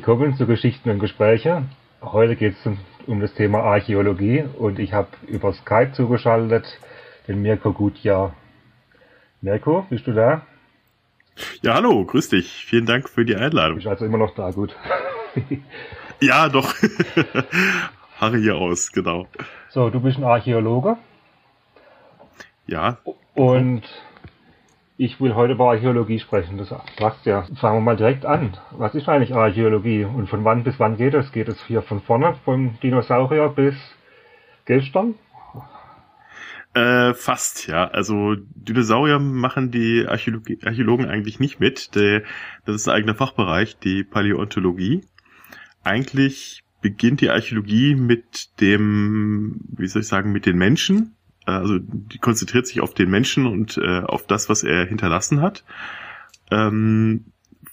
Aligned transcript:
Willkommen 0.00 0.34
zu 0.34 0.46
Geschichten 0.46 0.88
und 0.88 0.98
Gespräche. 0.98 1.62
Heute 2.00 2.34
geht 2.34 2.54
es 2.58 2.64
um, 2.64 2.78
um, 3.06 3.20
das 3.20 3.34
Thema 3.34 3.58
Archäologie 3.58 4.44
und 4.58 4.78
ich 4.78 4.94
habe 4.94 5.08
über 5.26 5.52
Skype 5.52 5.92
zugeschaltet 5.92 6.64
den 7.28 7.42
Mirko 7.42 7.74
Gutjahr. 7.74 8.34
Mirko, 9.42 9.84
bist 9.90 10.06
du 10.06 10.12
da? 10.12 10.40
Ja, 11.60 11.74
hallo, 11.74 12.02
grüß 12.06 12.30
dich. 12.30 12.64
Vielen 12.64 12.86
Dank 12.86 13.10
für 13.10 13.26
die 13.26 13.36
Einladung. 13.36 13.76
Bist 13.76 13.88
also 13.88 14.06
immer 14.06 14.16
noch 14.16 14.34
da, 14.34 14.50
gut. 14.52 14.74
ja, 16.22 16.48
doch. 16.48 16.74
Harre 18.18 18.38
hier 18.38 18.56
aus, 18.56 18.92
genau. 18.92 19.26
So, 19.68 19.90
du 19.90 20.00
bist 20.00 20.16
ein 20.16 20.24
Archäologe. 20.24 20.96
Ja. 22.66 22.96
Und 23.34 23.82
ich 25.00 25.18
will 25.18 25.34
heute 25.34 25.54
über 25.54 25.70
Archäologie 25.70 26.18
sprechen. 26.18 26.58
Das 26.58 26.68
passt 26.96 27.24
ja. 27.24 27.46
Fangen 27.58 27.78
wir 27.78 27.80
mal 27.80 27.96
direkt 27.96 28.26
an. 28.26 28.58
Was 28.72 28.94
ist 28.94 29.08
eigentlich 29.08 29.34
Archäologie 29.34 30.04
und 30.04 30.28
von 30.28 30.44
wann 30.44 30.62
bis 30.62 30.78
wann 30.78 30.98
geht 30.98 31.14
es? 31.14 31.32
Geht 31.32 31.48
es 31.48 31.58
hier 31.64 31.80
von 31.80 32.02
vorne, 32.02 32.34
vom 32.44 32.78
Dinosaurier 32.82 33.48
bis 33.48 33.74
gestern? 34.66 35.14
Äh, 36.74 37.14
fast, 37.14 37.66
ja. 37.66 37.88
Also 37.88 38.36
Dinosaurier 38.54 39.18
machen 39.18 39.70
die 39.70 40.04
Archäologie, 40.06 40.58
Archäologen 40.62 41.08
eigentlich 41.08 41.40
nicht 41.40 41.60
mit. 41.60 41.94
Der, 41.94 42.22
das 42.66 42.76
ist 42.76 42.88
ein 42.88 42.94
eigener 42.94 43.14
Fachbereich, 43.14 43.78
die 43.78 44.04
Paläontologie. 44.04 45.00
Eigentlich 45.82 46.62
beginnt 46.82 47.22
die 47.22 47.30
Archäologie 47.30 47.94
mit 47.94 48.60
dem, 48.60 49.62
wie 49.66 49.86
soll 49.86 50.02
ich 50.02 50.08
sagen, 50.08 50.30
mit 50.30 50.44
den 50.44 50.58
Menschen. 50.58 51.16
Also 51.46 51.78
die 51.78 52.18
konzentriert 52.18 52.66
sich 52.66 52.80
auf 52.80 52.94
den 52.94 53.10
Menschen 53.10 53.46
und 53.46 53.78
äh, 53.78 54.00
auf 54.00 54.26
das, 54.26 54.48
was 54.48 54.62
er 54.62 54.84
hinterlassen 54.86 55.40
hat. 55.40 55.64
Ähm, 56.50 57.24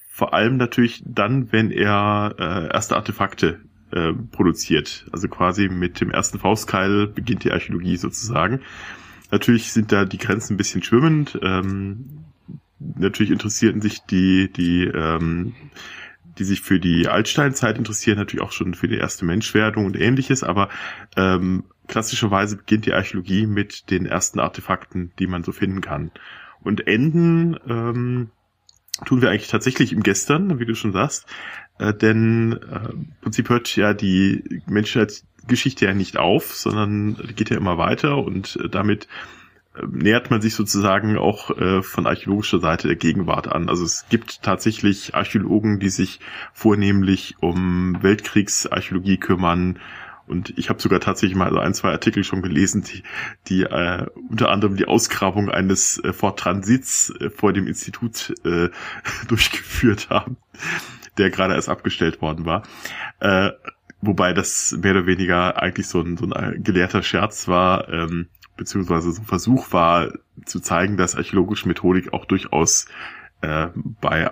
vor 0.10 0.34
allem 0.34 0.58
natürlich 0.58 1.04
dann, 1.06 1.52
wenn 1.52 1.70
er 1.70 2.36
äh, 2.40 2.74
erste 2.74 2.96
Artefakte 2.96 3.60
äh, 3.92 4.14
produziert. 4.32 5.06
Also 5.12 5.28
quasi 5.28 5.70
mit 5.70 6.02
dem 6.02 6.12
ersten 6.12 6.40
Faustkeil 6.40 7.08
beginnt 7.08 7.44
die 7.44 7.52
Archäologie 7.52 7.98
sozusagen. 7.98 8.62
Natürlich 9.32 9.72
sind 9.72 9.92
da 9.92 10.06
die 10.06 10.18
Grenzen 10.18 10.54
ein 10.54 10.58
bisschen 10.58 10.84
schwimmend. 10.84 11.38
Ähm, 11.42 12.26
natürlich 12.80 13.32
interessierten 13.32 13.82
sich 13.82 14.02
die, 14.04 14.52
die, 14.52 14.86
ähm, 14.86 15.54
die 16.38 16.44
sich 16.44 16.62
für 16.62 16.80
die 16.80 17.08
Altsteinzeit 17.08 17.78
interessieren, 17.78 18.18
natürlich 18.18 18.44
auch 18.44 18.52
schon 18.52 18.74
für 18.74 18.88
die 18.88 18.98
erste 18.98 19.26
Menschwerdung 19.26 19.86
und 19.86 20.00
ähnliches, 20.00 20.44
aber 20.44 20.70
ähm, 21.16 21.64
klassischerweise 21.88 22.58
beginnt 22.58 22.86
die 22.86 22.94
Archäologie 22.94 23.46
mit 23.46 23.90
den 23.90 24.06
ersten 24.06 24.40
Artefakten, 24.40 25.12
die 25.20 25.28
man 25.28 25.44
so 25.44 25.52
finden 25.52 25.82
kann. 25.82 26.12
Und 26.62 26.88
enden 26.88 27.58
ähm, 27.68 28.30
tun 29.06 29.22
wir 29.22 29.30
eigentlich 29.30 29.48
tatsächlich 29.48 29.94
im 29.94 30.04
Gestern, 30.04 30.60
wie 30.60 30.66
du 30.66 30.76
schon 30.76 30.94
sagst. 30.94 31.28
Äh, 31.80 31.94
denn 31.94 32.54
äh, 32.54 32.92
im 32.92 33.14
Prinzip 33.22 33.50
hört 33.50 33.76
ja 33.76 33.94
die 33.94 34.62
Menschheitsgeschichte 34.66 35.86
ja 35.86 35.94
nicht 35.94 36.18
auf, 36.18 36.56
sondern 36.56 37.16
geht 37.36 37.50
ja 37.50 37.58
immer 37.58 37.78
weiter 37.78 38.18
und 38.18 38.58
äh, 38.64 38.70
damit 38.70 39.08
äh, 39.76 39.86
nähert 39.90 40.32
man 40.32 40.42
sich 40.42 40.56
sozusagen 40.56 41.18
auch 41.18 41.56
äh, 41.58 41.84
von 41.84 42.08
archäologischer 42.08 42.60
Seite 42.60 42.88
der 42.88 42.98
Gegenwart 42.98 43.48
an. 43.48 43.70
Also 43.70 43.86
es 43.86 44.06
gibt 44.10 44.42
tatsächlich 44.42 45.14
Archäologen, 45.16 45.80
die 45.80 45.90
sich 45.90 46.20
vornehmlich 46.54 47.36
um 47.40 48.02
Weltkriegsarchäologie 48.02 49.18
kümmern, 49.18 49.80
und 50.28 50.58
ich 50.58 50.70
habe 50.70 50.82
sogar 50.82 51.00
tatsächlich 51.00 51.38
mal 51.38 51.52
so 51.52 51.60
ein, 51.60 51.74
zwei 51.74 51.92
Artikel 51.92 52.24
schon 52.24 52.42
gelesen, 52.42 52.84
die, 52.84 53.04
die 53.48 53.64
äh, 53.64 54.06
unter 54.30 54.50
anderem 54.50 54.76
die 54.76 54.88
Ausgrabung 54.88 55.50
eines 55.50 56.00
äh, 56.04 56.14
Fort 56.14 56.40
Transits 56.40 57.14
äh, 57.20 57.30
vor 57.30 57.54
dem 57.54 57.68
Institut 57.68 58.34
äh, 58.46 58.70
durchgeführt 59.28 60.10
haben 60.10 60.38
der 61.18 61.30
gerade 61.30 61.56
erst 61.56 61.70
abgestellt 61.70 62.22
worden 62.22 62.46
war. 62.46 62.64
Äh, 63.20 63.52
wobei 64.02 64.34
das 64.34 64.78
mehr 64.82 64.92
oder 64.92 65.06
weniger 65.06 65.62
eigentlich 65.62 65.88
so 65.88 66.02
ein, 66.02 66.18
so 66.18 66.30
ein 66.30 66.64
gelehrter 66.64 67.04
Scherz 67.04 67.48
war, 67.48 67.90
ähm, 67.90 68.28
beziehungsweise 68.56 69.12
so 69.12 69.22
ein 69.22 69.26
Versuch 69.26 69.72
war, 69.72 70.12
zu 70.46 70.60
zeigen, 70.60 70.98
dass 70.98 71.16
archäologische 71.16 71.68
Methodik 71.68 72.14
auch 72.14 72.26
durchaus 72.26 72.88
äh, 73.42 73.68
bei 74.02 74.32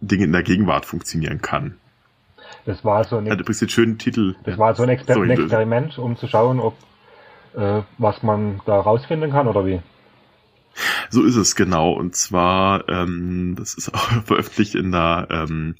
Dingen 0.00 0.24
in 0.24 0.32
der 0.32 0.42
Gegenwart 0.42 0.86
funktionieren 0.86 1.40
kann. 1.40 1.76
Das 2.64 2.84
war 2.84 3.04
so 3.04 3.16
ein, 3.16 3.26
übrigens 3.26 3.58
den 3.58 3.68
schönen 3.68 3.98
Titel. 3.98 4.36
Das 4.44 4.56
war 4.58 4.74
so 4.74 4.82
ein, 4.82 4.88
Exper 4.88 5.14
Sorry, 5.14 5.32
ein 5.32 5.40
Experiment, 5.40 5.98
um 5.98 6.16
zu 6.16 6.28
schauen, 6.28 6.60
ob 6.60 6.76
äh, 7.54 7.82
was 7.98 8.22
man 8.22 8.60
da 8.66 8.80
rausfinden 8.80 9.30
kann 9.30 9.48
oder 9.48 9.66
wie. 9.66 9.80
So 11.10 11.24
ist 11.24 11.36
es 11.36 11.56
genau. 11.56 11.92
Und 11.92 12.16
zwar, 12.16 12.88
ähm, 12.88 13.54
das 13.56 13.74
ist 13.74 13.92
auch 13.92 14.08
veröffentlicht 14.24 14.74
in 14.74 14.92
der 14.92 15.28
ähm, 15.30 15.74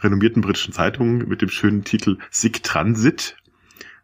renommierten 0.00 0.42
britischen 0.42 0.72
Zeitung 0.72 1.28
mit 1.28 1.42
dem 1.42 1.50
schönen 1.50 1.84
Titel 1.84 2.18
Sick 2.30 2.62
Transit. 2.62 3.36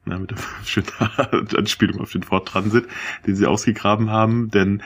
Na, 0.04 0.18
mit 0.18 0.32
der 0.32 0.38
schönen 0.64 0.88
Anspielung 1.56 2.00
auf 2.00 2.12
den 2.12 2.22
Ford 2.22 2.48
Transit, 2.48 2.86
den 3.26 3.36
sie 3.36 3.46
ausgegraben 3.46 4.10
haben. 4.10 4.50
Denn 4.50 4.82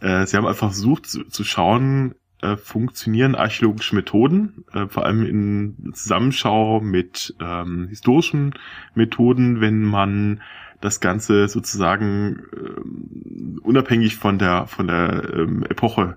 äh, 0.00 0.26
sie 0.26 0.36
haben 0.36 0.46
einfach 0.46 0.68
versucht 0.68 1.06
zu, 1.06 1.24
zu 1.24 1.44
schauen, 1.44 2.14
äh, 2.40 2.56
funktionieren 2.56 3.34
archäologische 3.34 3.94
Methoden, 3.96 4.64
äh, 4.72 4.86
vor 4.86 5.04
allem 5.04 5.24
in 5.24 5.92
Zusammenschau 5.94 6.80
mit 6.80 7.34
ähm, 7.40 7.88
historischen 7.88 8.54
Methoden, 8.94 9.60
wenn 9.60 9.82
man 9.82 10.40
das 10.80 11.00
Ganze 11.00 11.48
sozusagen 11.48 12.42
äh, 12.52 13.60
unabhängig 13.60 14.16
von 14.16 14.38
der 14.38 14.66
von 14.66 14.86
der 14.86 15.34
ähm, 15.34 15.64
Epoche 15.68 16.16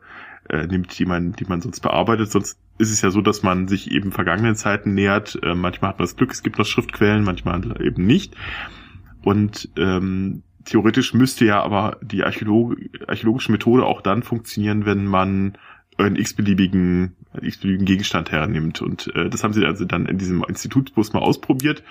äh, 0.49 0.67
nimmt, 0.67 0.97
die 0.99 1.05
man 1.05 1.33
die 1.33 1.45
man 1.45 1.61
sonst 1.61 1.79
bearbeitet. 1.79 2.31
Sonst 2.31 2.59
ist 2.77 2.91
es 2.91 3.01
ja 3.01 3.09
so, 3.09 3.21
dass 3.21 3.41
man 3.41 3.67
sich 3.67 3.91
eben 3.91 4.11
vergangenen 4.11 4.55
Zeiten 4.55 4.93
nähert. 4.93 5.39
Äh, 5.41 5.55
manchmal 5.55 5.89
hat 5.89 5.99
man 5.99 6.05
das 6.05 6.15
Glück, 6.15 6.31
es 6.31 6.43
gibt 6.43 6.59
noch 6.59 6.65
Schriftquellen, 6.65 7.23
manchmal 7.23 7.81
eben 7.81 8.05
nicht. 8.05 8.35
Und 9.23 9.69
ähm, 9.77 10.43
theoretisch 10.65 11.13
müsste 11.13 11.45
ja 11.45 11.61
aber 11.61 11.97
die 12.01 12.23
Archäolog 12.23 12.75
archäologische 13.07 13.51
Methode 13.51 13.85
auch 13.85 14.01
dann 14.01 14.23
funktionieren, 14.23 14.85
wenn 14.85 15.05
man 15.05 15.57
einen 15.97 16.15
x-beliebigen, 16.15 17.15
x-beliebigen 17.39 17.85
Gegenstand 17.85 18.31
hernimmt. 18.31 18.81
Und 18.81 19.13
äh, 19.15 19.29
das 19.29 19.43
haben 19.43 19.53
sie 19.53 19.65
also 19.65 19.85
dann 19.85 20.05
in 20.05 20.17
diesem 20.17 20.43
Institutsbus 20.43 21.13
mal 21.13 21.19
ausprobiert 21.19 21.83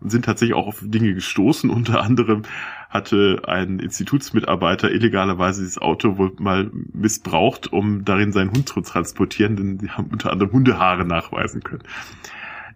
und 0.00 0.10
sind 0.10 0.24
tatsächlich 0.24 0.56
auch 0.56 0.66
auf 0.66 0.80
Dinge 0.82 1.14
gestoßen. 1.14 1.70
Unter 1.70 2.02
anderem 2.02 2.42
hatte 2.88 3.42
ein 3.46 3.78
Institutsmitarbeiter 3.78 4.90
illegalerweise 4.90 5.60
dieses 5.62 5.78
Auto 5.78 6.18
wohl 6.18 6.32
mal 6.38 6.70
missbraucht, 6.92 7.72
um 7.72 8.04
darin 8.04 8.32
seinen 8.32 8.50
Hund 8.50 8.68
zu 8.68 8.80
transportieren, 8.80 9.56
denn 9.56 9.78
sie 9.78 9.90
haben 9.90 10.08
unter 10.10 10.32
anderem 10.32 10.52
Hundehaare 10.52 11.04
nachweisen 11.04 11.62
können. 11.62 11.82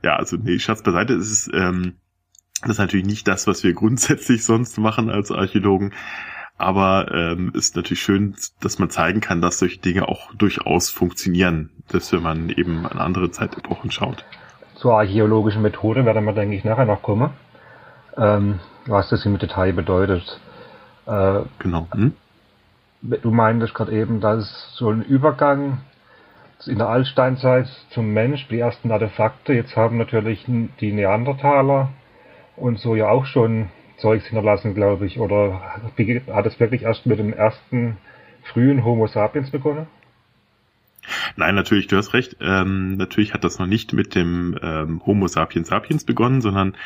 Ja, 0.02 0.16
also 0.16 0.36
nee, 0.36 0.58
Schatz 0.58 0.82
beiseite, 0.82 1.14
es 1.14 1.30
ist 1.30 1.50
ähm, 1.52 1.94
das 2.62 2.72
ist 2.72 2.78
natürlich 2.78 3.06
nicht 3.06 3.26
das, 3.26 3.46
was 3.46 3.64
wir 3.64 3.72
grundsätzlich 3.74 4.44
sonst 4.44 4.78
machen 4.78 5.10
als 5.10 5.30
Archäologen. 5.30 5.92
Aber 6.60 7.10
ähm, 7.12 7.52
ist 7.54 7.74
natürlich 7.74 8.02
schön, 8.02 8.36
dass 8.60 8.78
man 8.78 8.90
zeigen 8.90 9.20
kann, 9.20 9.40
dass 9.40 9.58
solche 9.58 9.78
Dinge 9.78 10.08
auch 10.08 10.32
durchaus 10.34 10.90
funktionieren, 10.90 11.70
dass 11.88 12.12
wenn 12.12 12.22
man 12.22 12.50
eben 12.50 12.86
an 12.86 12.98
andere 12.98 13.30
Zeitepochen 13.30 13.90
schaut 13.90 14.24
zur 14.80 14.94
archäologischen 14.94 15.60
Methode 15.60 16.06
werden 16.06 16.24
wir, 16.24 16.32
denke 16.32 16.56
ich, 16.56 16.64
nachher 16.64 16.86
noch 16.86 17.02
kommen. 17.02 17.30
Ähm, 18.16 18.60
was 18.86 19.10
das 19.10 19.26
im 19.26 19.38
Detail 19.38 19.72
bedeutet. 19.72 20.40
Äh, 21.06 21.40
genau. 21.58 21.86
Hm? 21.92 22.14
Du 23.02 23.30
meintest 23.30 23.74
gerade 23.74 23.92
eben, 23.92 24.20
dass 24.20 24.74
so 24.74 24.90
ein 24.90 25.02
Übergang 25.02 25.82
in 26.66 26.78
der 26.78 26.88
Altsteinzeit 26.88 27.66
zum 27.90 28.12
Mensch, 28.12 28.48
die 28.48 28.58
ersten 28.58 28.90
Artefakte, 28.90 29.52
jetzt 29.52 29.76
haben 29.76 29.96
natürlich 29.96 30.44
die 30.46 30.92
Neandertaler 30.92 31.90
und 32.56 32.78
so 32.78 32.94
ja 32.94 33.08
auch 33.08 33.24
schon 33.24 33.68
Zeugs 34.00 34.26
hinterlassen, 34.26 34.74
glaube 34.74 35.06
ich. 35.06 35.18
Oder 35.18 35.60
hat 35.60 36.46
es 36.46 36.60
wirklich 36.60 36.82
erst 36.82 37.06
mit 37.06 37.18
dem 37.18 37.32
ersten 37.32 37.98
frühen 38.42 38.84
Homo 38.84 39.06
sapiens 39.06 39.50
begonnen? 39.50 39.86
Nein, 41.36 41.54
natürlich, 41.54 41.86
du 41.86 41.96
hast 41.96 42.14
recht. 42.14 42.36
Ähm, 42.40 42.96
natürlich 42.96 43.34
hat 43.34 43.44
das 43.44 43.58
noch 43.58 43.66
nicht 43.66 43.92
mit 43.92 44.14
dem 44.14 44.58
ähm, 44.62 45.02
Homo 45.04 45.28
sapiens 45.28 45.68
sapiens 45.68 46.04
begonnen, 46.04 46.40
sondern 46.40 46.76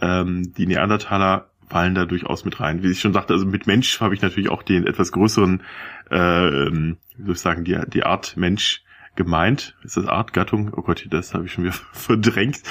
ähm, 0.00 0.52
die 0.56 0.66
Neandertaler 0.66 1.48
fallen 1.68 1.94
da 1.94 2.04
durchaus 2.04 2.44
mit 2.44 2.60
rein. 2.60 2.82
Wie 2.82 2.90
ich 2.90 3.00
schon 3.00 3.14
sagte, 3.14 3.32
also 3.32 3.46
mit 3.46 3.66
Mensch 3.66 4.00
habe 4.00 4.14
ich 4.14 4.20
natürlich 4.20 4.50
auch 4.50 4.62
den 4.62 4.86
etwas 4.86 5.12
größeren, 5.12 5.62
äh, 6.10 6.16
wie 6.16 6.96
soll 7.24 7.32
ich 7.32 7.40
sagen, 7.40 7.64
die, 7.64 7.78
die 7.88 8.04
Art 8.04 8.36
Mensch 8.36 8.82
gemeint. 9.16 9.76
Ist 9.82 9.96
das 9.96 10.06
Art, 10.06 10.32
Gattung? 10.32 10.72
Oh 10.76 10.82
Gott, 10.82 11.06
das 11.10 11.34
habe 11.34 11.46
ich 11.46 11.52
schon 11.52 11.64
wieder 11.64 11.74
verdrängt. 11.92 12.62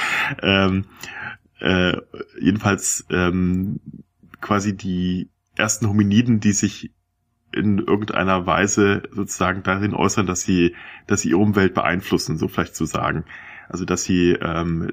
Ähm, 0.42 0.86
äh, 1.62 1.98
jedenfalls 2.40 3.06
ähm, 3.10 3.80
quasi 4.42 4.76
die 4.76 5.30
ersten 5.56 5.88
Hominiden, 5.88 6.40
die 6.40 6.52
sich 6.52 6.92
in 7.54 7.80
irgendeiner 7.80 8.46
Weise 8.46 9.04
sozusagen 9.12 9.64
darin 9.64 9.94
äußern, 9.94 10.26
dass 10.26 10.42
sie, 10.42 10.76
dass 11.08 11.22
sie 11.22 11.30
ihre 11.30 11.40
Umwelt 11.40 11.74
beeinflussen, 11.74 12.38
so 12.38 12.48
vielleicht 12.48 12.76
zu 12.76 12.86
sagen. 12.86 13.26
Also 13.70 13.86
dass 13.86 14.04
sie 14.04 14.32
ähm, 14.32 14.92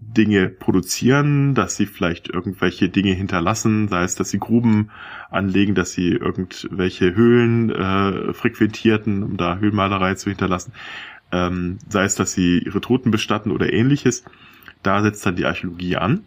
Dinge 0.00 0.48
produzieren, 0.48 1.54
dass 1.54 1.76
sie 1.76 1.86
vielleicht 1.86 2.28
irgendwelche 2.28 2.88
Dinge 2.88 3.12
hinterlassen, 3.12 3.88
sei 3.88 4.04
es, 4.04 4.14
dass 4.14 4.30
sie 4.30 4.38
Gruben 4.38 4.90
anlegen, 5.30 5.74
dass 5.74 5.92
sie 5.92 6.08
irgendwelche 6.12 7.14
Höhlen 7.14 7.70
äh, 7.70 8.32
frequentierten, 8.32 9.22
um 9.22 9.36
da 9.36 9.58
Höhlenmalerei 9.58 10.14
zu 10.14 10.30
hinterlassen, 10.30 10.72
ähm, 11.30 11.78
sei 11.88 12.04
es, 12.04 12.14
dass 12.14 12.32
sie 12.32 12.58
ihre 12.58 12.80
Toten 12.80 13.10
bestatten 13.10 13.50
oder 13.50 13.72
ähnliches. 13.72 14.24
Da 14.82 15.02
setzt 15.02 15.24
dann 15.24 15.36
die 15.36 15.46
Archäologie 15.46 15.96
an 15.96 16.24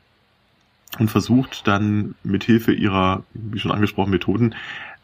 und 0.99 1.09
versucht 1.09 1.67
dann 1.67 2.15
mit 2.23 2.43
Hilfe 2.43 2.73
ihrer, 2.73 3.23
wie 3.33 3.59
schon 3.59 3.71
angesprochen, 3.71 4.11
Methoden, 4.11 4.55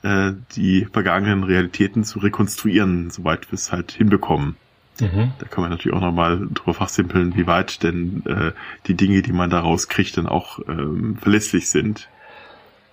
äh, 0.03 0.33
die 0.55 0.85
vergangenen 0.85 1.43
Realitäten 1.43 2.03
zu 2.03 2.19
rekonstruieren, 2.19 3.09
soweit 3.09 3.51
wir 3.51 3.55
es 3.55 3.71
halt 3.71 3.91
hinbekommen. 3.91 4.55
Mhm. 4.99 5.33
Da 5.39 5.47
kann 5.47 5.61
man 5.61 5.69
natürlich 5.69 5.95
auch 5.95 6.01
nochmal 6.01 6.47
drüber 6.53 6.73
fachsimpeln, 6.73 7.35
wie 7.35 7.47
weit 7.47 7.83
denn 7.83 8.23
äh, 8.25 8.51
die 8.87 8.95
Dinge, 8.95 9.21
die 9.21 9.31
man 9.31 9.49
da 9.49 9.59
rauskriegt, 9.59 10.17
dann 10.17 10.27
auch 10.27 10.59
ähm, 10.67 11.17
verlässlich 11.17 11.69
sind. 11.69 12.09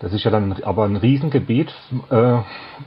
Das 0.01 0.13
ist 0.13 0.25
ja 0.25 0.31
dann 0.31 0.53
aber 0.65 0.85
ein 0.85 0.97
Riesengebiet, 0.97 1.73
äh, 2.11 2.39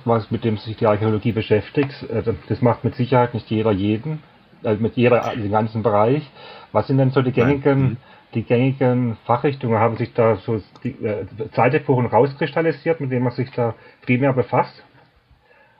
was 0.05 0.29
mit 0.29 0.43
dem 0.43 0.57
sich 0.57 0.77
die 0.77 0.85
Archäologie 0.85 1.31
beschäftigt. 1.31 2.03
Äh, 2.03 2.33
das 2.47 2.61
macht 2.61 2.83
mit 2.83 2.95
Sicherheit 2.95 3.33
nicht 3.33 3.49
jeder 3.49 3.71
jeden, 3.71 4.21
äh, 4.63 4.75
mit 4.75 4.97
jeder 4.97 5.33
den 5.35 5.51
ganzen 5.51 5.81
Bereich. 5.81 6.29
Was 6.71 6.87
sind 6.87 6.97
denn 6.97 7.11
so 7.11 7.21
die 7.21 7.31
gängigen, 7.31 7.81
mhm. 7.81 7.97
die 8.33 8.43
gängigen 8.43 9.17
Fachrichtungen? 9.25 9.79
Haben 9.79 9.97
sich 9.97 10.13
da 10.13 10.35
so 10.37 10.61
die, 10.83 10.89
äh, 11.03 11.25
Zeitepochen 11.53 12.05
rauskristallisiert, 12.05 12.99
mit 12.99 13.11
denen 13.11 13.23
man 13.23 13.33
sich 13.33 13.51
da 13.51 13.75
primär 14.01 14.33
befasst? 14.33 14.83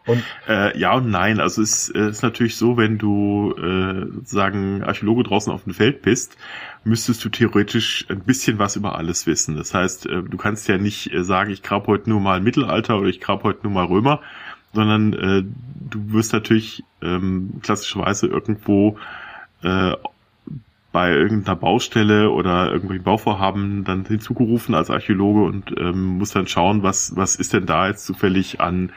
Und 0.08 0.24
äh, 0.48 0.78
ja 0.80 0.94
und 0.94 1.12
nein. 1.12 1.40
Also 1.42 1.62
es 1.62 1.90
äh, 1.90 2.10
ist 2.10 2.24
natürlich 2.24 2.56
so, 2.56 2.78
wenn 2.78 2.98
du 2.98 3.54
äh, 3.58 4.06
sozusagen 4.14 4.82
Archäologe 4.82 5.24
draußen 5.24 5.52
auf 5.52 5.66
dem 5.66 5.74
Feld 5.74 6.02
bist, 6.02 6.38
müsstest 6.86 7.24
du 7.26 7.30
theoretisch 7.30 8.06
ein 8.10 8.22
bisschen 8.22 8.58
was 8.58 8.78
über 8.78 8.96
alles 8.96 9.28
wissen. 9.28 9.58
Das 9.58 9.74
heißt, 9.74 10.06
äh, 10.06 10.24
du 10.24 10.38
kannst 10.38 10.70
ja 10.70 10.78
nicht 10.78 11.14
äh, 11.14 11.26
sagen, 11.26 11.52
ich 11.52 11.62
grab 11.62 11.88
heute 11.88 12.10
nur 12.10 12.22
mal 12.22 12.40
Mittelalter 12.40 12.98
oder 12.98 13.10
ich 13.10 13.20
grab 13.20 13.44
heute 13.44 13.64
nur 13.64 13.74
mal 13.74 13.86
Römer, 13.86 14.22
sondern 14.72 15.14
äh, 15.14 15.44
du 15.90 16.14
wirst 16.14 16.32
natürlich 16.32 16.86
ähm, 17.02 17.60
klassischerweise 17.62 18.28
irgendwo 18.28 18.98
äh, 19.62 19.92
bei 20.98 21.14
irgendeiner 21.14 21.56
Baustelle 21.56 22.32
oder 22.32 22.72
irgendwelchen 22.72 23.04
Bauvorhaben 23.04 23.84
dann 23.84 24.04
hinzugerufen 24.04 24.74
als 24.74 24.90
Archäologe 24.90 25.44
und 25.44 25.72
ähm, 25.78 26.18
muss 26.18 26.32
dann 26.32 26.48
schauen, 26.48 26.82
was, 26.82 27.16
was 27.16 27.36
ist 27.36 27.54
denn 27.54 27.68
da 27.68 27.88
jetzt 27.88 28.04
zufällig 28.04 28.62
an 28.62 28.92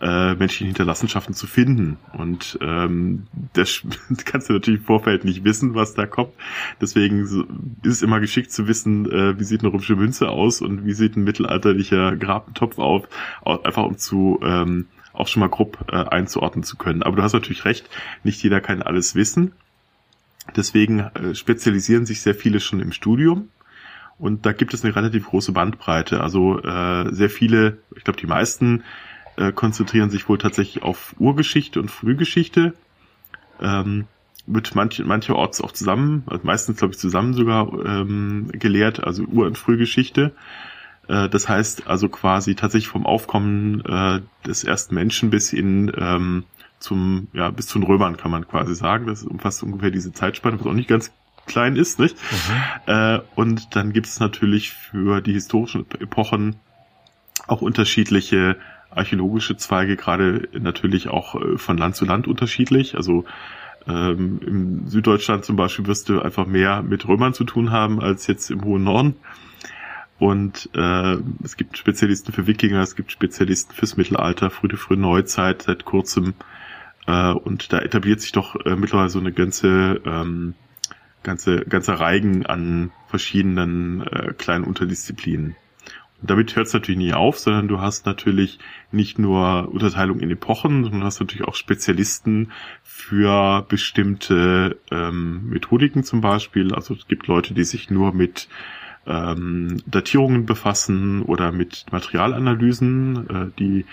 äh, 0.00 0.34
menschlichen 0.34 0.66
Hinterlassenschaften 0.66 1.32
zu 1.32 1.46
finden. 1.46 1.98
Und 2.12 2.58
ähm, 2.60 3.28
das 3.52 3.82
kannst 4.24 4.48
du 4.48 4.54
natürlich 4.54 4.80
im 4.80 4.86
Vorfeld 4.86 5.24
nicht 5.24 5.44
wissen, 5.44 5.76
was 5.76 5.94
da 5.94 6.06
kommt. 6.06 6.32
Deswegen 6.80 7.22
ist 7.22 7.86
es 7.86 8.02
immer 8.02 8.18
geschickt 8.18 8.50
zu 8.50 8.66
wissen, 8.66 9.08
äh, 9.08 9.38
wie 9.38 9.44
sieht 9.44 9.60
eine 9.60 9.72
römische 9.72 9.94
Münze 9.94 10.30
aus 10.30 10.60
und 10.60 10.84
wie 10.84 10.92
sieht 10.92 11.14
ein 11.14 11.22
mittelalterlicher 11.22 12.16
Grabentopf 12.16 12.80
auf, 12.80 13.08
einfach 13.44 13.84
um 13.84 13.96
zu 13.96 14.40
ähm, 14.42 14.86
auch 15.12 15.28
schon 15.28 15.38
mal 15.38 15.50
grob 15.50 15.86
äh, 15.92 15.94
einzuordnen 15.94 16.64
zu 16.64 16.76
können. 16.76 17.04
Aber 17.04 17.14
du 17.14 17.22
hast 17.22 17.32
natürlich 17.32 17.64
recht, 17.64 17.88
nicht 18.24 18.42
jeder 18.42 18.60
kann 18.60 18.82
alles 18.82 19.14
wissen. 19.14 19.52
Deswegen 20.56 21.00
äh, 21.00 21.34
spezialisieren 21.34 22.06
sich 22.06 22.20
sehr 22.20 22.34
viele 22.34 22.60
schon 22.60 22.80
im 22.80 22.92
Studium. 22.92 23.48
Und 24.18 24.46
da 24.46 24.52
gibt 24.52 24.74
es 24.74 24.84
eine 24.84 24.94
relativ 24.94 25.26
große 25.26 25.52
Bandbreite. 25.52 26.20
Also 26.20 26.60
äh, 26.62 27.12
sehr 27.12 27.30
viele, 27.30 27.78
ich 27.96 28.04
glaube 28.04 28.20
die 28.20 28.26
meisten 28.26 28.84
äh, 29.36 29.52
konzentrieren 29.52 30.10
sich 30.10 30.28
wohl 30.28 30.38
tatsächlich 30.38 30.82
auf 30.82 31.14
Urgeschichte 31.18 31.80
und 31.80 31.90
Frühgeschichte. 31.90 32.74
Ähm, 33.60 34.06
wird 34.46 34.74
manche, 34.74 35.04
mancherorts 35.04 35.60
auch 35.60 35.72
zusammen, 35.72 36.24
also 36.26 36.44
meistens 36.44 36.76
glaube 36.76 36.92
ich 36.92 37.00
zusammen 37.00 37.32
sogar 37.32 37.72
ähm, 37.84 38.48
gelehrt, 38.52 39.02
also 39.02 39.24
Ur- 39.24 39.46
und 39.46 39.56
Frühgeschichte. 39.56 40.32
Äh, 41.08 41.28
das 41.28 41.48
heißt 41.48 41.86
also 41.86 42.08
quasi 42.08 42.54
tatsächlich 42.54 42.88
vom 42.88 43.06
Aufkommen 43.06 43.80
äh, 43.84 44.20
des 44.46 44.64
ersten 44.64 44.94
Menschen 44.94 45.30
bis 45.30 45.52
in 45.52 45.90
ähm, 45.96 46.44
zum, 46.84 47.28
ja, 47.32 47.50
bis 47.50 47.66
zu 47.66 47.78
den 47.78 47.86
Römern 47.86 48.16
kann 48.16 48.30
man 48.30 48.46
quasi 48.46 48.74
sagen. 48.74 49.06
Das 49.06 49.24
umfasst 49.24 49.62
ungefähr 49.62 49.90
diese 49.90 50.12
Zeitspanne, 50.12 50.60
was 50.60 50.66
auch 50.66 50.74
nicht 50.74 50.88
ganz 50.88 51.10
klein 51.46 51.76
ist, 51.76 51.98
nicht? 51.98 52.16
Mhm. 52.16 52.92
Äh, 52.92 53.20
und 53.34 53.74
dann 53.74 53.92
gibt 53.92 54.06
es 54.06 54.20
natürlich 54.20 54.72
für 54.72 55.20
die 55.20 55.32
historischen 55.32 55.86
Epochen 55.98 56.56
auch 57.46 57.62
unterschiedliche 57.62 58.56
archäologische 58.90 59.56
Zweige, 59.56 59.96
gerade 59.96 60.48
natürlich 60.52 61.08
auch 61.08 61.34
äh, 61.34 61.58
von 61.58 61.76
Land 61.76 61.96
zu 61.96 62.04
Land 62.04 62.28
unterschiedlich. 62.28 62.96
Also 62.96 63.24
ähm, 63.88 64.40
im 64.46 64.88
Süddeutschland 64.88 65.44
zum 65.44 65.56
Beispiel 65.56 65.86
wirst 65.86 66.08
du 66.08 66.20
einfach 66.20 66.46
mehr 66.46 66.82
mit 66.82 67.08
Römern 67.08 67.34
zu 67.34 67.44
tun 67.44 67.70
haben 67.70 68.00
als 68.00 68.26
jetzt 68.26 68.50
im 68.50 68.62
hohen 68.64 68.84
Norden. 68.84 69.16
Und 70.18 70.70
äh, 70.74 71.16
es 71.42 71.56
gibt 71.56 71.76
Spezialisten 71.76 72.32
für 72.32 72.46
Wikinger, 72.46 72.80
es 72.80 72.94
gibt 72.94 73.10
Spezialisten 73.10 73.74
fürs 73.74 73.96
Mittelalter, 73.96 74.48
frühe, 74.50 74.76
frühe 74.76 74.96
Neuzeit 74.96 75.62
seit 75.62 75.84
kurzem. 75.84 76.34
Äh, 77.06 77.32
und 77.32 77.72
da 77.72 77.78
etabliert 77.80 78.20
sich 78.20 78.32
doch 78.32 78.56
äh, 78.64 78.76
mittlerweile 78.76 79.10
so 79.10 79.18
eine 79.18 79.32
ganze, 79.32 80.00
ähm, 80.04 80.54
ganze, 81.22 81.64
ganze 81.64 81.98
Reigen 81.98 82.46
an 82.46 82.92
verschiedenen 83.08 84.02
äh, 84.06 84.32
kleinen 84.36 84.64
Unterdisziplinen 84.64 85.56
damit 86.26 86.56
hört 86.56 86.66
es 86.66 86.72
natürlich 86.72 86.98
nie 86.98 87.12
auf, 87.12 87.38
sondern 87.38 87.68
du 87.68 87.80
hast 87.80 88.06
natürlich 88.06 88.58
nicht 88.92 89.18
nur 89.18 89.68
Unterteilung 89.72 90.20
in 90.20 90.30
Epochen, 90.30 90.84
sondern 90.84 91.04
hast 91.04 91.20
natürlich 91.20 91.46
auch 91.46 91.54
Spezialisten 91.54 92.50
für 92.82 93.64
bestimmte 93.68 94.78
ähm, 94.90 95.48
Methodiken 95.48 96.02
zum 96.02 96.20
Beispiel. 96.20 96.74
Also 96.74 96.94
es 96.94 97.06
gibt 97.08 97.26
Leute, 97.26 97.54
die 97.54 97.64
sich 97.64 97.90
nur 97.90 98.12
mit 98.12 98.48
ähm, 99.06 99.82
Datierungen 99.86 100.46
befassen 100.46 101.22
oder 101.22 101.52
mit 101.52 101.86
Materialanalysen, 101.92 103.28
äh, 103.28 103.46
die 103.58 103.84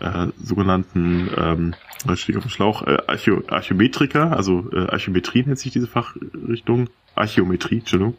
äh, 0.00 0.28
sogenannten, 0.42 1.30
ähm, 1.36 1.74
stehe 2.14 2.38
auf 2.38 2.44
dem 2.44 2.50
Schlauch, 2.50 2.86
äh, 2.86 2.98
Archä 3.06 3.42
Archäometriker, 3.48 4.36
also 4.36 4.70
äh, 4.72 4.86
Archäometrie 4.90 5.44
nennt 5.44 5.58
sich 5.58 5.72
diese 5.72 5.86
Fachrichtung, 5.86 6.88
Archäometrie, 7.14 7.78
Entschuldigung. 7.78 8.16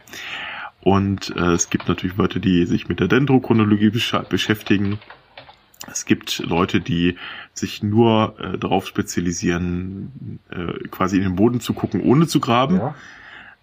Und 0.81 1.35
äh, 1.35 1.53
es 1.53 1.69
gibt 1.69 1.87
natürlich 1.87 2.15
Leute, 2.15 2.39
die 2.39 2.65
sich 2.65 2.87
mit 2.87 2.99
der 2.99 3.07
Dendrochronologie 3.07 3.89
beschäftigen. 3.89 4.99
Es 5.87 6.05
gibt 6.05 6.39
Leute, 6.39 6.79
die 6.79 7.17
sich 7.53 7.83
nur 7.83 8.35
äh, 8.39 8.57
darauf 8.57 8.87
spezialisieren, 8.87 10.39
äh, 10.49 10.87
quasi 10.89 11.17
in 11.17 11.23
den 11.23 11.35
Boden 11.35 11.59
zu 11.59 11.73
gucken, 11.73 12.01
ohne 12.01 12.27
zu 12.27 12.39
graben. 12.39 12.77
Ja. 12.77 12.95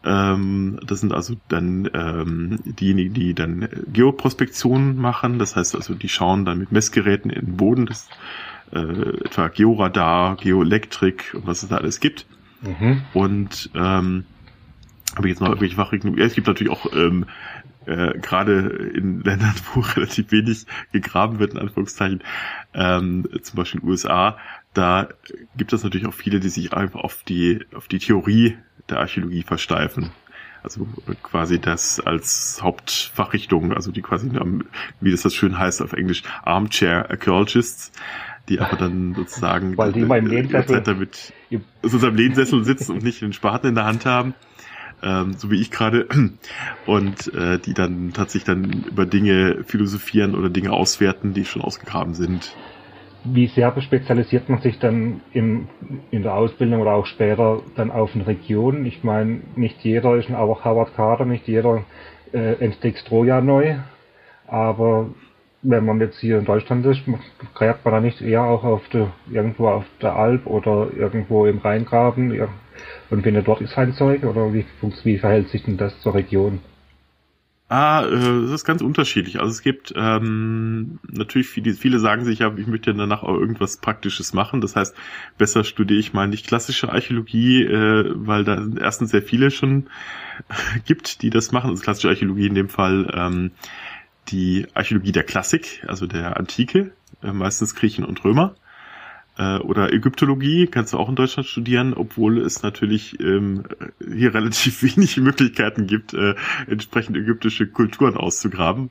Ähm, 0.05 0.81
das 0.85 1.01
sind 1.01 1.13
also 1.13 1.37
dann 1.49 1.89
ähm, 1.95 2.59
diejenigen, 2.65 3.15
die 3.15 3.35
dann 3.35 3.69
Geoprospektionen 3.93 4.97
machen. 4.97 5.39
Das 5.39 5.57
heißt 5.57 5.75
also, 5.75 5.95
die 5.95 6.09
schauen 6.09 6.45
dann 6.45 6.59
mit 6.59 6.73
Messgeräten 6.73 7.31
in 7.31 7.47
den 7.47 7.57
Boden, 7.57 7.87
das, 7.87 8.09
äh, 8.73 8.79
etwa 9.25 9.49
Georadar, 9.49 10.37
Geoelektrik 10.37 11.35
und 11.35 11.47
was 11.47 11.63
es 11.63 11.69
da 11.69 11.77
alles 11.77 12.01
gibt. 12.01 12.27
Mhm. 12.63 13.03
Und 13.13 13.71
ähm, 13.75 14.25
habe 15.17 15.29
ich 15.29 15.33
jetzt 15.33 15.41
noch 15.41 15.49
irgendwelche 15.49 15.77
Fachrichtungen? 15.77 16.19
Ja, 16.19 16.25
es 16.25 16.35
gibt 16.35 16.47
natürlich 16.47 16.73
auch 16.73 16.87
ähm, 16.95 17.27
äh, 17.87 18.19
gerade 18.19 18.61
in 18.95 19.21
Ländern, 19.25 19.55
wo 19.75 19.81
relativ 19.81 20.33
wenig 20.33 20.67
gegraben 20.93 21.39
wird, 21.39 21.53
in 21.53 21.59
Anführungszeichen, 21.59 22.23
ähm, 22.75 23.29
zum 23.43 23.57
Beispiel 23.57 23.81
in 23.81 23.87
den 23.87 23.91
USA, 23.91 24.39
da 24.75 25.09
gibt 25.57 25.73
es 25.73 25.83
natürlich 25.83 26.07
auch 26.07 26.15
viele, 26.15 26.41
die 26.41 26.49
sich 26.49 26.73
einfach 26.73 27.01
auf 27.01 27.23
die, 27.25 27.65
auf 27.75 27.89
die 27.89 27.99
Theorie 27.99 28.57
der 28.89 29.01
Archäologie 29.01 29.43
versteifen. 29.43 30.11
Also 30.63 30.87
quasi 31.23 31.61
das 31.61 31.99
als 31.99 32.61
Hauptfachrichtung, 32.63 33.73
also 33.73 33.91
die 33.91 34.03
quasi, 34.03 34.31
wie 35.01 35.11
das 35.11 35.23
das 35.23 35.35
schön 35.35 35.59
heißt 35.59 35.83
auf 35.83 35.93
Englisch, 35.93 36.23
Armchair 36.45 37.11
Archaeologists, 37.11 37.91
die 38.49 38.61
aber 38.61 38.77
dann 38.77 39.15
sozusagen 39.15 39.77
Weil 39.77 39.93
die 39.93 40.01
äh, 40.01 40.07
mal 40.07 40.19
im 40.19 40.27
Lehnsessel 40.27 40.81
damit 40.83 41.33
so 41.83 42.07
einem 42.07 42.17
Lehnsessel 42.17 42.65
sitzen 42.65 42.93
und 42.93 43.03
nicht 43.03 43.21
den 43.23 43.33
Spaten 43.33 43.69
in 43.69 43.75
der 43.75 43.87
Hand 43.87 44.07
haben 44.07 44.35
ähm, 45.03 45.35
so 45.37 45.51
wie 45.51 45.61
ich 45.61 45.71
gerade, 45.71 46.07
und 46.87 47.35
äh, 47.35 47.59
die 47.59 47.75
dann 47.75 48.13
tatsächlich 48.13 48.45
dann 48.45 48.85
über 48.85 49.05
Dinge 49.05 49.65
philosophieren 49.67 50.35
oder 50.35 50.49
Dinge 50.49 50.73
auswerten, 50.73 51.35
die 51.35 51.45
schon 51.45 51.63
ausgegraben 51.63 52.15
sind. 52.15 52.55
Wie 53.25 53.47
sehr 53.47 53.81
spezialisiert 53.81 54.49
man 54.49 54.61
sich 54.61 54.79
dann 54.81 55.21
im, 55.33 55.69
in 56.11 56.23
der 56.23 56.35
Ausbildung 56.35 56.81
oder 56.81 56.95
auch 56.95 57.07
später 57.07 57.61
dann 57.77 57.93
auf 57.93 58.15
eine 58.15 58.27
Region? 58.27 58.85
Ich 58.85 59.05
meine, 59.05 59.41
nicht 59.55 59.83
jeder 59.85 60.17
ist 60.17 60.29
ein 60.29 60.37
Howard 60.37 60.95
Carter, 60.97 61.25
nicht 61.25 61.47
jeder 61.47 61.85
äh, 62.33 62.55
entdeckt 62.55 63.07
Troja 63.07 63.41
neu, 63.41 63.77
aber 64.49 65.07
wenn 65.63 65.85
man 65.85 66.01
jetzt 66.01 66.19
hier 66.19 66.39
in 66.39 66.45
Deutschland 66.45 66.85
ist, 66.85 67.03
gräbt 67.55 67.85
man 67.85 67.95
da 67.95 68.01
nicht 68.01 68.21
eher 68.21 68.43
auch 68.43 68.65
auf 68.65 68.89
der, 68.89 69.13
irgendwo 69.31 69.69
auf 69.69 69.85
der 70.01 70.17
Alp 70.17 70.47
oder 70.47 70.89
irgendwo 70.97 71.47
im 71.47 71.59
Rheingraben 71.59 72.49
und 73.11 73.23
findet 73.23 73.47
dort 73.47 73.65
sein 73.69 73.93
Zeug 73.93 74.25
oder 74.25 74.53
wie, 74.53 74.65
wie 75.05 75.19
verhält 75.19 75.49
sich 75.51 75.63
denn 75.63 75.77
das 75.77 75.99
zur 76.01 76.15
Region? 76.15 76.61
Ah, 77.75 78.05
äh, 78.05 78.43
das 78.43 78.51
ist 78.51 78.65
ganz 78.67 78.83
unterschiedlich. 78.83 79.41
Also 79.41 79.51
es 79.51 79.63
gibt 79.63 79.95
ähm, 79.97 80.99
natürlich 81.11 81.49
viele, 81.49 81.73
viele 81.73 82.01
sagen 82.01 82.27
sich 82.27 82.41
ja, 82.41 82.53
ich 82.55 82.67
möchte 82.67 82.93
danach 82.93 83.23
auch 83.23 83.35
irgendwas 83.35 83.79
Praktisches 83.79 84.35
machen. 84.35 84.61
Das 84.61 84.77
heißt, 84.77 84.95
besser 85.39 85.65
studiere 85.65 85.99
ich 85.99 86.13
mal 86.13 86.29
nicht 86.29 86.47
klassische 86.47 86.93
Archäologie, 86.93 87.63
äh, 87.63 88.13
weil 88.15 88.45
da 88.45 88.63
erstens 88.79 89.11
sehr 89.11 89.23
viele 89.23 89.51
schon 89.51 89.87
gibt, 90.85 91.23
die 91.23 91.31
das 91.31 91.51
machen. 91.51 91.71
Also 91.71 91.83
klassische 91.83 92.11
Archäologie 92.11 92.47
in 92.47 92.55
dem 92.55 92.69
Fall 92.69 93.11
ähm, 93.15 93.53
die 94.29 94.67
Archäologie 94.75 95.13
der 95.13 95.25
Klassik, 95.25 95.83
also 95.87 96.07
der 96.07 96.37
Antike, 96.37 96.93
äh, 97.23 97.33
meistens 97.33 97.75
Griechen 97.75 98.05
und 98.05 98.23
Römer. 98.23 98.55
Äh, 99.39 99.59
oder 99.59 99.93
Ägyptologie 99.93 100.67
kannst 100.67 100.93
du 100.93 100.99
auch 100.99 101.09
in 101.09 101.17
Deutschland 101.17 101.49
studieren, 101.49 101.95
obwohl 101.95 102.39
es 102.39 102.63
natürlich 102.63 103.19
ähm, 103.21 103.65
hier 104.07 104.35
relativ 104.35 104.83
wenig 104.83 105.17
Möglichkeiten 105.17 105.87
gibt, 105.87 106.15
äh, 106.15 106.35
entsprechend 106.67 107.17
ägyptische 107.17 107.67
Kulturen 107.67 108.17
auszugraben. 108.17 108.91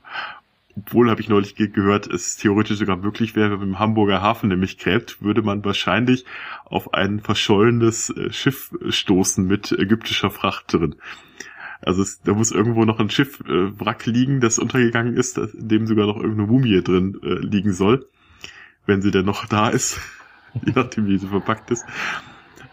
Obwohl, 0.74 1.10
habe 1.10 1.20
ich 1.20 1.28
neulich 1.28 1.54
ge 1.54 1.68
gehört, 1.68 2.06
es 2.06 2.38
theoretisch 2.38 2.78
sogar 2.78 2.96
möglich 2.96 3.36
wäre, 3.36 3.52
wenn 3.52 3.58
man 3.58 3.68
im 3.68 3.78
Hamburger 3.78 4.22
Hafen 4.22 4.48
nämlich 4.48 4.78
gräbt, 4.78 5.22
würde 5.22 5.42
man 5.42 5.64
wahrscheinlich 5.64 6.24
auf 6.64 6.94
ein 6.94 7.20
verschollenes 7.20 8.10
äh, 8.10 8.32
Schiff 8.32 8.74
stoßen 8.88 9.46
mit 9.46 9.70
ägyptischer 9.70 10.30
Fracht 10.30 10.72
drin. 10.72 10.96
Also 11.82 12.02
es, 12.02 12.20
da 12.22 12.32
muss 12.32 12.52
irgendwo 12.52 12.84
noch 12.84 13.00
ein 13.00 13.10
Schiff 13.10 13.40
äh, 13.48 14.10
liegen, 14.10 14.40
das 14.40 14.58
untergegangen 14.58 15.16
ist, 15.16 15.36
in 15.36 15.68
dem 15.68 15.86
sogar 15.86 16.06
noch 16.06 16.16
irgendeine 16.16 16.46
Mumie 16.46 16.80
drin 16.82 17.18
äh, 17.22 17.34
liegen 17.34 17.72
soll, 17.72 18.06
wenn 18.86 19.02
sie 19.02 19.10
denn 19.10 19.26
noch 19.26 19.46
da 19.46 19.68
ist, 19.68 20.00
je 20.64 20.72
nachdem 20.74 21.06
wie 21.06 21.18
sie 21.18 21.28
verpackt 21.28 21.70
ist. 21.70 21.84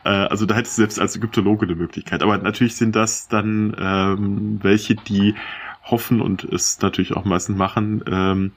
Äh, 0.03 0.09
also 0.09 0.45
da 0.45 0.55
hättest 0.55 0.77
du 0.77 0.81
selbst 0.81 0.99
als 0.99 1.15
Ägyptologe 1.15 1.65
eine 1.65 1.75
Möglichkeit. 1.75 2.23
Aber 2.23 2.37
natürlich 2.37 2.75
sind 2.75 2.95
das 2.95 3.27
dann 3.27 3.75
ähm, 3.79 4.59
welche, 4.61 4.95
die 4.95 5.35
hoffen 5.83 6.21
und 6.21 6.43
es 6.43 6.81
natürlich 6.81 7.13
auch 7.15 7.25
meistens 7.25 7.57
machen, 7.57 8.03
ähm, 8.07 8.51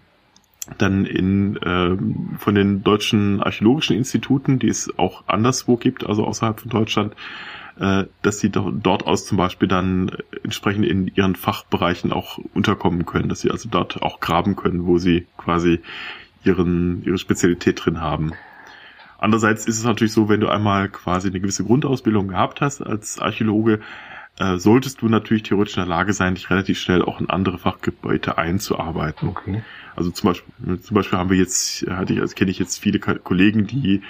dann 0.78 1.06
in 1.06 1.58
ähm, 1.64 2.36
von 2.38 2.54
den 2.54 2.84
deutschen 2.84 3.42
archäologischen 3.42 3.96
Instituten, 3.96 4.58
die 4.58 4.68
es 4.68 4.96
auch 4.96 5.24
anderswo 5.26 5.76
gibt, 5.76 6.06
also 6.06 6.24
außerhalb 6.24 6.60
von 6.60 6.70
Deutschland, 6.70 7.14
äh, 7.80 8.04
dass 8.22 8.38
sie 8.38 8.50
dort 8.50 9.06
aus 9.06 9.26
zum 9.26 9.38
Beispiel 9.38 9.66
dann 9.66 10.12
entsprechend 10.44 10.86
in 10.86 11.08
ihren 11.08 11.34
Fachbereichen 11.34 12.12
auch 12.12 12.38
unterkommen 12.54 13.06
können, 13.06 13.28
dass 13.28 13.40
sie 13.40 13.50
also 13.50 13.68
dort 13.68 14.02
auch 14.02 14.20
graben 14.20 14.54
können, 14.54 14.86
wo 14.86 14.98
sie 14.98 15.26
quasi 15.36 15.80
ihren 16.44 17.02
ihre 17.04 17.18
Spezialität 17.18 17.84
drin 17.84 18.00
haben. 18.00 18.32
Andererseits 19.22 19.66
ist 19.66 19.78
es 19.78 19.84
natürlich 19.84 20.12
so, 20.12 20.28
wenn 20.28 20.40
du 20.40 20.48
einmal 20.48 20.88
quasi 20.88 21.28
eine 21.28 21.38
gewisse 21.38 21.62
Grundausbildung 21.62 22.26
gehabt 22.26 22.60
hast 22.60 22.82
als 22.82 23.20
Archäologe, 23.20 23.78
äh, 24.40 24.56
solltest 24.56 25.00
du 25.00 25.08
natürlich 25.08 25.44
theoretisch 25.44 25.76
in 25.76 25.82
der 25.82 25.88
Lage 25.88 26.12
sein, 26.12 26.34
dich 26.34 26.50
relativ 26.50 26.80
schnell 26.80 27.02
auch 27.02 27.20
in 27.20 27.30
andere 27.30 27.56
Fachgebiete 27.58 28.36
einzuarbeiten. 28.36 29.28
Okay. 29.28 29.62
Also 29.94 30.10
zum 30.10 30.30
Beispiel, 30.30 30.80
zum 30.80 30.94
Beispiel 30.96 31.18
haben 31.20 31.30
wir 31.30 31.36
jetzt, 31.36 31.86
hatte 31.88 32.14
ich, 32.14 32.20
also 32.20 32.34
kenne 32.34 32.50
ich 32.50 32.58
jetzt 32.58 32.80
viele 32.80 32.98
Kollegen, 32.98 33.68
die 33.68 34.02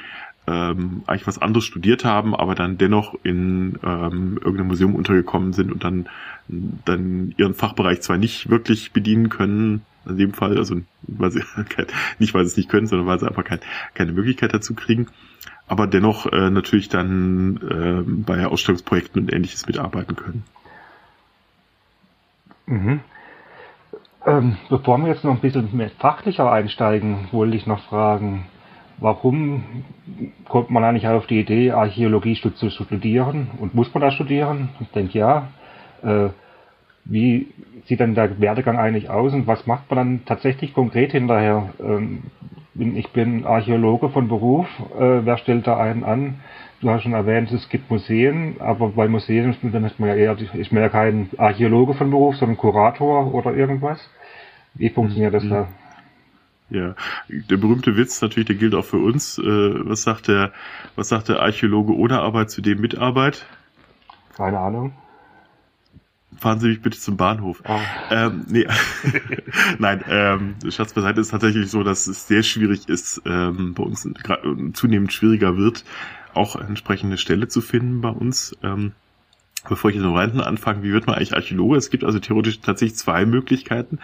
ähm, 0.46 1.02
eigentlich 1.06 1.26
was 1.26 1.40
anderes 1.40 1.64
studiert 1.64 2.04
haben, 2.04 2.34
aber 2.34 2.54
dann 2.54 2.78
dennoch 2.78 3.14
in 3.22 3.78
ähm, 3.84 4.38
irgendeinem 4.38 4.68
Museum 4.68 4.94
untergekommen 4.94 5.52
sind 5.52 5.70
und 5.70 5.84
dann, 5.84 6.08
dann 6.48 7.34
ihren 7.36 7.54
Fachbereich 7.54 8.02
zwar 8.02 8.18
nicht 8.18 8.50
wirklich 8.50 8.92
bedienen 8.92 9.28
können, 9.28 9.82
in 10.04 10.16
dem 10.16 10.34
Fall, 10.34 10.58
also 10.58 10.76
weil 11.02 11.30
sie 11.30 11.42
nicht 12.18 12.34
weil 12.34 12.44
sie 12.44 12.50
es 12.50 12.56
nicht 12.56 12.68
können, 12.68 12.86
sondern 12.86 13.06
weil 13.06 13.20
sie 13.20 13.28
einfach 13.28 13.44
kein, 13.44 13.60
keine 13.94 14.12
Möglichkeit 14.12 14.52
dazu 14.52 14.74
kriegen, 14.74 15.06
aber 15.68 15.86
dennoch 15.86 16.26
äh, 16.26 16.50
natürlich 16.50 16.88
dann 16.88 17.56
äh, 17.58 18.02
bei 18.24 18.46
Ausstellungsprojekten 18.46 19.22
und 19.22 19.32
ähnliches 19.32 19.66
mitarbeiten 19.66 20.16
können. 20.16 20.44
Mhm. 22.66 23.00
Ähm, 24.24 24.56
bevor 24.68 24.98
wir 24.98 25.08
jetzt 25.08 25.24
noch 25.24 25.34
ein 25.34 25.40
bisschen 25.40 25.76
mehr 25.76 25.90
fachlicher 25.90 26.50
einsteigen, 26.50 27.28
wollte 27.32 27.56
ich 27.56 27.66
noch 27.66 27.82
fragen, 27.84 28.46
warum 29.02 29.64
kommt 30.48 30.70
man 30.70 30.84
eigentlich 30.84 31.06
auf 31.08 31.26
die 31.26 31.40
Idee, 31.40 31.72
Archäologie 31.72 32.34
zu 32.34 32.70
studieren? 32.70 33.50
Und 33.60 33.74
muss 33.74 33.92
man 33.92 34.00
das 34.02 34.14
studieren? 34.14 34.70
Ich 34.80 34.88
denke 34.88 35.18
ja. 35.18 35.48
Äh, 36.02 36.30
wie 37.04 37.48
sieht 37.86 38.00
dann 38.00 38.14
der 38.14 38.40
Werdegang 38.40 38.78
eigentlich 38.78 39.10
aus 39.10 39.34
und 39.34 39.46
was 39.46 39.66
macht 39.66 39.90
man 39.90 39.96
dann 39.96 40.24
tatsächlich 40.24 40.72
konkret 40.72 41.12
hinterher? 41.12 41.70
Ähm, 41.80 42.22
ich 42.74 43.10
bin 43.10 43.44
Archäologe 43.44 44.08
von 44.10 44.28
Beruf, 44.28 44.66
äh, 44.98 45.24
wer 45.24 45.36
stellt 45.38 45.66
da 45.66 45.78
einen 45.78 46.04
an? 46.04 46.40
Du 46.80 46.90
hast 46.90 47.02
schon 47.02 47.12
erwähnt, 47.12 47.50
es 47.52 47.68
gibt 47.68 47.90
Museen, 47.90 48.56
aber 48.60 48.88
bei 48.90 49.08
Museen 49.08 49.50
ist 49.50 49.62
man 50.00 50.08
ja 50.08 50.14
eher, 50.14 50.36
ist 50.54 50.72
man 50.72 50.82
ja 50.82 50.88
kein 50.88 51.28
Archäologe 51.38 51.94
von 51.94 52.10
Beruf, 52.10 52.36
sondern 52.36 52.56
Kurator 52.56 53.34
oder 53.34 53.54
irgendwas. 53.54 54.08
Wie 54.74 54.88
funktioniert 54.88 55.34
das 55.34 55.44
mhm. 55.44 55.50
da? 55.50 55.68
Ja, 56.70 56.94
der 57.28 57.56
berühmte 57.58 57.96
Witz 57.96 58.22
natürlich, 58.22 58.46
der 58.46 58.56
gilt 58.56 58.74
auch 58.74 58.84
für 58.84 58.98
uns. 58.98 59.38
Äh, 59.38 59.42
was 59.44 60.02
sagt 60.02 60.28
der, 60.28 60.52
was 60.96 61.08
sagt 61.08 61.28
der 61.28 61.40
Archäologe 61.40 61.94
ohne 61.94 62.20
Arbeit 62.20 62.50
zu 62.50 62.62
dem 62.62 62.80
mit 62.80 62.96
Arbeit? 62.96 63.44
Keine 64.34 64.58
Ahnung. 64.58 64.94
Fahren 66.38 66.60
Sie 66.60 66.68
mich 66.68 66.82
bitte 66.82 66.98
zum 66.98 67.16
Bahnhof. 67.16 67.62
Oh. 67.68 67.78
Ähm, 68.10 68.46
nee. 68.48 68.66
Nein, 69.78 70.02
ähm, 70.08 70.54
Schatz 70.70 70.92
beiseite 70.94 71.20
ist 71.20 71.30
tatsächlich 71.30 71.70
so, 71.70 71.82
dass 71.82 72.06
es 72.06 72.26
sehr 72.26 72.42
schwierig 72.42 72.88
ist, 72.88 73.22
ähm, 73.26 73.74
bei 73.74 73.82
uns 73.82 74.08
zunehmend 74.72 75.12
schwieriger 75.12 75.56
wird, 75.56 75.84
auch 76.34 76.56
entsprechende 76.56 77.18
Stelle 77.18 77.48
zu 77.48 77.60
finden 77.60 78.00
bei 78.00 78.08
uns. 78.08 78.56
Ähm, 78.62 78.92
bevor 79.68 79.90
ich 79.90 79.96
jetzt 79.96 80.04
noch 80.04 80.16
rein 80.16 80.40
anfange, 80.40 80.82
wie 80.82 80.92
wird 80.92 81.06
man 81.06 81.16
eigentlich 81.16 81.34
Archäologe? 81.34 81.76
Es 81.76 81.90
gibt 81.90 82.02
also 82.02 82.18
theoretisch 82.18 82.60
tatsächlich 82.60 82.98
zwei 82.98 83.26
Möglichkeiten. 83.26 83.98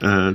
Äh, 0.00 0.34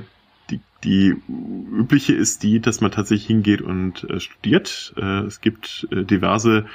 die, 0.49 0.61
die 0.83 1.15
übliche 1.27 2.13
ist 2.13 2.43
die, 2.43 2.59
dass 2.59 2.81
man 2.81 2.91
tatsächlich 2.91 3.27
hingeht 3.27 3.61
und 3.61 4.09
äh, 4.09 4.19
studiert. 4.19 4.93
Äh, 4.97 5.21
es 5.21 5.41
gibt 5.41 5.87
äh, 5.91 6.03
diverse 6.03 6.65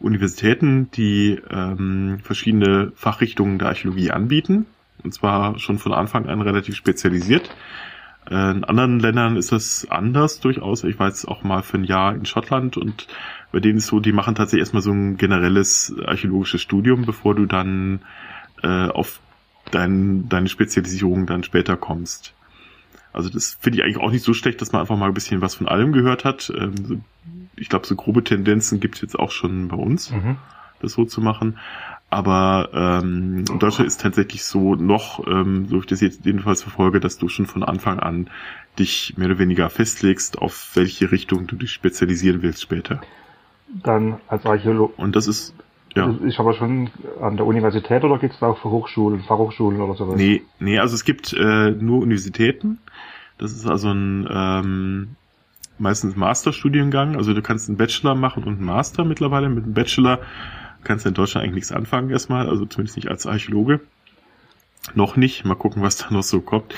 Universitäten, 0.00 0.90
die 0.92 1.40
ähm, 1.50 2.18
verschiedene 2.22 2.92
Fachrichtungen 2.94 3.58
der 3.58 3.68
Archäologie 3.68 4.10
anbieten. 4.10 4.66
Und 5.02 5.12
zwar 5.14 5.58
schon 5.58 5.78
von 5.78 5.92
Anfang 5.92 6.26
an 6.26 6.40
relativ 6.40 6.76
spezialisiert. 6.76 7.50
Äh, 8.30 8.50
in 8.52 8.64
anderen 8.64 9.00
Ländern 9.00 9.36
ist 9.36 9.52
das 9.52 9.86
anders 9.90 10.40
durchaus. 10.40 10.84
Ich 10.84 10.98
war 10.98 11.08
jetzt 11.08 11.26
auch 11.26 11.42
mal 11.42 11.62
für 11.62 11.78
ein 11.78 11.84
Jahr 11.84 12.14
in 12.14 12.26
Schottland 12.26 12.76
und 12.76 13.06
bei 13.52 13.60
denen 13.60 13.78
ist 13.78 13.86
so, 13.86 14.00
die 14.00 14.12
machen 14.12 14.34
tatsächlich 14.34 14.62
erstmal 14.62 14.82
so 14.82 14.92
ein 14.92 15.16
generelles 15.16 15.94
archäologisches 16.04 16.62
Studium, 16.62 17.06
bevor 17.06 17.34
du 17.34 17.46
dann 17.46 18.00
äh, 18.62 18.88
auf 18.88 19.20
dein, 19.70 20.28
deine 20.28 20.48
Spezialisierung 20.48 21.26
dann 21.26 21.44
später 21.44 21.76
kommst. 21.76 22.34
Also 23.14 23.30
das 23.30 23.56
finde 23.60 23.78
ich 23.78 23.84
eigentlich 23.84 23.98
auch 23.98 24.10
nicht 24.10 24.24
so 24.24 24.34
schlecht, 24.34 24.60
dass 24.60 24.72
man 24.72 24.80
einfach 24.80 24.96
mal 24.96 25.06
ein 25.06 25.14
bisschen 25.14 25.40
was 25.40 25.54
von 25.54 25.68
allem 25.68 25.92
gehört 25.92 26.24
hat. 26.24 26.52
Ähm, 26.54 27.04
ich 27.56 27.68
glaube, 27.68 27.86
so 27.86 27.94
grobe 27.94 28.24
Tendenzen 28.24 28.80
gibt 28.80 28.96
es 28.96 29.02
jetzt 29.02 29.18
auch 29.18 29.30
schon 29.30 29.68
bei 29.68 29.76
uns, 29.76 30.10
mhm. 30.10 30.36
das 30.82 30.92
so 30.92 31.04
zu 31.04 31.20
machen. 31.20 31.58
Aber 32.10 32.70
ähm, 32.72 33.44
in 33.48 33.58
Deutschland 33.58 33.86
ist 33.86 34.00
tatsächlich 34.00 34.44
so 34.44 34.74
noch, 34.74 35.26
ähm, 35.26 35.66
so 35.68 35.78
ich 35.78 35.86
das 35.86 36.00
jetzt 36.00 36.26
jedenfalls 36.26 36.62
verfolge, 36.62 37.00
dass 37.00 37.18
du 37.18 37.28
schon 37.28 37.46
von 37.46 37.62
Anfang 37.62 37.98
an 38.00 38.28
dich 38.78 39.14
mehr 39.16 39.28
oder 39.28 39.38
weniger 39.38 39.70
festlegst, 39.70 40.38
auf 40.38 40.72
welche 40.74 41.10
Richtung 41.12 41.46
du 41.46 41.56
dich 41.56 41.72
spezialisieren 41.72 42.42
willst 42.42 42.62
später. 42.62 43.00
Dann 43.68 44.20
als 44.28 44.44
Archäologe. 44.44 44.92
Und 44.96 45.16
das 45.16 45.26
ist 45.26 45.54
ja. 45.94 46.10
Ist 46.24 46.40
aber 46.40 46.54
schon 46.54 46.90
an 47.20 47.36
der 47.36 47.46
Universität 47.46 48.02
oder 48.02 48.18
gibt 48.18 48.34
es 48.34 48.42
auch 48.42 48.58
für 48.58 48.70
Hochschulen, 48.70 49.20
Fachhochschulen 49.20 49.80
oder 49.80 49.94
sowas? 49.94 50.16
Nee, 50.16 50.42
nee, 50.58 50.78
also 50.78 50.94
es 50.94 51.04
gibt 51.04 51.32
äh, 51.32 51.70
nur 51.70 52.02
Universitäten. 52.02 52.78
Das 53.38 53.52
ist 53.52 53.66
also 53.66 53.90
ein 53.90 54.28
ähm, 54.30 55.16
meistens 55.78 56.16
Masterstudiengang. 56.16 57.16
Also 57.16 57.32
du 57.32 57.42
kannst 57.42 57.68
einen 57.68 57.78
Bachelor 57.78 58.14
machen 58.14 58.44
und 58.44 58.56
einen 58.56 58.64
Master 58.64 59.04
mittlerweile. 59.04 59.48
Mit 59.48 59.64
einem 59.64 59.74
Bachelor 59.74 60.20
kannst 60.82 61.04
du 61.04 61.08
in 61.08 61.14
Deutschland 61.14 61.44
eigentlich 61.44 61.54
nichts 61.54 61.72
anfangen 61.72 62.10
erstmal, 62.10 62.48
also 62.48 62.66
zumindest 62.66 62.96
nicht 62.96 63.08
als 63.08 63.26
Archäologe. 63.26 63.80
Noch 64.94 65.16
nicht, 65.16 65.46
mal 65.46 65.54
gucken, 65.54 65.82
was 65.82 65.96
da 65.96 66.10
noch 66.10 66.22
so 66.22 66.40
kommt. 66.40 66.74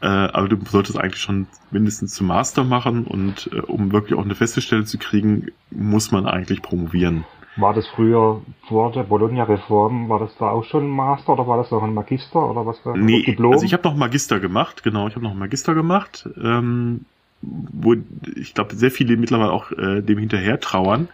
Äh, 0.00 0.06
aber 0.06 0.48
du 0.48 0.56
solltest 0.64 0.98
eigentlich 0.98 1.20
schon 1.20 1.46
mindestens 1.70 2.14
zum 2.14 2.28
Master 2.28 2.64
machen 2.64 3.04
und 3.04 3.50
äh, 3.52 3.60
um 3.60 3.92
wirklich 3.92 4.18
auch 4.18 4.24
eine 4.24 4.34
feste 4.34 4.62
Stelle 4.62 4.84
zu 4.84 4.96
kriegen, 4.96 5.48
muss 5.70 6.12
man 6.12 6.26
eigentlich 6.26 6.62
promovieren. 6.62 7.24
War 7.56 7.74
das 7.74 7.86
früher 7.88 8.40
vor 8.66 8.92
der 8.92 9.02
Bologna-Reform, 9.02 10.08
war 10.08 10.18
das 10.18 10.34
da 10.38 10.48
auch 10.48 10.64
schon 10.64 10.84
ein 10.84 10.90
Master 10.90 11.34
oder 11.34 11.46
war 11.46 11.58
das 11.58 11.70
noch 11.70 11.82
ein 11.82 11.92
Magister 11.92 12.50
oder 12.50 12.64
was 12.64 12.84
war 12.86 12.96
nee, 12.96 13.22
Diplom? 13.22 13.52
Also 13.52 13.66
ich 13.66 13.74
habe 13.74 13.86
noch 13.86 13.94
Magister 13.94 14.40
gemacht, 14.40 14.82
genau, 14.82 15.06
ich 15.06 15.14
habe 15.16 15.24
noch 15.24 15.34
Magister 15.34 15.74
gemacht, 15.74 16.26
ähm, 16.42 17.04
wo 17.42 17.94
ich 18.36 18.54
glaube 18.54 18.74
sehr 18.74 18.90
viele 18.90 19.18
mittlerweile 19.18 19.52
auch 19.52 19.70
äh, 19.72 20.00
dem 20.00 20.18
hinterher 20.18 20.60
trauern, 20.60 21.08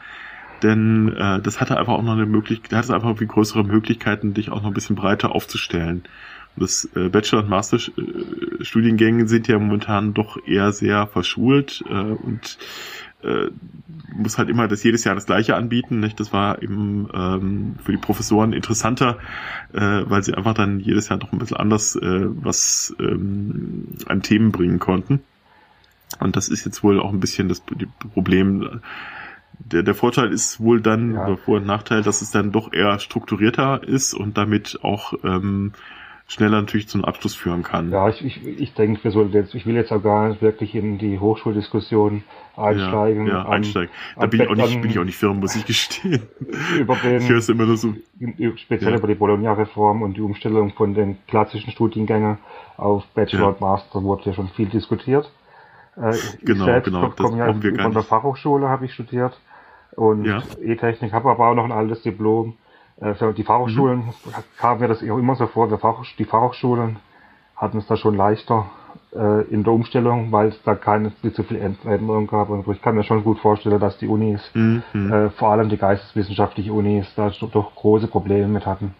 denn 0.62 1.12
äh, 1.16 1.40
das 1.40 1.60
hatte 1.60 1.76
einfach 1.76 1.94
auch 1.94 2.02
noch 2.02 2.12
eine 2.12 2.26
Möglichkeit, 2.26 2.72
hatte 2.72 2.94
einfach 2.94 3.18
viel 3.18 3.26
größere 3.26 3.64
Möglichkeiten, 3.64 4.34
dich 4.34 4.50
auch 4.50 4.62
noch 4.62 4.68
ein 4.68 4.74
bisschen 4.74 4.94
breiter 4.94 5.34
aufzustellen. 5.34 6.04
Das 6.56 6.88
äh, 6.94 7.08
Bachelor- 7.08 7.42
und 7.42 7.48
Masterstudiengänge 7.48 9.28
sind 9.28 9.48
ja 9.48 9.58
momentan 9.58 10.14
doch 10.14 10.38
eher 10.46 10.72
sehr 10.72 11.06
verschult 11.06 11.84
äh, 11.88 11.92
und 11.92 12.58
äh, 13.22 13.50
muss 14.14 14.38
halt 14.38 14.48
immer 14.48 14.68
das 14.68 14.82
jedes 14.82 15.04
Jahr 15.04 15.14
das 15.14 15.26
gleiche 15.26 15.56
anbieten. 15.56 16.00
Nicht? 16.00 16.18
Das 16.20 16.32
war 16.32 16.62
eben 16.62 17.08
ähm, 17.14 17.76
für 17.82 17.92
die 17.92 17.98
Professoren 17.98 18.52
interessanter, 18.52 19.18
äh, 19.72 19.80
weil 19.80 20.22
sie 20.22 20.34
einfach 20.34 20.54
dann 20.54 20.80
jedes 20.80 21.08
Jahr 21.08 21.18
noch 21.18 21.32
ein 21.32 21.38
bisschen 21.38 21.56
anders 21.56 21.96
äh, 21.96 22.26
was 22.26 22.94
ähm, 22.98 23.88
an 24.06 24.22
Themen 24.22 24.52
bringen 24.52 24.78
konnten. 24.78 25.20
Und 26.20 26.36
das 26.36 26.48
ist 26.48 26.64
jetzt 26.64 26.82
wohl 26.82 27.00
auch 27.00 27.12
ein 27.12 27.20
bisschen 27.20 27.48
das 27.48 27.62
Problem. 28.14 28.80
Der, 29.58 29.82
der 29.82 29.94
Vorteil 29.94 30.32
ist 30.32 30.60
wohl 30.60 30.80
dann, 30.80 31.14
ja. 31.14 31.26
oder 31.26 31.36
Vor- 31.36 31.58
und 31.58 31.66
Nachteil, 31.66 32.02
dass 32.02 32.22
es 32.22 32.30
dann 32.30 32.52
doch 32.52 32.72
eher 32.72 32.98
strukturierter 32.98 33.82
ist 33.82 34.14
und 34.14 34.38
damit 34.38 34.78
auch 34.82 35.12
ähm, 35.24 35.72
schneller 36.28 36.60
natürlich 36.60 36.88
zum 36.88 37.04
Abschluss 37.06 37.34
führen 37.34 37.62
kann. 37.62 37.90
Ja, 37.90 38.08
ich, 38.10 38.22
ich, 38.22 38.46
ich 38.46 38.74
denke, 38.74 39.02
wir 39.02 39.10
sollten 39.10 39.32
jetzt, 39.32 39.54
ich 39.54 39.64
will 39.64 39.74
jetzt 39.74 39.90
auch 39.90 40.02
gar 40.02 40.28
nicht 40.28 40.42
wirklich 40.42 40.74
in 40.74 40.98
die 40.98 41.18
Hochschuldiskussion 41.18 42.22
einsteigen. 42.54 43.26
Ja, 43.26 43.32
ja 43.32 43.42
an, 43.42 43.52
einsteigen. 43.52 43.90
Da 44.14 44.26
bin, 44.26 44.42
ich 44.42 44.48
auch 44.48 44.54
nicht, 44.54 44.80
bin 44.82 44.90
ich 44.90 44.98
auch 44.98 45.04
nicht 45.04 45.16
firm, 45.16 45.40
muss 45.40 45.56
ich 45.56 45.64
gestehen. 45.64 46.22
Über 46.78 46.96
den, 47.02 47.22
ich 47.22 47.28
höre 47.30 47.38
es 47.38 47.48
immer 47.48 47.64
nur 47.64 47.78
so. 47.78 47.94
Speziell 48.56 48.92
ja. 48.92 48.98
über 48.98 49.08
die 49.08 49.14
Bologna-Reform 49.14 50.02
und 50.02 50.18
die 50.18 50.20
Umstellung 50.20 50.74
von 50.74 50.92
den 50.92 51.16
klassischen 51.26 51.72
Studiengängen 51.72 52.36
auf 52.76 53.06
Bachelor 53.14 53.40
ja. 53.40 53.48
und 53.48 53.60
Master 53.62 54.02
wurde 54.02 54.26
ja 54.26 54.34
schon 54.34 54.48
viel 54.48 54.68
diskutiert. 54.68 55.32
Äh, 55.96 56.12
genau, 56.42 56.66
selbst 56.66 56.92
genau. 56.92 57.08
Das 57.08 57.34
ja 57.36 57.62
wir 57.62 57.80
von 57.80 57.92
der 57.92 58.02
Fachhochschule 58.02 58.68
habe 58.68 58.84
ich 58.84 58.92
studiert 58.92 59.40
und 59.96 60.26
ja. 60.26 60.42
E-Technik, 60.62 61.12
habe 61.12 61.30
aber 61.30 61.48
auch 61.48 61.54
noch 61.54 61.64
ein 61.64 61.72
altes 61.72 62.02
Diplom 62.02 62.54
für 63.14 63.32
die 63.32 63.44
Fachhochschulen 63.44 63.98
mhm. 63.98 64.12
kam 64.58 64.80
mir 64.80 64.88
das 64.88 65.02
immer 65.02 65.34
so 65.36 65.46
vor, 65.46 65.68
die 65.68 66.24
Fachhochschulen 66.24 66.96
hatten 67.56 67.78
es 67.78 67.86
da 67.86 67.96
schon 67.96 68.16
leichter 68.16 68.66
äh, 69.14 69.42
in 69.48 69.64
der 69.64 69.72
Umstellung, 69.72 70.30
weil 70.32 70.48
es 70.48 70.62
da 70.62 70.74
keine 70.74 71.12
nicht 71.22 71.36
so 71.36 71.42
viel 71.42 71.56
Änderungen 71.56 72.26
gab. 72.26 72.50
Und 72.50 72.66
ich 72.68 72.82
kann 72.82 72.94
mir 72.94 73.04
schon 73.04 73.24
gut 73.24 73.38
vorstellen, 73.38 73.80
dass 73.80 73.98
die 73.98 74.06
Unis, 74.06 74.40
mhm. 74.54 74.82
äh, 74.94 75.30
vor 75.30 75.50
allem 75.50 75.68
die 75.68 75.76
geisteswissenschaftlichen 75.76 76.72
Unis, 76.72 77.12
da 77.16 77.30
doch 77.30 77.74
große 77.74 78.06
Probleme 78.06 78.48
mit 78.48 78.66
hatten 78.66 78.94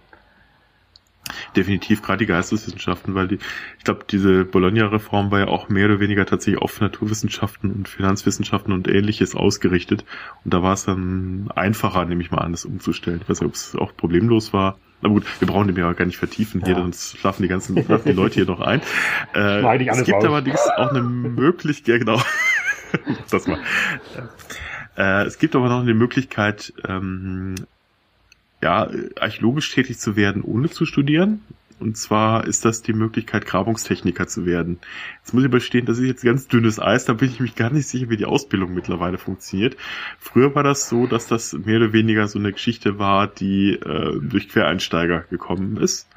definitiv 1.56 2.02
gerade 2.02 2.18
die 2.18 2.26
Geisteswissenschaften, 2.26 3.14
weil 3.14 3.28
die, 3.28 3.38
ich 3.78 3.84
glaube, 3.84 4.04
diese 4.08 4.44
Bologna-Reform 4.44 5.30
war 5.30 5.40
ja 5.40 5.48
auch 5.48 5.68
mehr 5.68 5.86
oder 5.86 6.00
weniger 6.00 6.26
tatsächlich 6.26 6.60
auf 6.62 6.80
Naturwissenschaften 6.80 7.70
und 7.72 7.88
Finanzwissenschaften 7.88 8.72
und 8.72 8.88
ähnliches 8.88 9.34
ausgerichtet. 9.34 10.04
Und 10.44 10.54
da 10.54 10.62
war 10.62 10.74
es 10.74 10.84
dann 10.84 11.50
einfacher, 11.54 12.04
nehme 12.04 12.22
ich 12.22 12.30
mal 12.30 12.38
an, 12.38 12.52
das 12.52 12.64
umzustellen. 12.64 13.20
Ich 13.22 13.28
weiß 13.28 13.40
nicht, 13.40 13.48
ob 13.48 13.54
es 13.54 13.76
auch 13.76 13.96
problemlos 13.96 14.52
war. 14.52 14.78
Na 15.00 15.08
gut, 15.08 15.24
wir 15.40 15.46
brauchen 15.46 15.68
den 15.68 15.76
ja 15.76 15.92
gar 15.92 16.06
nicht 16.06 16.18
vertiefen 16.18 16.64
hier, 16.64 16.74
ja. 16.74 16.80
sonst 16.80 17.18
schlafen 17.18 17.42
die 17.42 17.48
ganzen 17.48 17.84
schlafen 17.84 18.08
die 18.08 18.16
Leute 18.16 18.34
hier 18.36 18.46
noch 18.46 18.60
ein. 18.60 18.80
Äh, 19.34 19.88
es 19.88 20.04
gibt 20.04 20.16
raus. 20.16 20.24
allerdings 20.24 20.60
auch 20.76 20.90
eine 20.90 21.02
Möglichkeit, 21.02 21.88
ja 21.88 21.98
genau, 21.98 22.20
das 23.30 23.46
mal. 23.46 23.58
Äh, 24.96 25.26
es 25.26 25.38
gibt 25.38 25.54
aber 25.54 25.68
noch 25.68 25.82
eine 25.82 25.94
Möglichkeit, 25.94 26.72
ähm, 26.84 27.54
ja, 28.60 28.90
archäologisch 29.20 29.72
tätig 29.72 29.98
zu 29.98 30.16
werden, 30.16 30.42
ohne 30.42 30.70
zu 30.70 30.84
studieren. 30.84 31.42
Und 31.80 31.96
zwar 31.96 32.44
ist 32.44 32.64
das 32.64 32.82
die 32.82 32.92
Möglichkeit, 32.92 33.46
Grabungstechniker 33.46 34.26
zu 34.26 34.46
werden. 34.46 34.80
Jetzt 35.20 35.32
muss 35.32 35.44
ich 35.44 35.48
aber 35.48 35.60
stehen, 35.60 35.86
das 35.86 35.98
ist 35.98 36.06
jetzt 36.06 36.24
ganz 36.24 36.48
dünnes 36.48 36.80
Eis, 36.80 37.04
da 37.04 37.12
bin 37.12 37.30
ich 37.30 37.38
mich 37.38 37.54
gar 37.54 37.70
nicht 37.70 37.86
sicher, 37.86 38.10
wie 38.10 38.16
die 38.16 38.24
Ausbildung 38.24 38.74
mittlerweile 38.74 39.16
funktioniert. 39.16 39.76
Früher 40.18 40.56
war 40.56 40.64
das 40.64 40.88
so, 40.88 41.06
dass 41.06 41.28
das 41.28 41.52
mehr 41.52 41.76
oder 41.76 41.92
weniger 41.92 42.26
so 42.26 42.40
eine 42.40 42.52
Geschichte 42.52 42.98
war, 42.98 43.28
die 43.28 43.74
äh, 43.74 44.20
durch 44.20 44.48
Quereinsteiger 44.48 45.20
gekommen 45.30 45.76
ist 45.76 46.07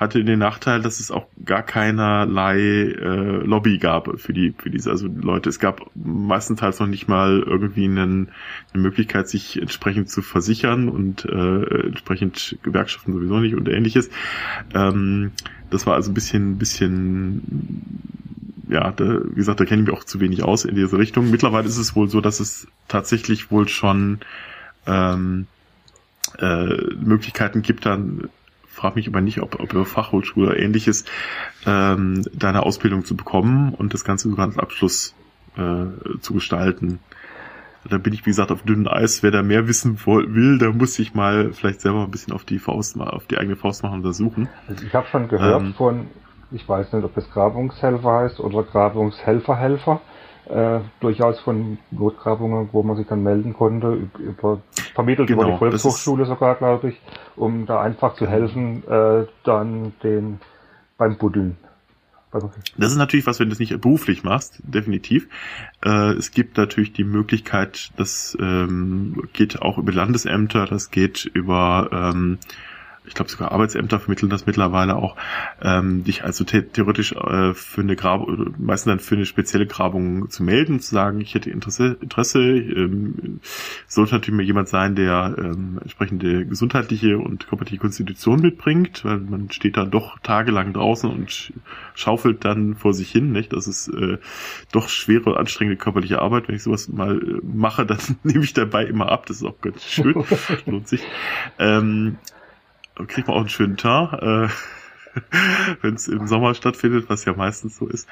hatte 0.00 0.24
den 0.24 0.38
Nachteil, 0.38 0.80
dass 0.80 0.98
es 0.98 1.10
auch 1.10 1.26
gar 1.44 1.62
keinerlei 1.62 2.58
äh, 2.58 3.44
Lobby 3.44 3.76
gab 3.76 4.18
für 4.18 4.32
die 4.32 4.54
für 4.56 4.70
diese 4.70 4.90
also 4.90 5.06
Leute. 5.06 5.50
Es 5.50 5.58
gab 5.58 5.90
meistenteils 5.94 6.80
noch 6.80 6.86
nicht 6.86 7.06
mal 7.06 7.44
irgendwie 7.46 7.84
einen, 7.84 8.30
eine 8.72 8.82
Möglichkeit, 8.82 9.28
sich 9.28 9.60
entsprechend 9.60 10.08
zu 10.08 10.22
versichern 10.22 10.88
und 10.88 11.26
äh, 11.26 11.86
entsprechend 11.86 12.58
Gewerkschaften 12.62 13.12
sowieso 13.12 13.40
nicht 13.40 13.54
und 13.54 13.68
ähnliches. 13.68 14.08
Ähm, 14.74 15.32
das 15.68 15.86
war 15.86 15.96
also 15.96 16.10
ein 16.10 16.14
bisschen 16.14 16.56
bisschen 16.56 17.42
ja, 18.70 18.92
da, 18.92 19.20
wie 19.22 19.34
gesagt, 19.34 19.60
da 19.60 19.66
kenne 19.66 19.82
ich 19.82 19.88
mich 19.88 19.96
auch 19.96 20.04
zu 20.04 20.18
wenig 20.18 20.44
aus 20.44 20.64
in 20.64 20.76
diese 20.76 20.96
Richtung. 20.96 21.30
Mittlerweile 21.30 21.68
ist 21.68 21.76
es 21.76 21.94
wohl 21.94 22.08
so, 22.08 22.22
dass 22.22 22.40
es 22.40 22.68
tatsächlich 22.88 23.50
wohl 23.50 23.68
schon 23.68 24.20
ähm, 24.86 25.46
äh, 26.38 26.94
Möglichkeiten 26.94 27.60
gibt, 27.60 27.84
dann 27.84 28.30
frage 28.80 28.96
mich 28.96 29.08
aber 29.08 29.20
nicht, 29.20 29.40
ob, 29.40 29.60
ob 29.60 29.72
über 29.72 29.84
Fachhochschule 29.84 30.48
oder 30.48 30.58
ähnliches 30.58 31.04
ähm, 31.66 32.24
deine 32.32 32.62
Ausbildung 32.62 33.04
zu 33.04 33.16
bekommen 33.16 33.74
und 33.74 33.92
das 33.94 34.04
Ganze 34.04 34.28
sogar 34.30 34.46
als 34.46 34.58
Abschluss 34.58 35.14
äh, 35.56 36.18
zu 36.20 36.34
gestalten. 36.34 36.98
Da 37.88 37.96
bin 37.96 38.12
ich, 38.12 38.26
wie 38.26 38.30
gesagt, 38.30 38.50
auf 38.50 38.62
dünnem 38.62 38.88
Eis. 38.88 39.22
Wer 39.22 39.30
da 39.30 39.42
mehr 39.42 39.66
wissen 39.66 39.98
will, 40.04 40.58
der 40.58 40.72
muss 40.72 40.94
sich 40.94 41.14
mal 41.14 41.52
vielleicht 41.52 41.80
selber 41.80 42.04
ein 42.04 42.10
bisschen 42.10 42.34
auf 42.34 42.44
die 42.44 42.58
Faust, 42.58 43.00
auf 43.00 43.26
die 43.26 43.38
eigene 43.38 43.56
Faust 43.56 43.82
machen 43.82 43.94
und 43.94 44.00
untersuchen. 44.00 44.48
Also 44.68 44.84
ich 44.84 44.94
habe 44.94 45.06
schon 45.06 45.28
gehört 45.28 45.62
ähm, 45.62 45.74
von, 45.74 46.08
ich 46.50 46.68
weiß 46.68 46.92
nicht, 46.92 47.04
ob 47.04 47.16
es 47.16 47.30
Grabungshelfer 47.30 48.12
heißt 48.12 48.40
oder 48.40 48.62
Grabungshelferhelfer 48.64 50.00
äh, 50.48 50.80
durchaus 51.00 51.40
von 51.40 51.78
Notgrabungen, 51.90 52.68
wo 52.72 52.82
man 52.82 52.96
sich 52.96 53.06
dann 53.06 53.22
melden 53.22 53.54
konnte, 53.54 54.08
über, 54.18 54.60
vermittelt 54.94 55.28
genau, 55.28 55.42
über 55.42 55.50
die 55.52 55.58
Volkshochschule 55.58 56.24
sogar, 56.24 56.56
glaube 56.56 56.90
ich, 56.90 57.00
um 57.36 57.66
da 57.66 57.80
einfach 57.80 58.14
zu 58.14 58.26
helfen, 58.26 58.82
äh, 58.88 59.26
dann 59.44 59.92
den 60.02 60.40
beim 60.98 61.16
Buddeln. 61.16 61.56
Das 62.32 62.92
ist 62.92 62.96
natürlich 62.96 63.26
was, 63.26 63.40
wenn 63.40 63.48
du 63.48 63.54
es 63.54 63.58
nicht 63.58 63.80
beruflich 63.80 64.22
machst, 64.22 64.60
definitiv. 64.62 65.28
Äh, 65.84 66.12
es 66.12 66.30
gibt 66.30 66.56
natürlich 66.56 66.92
die 66.92 67.02
Möglichkeit, 67.02 67.90
das 67.96 68.36
ähm, 68.40 69.24
geht 69.32 69.60
auch 69.62 69.78
über 69.78 69.92
Landesämter, 69.92 70.66
das 70.66 70.92
geht 70.92 71.24
über 71.24 71.90
ähm, 71.92 72.38
ich 73.06 73.14
glaube 73.14 73.30
sogar 73.30 73.52
Arbeitsämter 73.52 73.98
vermitteln 73.98 74.30
das 74.30 74.46
mittlerweile 74.46 74.96
auch, 74.96 75.16
ähm, 75.62 76.04
dich 76.04 76.24
also 76.24 76.44
theoretisch 76.44 77.12
äh, 77.12 77.54
für 77.54 77.80
eine 77.80 77.96
Grabung, 77.96 78.54
meistens 78.58 78.90
dann 78.90 79.00
für 79.00 79.14
eine 79.14 79.26
spezielle 79.26 79.66
Grabung 79.66 80.30
zu 80.30 80.42
melden, 80.42 80.80
zu 80.80 80.94
sagen, 80.94 81.20
ich 81.20 81.34
hätte 81.34 81.50
Interesse, 81.50 81.96
Interesse, 82.00 82.40
ähm, 82.40 83.40
sollte 83.86 84.14
natürlich 84.14 84.36
mal 84.36 84.44
jemand 84.44 84.68
sein, 84.68 84.94
der 84.94 85.34
ähm, 85.38 85.78
entsprechende 85.80 86.44
gesundheitliche 86.46 87.18
und 87.18 87.48
körperliche 87.48 87.78
Konstitution 87.78 88.40
mitbringt, 88.40 89.04
weil 89.04 89.18
man 89.18 89.50
steht 89.50 89.76
da 89.76 89.84
doch 89.84 90.18
tagelang 90.20 90.72
draußen 90.72 91.10
und 91.10 91.52
schaufelt 91.94 92.44
dann 92.44 92.74
vor 92.76 92.94
sich 92.94 93.10
hin, 93.10 93.32
nicht? 93.32 93.52
Das 93.52 93.66
ist 93.66 93.88
äh, 93.88 94.18
doch 94.72 94.88
schwere 94.88 95.30
und 95.30 95.36
anstrengende 95.36 95.76
körperliche 95.76 96.20
Arbeit. 96.20 96.48
Wenn 96.48 96.56
ich 96.56 96.62
sowas 96.62 96.88
mal 96.88 97.16
äh, 97.16 97.40
mache, 97.42 97.86
dann 97.90 97.98
nehme 98.22 98.44
ich 98.44 98.52
dabei 98.52 98.84
immer 98.84 99.10
ab. 99.10 99.26
Das 99.26 99.38
ist 99.38 99.44
auch 99.44 99.60
ganz 99.60 99.84
schön. 99.84 100.14
Lohnt 100.66 100.88
sich. 100.88 101.02
Ähm, 101.58 102.18
kriegt 103.06 103.28
man 103.28 103.36
auch 103.36 103.40
einen 103.40 103.48
schönen 103.48 103.76
Tag, 103.76 104.14
äh, 104.14 104.48
wenn 105.82 105.94
es 105.94 106.08
im 106.08 106.26
Sommer 106.26 106.54
stattfindet, 106.54 107.06
was 107.08 107.24
ja 107.24 107.34
meistens 107.34 107.76
so 107.76 107.86
ist. 107.86 108.08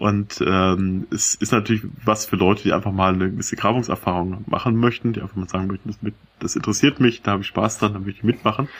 Und 0.00 0.42
ähm, 0.46 1.06
es 1.10 1.34
ist 1.34 1.52
natürlich 1.52 1.82
was 2.06 2.24
für 2.24 2.36
Leute, 2.36 2.62
die 2.62 2.72
einfach 2.72 2.90
mal 2.90 3.12
eine 3.12 3.30
gewisse 3.30 3.54
Grabungserfahrung 3.54 4.44
machen 4.46 4.76
möchten, 4.76 5.12
die 5.12 5.20
einfach 5.20 5.36
mal 5.36 5.46
sagen 5.46 5.66
möchten, 5.66 5.90
das, 5.90 6.00
mit, 6.00 6.14
das 6.38 6.56
interessiert 6.56 7.00
mich, 7.00 7.20
da 7.20 7.32
habe 7.32 7.42
ich 7.42 7.48
Spaß 7.48 7.78
dran, 7.78 7.92
da 7.92 7.98
möchte 7.98 8.12
ich 8.12 8.24
mitmachen. 8.24 8.70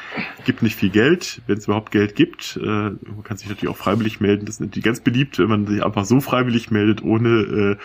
Gibt 0.47 0.63
nicht 0.63 0.77
viel 0.77 0.89
Geld, 0.89 1.43
wenn 1.47 1.59
es 1.59 1.67
überhaupt 1.67 1.91
Geld 1.91 2.17
gibt. 2.17 2.57
Äh, 2.57 2.65
man 2.65 3.23
kann 3.23 3.37
sich 3.37 3.51
natürlich 3.51 3.69
auch 3.69 3.77
freiwillig 3.77 4.21
melden. 4.21 4.47
Das 4.47 4.55
ist 4.55 4.61
natürlich 4.61 4.85
ganz 4.85 5.01
beliebt, 5.01 5.39
wenn 5.39 5.51
man 5.51 5.67
sich 5.67 5.85
einfach 5.85 6.07
so 6.07 6.23
freiwillig 6.23 6.71
meldet, 6.71 7.03
ohne 7.03 7.79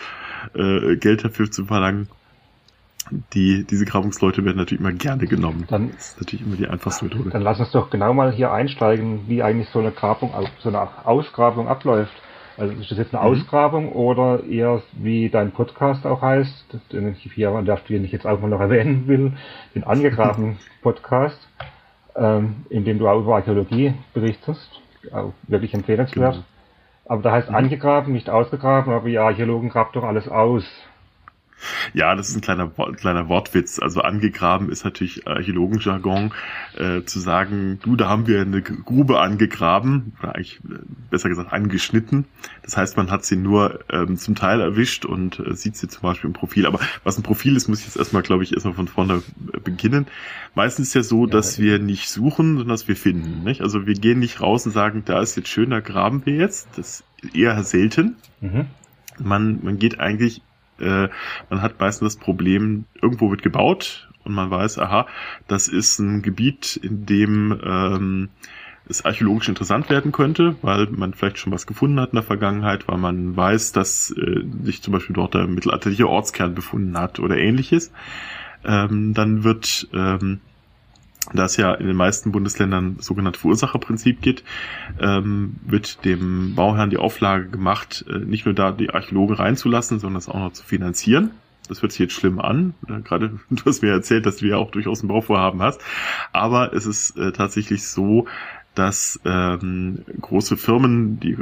äh, 0.54 0.58
äh, 0.58 0.96
Geld 0.96 1.22
dafür 1.22 1.50
zu 1.50 1.66
verlangen 1.66 2.08
die, 3.32 3.64
diese 3.64 3.84
Grabungsleute 3.84 4.44
werden 4.44 4.56
natürlich 4.56 4.80
immer 4.80 4.92
gerne 4.92 5.26
genommen. 5.26 5.64
Dann, 5.68 5.92
das 5.92 6.08
ist 6.08 6.20
natürlich 6.20 6.46
immer 6.46 6.56
die 6.56 6.66
einfachste 6.66 7.04
Methode. 7.04 7.30
Dann 7.30 7.42
lass 7.42 7.60
uns 7.60 7.70
doch 7.70 7.90
genau 7.90 8.12
mal 8.12 8.32
hier 8.32 8.52
einsteigen, 8.52 9.20
wie 9.28 9.42
eigentlich 9.42 9.68
so 9.70 9.78
eine 9.78 9.92
Grabung, 9.92 10.32
so 10.60 10.68
eine 10.68 10.88
Ausgrabung 11.04 11.68
abläuft. 11.68 12.12
Also 12.56 12.72
ist 12.74 12.90
das 12.90 12.98
jetzt 12.98 13.14
eine 13.14 13.22
mhm. 13.22 13.32
Ausgrabung 13.32 13.92
oder 13.92 14.42
eher 14.44 14.82
wie 14.92 15.28
dein 15.28 15.52
Podcast 15.52 16.06
auch 16.06 16.22
heißt, 16.22 16.78
den 16.92 17.08
ich 17.08 17.32
hier 17.32 17.50
an 17.50 17.66
der 17.66 17.76
Stelle 17.76 18.06
jetzt 18.06 18.26
auch 18.26 18.40
mal 18.40 18.48
noch 18.48 18.60
erwähnen 18.60 19.06
will, 19.06 19.32
den 19.74 19.84
angegrabenen 19.84 20.56
Podcast, 20.82 21.38
ähm, 22.16 22.64
in 22.70 22.84
dem 22.84 22.98
du 22.98 23.08
auch 23.08 23.20
über 23.20 23.36
Archäologie 23.36 23.94
berichtest, 24.14 24.80
auch 25.12 25.34
wirklich 25.46 25.74
empfehlenswert. 25.74 26.34
Genau. 26.34 26.44
Aber 27.04 27.22
da 27.22 27.32
heißt 27.32 27.50
mhm. 27.50 27.56
angegraben, 27.56 28.12
nicht 28.12 28.30
ausgegraben, 28.30 28.92
aber 28.92 29.08
die 29.08 29.18
Archäologen 29.18 29.68
grabt 29.68 29.94
doch 29.94 30.04
alles 30.04 30.26
aus. 30.26 30.64
Ja, 31.94 32.14
das 32.14 32.28
ist 32.28 32.36
ein 32.36 32.42
kleiner, 32.42 32.68
kleiner 32.68 33.28
Wortwitz. 33.28 33.78
Also 33.78 34.02
angegraben 34.02 34.70
ist 34.70 34.84
natürlich 34.84 35.26
Archäologenjargon, 35.26 36.32
äh, 36.76 37.02
zu 37.04 37.18
sagen, 37.18 37.78
du, 37.82 37.96
da 37.96 38.08
haben 38.08 38.26
wir 38.26 38.42
eine 38.42 38.60
Grube 38.62 39.20
angegraben, 39.20 40.12
oder 40.20 40.34
eigentlich 40.34 40.60
äh, 40.68 40.78
besser 41.10 41.28
gesagt 41.28 41.52
angeschnitten. 41.52 42.26
Das 42.62 42.76
heißt, 42.76 42.96
man 42.96 43.10
hat 43.10 43.24
sie 43.24 43.36
nur 43.36 43.80
ähm, 43.90 44.16
zum 44.16 44.34
Teil 44.34 44.60
erwischt 44.60 45.04
und 45.04 45.38
äh, 45.38 45.54
sieht 45.54 45.76
sie 45.76 45.88
zum 45.88 46.02
Beispiel 46.02 46.28
im 46.28 46.34
Profil. 46.34 46.66
Aber 46.66 46.80
was 47.04 47.18
ein 47.18 47.22
Profil 47.22 47.56
ist, 47.56 47.68
muss 47.68 47.80
ich 47.80 47.86
jetzt 47.86 47.96
erstmal, 47.96 48.22
glaube 48.22 48.44
ich, 48.44 48.52
erstmal 48.52 48.74
von 48.74 48.88
vorne 48.88 49.22
äh, 49.52 49.60
beginnen. 49.60 50.06
Meistens 50.54 50.88
ist 50.88 50.94
ja 50.94 51.02
so, 51.02 51.26
dass 51.26 51.58
wir 51.58 51.78
nicht 51.78 52.10
suchen, 52.10 52.56
sondern 52.56 52.68
dass 52.68 52.88
wir 52.88 52.96
finden. 52.96 53.44
Nicht? 53.44 53.62
Also 53.62 53.86
wir 53.86 53.94
gehen 53.94 54.18
nicht 54.18 54.40
raus 54.40 54.66
und 54.66 54.72
sagen, 54.72 55.02
da 55.04 55.20
ist 55.20 55.36
jetzt 55.36 55.48
schön, 55.48 55.70
da 55.70 55.80
graben 55.80 56.26
wir 56.26 56.34
jetzt. 56.34 56.68
Das 56.76 57.04
ist 57.22 57.34
eher 57.34 57.62
selten. 57.62 58.16
Mhm. 58.40 58.66
Man, 59.18 59.60
man 59.62 59.78
geht 59.78 59.98
eigentlich 59.98 60.42
äh, 60.80 61.08
man 61.50 61.62
hat 61.62 61.78
meistens 61.80 62.14
das 62.14 62.22
Problem, 62.22 62.84
irgendwo 63.00 63.30
wird 63.30 63.42
gebaut 63.42 64.08
und 64.24 64.34
man 64.34 64.50
weiß, 64.50 64.78
aha, 64.78 65.06
das 65.46 65.68
ist 65.68 65.98
ein 65.98 66.22
Gebiet, 66.22 66.76
in 66.76 67.06
dem 67.06 67.58
ähm, 67.64 68.28
es 68.88 69.04
archäologisch 69.04 69.48
interessant 69.48 69.90
werden 69.90 70.12
könnte, 70.12 70.56
weil 70.62 70.86
man 70.90 71.12
vielleicht 71.12 71.38
schon 71.38 71.52
was 71.52 71.66
gefunden 71.66 71.98
hat 72.00 72.10
in 72.10 72.16
der 72.16 72.22
Vergangenheit, 72.22 72.86
weil 72.88 72.98
man 72.98 73.36
weiß, 73.36 73.72
dass 73.72 74.10
äh, 74.12 74.44
sich 74.62 74.82
zum 74.82 74.92
Beispiel 74.92 75.14
dort 75.14 75.34
der 75.34 75.46
mittelalterliche 75.46 76.08
Ortskern 76.08 76.54
befunden 76.54 76.96
hat 76.96 77.18
oder 77.18 77.36
ähnliches. 77.36 77.92
Ähm, 78.64 79.14
dann 79.14 79.44
wird 79.44 79.88
ähm, 79.92 80.40
da 81.32 81.44
es 81.44 81.56
ja 81.56 81.74
in 81.74 81.86
den 81.86 81.96
meisten 81.96 82.32
Bundesländern 82.32 82.96
sogenannte 83.00 83.40
Verursacherprinzip 83.40 84.20
gibt, 84.20 84.44
ähm, 85.00 85.56
wird 85.66 86.04
dem 86.04 86.54
Bauherrn 86.54 86.90
die 86.90 86.98
Auflage 86.98 87.48
gemacht, 87.48 88.04
äh, 88.08 88.18
nicht 88.18 88.46
nur 88.46 88.54
da 88.54 88.72
die 88.72 88.90
Archäologen 88.90 89.36
reinzulassen, 89.36 89.98
sondern 89.98 90.18
es 90.18 90.28
auch 90.28 90.38
noch 90.38 90.52
zu 90.52 90.64
finanzieren. 90.64 91.32
Das 91.68 91.82
hört 91.82 91.92
sich 91.92 91.98
jetzt 91.98 92.14
schlimm 92.14 92.38
an. 92.38 92.74
Äh, 92.88 93.00
gerade 93.00 93.38
du 93.50 93.64
hast 93.64 93.82
mir 93.82 93.90
erzählt, 93.90 94.26
dass 94.26 94.38
du 94.38 94.46
ja 94.46 94.56
auch 94.56 94.70
durchaus 94.70 95.02
ein 95.02 95.08
Bauvorhaben 95.08 95.62
hast. 95.62 95.80
Aber 96.32 96.72
es 96.72 96.86
ist 96.86 97.16
äh, 97.16 97.32
tatsächlich 97.32 97.86
so, 97.86 98.26
dass 98.76 99.18
ähm, 99.24 100.04
große 100.20 100.56
Firmen, 100.56 101.18
die 101.18 101.36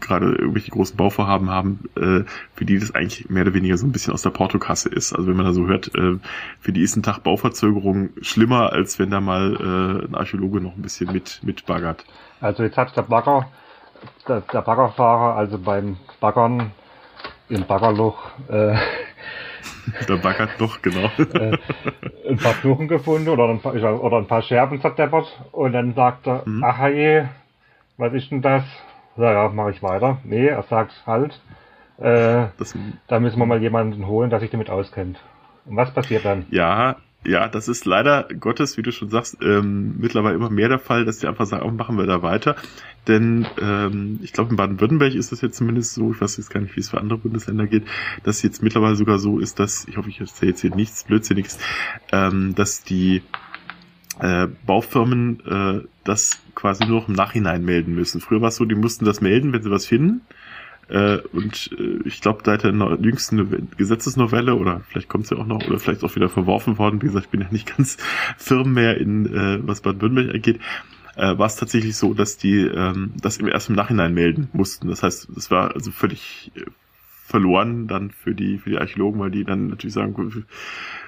gerade 0.00 0.26
irgendwelche 0.26 0.70
großen 0.70 0.96
Bauvorhaben 0.96 1.50
haben, 1.50 1.88
äh, 1.96 2.24
für 2.54 2.64
die 2.64 2.78
das 2.78 2.94
eigentlich 2.94 3.28
mehr 3.30 3.42
oder 3.42 3.54
weniger 3.54 3.76
so 3.76 3.86
ein 3.86 3.92
bisschen 3.92 4.12
aus 4.12 4.22
der 4.22 4.30
Portokasse 4.30 4.88
ist. 4.88 5.12
Also 5.12 5.28
wenn 5.28 5.36
man 5.36 5.46
da 5.46 5.52
so 5.52 5.66
hört, 5.66 5.94
äh, 5.94 6.18
für 6.60 6.72
die 6.72 6.82
ist 6.82 6.96
ein 6.96 7.02
Tag 7.02 7.22
Bauverzögerung 7.22 8.10
schlimmer, 8.20 8.72
als 8.72 8.98
wenn 8.98 9.10
da 9.10 9.20
mal 9.20 9.56
äh, 9.56 10.06
ein 10.06 10.14
Archäologe 10.14 10.60
noch 10.60 10.76
ein 10.76 10.82
bisschen 10.82 11.12
mit, 11.12 11.40
mit. 11.42 11.64
Also 12.40 12.62
jetzt 12.62 12.76
hat 12.76 12.94
der 12.96 13.02
Bagger, 13.02 13.48
der, 14.28 14.42
der 14.42 14.60
Baggerfahrer, 14.60 15.36
also 15.36 15.58
beim 15.58 15.96
Baggern 16.20 16.72
im 17.48 17.64
Baggerloch 17.66 18.18
äh, 18.48 18.76
Der 20.08 20.16
baggert 20.16 20.50
doch, 20.58 20.82
genau. 20.82 21.10
Äh, 21.18 21.56
ein 22.28 22.36
paar 22.36 22.54
Knochen 22.54 22.88
gefunden 22.88 23.28
oder 23.28 23.48
ein 23.48 23.60
paar, 23.60 23.74
oder 23.74 24.18
ein 24.18 24.26
paar 24.26 24.42
Scherben 24.42 24.80
zerdeppert 24.80 25.26
und 25.52 25.72
dann 25.72 25.94
sagt 25.94 26.26
er, 26.26 26.42
mhm. 26.46 26.64
ach 26.64 26.88
je, 26.88 27.24
was 27.96 28.12
ist 28.12 28.30
denn 28.30 28.42
das? 28.42 28.64
Ja, 29.16 29.32
ja, 29.32 29.48
mache 29.48 29.70
ich 29.70 29.82
weiter. 29.82 30.18
Nee, 30.24 30.46
er 30.46 30.62
sagt 30.64 30.92
halt, 31.06 31.40
äh, 31.98 32.46
das, 32.58 32.74
da 33.06 33.20
müssen 33.20 33.38
wir 33.38 33.46
mal 33.46 33.62
jemanden 33.62 34.06
holen, 34.06 34.30
der 34.30 34.40
sich 34.40 34.50
damit 34.50 34.70
auskennt. 34.70 35.18
Und 35.66 35.76
was 35.76 35.92
passiert 35.92 36.24
dann? 36.24 36.46
Ja, 36.50 36.96
ja, 37.26 37.48
das 37.48 37.68
ist 37.68 37.84
leider 37.86 38.28
Gottes, 38.38 38.76
wie 38.76 38.82
du 38.82 38.92
schon 38.92 39.08
sagst, 39.08 39.38
ähm, 39.42 39.96
mittlerweile 39.98 40.34
immer 40.34 40.50
mehr 40.50 40.68
der 40.68 40.78
Fall, 40.78 41.04
dass 41.04 41.18
die 41.18 41.26
einfach 41.26 41.46
sagen, 41.46 41.66
oh, 41.66 41.70
machen 41.70 41.96
wir 41.96 42.06
da 42.06 42.22
weiter. 42.22 42.56
Denn 43.06 43.46
ähm, 43.60 44.20
ich 44.22 44.32
glaube, 44.32 44.50
in 44.50 44.56
Baden-Württemberg 44.56 45.14
ist 45.14 45.32
das 45.32 45.40
jetzt 45.40 45.56
zumindest 45.56 45.94
so, 45.94 46.12
ich 46.12 46.20
weiß 46.20 46.36
jetzt 46.36 46.50
gar 46.50 46.60
nicht, 46.60 46.76
wie 46.76 46.80
es 46.80 46.90
für 46.90 46.98
andere 46.98 47.18
Bundesländer 47.18 47.66
geht, 47.66 47.84
dass 48.22 48.42
jetzt 48.42 48.62
mittlerweile 48.62 48.96
sogar 48.96 49.18
so 49.18 49.38
ist, 49.38 49.58
dass, 49.58 49.86
ich 49.88 49.96
hoffe, 49.96 50.08
ich 50.08 50.20
erzähle 50.20 50.50
jetzt 50.50 50.60
hier 50.60 50.74
nichts 50.74 51.04
Blödsinniges, 51.04 51.58
ähm, 52.12 52.54
dass 52.54 52.82
die 52.82 53.22
äh, 54.20 54.46
Baufirmen 54.66 55.40
äh, 55.46 55.86
das 56.04 56.38
quasi 56.54 56.86
nur 56.86 57.00
noch 57.00 57.08
im 57.08 57.14
Nachhinein 57.14 57.64
melden 57.64 57.94
müssen. 57.94 58.20
Früher 58.20 58.40
war 58.40 58.48
es 58.48 58.56
so, 58.56 58.64
die 58.64 58.74
mussten 58.74 59.04
das 59.04 59.20
melden, 59.20 59.52
wenn 59.52 59.62
sie 59.62 59.70
was 59.70 59.86
finden. 59.86 60.22
Äh, 60.88 61.18
und 61.32 61.70
äh, 61.78 62.00
ich 62.06 62.20
glaube, 62.20 62.42
seit 62.44 62.64
der 62.64 62.72
jüngsten 63.00 63.68
Gesetzesnovelle, 63.76 64.54
oder 64.54 64.80
vielleicht 64.88 65.08
kommt 65.08 65.26
sie 65.26 65.34
ja 65.34 65.40
auch 65.40 65.46
noch, 65.46 65.66
oder 65.66 65.78
vielleicht 65.78 66.04
auch 66.04 66.14
wieder 66.14 66.28
verworfen 66.28 66.78
worden, 66.78 67.02
wie 67.02 67.06
gesagt, 67.06 67.26
ich 67.26 67.30
bin 67.30 67.40
ja 67.40 67.48
nicht 67.50 67.76
ganz 67.76 67.96
firm 68.36 68.74
mehr 68.74 68.98
in, 68.98 69.26
äh, 69.26 69.58
was 69.66 69.80
Baden-Württemberg 69.80 70.34
angeht, 70.34 70.60
äh, 71.16 71.38
war 71.38 71.46
es 71.46 71.56
tatsächlich 71.56 71.96
so, 71.96 72.14
dass 72.14 72.36
die 72.36 72.60
ähm, 72.60 73.12
das 73.20 73.38
im 73.38 73.74
Nachhinein 73.74 74.14
melden 74.14 74.48
mussten. 74.52 74.88
Das 74.88 75.02
heißt, 75.02 75.28
es 75.36 75.50
war 75.50 75.74
also 75.74 75.90
völlig 75.90 76.50
äh, 76.56 76.62
verloren 77.26 77.88
dann 77.88 78.10
für 78.10 78.34
die 78.34 78.58
für 78.58 78.70
die 78.70 78.78
Archäologen, 78.78 79.20
weil 79.20 79.30
die 79.30 79.44
dann 79.44 79.68
natürlich 79.68 79.94
sagen, 79.94 80.44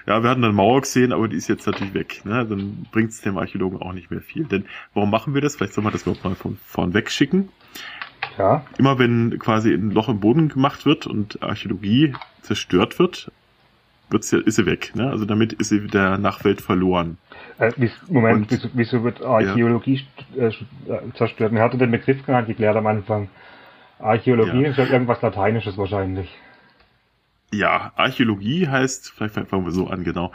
ja, 0.07 0.23
wir 0.23 0.31
hatten 0.31 0.45
eine 0.45 0.53
Mauer 0.53 0.81
gesehen, 0.81 1.13
aber 1.13 1.29
die 1.29 1.37
ist 1.37 1.49
jetzt 1.49 1.67
natürlich 1.67 1.95
weg. 1.95 2.23
Ne? 2.25 2.47
Dann 2.47 2.87
bringt 2.91 3.11
es 3.11 3.21
dem 3.21 3.37
Archäologen 3.37 3.81
auch 3.81 3.93
nicht 3.93 4.11
mehr 4.11 4.21
viel. 4.23 4.45
Denn 4.45 4.65
warum 4.95 5.11
machen 5.11 5.35
wir 5.35 5.41
das? 5.41 5.57
Vielleicht 5.57 5.75
soll 5.75 5.85
man 5.85 5.93
das 5.93 6.03
überhaupt 6.03 6.25
mal 6.25 6.35
von 6.35 6.57
vorn 6.65 6.95
weg 6.95 7.11
schicken. 7.11 7.51
Ja. 8.39 8.65
Immer 8.79 8.99
wenn 8.99 9.39
quasi 9.39 9.73
ein 9.73 9.91
Loch 9.91 10.09
im 10.09 10.21
Boden 10.21 10.49
gemacht 10.49 10.87
wird 10.87 11.07
und 11.07 11.43
Archäologie 11.43 12.15
zerstört 12.43 12.99
wird, 12.99 13.31
wird's 14.11 14.31
ja, 14.31 14.39
ist 14.39 14.57
sie 14.57 14.67
weg. 14.67 14.93
Ne? 14.95 15.11
Also 15.11 15.25
damit 15.25 15.53
ist 15.55 15.71
sie 15.71 15.87
der 15.87 16.19
Nachwelt 16.19 16.61
verloren. 16.61 17.19
Äh, 17.59 17.73
Moment, 18.09 18.43
und, 18.43 18.51
wieso, 18.51 18.69
wieso, 18.75 19.05
wird 19.05 19.23
Archäologie 19.23 20.05
ja. 20.35 20.49
Äh, 20.49 20.53
zerstört? 21.15 21.53
Er 21.53 21.63
hatte 21.63 21.79
den 21.79 21.91
Begriff 21.91 22.25
gar 22.27 22.41
nicht 22.41 22.49
geklärt 22.49 22.77
am 22.77 22.87
Anfang. 22.87 23.29
Archäologie 23.99 24.63
ja. 24.63 24.71
ist 24.71 24.77
ja 24.77 24.85
irgendwas 24.85 25.23
Lateinisches 25.23 25.79
wahrscheinlich. 25.79 26.29
Ja, 27.53 27.93
Archäologie 27.97 28.69
heißt, 28.69 29.13
vielleicht 29.17 29.35
fangen 29.35 29.65
wir 29.65 29.73
so 29.73 29.87
an, 29.87 30.05
genau. 30.05 30.33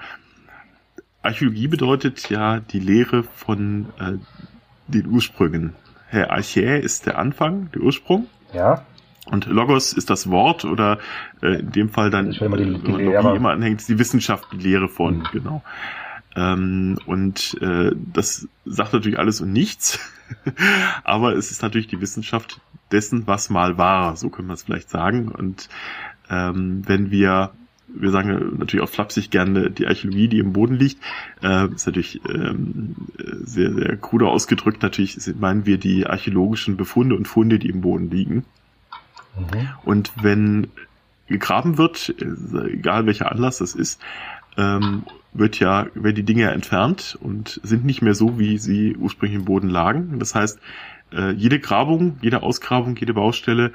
Archäologie 1.22 1.68
bedeutet 1.68 2.30
ja 2.30 2.60
die 2.60 2.80
Lehre 2.80 3.24
von 3.24 3.88
äh, 4.00 4.14
den 4.88 5.08
Ursprüngen. 5.08 5.76
Herr 6.12 6.32
Archä 6.32 6.78
ist 6.78 7.06
der 7.06 7.18
Anfang, 7.18 7.72
der 7.72 7.82
Ursprung. 7.82 8.28
Ja. 8.54 8.86
Und 9.26 9.46
Logos 9.46 9.94
ist 9.94 10.10
das 10.10 10.30
Wort 10.30 10.66
oder 10.66 11.00
äh, 11.42 11.60
in 11.60 11.72
dem 11.72 11.90
Fall 11.90 12.10
dann, 12.10 12.36
wenn 12.38 12.52
man 12.52 12.60
die, 12.60 12.80
die 12.80 12.92
Lehre. 12.92 13.34
immer 13.34 13.52
anhängt, 13.52 13.88
die 13.88 13.98
Wissenschaft, 13.98 14.46
die 14.52 14.58
Lehre 14.58 14.90
von, 14.90 15.20
mhm. 15.20 15.28
genau. 15.32 15.64
Ähm, 16.36 16.98
und 17.06 17.58
äh, 17.62 17.92
das 17.96 18.50
sagt 18.66 18.92
natürlich 18.92 19.20
alles 19.20 19.40
und 19.40 19.54
nichts, 19.54 20.00
aber 21.06 21.34
es 21.34 21.50
ist 21.50 21.62
natürlich 21.62 21.88
die 21.88 22.02
Wissenschaft 22.02 22.60
dessen, 22.92 23.26
was 23.26 23.50
mal 23.50 23.78
war, 23.78 24.18
so 24.18 24.30
können 24.30 24.50
wir 24.50 24.54
es 24.54 24.64
vielleicht 24.64 24.90
sagen. 24.90 25.30
Und 25.30 25.70
ähm, 26.30 26.84
wenn 26.86 27.10
wir, 27.10 27.52
wir 27.94 28.12
sagen 28.12 28.58
natürlich 28.58 28.84
auch 28.84 28.90
flapsig 28.90 29.30
gerne 29.30 29.70
die 29.70 29.88
Archäologie, 29.88 30.28
die 30.28 30.40
im 30.40 30.54
Boden 30.54 30.76
liegt, 30.76 31.02
äh, 31.44 31.68
ist 31.68 31.86
natürlich 31.86 32.22
ähm, 32.28 32.96
sehr, 33.44 33.74
sehr 33.74 33.98
krude 33.98 34.28
ausgedrückt, 34.28 34.82
natürlich 34.84 35.18
meinen 35.40 35.66
wir 35.66 35.78
die 35.78 36.08
archäologischen 36.08 36.78
Befunde 36.78 37.16
und 37.16 37.28
Funde, 37.28 37.60
die 37.60 37.70
im 37.70 37.82
Boden 37.82 38.10
liegen. 38.10 38.46
Mhm. 39.38 39.70
Und 39.84 40.12
wenn 40.22 40.68
gegraben 41.28 41.78
wird, 41.78 42.14
egal 42.20 43.06
welcher 43.06 43.32
Anlass 43.32 43.60
das 43.60 43.74
ist, 43.74 44.02
ähm, 44.58 45.04
wird 45.34 45.60
ja, 45.60 45.88
werden 45.94 46.16
die 46.16 46.24
Dinge 46.24 46.52
entfernt 46.52 47.18
und 47.22 47.62
sind 47.64 47.86
nicht 47.86 48.02
mehr 48.02 48.16
so, 48.16 48.38
wie 48.38 48.58
sie 48.58 48.98
ursprünglich 48.98 49.40
im 49.40 49.46
Boden 49.46 49.70
lagen. 49.70 50.20
Das 50.20 50.36
heißt, 50.36 50.60
äh, 51.14 51.32
jede 51.32 51.60
Grabung, 51.60 52.18
jede 52.22 52.44
Ausgrabung, 52.44 52.96
jede 52.98 53.14
Baustelle 53.14 53.72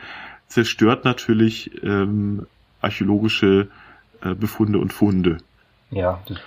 zerstört 0.49 1.05
natürlich 1.05 1.83
ähm, 1.83 2.47
archäologische 2.81 3.69
äh, 4.31 4.35
Befunde 4.35 4.79
und 4.79 4.93
Funde. 4.93 5.39
Ja, 5.91 6.21
das 6.29 6.39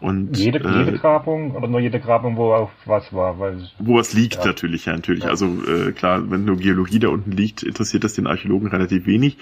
und, 0.00 0.38
jede, 0.38 0.60
äh, 0.60 0.84
jede 0.84 0.98
Grabung 0.98 1.54
oder 1.54 1.68
nur 1.68 1.80
jede 1.80 2.00
Grabung, 2.00 2.36
wo 2.36 2.54
auf 2.54 2.70
was 2.86 3.12
war? 3.12 3.38
Weil, 3.38 3.68
wo 3.78 3.96
was 3.96 4.14
liegt 4.14 4.36
ja. 4.36 4.46
natürlich, 4.46 4.86
ja, 4.86 4.94
natürlich. 4.94 5.24
Ja. 5.24 5.30
Also 5.30 5.46
äh, 5.64 5.92
klar, 5.92 6.30
wenn 6.30 6.46
nur 6.46 6.56
Geologie 6.56 6.98
da 6.98 7.08
unten 7.08 7.32
liegt, 7.32 7.62
interessiert 7.62 8.04
das 8.04 8.14
den 8.14 8.26
Archäologen 8.26 8.68
relativ 8.68 9.06
wenig. 9.06 9.36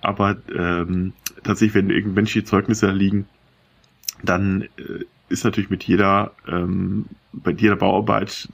Aber 0.00 0.36
ähm, 0.56 1.12
tatsächlich, 1.44 1.74
wenn 1.74 1.90
irgendwelche 1.90 2.42
Zeugnisse 2.42 2.86
da 2.86 2.92
liegen, 2.92 3.26
dann 4.22 4.62
äh, 4.62 5.04
ist 5.28 5.44
natürlich 5.44 5.70
mit 5.70 5.84
jeder, 5.84 6.32
ähm, 6.46 7.06
bei 7.32 7.52
jeder 7.52 7.76
Bauarbeit, 7.76 8.48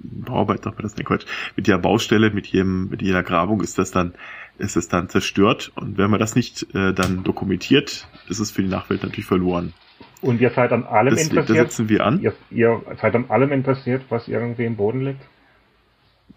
Bauarbeit 0.00 0.62
sagt 0.62 0.76
man 0.76 0.82
das 0.84 0.96
nicht 0.96 1.06
Quatsch, 1.06 1.26
mit 1.56 1.66
jeder 1.66 1.78
Baustelle, 1.78 2.30
mit 2.30 2.46
jedem, 2.46 2.88
mit 2.88 3.02
jeder 3.02 3.22
Grabung 3.22 3.60
ist 3.60 3.78
das 3.78 3.90
dann, 3.90 4.14
ist 4.58 4.76
es 4.76 4.88
dann 4.88 5.08
zerstört. 5.08 5.72
Und 5.74 5.98
wenn 5.98 6.10
man 6.10 6.20
das 6.20 6.36
nicht 6.36 6.74
äh, 6.74 6.92
dann 6.92 7.24
dokumentiert, 7.24 8.06
ist 8.28 8.38
es 8.38 8.50
für 8.50 8.62
die 8.62 8.68
Nachwelt 8.68 9.02
natürlich 9.02 9.26
verloren. 9.26 9.72
Und 10.20 10.40
ihr 10.40 10.50
seid 10.50 10.72
an 10.72 10.84
allem 10.84 11.14
das, 11.14 11.24
interessiert? 11.24 11.48
Das 11.50 11.56
setzen 11.56 11.88
wir 11.88 12.06
an. 12.06 12.20
Ihr, 12.20 12.34
ihr 12.50 12.80
seid 13.00 13.14
an 13.16 13.26
allem 13.28 13.50
interessiert, 13.50 14.02
was 14.08 14.28
irgendwie 14.28 14.64
im 14.64 14.76
Boden 14.76 15.04
liegt? 15.04 15.20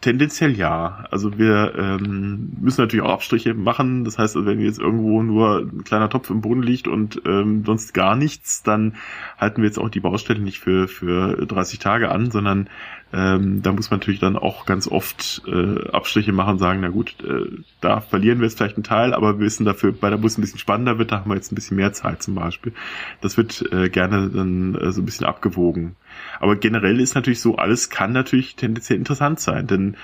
Tendenziell 0.01 0.55
ja. 0.55 1.05
Also 1.09 1.37
wir 1.37 1.73
ähm, 1.77 2.53
müssen 2.59 2.81
natürlich 2.81 3.03
auch 3.03 3.13
Abstriche 3.13 3.53
machen. 3.53 4.03
Das 4.03 4.19
heißt, 4.19 4.35
wenn 4.45 4.59
jetzt 4.59 4.79
irgendwo 4.79 5.23
nur 5.23 5.59
ein 5.59 5.83
kleiner 5.83 6.09
Topf 6.09 6.29
im 6.29 6.41
Boden 6.41 6.61
liegt 6.61 6.87
und 6.87 7.21
ähm, 7.25 7.63
sonst 7.65 7.93
gar 7.93 8.15
nichts, 8.15 8.61
dann 8.61 8.95
halten 9.37 9.61
wir 9.61 9.67
jetzt 9.67 9.79
auch 9.79 9.89
die 9.89 9.99
Baustelle 9.99 10.39
nicht 10.39 10.59
für, 10.59 10.87
für 10.87 11.45
30 11.45 11.79
Tage 11.79 12.09
an, 12.09 12.29
sondern 12.29 12.69
ähm, 13.13 13.61
da 13.61 13.71
muss 13.71 13.89
man 13.89 13.99
natürlich 13.99 14.19
dann 14.19 14.35
auch 14.35 14.65
ganz 14.65 14.87
oft 14.87 15.41
äh, 15.47 15.89
Abstriche 15.89 16.33
machen, 16.33 16.57
sagen, 16.57 16.81
na 16.81 16.89
gut, 16.89 17.15
äh, 17.23 17.47
da 17.79 18.01
verlieren 18.01 18.39
wir 18.39 18.45
jetzt 18.45 18.57
vielleicht 18.57 18.75
einen 18.75 18.83
Teil, 18.83 19.13
aber 19.13 19.39
wir 19.39 19.45
wissen 19.45 19.65
dafür, 19.65 19.93
bei 19.93 20.09
der 20.09 20.17
Bus 20.17 20.37
ein 20.37 20.41
bisschen 20.41 20.59
spannender 20.59 20.99
wird, 20.99 21.11
da 21.11 21.19
haben 21.19 21.31
wir 21.31 21.35
jetzt 21.35 21.51
ein 21.51 21.55
bisschen 21.55 21.77
mehr 21.77 21.93
Zeit 21.93 22.21
zum 22.21 22.35
Beispiel. 22.35 22.73
Das 23.21 23.37
wird 23.37 23.63
äh, 23.71 23.89
gerne 23.89 24.29
dann 24.29 24.75
äh, 24.75 24.91
so 24.91 25.01
ein 25.01 25.05
bisschen 25.05 25.25
abgewogen. 25.25 25.95
Aber 26.39 26.55
generell 26.55 26.99
ist 26.99 27.15
natürlich 27.15 27.39
so, 27.39 27.55
alles 27.55 27.89
kann 27.89 28.11
natürlich 28.11 28.55
tendenziell 28.55 28.97
interessant 28.99 29.39
sein, 29.39 29.67
denn 29.67 29.97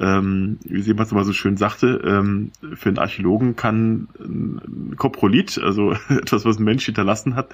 ähm, 0.00 0.58
wie 0.64 0.80
jemand 0.80 1.10
mal 1.12 1.24
so 1.24 1.32
schön 1.32 1.56
sagte, 1.56 2.00
ähm, 2.04 2.52
für 2.74 2.88
einen 2.88 2.98
Archäologen 2.98 3.56
kann 3.56 4.08
ein 4.18 4.94
Koprolit, 4.96 5.58
also 5.58 5.92
etwas, 6.08 6.44
was 6.44 6.58
ein 6.58 6.64
Mensch 6.64 6.84
hinterlassen 6.84 7.34
hat, 7.34 7.50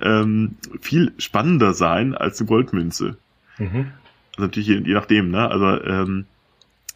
ähm, 0.00 0.56
viel 0.80 1.12
spannender 1.18 1.72
sein 1.72 2.14
als 2.14 2.40
eine 2.40 2.48
Goldmünze. 2.48 3.16
Mhm. 3.58 3.86
Also 4.36 4.42
natürlich 4.42 4.68
je, 4.68 4.78
je 4.78 4.94
nachdem, 4.94 5.30
ne? 5.30 5.50
Also 5.50 5.82
ähm, 5.82 6.26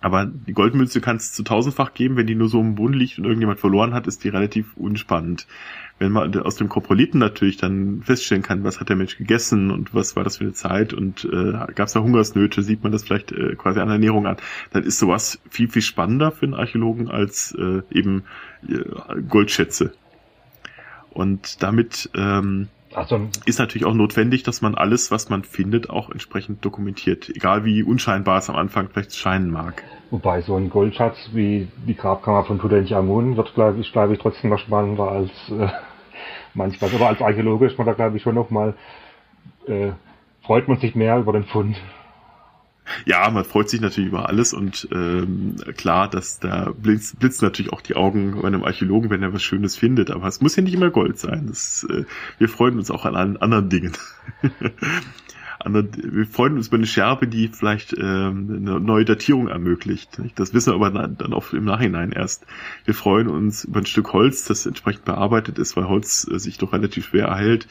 aber 0.03 0.27
die 0.27 0.53
Goldmünze 0.53 1.01
kann 1.01 1.17
es 1.17 1.33
zu 1.33 1.45
tausendfach 1.45 1.95
geben, 1.95 2.17
wenn 2.17 2.27
die 2.27 2.35
nur 2.35 2.49
so 2.49 2.61
im 2.61 2.75
Boden 2.75 2.95
liegt 2.95 3.19
und 3.19 3.25
irgendjemand 3.25 3.61
verloren 3.61 3.95
hat, 3.95 4.09
ist 4.09 4.25
die 4.25 4.29
relativ 4.29 4.77
unspannend. 4.77 5.47
Wenn 6.03 6.11
man 6.11 6.37
aus 6.41 6.57
dem 6.57 6.69
Koproliten 6.69 7.21
natürlich 7.21 7.59
dann 7.59 8.03
feststellen 8.03 8.43
kann, 8.43 8.65
was 8.65 8.81
hat 8.81 8.89
der 8.89 8.97
Mensch 8.97 9.17
gegessen 9.17 9.71
und 9.71 9.95
was 9.95 10.17
war 10.17 10.25
das 10.25 10.39
für 10.39 10.45
eine 10.45 10.53
Zeit 10.53 10.93
und 10.93 11.25
äh, 11.25 11.53
gab 11.75 11.87
es 11.87 11.93
da 11.93 12.01
Hungersnöte, 12.01 12.63
sieht 12.63 12.83
man 12.83 12.91
das 12.91 13.05
vielleicht 13.05 13.31
äh, 13.31 13.55
quasi 13.55 13.79
an 13.79 13.87
der 13.87 13.95
Ernährung 13.95 14.27
an, 14.27 14.37
dann 14.73 14.83
ist 14.83 14.99
sowas 14.99 15.41
viel, 15.49 15.69
viel 15.69 15.83
spannender 15.83 16.33
für 16.33 16.47
einen 16.47 16.55
Archäologen 16.55 17.09
als 17.09 17.57
äh, 17.57 17.83
eben 17.97 18.25
äh, 18.69 18.83
Goldschätze. 19.29 19.93
Und 21.11 21.63
damit 21.63 22.11
ähm, 22.17 22.67
also, 22.95 23.29
ist 23.47 23.61
natürlich 23.61 23.85
auch 23.85 23.95
notwendig, 23.95 24.43
dass 24.43 24.61
man 24.61 24.75
alles, 24.75 25.13
was 25.13 25.29
man 25.29 25.45
findet, 25.45 25.89
auch 25.89 26.11
entsprechend 26.11 26.65
dokumentiert. 26.65 27.29
Egal 27.29 27.65
wie 27.65 27.85
unscheinbar 27.85 28.39
es 28.39 28.51
am 28.51 28.57
Anfang 28.57 28.89
vielleicht 28.93 29.15
scheinen 29.15 29.51
mag. 29.53 29.85
Wobei 30.11 30.43
so 30.43 30.57
ein 30.57 30.69
Goldschatz 30.69 31.31
wie 31.33 31.69
die 31.87 31.95
Grabkammer 31.95 32.45
von 32.45 32.59
Tutanchamun 32.59 33.37
wird, 33.37 33.55
glaube 33.55 33.81
ich, 33.81 33.93
glaube 33.93 34.15
ich, 34.15 34.19
trotzdem 34.19 34.51
noch 34.51 34.59
spannender 34.59 35.05
als 35.05 35.31
äh, 35.51 35.69
manchmal. 36.55 36.95
Aber 36.95 37.09
als 37.09 37.21
Archäologe 37.21 37.67
ist 37.67 37.79
man 37.79 37.87
da, 37.87 37.93
glaube 37.93 38.17
ich, 38.17 38.23
schon 38.23 38.35
nochmal, 38.35 38.75
äh, 39.67 39.93
freut 40.43 40.69
man 40.69 40.79
sich 40.79 40.95
mehr 40.95 41.19
über 41.19 41.33
den 41.33 41.45
Fund. 41.45 41.77
Ja, 43.07 43.31
man 43.31 43.45
freut 43.45 43.71
sich 43.71 43.81
natürlich 43.81 44.09
über 44.09 44.29
alles 44.29 44.53
und 44.53 44.89
ähm, 44.93 45.57
klar, 45.77 46.09
dass 46.09 46.41
da 46.41 46.73
blitzt, 46.77 47.19
blitzt 47.21 47.41
natürlich 47.41 47.73
auch 47.73 47.81
die 47.81 47.95
Augen 47.95 48.41
bei 48.41 48.49
einem 48.49 48.65
Archäologen, 48.65 49.09
wenn 49.09 49.23
er 49.23 49.33
was 49.33 49.43
Schönes 49.43 49.77
findet. 49.77 50.11
Aber 50.11 50.27
es 50.27 50.41
muss 50.41 50.57
ja 50.57 50.63
nicht 50.63 50.75
immer 50.75 50.91
Gold 50.91 51.19
sein. 51.19 51.47
Das, 51.47 51.87
äh, 51.89 52.05
wir 52.39 52.49
freuen 52.49 52.79
uns 52.79 52.91
auch 52.91 53.05
an 53.05 53.15
allen 53.15 53.37
anderen 53.37 53.69
Dingen. 53.69 53.93
wir 55.65 56.27
freuen 56.27 56.57
uns 56.57 56.69
über 56.69 56.77
eine 56.77 56.87
Scherbe, 56.87 57.27
die 57.27 57.49
vielleicht 57.49 57.93
ähm, 57.93 58.63
eine 58.63 58.81
neue 58.81 59.05
Datierung 59.05 59.49
ermöglicht. 59.49 60.21
Das 60.35 60.55
wissen 60.55 60.73
wir 60.73 60.87
aber 60.87 60.91
dann 60.91 61.33
auch 61.33 61.53
im 61.53 61.65
Nachhinein 61.65 62.13
erst. 62.13 62.47
Wir 62.85 62.95
freuen 62.95 63.29
uns 63.29 63.65
über 63.65 63.81
ein 63.81 63.87
Stück 63.87 64.13
Holz, 64.13 64.45
das 64.45 64.67
entsprechend 64.67 65.05
bearbeitet 65.05 65.59
ist, 65.59 65.77
weil 65.77 65.89
Holz 65.89 66.27
äh, 66.31 66.39
sich 66.39 66.59
doch 66.59 66.73
relativ 66.73 67.09
schwer 67.09 67.27
erhält. 67.27 67.69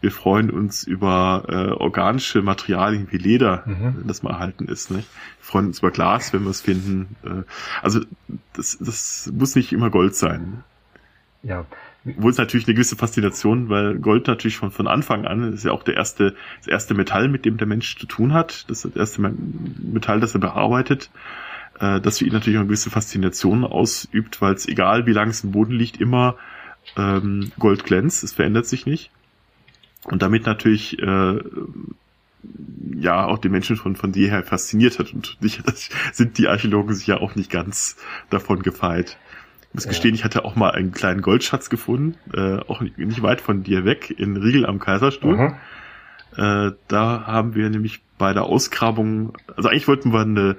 Wir 0.00 0.12
freuen 0.12 0.50
uns 0.50 0.84
über 0.84 1.44
äh, 1.48 1.72
organische 1.72 2.42
Materialien 2.42 3.08
wie 3.10 3.16
Leder, 3.16 3.64
mhm. 3.66 3.96
wenn 3.98 4.06
das 4.06 4.22
mal 4.22 4.30
erhalten 4.30 4.66
ist. 4.66 4.90
Nicht? 4.90 5.08
Wir 5.40 5.44
freuen 5.44 5.66
uns 5.66 5.78
über 5.78 5.90
Glas, 5.90 6.32
wenn 6.32 6.44
wir 6.44 6.50
es 6.50 6.60
finden. 6.60 7.16
Äh, 7.24 7.42
also 7.82 8.00
das, 8.52 8.76
das 8.78 9.32
muss 9.34 9.56
nicht 9.56 9.72
immer 9.72 9.90
Gold 9.90 10.14
sein. 10.14 10.62
Ja. 11.42 11.64
Wo 12.16 12.28
es 12.28 12.38
natürlich 12.38 12.66
eine 12.66 12.74
gewisse 12.74 12.96
Faszination, 12.96 13.68
weil 13.68 13.98
Gold 13.98 14.28
natürlich 14.28 14.56
von, 14.56 14.70
von 14.70 14.86
Anfang 14.86 15.26
an 15.26 15.52
ist 15.52 15.64
ja 15.64 15.72
auch 15.72 15.82
der 15.82 15.96
erste, 15.96 16.36
das 16.58 16.68
erste 16.68 16.94
Metall, 16.94 17.28
mit 17.28 17.44
dem 17.44 17.56
der 17.56 17.66
Mensch 17.66 17.96
zu 17.96 18.06
tun 18.06 18.32
hat. 18.32 18.68
Das 18.68 18.84
ist 18.84 18.84
das 18.84 18.96
erste 18.96 19.22
Metall, 19.22 20.20
das 20.20 20.34
er 20.34 20.40
bearbeitet 20.40 21.10
äh, 21.80 22.00
dass 22.00 22.18
für 22.18 22.24
ihn 22.24 22.32
natürlich 22.32 22.58
eine 22.58 22.66
gewisse 22.66 22.90
Faszination 22.90 23.64
ausübt, 23.64 24.40
weil 24.40 24.54
es 24.54 24.66
egal 24.66 25.06
wie 25.06 25.12
lang 25.12 25.28
es 25.28 25.44
im 25.44 25.52
Boden 25.52 25.74
liegt, 25.74 26.00
immer 26.00 26.36
ähm, 26.96 27.52
Gold 27.58 27.84
glänzt, 27.84 28.24
es 28.24 28.32
verändert 28.32 28.66
sich 28.66 28.86
nicht 28.86 29.10
und 30.04 30.22
damit 30.22 30.46
natürlich 30.46 30.98
äh, 31.00 31.38
ja 32.94 33.26
auch 33.26 33.38
die 33.38 33.48
Menschen 33.48 33.76
von 33.76 33.96
von 33.96 34.12
jeher 34.12 34.44
fasziniert 34.44 34.98
hat 34.98 35.12
und 35.12 35.36
sicher 35.40 35.64
sind 36.12 36.38
die 36.38 36.48
Archäologen 36.48 36.94
sich 36.94 37.06
ja 37.06 37.18
auch 37.18 37.34
nicht 37.34 37.50
ganz 37.50 37.96
davon 38.30 38.62
gefeit. 38.62 39.18
Ich 39.76 39.84
muss 39.84 39.84
ja. 39.84 39.90
gestehen, 39.90 40.14
ich 40.14 40.24
hatte 40.24 40.46
auch 40.46 40.56
mal 40.56 40.70
einen 40.70 40.92
kleinen 40.92 41.20
Goldschatz 41.20 41.68
gefunden, 41.68 42.16
äh, 42.32 42.60
auch 42.66 42.80
nicht 42.80 43.22
weit 43.22 43.42
von 43.42 43.62
dir 43.62 43.84
weg, 43.84 44.14
in 44.16 44.38
Riegel 44.38 44.64
am 44.64 44.78
Kaiserstuhl. 44.78 45.54
Äh, 46.34 46.70
da 46.88 47.26
haben 47.26 47.54
wir 47.54 47.68
nämlich 47.68 48.00
bei 48.16 48.32
der 48.32 48.44
Ausgrabung, 48.44 49.34
also 49.54 49.68
eigentlich 49.68 49.86
wollten 49.86 50.14
wir 50.14 50.20
eine 50.20 50.56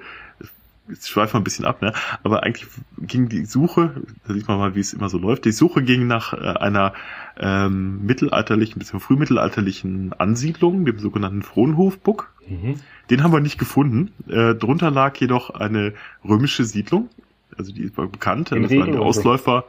jetzt 0.88 1.10
schweifen 1.10 1.34
wir 1.34 1.40
ein 1.40 1.44
bisschen 1.44 1.64
ab, 1.64 1.82
ne? 1.82 1.92
Aber 2.22 2.44
eigentlich 2.44 2.66
ging 2.96 3.28
die 3.28 3.44
Suche, 3.44 4.02
da 4.26 4.34
sieht 4.34 4.48
man 4.48 4.56
mal, 4.56 4.74
wie 4.74 4.80
es 4.80 4.92
immer 4.92 5.08
so 5.08 5.18
läuft, 5.18 5.44
die 5.44 5.52
Suche 5.52 5.82
ging 5.82 6.06
nach 6.06 6.32
äh, 6.32 6.36
einer 6.36 6.94
ähm, 7.38 8.06
mittelalterlichen, 8.06 8.78
bzw. 8.78 9.00
frühmittelalterlichen 9.00 10.12
Ansiedlung, 10.14 10.84
dem 10.84 10.98
sogenannten 10.98 11.42
Frohnhofbuck. 11.42 12.32
Mhm. 12.48 12.76
Den 13.10 13.22
haben 13.22 13.32
wir 13.32 13.40
nicht 13.40 13.58
gefunden. 13.58 14.12
Äh, 14.28 14.54
drunter 14.54 14.90
lag 14.90 15.16
jedoch 15.18 15.50
eine 15.50 15.94
römische 16.24 16.64
Siedlung, 16.64 17.10
also 17.58 17.72
die 17.72 17.94
war 17.96 18.06
bekannt, 18.06 18.52
in 18.52 18.62
das 18.62 18.70
Riegel 18.70 18.86
waren 18.86 18.92
die 18.92 18.98
Ausläufer 18.98 19.64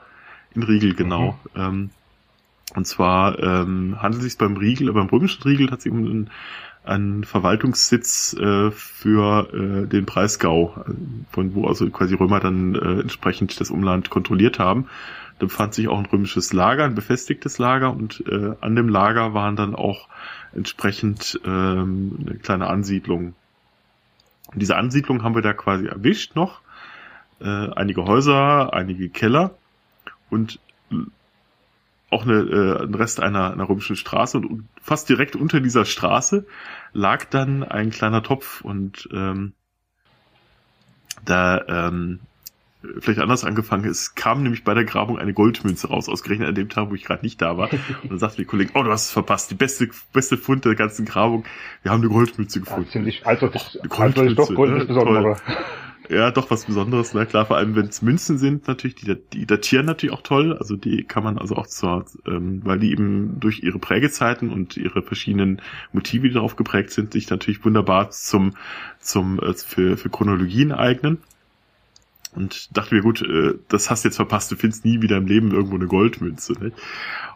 in 0.55 0.63
Riegel, 0.63 0.93
genau. 0.95 1.39
Mhm. 1.53 1.61
Ähm, 1.61 1.89
und 2.75 2.85
zwar 2.85 3.39
ähm, 3.39 3.97
handelt 3.99 4.23
es 4.23 4.29
sich 4.31 4.37
beim 4.37 4.57
Riegel, 4.57 4.91
beim 4.93 5.07
römischen 5.07 5.41
Riegel 5.43 5.67
tatsächlich 5.67 5.99
um 5.99 6.05
einen 6.05 6.29
ein 6.85 7.23
Verwaltungssitz 7.23 8.33
äh, 8.33 8.71
für 8.71 9.53
äh, 9.53 9.87
den 9.87 10.05
Breisgau, 10.05 10.83
von 11.31 11.53
wo 11.53 11.67
also 11.67 11.89
quasi 11.89 12.15
Römer 12.15 12.39
dann 12.39 12.73
äh, 12.75 13.01
entsprechend 13.01 13.59
das 13.59 13.69
Umland 13.69 14.09
kontrolliert 14.09 14.59
haben. 14.59 14.87
Da 15.39 15.45
befand 15.45 15.73
sich 15.73 15.87
auch 15.87 15.99
ein 15.99 16.05
römisches 16.05 16.51
Lager, 16.53 16.85
ein 16.85 16.95
befestigtes 16.95 17.59
Lager 17.59 17.93
und 17.93 18.23
äh, 18.27 18.55
an 18.61 18.75
dem 18.75 18.89
Lager 18.89 19.33
waren 19.33 19.55
dann 19.55 19.75
auch 19.75 20.07
entsprechend 20.55 21.39
ähm, 21.45 22.17
eine 22.25 22.35
kleine 22.39 22.67
Ansiedlung. 22.67 23.35
Und 24.51 24.61
diese 24.61 24.75
Ansiedlung 24.75 25.21
haben 25.23 25.35
wir 25.35 25.43
da 25.43 25.53
quasi 25.53 25.85
erwischt 25.85 26.35
noch. 26.35 26.61
Äh, 27.41 27.69
einige 27.75 28.05
Häuser, 28.05 28.73
einige 28.73 29.09
Keller 29.09 29.51
und 30.29 30.59
auch 32.09 32.23
eine, 32.23 32.39
äh, 32.39 32.83
ein 32.83 32.95
Rest 32.95 33.19
einer, 33.19 33.51
einer 33.51 33.69
römischen 33.69 33.95
Straße 33.95 34.37
und 34.37 34.67
fast 34.81 35.09
direkt 35.09 35.35
unter 35.35 35.59
dieser 35.59 35.85
Straße 35.85 36.45
lag 36.93 37.25
dann 37.25 37.63
ein 37.63 37.91
kleiner 37.91 38.23
Topf 38.23 38.61
und 38.61 39.07
ähm, 39.13 39.53
da 41.25 41.61
ähm, 41.67 42.19
vielleicht 42.99 43.19
anders 43.19 43.43
angefangen 43.43 43.83
ist, 43.83 44.15
kam 44.15 44.41
nämlich 44.41 44.63
bei 44.63 44.73
der 44.73 44.85
Grabung 44.85 45.19
eine 45.19 45.33
Goldmünze 45.33 45.89
raus, 45.89 46.07
ausgerechnet 46.07 46.47
an 46.47 46.55
dem 46.55 46.69
Tag, 46.69 46.89
wo 46.89 46.95
ich 46.95 47.03
gerade 47.03 47.23
nicht 47.23 47.41
da 47.41 47.57
war. 47.57 47.69
Und 48.03 48.11
dann 48.11 48.19
sagte 48.19 48.37
die 48.37 48.45
Kollegin, 48.45 48.73
oh, 48.75 48.83
du 48.83 48.91
hast 48.91 49.07
es 49.07 49.11
verpasst, 49.11 49.51
die 49.51 49.55
beste, 49.55 49.89
beste 50.13 50.37
Fund 50.37 50.63
der 50.63 50.75
ganzen 50.75 51.05
Grabung. 51.05 51.43
Wir 51.83 51.91
haben 51.91 51.99
eine 52.01 52.09
Goldmünze 52.09 52.61
gefunden. 52.61 52.85
Ja, 52.85 52.91
ziemlich, 52.91 53.27
also, 53.27 53.47
das, 53.47 53.77
oh, 53.77 53.93
also 53.95 54.23
ist 54.23 54.37
doch 54.37 54.55
Gold 54.55 54.89
ne? 54.89 55.35
Ja, 56.09 56.31
doch 56.31 56.49
was 56.49 56.65
Besonderes, 56.65 57.13
ne? 57.13 57.27
Klar, 57.27 57.45
vor 57.45 57.57
allem 57.57 57.75
wenn 57.75 57.85
es 57.85 58.01
Münzen 58.01 58.39
sind, 58.39 58.67
natürlich, 58.67 58.95
die, 58.95 59.15
die 59.31 59.45
datieren 59.45 59.85
natürlich 59.85 60.11
auch 60.13 60.23
toll. 60.23 60.57
Also 60.57 60.75
die 60.75 61.03
kann 61.03 61.23
man 61.23 61.37
also 61.37 61.55
auch 61.55 61.67
zur, 61.67 62.05
ähm, 62.25 62.61
weil 62.65 62.79
die 62.79 62.91
eben 62.91 63.39
durch 63.39 63.61
ihre 63.61 63.77
Prägezeiten 63.77 64.49
und 64.49 64.75
ihre 64.75 65.03
verschiedenen 65.03 65.61
Motive, 65.93 66.27
die 66.27 66.33
darauf 66.33 66.55
geprägt 66.55 66.89
sind, 66.89 67.13
sich 67.13 67.29
natürlich 67.29 67.63
wunderbar 67.63 68.09
zum, 68.09 68.55
zum 68.99 69.39
äh, 69.39 69.53
für, 69.53 69.97
für 69.97 70.09
Chronologien 70.09 70.71
eignen. 70.71 71.19
Und 72.35 72.75
dachte 72.75 72.95
mir, 72.95 73.01
gut, 73.01 73.21
äh, 73.21 73.59
das 73.67 73.91
hast 73.91 74.03
du 74.03 74.07
jetzt 74.07 74.15
verpasst, 74.15 74.51
du 74.51 74.55
findest 74.55 74.85
nie 74.85 75.03
wieder 75.03 75.17
im 75.17 75.27
Leben 75.27 75.51
irgendwo 75.51 75.75
eine 75.75 75.87
Goldmünze. 75.87 76.53
Ne? 76.53 76.71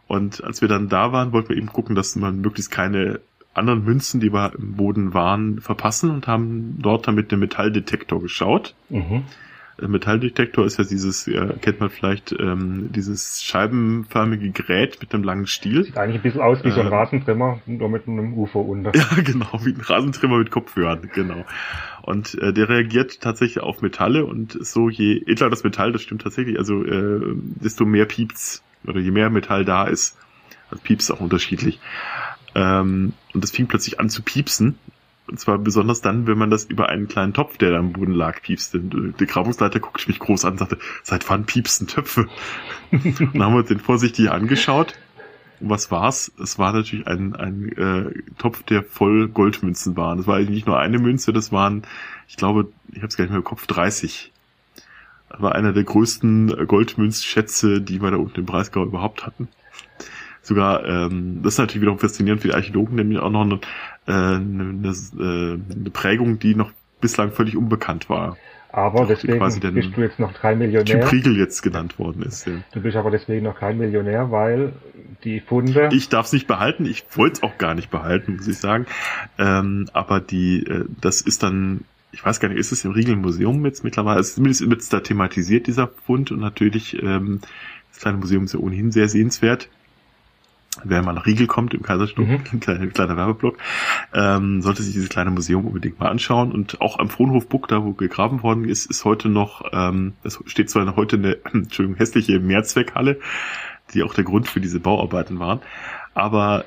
Und 0.07 0.43
als 0.43 0.61
wir 0.61 0.67
dann 0.67 0.89
da 0.89 1.11
waren, 1.11 1.31
wollten 1.31 1.49
wir 1.49 1.57
eben 1.57 1.67
gucken, 1.67 1.95
dass 1.95 2.15
man 2.15 2.41
möglichst 2.41 2.71
keine 2.71 3.19
anderen 3.53 3.83
Münzen, 3.83 4.19
die 4.19 4.33
wir 4.33 4.53
im 4.57 4.73
Boden 4.73 5.13
waren, 5.13 5.61
verpassen 5.61 6.09
und 6.09 6.27
haben 6.27 6.77
dort 6.79 7.07
dann 7.07 7.15
mit 7.15 7.31
einem 7.31 7.41
Metalldetektor 7.41 8.21
geschaut. 8.21 8.75
Mhm. 8.89 9.23
Metalldetektor 9.81 10.65
ist 10.65 10.77
ja 10.77 10.83
dieses, 10.83 11.25
ja, 11.25 11.47
kennt 11.53 11.79
man 11.79 11.89
vielleicht, 11.89 12.31
ähm, 12.31 12.89
dieses 12.91 13.43
scheibenförmige 13.43 14.51
Gerät 14.51 14.99
mit 15.01 15.13
einem 15.13 15.23
langen 15.23 15.47
Stiel. 15.47 15.83
Sieht 15.83 15.97
eigentlich 15.97 16.17
ein 16.17 16.21
bisschen 16.21 16.41
aus 16.41 16.63
wie 16.63 16.69
so 16.69 16.79
ein 16.79 16.87
ähm, 16.87 16.93
Rasentrimmer, 16.93 17.59
nur 17.65 17.89
mit 17.89 18.07
einem 18.07 18.37
UFO 18.37 18.61
unter. 18.61 18.91
Ja, 19.03 19.07
genau, 19.21 19.59
wie 19.63 19.73
ein 19.73 19.81
Rasentrimmer 19.81 20.37
mit 20.37 20.51
Kopfhörern, 20.51 21.09
genau. 21.13 21.43
Und 22.03 22.35
äh, 22.35 22.53
der 22.53 22.69
reagiert 22.69 23.21
tatsächlich 23.21 23.63
auf 23.63 23.81
Metalle 23.81 24.25
und 24.25 24.57
so 24.61 24.89
je 24.89 25.23
edler 25.25 25.49
das 25.49 25.63
Metall, 25.63 25.91
das 25.91 26.03
stimmt 26.03 26.21
tatsächlich, 26.21 26.59
also 26.59 26.83
äh, 26.83 27.21
desto 27.35 27.85
mehr 27.85 28.05
piept's. 28.05 28.63
Oder 28.85 28.99
je 28.99 29.11
mehr 29.11 29.29
Metall 29.29 29.65
da 29.65 29.85
ist, 29.85 30.17
also 30.69 30.83
piept's 30.83 31.09
auch 31.09 31.21
unterschiedlich. 31.21 31.79
Ähm, 32.55 33.13
und 33.33 33.43
das 33.43 33.51
fing 33.51 33.67
plötzlich 33.67 33.99
an 33.99 34.09
zu 34.09 34.21
piepsen. 34.21 34.77
Und 35.27 35.39
zwar 35.39 35.57
besonders 35.57 36.01
dann, 36.01 36.27
wenn 36.27 36.37
man 36.37 36.49
das 36.49 36.65
über 36.65 36.89
einen 36.89 37.07
kleinen 37.07 37.33
Topf, 37.33 37.57
der 37.57 37.71
da 37.71 37.77
am 37.77 37.93
Boden 37.93 38.13
lag, 38.13 38.41
piepste. 38.41 38.79
Der 38.79 39.27
Grabungsleiter 39.27 39.79
guckte 39.79 40.07
mich 40.09 40.19
groß 40.19 40.43
an 40.45 40.53
und 40.53 40.57
sagte, 40.59 40.77
seit 41.01 41.29
wann 41.29 41.45
piepsen 41.45 41.87
Töpfe? 41.87 42.27
und 42.91 43.19
dann 43.19 43.43
haben 43.43 43.53
wir 43.53 43.59
uns 43.59 43.69
den 43.69 43.79
vorsichtig 43.79 44.29
angeschaut. 44.29 44.95
Und 45.61 45.69
was 45.69 45.91
war's? 45.91 46.31
Es 46.41 46.59
war 46.59 46.73
natürlich 46.73 47.07
ein, 47.07 47.35
ein 47.35 47.69
äh, 47.71 48.33
Topf, 48.37 48.63
der 48.63 48.83
voll 48.83 49.29
Goldmünzen 49.29 49.95
war. 49.95 50.15
Das 50.17 50.27
war 50.27 50.35
eigentlich 50.35 50.49
nicht 50.49 50.67
nur 50.67 50.77
eine 50.77 50.99
Münze, 50.99 51.31
das 51.31 51.53
waren, 51.53 51.83
ich 52.27 52.35
glaube, 52.35 52.67
ich 52.91 52.97
habe 52.97 53.07
es 53.07 53.15
gar 53.15 53.23
nicht 53.23 53.31
mehr 53.31 53.39
im 53.39 53.45
Kopf, 53.45 53.65
30. 53.65 54.31
Das 55.29 55.41
war 55.41 55.55
einer 55.55 55.71
der 55.71 55.85
größten 55.85 56.67
Goldmünzschätze, 56.67 57.79
die 57.79 58.01
wir 58.01 58.11
da 58.11 58.17
unten 58.17 58.41
im 58.41 58.45
Breisgau 58.45 58.83
überhaupt 58.83 59.25
hatten 59.25 59.47
sogar, 60.43 60.85
ähm, 60.85 61.39
das 61.41 61.53
ist 61.53 61.59
natürlich 61.59 61.81
wiederum 61.81 61.99
faszinierend 61.99 62.41
für 62.41 62.49
die 62.49 62.53
Archäologen, 62.53 62.95
nämlich 62.95 63.19
auch 63.19 63.31
noch 63.31 63.43
eine, 63.45 63.59
äh, 64.05 64.11
eine, 64.11 64.89
äh, 64.89 65.73
eine 65.73 65.89
Prägung, 65.91 66.37
die 66.37 66.53
noch 66.53 66.71
bislang 67.01 67.31
völlig 67.31 67.57
unbekannt 67.57 68.09
war. 68.09 68.37
Aber 68.71 69.05
deswegen 69.05 69.39
bist 69.39 69.95
du 69.95 70.01
jetzt 70.01 70.19
noch 70.19 70.33
kein 70.33 70.57
Millionär. 70.57 71.01
Typ 71.01 71.11
Riegel 71.11 71.37
jetzt 71.37 71.61
genannt 71.61 71.99
worden 71.99 72.23
ist. 72.23 72.47
Ja. 72.47 72.53
Du 72.71 72.81
bist 72.81 72.97
aber 72.97 73.11
deswegen 73.11 73.43
noch 73.43 73.55
kein 73.55 73.77
Millionär, 73.77 74.31
weil 74.31 74.73
die 75.23 75.41
Funde. 75.41 75.89
Ich 75.93 76.09
darf 76.09 76.25
es 76.25 76.33
nicht 76.33 76.47
behalten. 76.47 76.87
Ich 76.87 77.05
wollte 77.13 77.33
es 77.33 77.43
auch 77.43 77.59
gar 77.59 77.75
nicht 77.75 77.91
behalten, 77.91 78.37
muss 78.37 78.47
ich 78.47 78.57
sagen. 78.57 78.87
Ähm, 79.37 79.87
aber 79.93 80.19
die, 80.19 80.65
äh, 80.65 80.85
das 80.99 81.21
ist 81.21 81.43
dann, 81.43 81.81
ich 82.11 82.25
weiß 82.25 82.39
gar 82.39 82.49
nicht, 82.49 82.57
ist 82.57 82.71
es 82.71 82.83
im 82.83 82.91
Riegelmuseum 82.91 83.63
jetzt 83.65 83.83
mittlerweile? 83.83 84.17
Also 84.17 84.35
zumindest 84.35 84.67
wird 84.67 84.81
es 84.81 84.89
da 84.89 85.01
thematisiert 85.01 85.67
dieser 85.67 85.87
Fund 85.87 86.31
und 86.31 86.39
natürlich 86.39 87.01
ähm, 87.01 87.41
das 87.91 88.01
kleine 88.01 88.17
Museum 88.17 88.45
ist 88.45 88.55
ja 88.55 88.59
ohnehin 88.59 88.91
sehr 88.91 89.07
sehenswert 89.07 89.69
wer 90.83 91.03
mal 91.03 91.13
nach 91.13 91.25
Riegel 91.25 91.47
kommt, 91.47 91.73
im 91.73 91.83
Kaiserstuhl, 91.83 92.25
mhm. 92.25 92.39
ein 92.51 92.59
kleiner, 92.59 92.87
kleiner 92.87 93.17
Werbeblock, 93.17 93.57
ähm, 94.13 94.61
sollte 94.61 94.83
sich 94.83 94.93
dieses 94.93 95.09
kleine 95.09 95.31
Museum 95.31 95.65
unbedingt 95.65 95.99
mal 95.99 96.09
anschauen. 96.09 96.51
Und 96.51 96.81
auch 96.81 96.99
am 96.99 97.09
Fronhofbuck, 97.09 97.67
da 97.67 97.83
wo 97.83 97.93
gegraben 97.93 98.43
worden 98.43 98.65
ist, 98.65 98.85
ist 98.85 99.05
heute 99.05 99.29
noch, 99.29 99.65
ähm, 99.71 100.13
es 100.23 100.39
steht 100.45 100.69
zwar 100.69 100.95
heute 100.95 101.17
eine, 101.17 101.37
Entschuldigung, 101.53 101.97
hässliche 101.97 102.39
Mehrzweckhalle, 102.39 103.19
die 103.93 104.03
auch 104.03 104.13
der 104.13 104.23
Grund 104.23 104.47
für 104.47 104.61
diese 104.61 104.79
Bauarbeiten 104.79 105.39
waren, 105.39 105.59
aber 106.13 106.65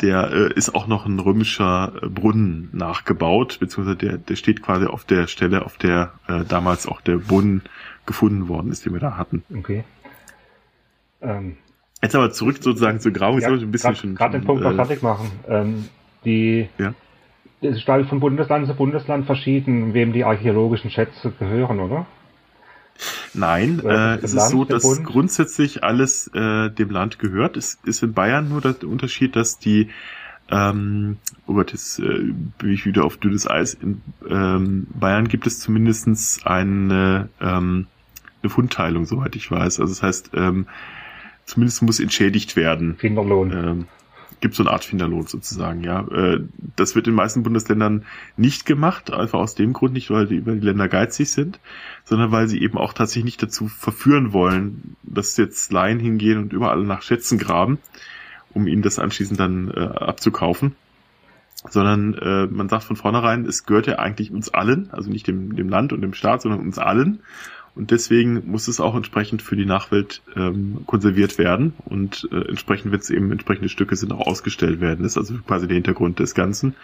der 0.00 0.30
äh, 0.30 0.52
ist 0.52 0.74
auch 0.74 0.86
noch 0.86 1.06
ein 1.06 1.18
römischer 1.18 1.92
äh, 2.02 2.08
Brunnen 2.08 2.68
nachgebaut, 2.72 3.58
beziehungsweise 3.60 3.96
der, 3.96 4.18
der 4.18 4.36
steht 4.36 4.62
quasi 4.62 4.86
auf 4.86 5.04
der 5.04 5.26
Stelle, 5.26 5.64
auf 5.64 5.76
der 5.76 6.12
äh, 6.28 6.44
damals 6.44 6.86
auch 6.86 7.00
der 7.00 7.16
Brunnen 7.16 7.62
gefunden 8.06 8.48
worden 8.48 8.70
ist, 8.70 8.86
den 8.86 8.92
wir 8.92 9.00
da 9.00 9.16
hatten. 9.16 9.42
Okay. 9.52 9.84
Ähm, 11.20 11.56
Jetzt 12.02 12.14
aber 12.14 12.30
zurück 12.30 12.58
sozusagen 12.60 13.00
zur 13.00 13.12
Grau. 13.12 13.38
Ja, 13.38 13.48
ein 13.48 13.70
bisschen 13.70 13.96
schon. 13.96 14.14
Gerade 14.14 14.38
den 14.38 14.46
Punkt 14.46 14.62
noch 14.62 14.72
äh, 14.72 14.76
fertig 14.76 15.02
machen. 15.02 15.30
Ähm, 15.48 15.88
die 16.24 16.68
ja. 16.78 16.94
Es 17.60 17.76
ist 17.76 17.84
von 17.84 18.20
Bundesland 18.20 18.68
zu 18.68 18.74
Bundesland 18.74 19.26
verschieden, 19.26 19.92
wem 19.92 20.12
die 20.12 20.24
archäologischen 20.24 20.90
Schätze 20.90 21.32
gehören, 21.32 21.80
oder? 21.80 22.06
Nein, 23.34 23.80
äh, 23.84 24.16
es 24.16 24.32
ist 24.32 24.50
so, 24.50 24.64
dass 24.64 24.82
Bund? 24.82 25.04
grundsätzlich 25.04 25.82
alles 25.82 26.28
äh, 26.34 26.70
dem 26.70 26.90
Land 26.90 27.18
gehört. 27.18 27.56
Es 27.56 27.78
ist 27.84 28.02
in 28.02 28.12
Bayern 28.12 28.48
nur 28.48 28.60
der 28.60 28.76
Unterschied, 28.84 29.34
dass 29.34 29.58
die 29.58 29.88
ähm, 30.50 31.18
oh 31.46 31.54
Gott, 31.54 31.72
jetzt 31.72 31.98
äh, 31.98 32.32
bin 32.58 32.72
ich 32.72 32.86
wieder 32.86 33.04
auf 33.04 33.18
dünnes 33.18 33.48
Eis. 33.48 33.74
In 33.74 34.00
ähm, 34.28 34.86
Bayern 34.94 35.28
gibt 35.28 35.46
es 35.46 35.60
zumindestens 35.60 36.40
eine, 36.44 37.28
ähm, 37.40 37.86
eine 38.42 38.50
Fundteilung, 38.50 39.04
soweit 39.04 39.36
ich 39.36 39.50
weiß. 39.50 39.80
Also 39.80 39.92
das 39.92 40.02
heißt, 40.02 40.30
ähm, 40.34 40.66
zumindest 41.48 41.82
muss 41.82 41.98
entschädigt 41.98 42.56
werden. 42.56 42.96
Finderlohn. 42.96 43.52
Ähm, 43.52 43.84
gibt 44.40 44.54
so 44.54 44.62
eine 44.62 44.70
Art 44.70 44.84
Finderlohn 44.84 45.26
sozusagen, 45.26 45.82
ja. 45.82 46.06
Äh, 46.08 46.40
das 46.76 46.94
wird 46.94 47.06
in 47.06 47.12
den 47.12 47.16
meisten 47.16 47.42
Bundesländern 47.42 48.04
nicht 48.36 48.66
gemacht, 48.66 49.12
einfach 49.12 49.40
aus 49.40 49.54
dem 49.54 49.72
Grund 49.72 49.94
nicht, 49.94 50.10
weil 50.10 50.26
die, 50.26 50.46
weil 50.46 50.60
die 50.60 50.66
Länder 50.66 50.88
geizig 50.88 51.30
sind, 51.30 51.58
sondern 52.04 52.30
weil 52.30 52.48
sie 52.48 52.60
eben 52.60 52.78
auch 52.78 52.92
tatsächlich 52.92 53.24
nicht 53.24 53.42
dazu 53.42 53.66
verführen 53.66 54.32
wollen, 54.32 54.96
dass 55.02 55.36
jetzt 55.36 55.72
Laien 55.72 55.98
hingehen 55.98 56.38
und 56.38 56.52
überall 56.52 56.82
nach 56.84 57.02
Schätzen 57.02 57.38
graben, 57.38 57.78
um 58.54 58.66
ihnen 58.66 58.82
das 58.82 58.98
anschließend 58.98 59.40
dann 59.40 59.70
äh, 59.70 59.80
abzukaufen. 59.80 60.76
Sondern 61.68 62.14
äh, 62.14 62.46
man 62.46 62.68
sagt 62.68 62.84
von 62.84 62.94
vornherein, 62.94 63.44
es 63.44 63.66
gehört 63.66 63.88
ja 63.88 63.98
eigentlich 63.98 64.30
uns 64.30 64.48
allen, 64.48 64.90
also 64.92 65.10
nicht 65.10 65.26
dem, 65.26 65.56
dem 65.56 65.68
Land 65.68 65.92
und 65.92 66.02
dem 66.02 66.14
Staat, 66.14 66.42
sondern 66.42 66.60
uns 66.60 66.78
allen. 66.78 67.20
Und 67.78 67.92
deswegen 67.92 68.42
muss 68.50 68.66
es 68.66 68.80
auch 68.80 68.96
entsprechend 68.96 69.40
für 69.40 69.54
die 69.54 69.64
Nachwelt 69.64 70.20
ähm, 70.34 70.78
konserviert 70.86 71.38
werden 71.38 71.74
und 71.84 72.28
äh, 72.32 72.48
entsprechend 72.48 72.90
wird 72.90 73.02
es 73.02 73.10
eben 73.10 73.30
entsprechende 73.30 73.68
Stücke 73.68 73.94
sind 73.94 74.12
auch 74.12 74.26
ausgestellt 74.26 74.80
werden. 74.80 75.04
Das 75.04 75.12
ist 75.12 75.18
also 75.18 75.34
quasi 75.46 75.68
der 75.68 75.76
Hintergrund 75.76 76.18
des 76.18 76.34
Ganzen. 76.34 76.74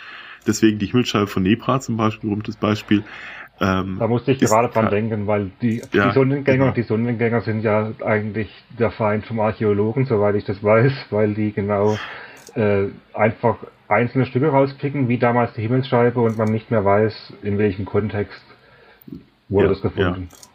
Deswegen 0.47 0.79
die 0.79 0.87
Himmelscheibe 0.87 1.27
von 1.27 1.43
Nebra 1.43 1.81
zum 1.81 1.97
Beispiel, 1.97 2.31
berühmtes 2.31 2.57
Beispiel. 2.57 3.03
Ähm, 3.61 3.97
da 3.99 4.07
musste 4.07 4.31
ich 4.31 4.39
gerade 4.39 4.69
dran 4.69 4.89
denken, 4.89 5.27
weil 5.27 5.51
die, 5.61 5.83
ja, 5.93 6.09
die 6.09 6.15
Sonnengänger 6.15 6.59
genau. 6.67 6.75
die 6.75 6.83
Sonnengänger 6.83 7.41
sind 7.41 7.65
ja 7.65 7.91
eigentlich 8.05 8.51
der 8.79 8.93
Feind 8.93 9.27
vom 9.27 9.41
Archäologen, 9.41 10.07
soweit 10.07 10.37
ich 10.37 10.45
das 10.45 10.63
weiß, 10.63 10.93
weil 11.11 11.35
die 11.35 11.51
genau 11.51 11.99
äh, 12.55 12.85
einfach 13.13 13.57
einzelne 13.89 14.27
Stücke 14.27 14.47
rauspicken, 14.47 15.09
wie 15.09 15.19
damals 15.19 15.55
die 15.55 15.63
Himmelsscheibe 15.63 16.21
und 16.21 16.39
man 16.39 16.53
nicht 16.53 16.71
mehr 16.71 16.85
weiß, 16.85 17.33
in 17.43 17.59
welchem 17.59 17.85
Kontext 17.85 18.45
wurde 19.49 19.67
ja, 19.67 19.73
das 19.73 19.83
gefunden. 19.83 20.29
Ja. 20.31 20.54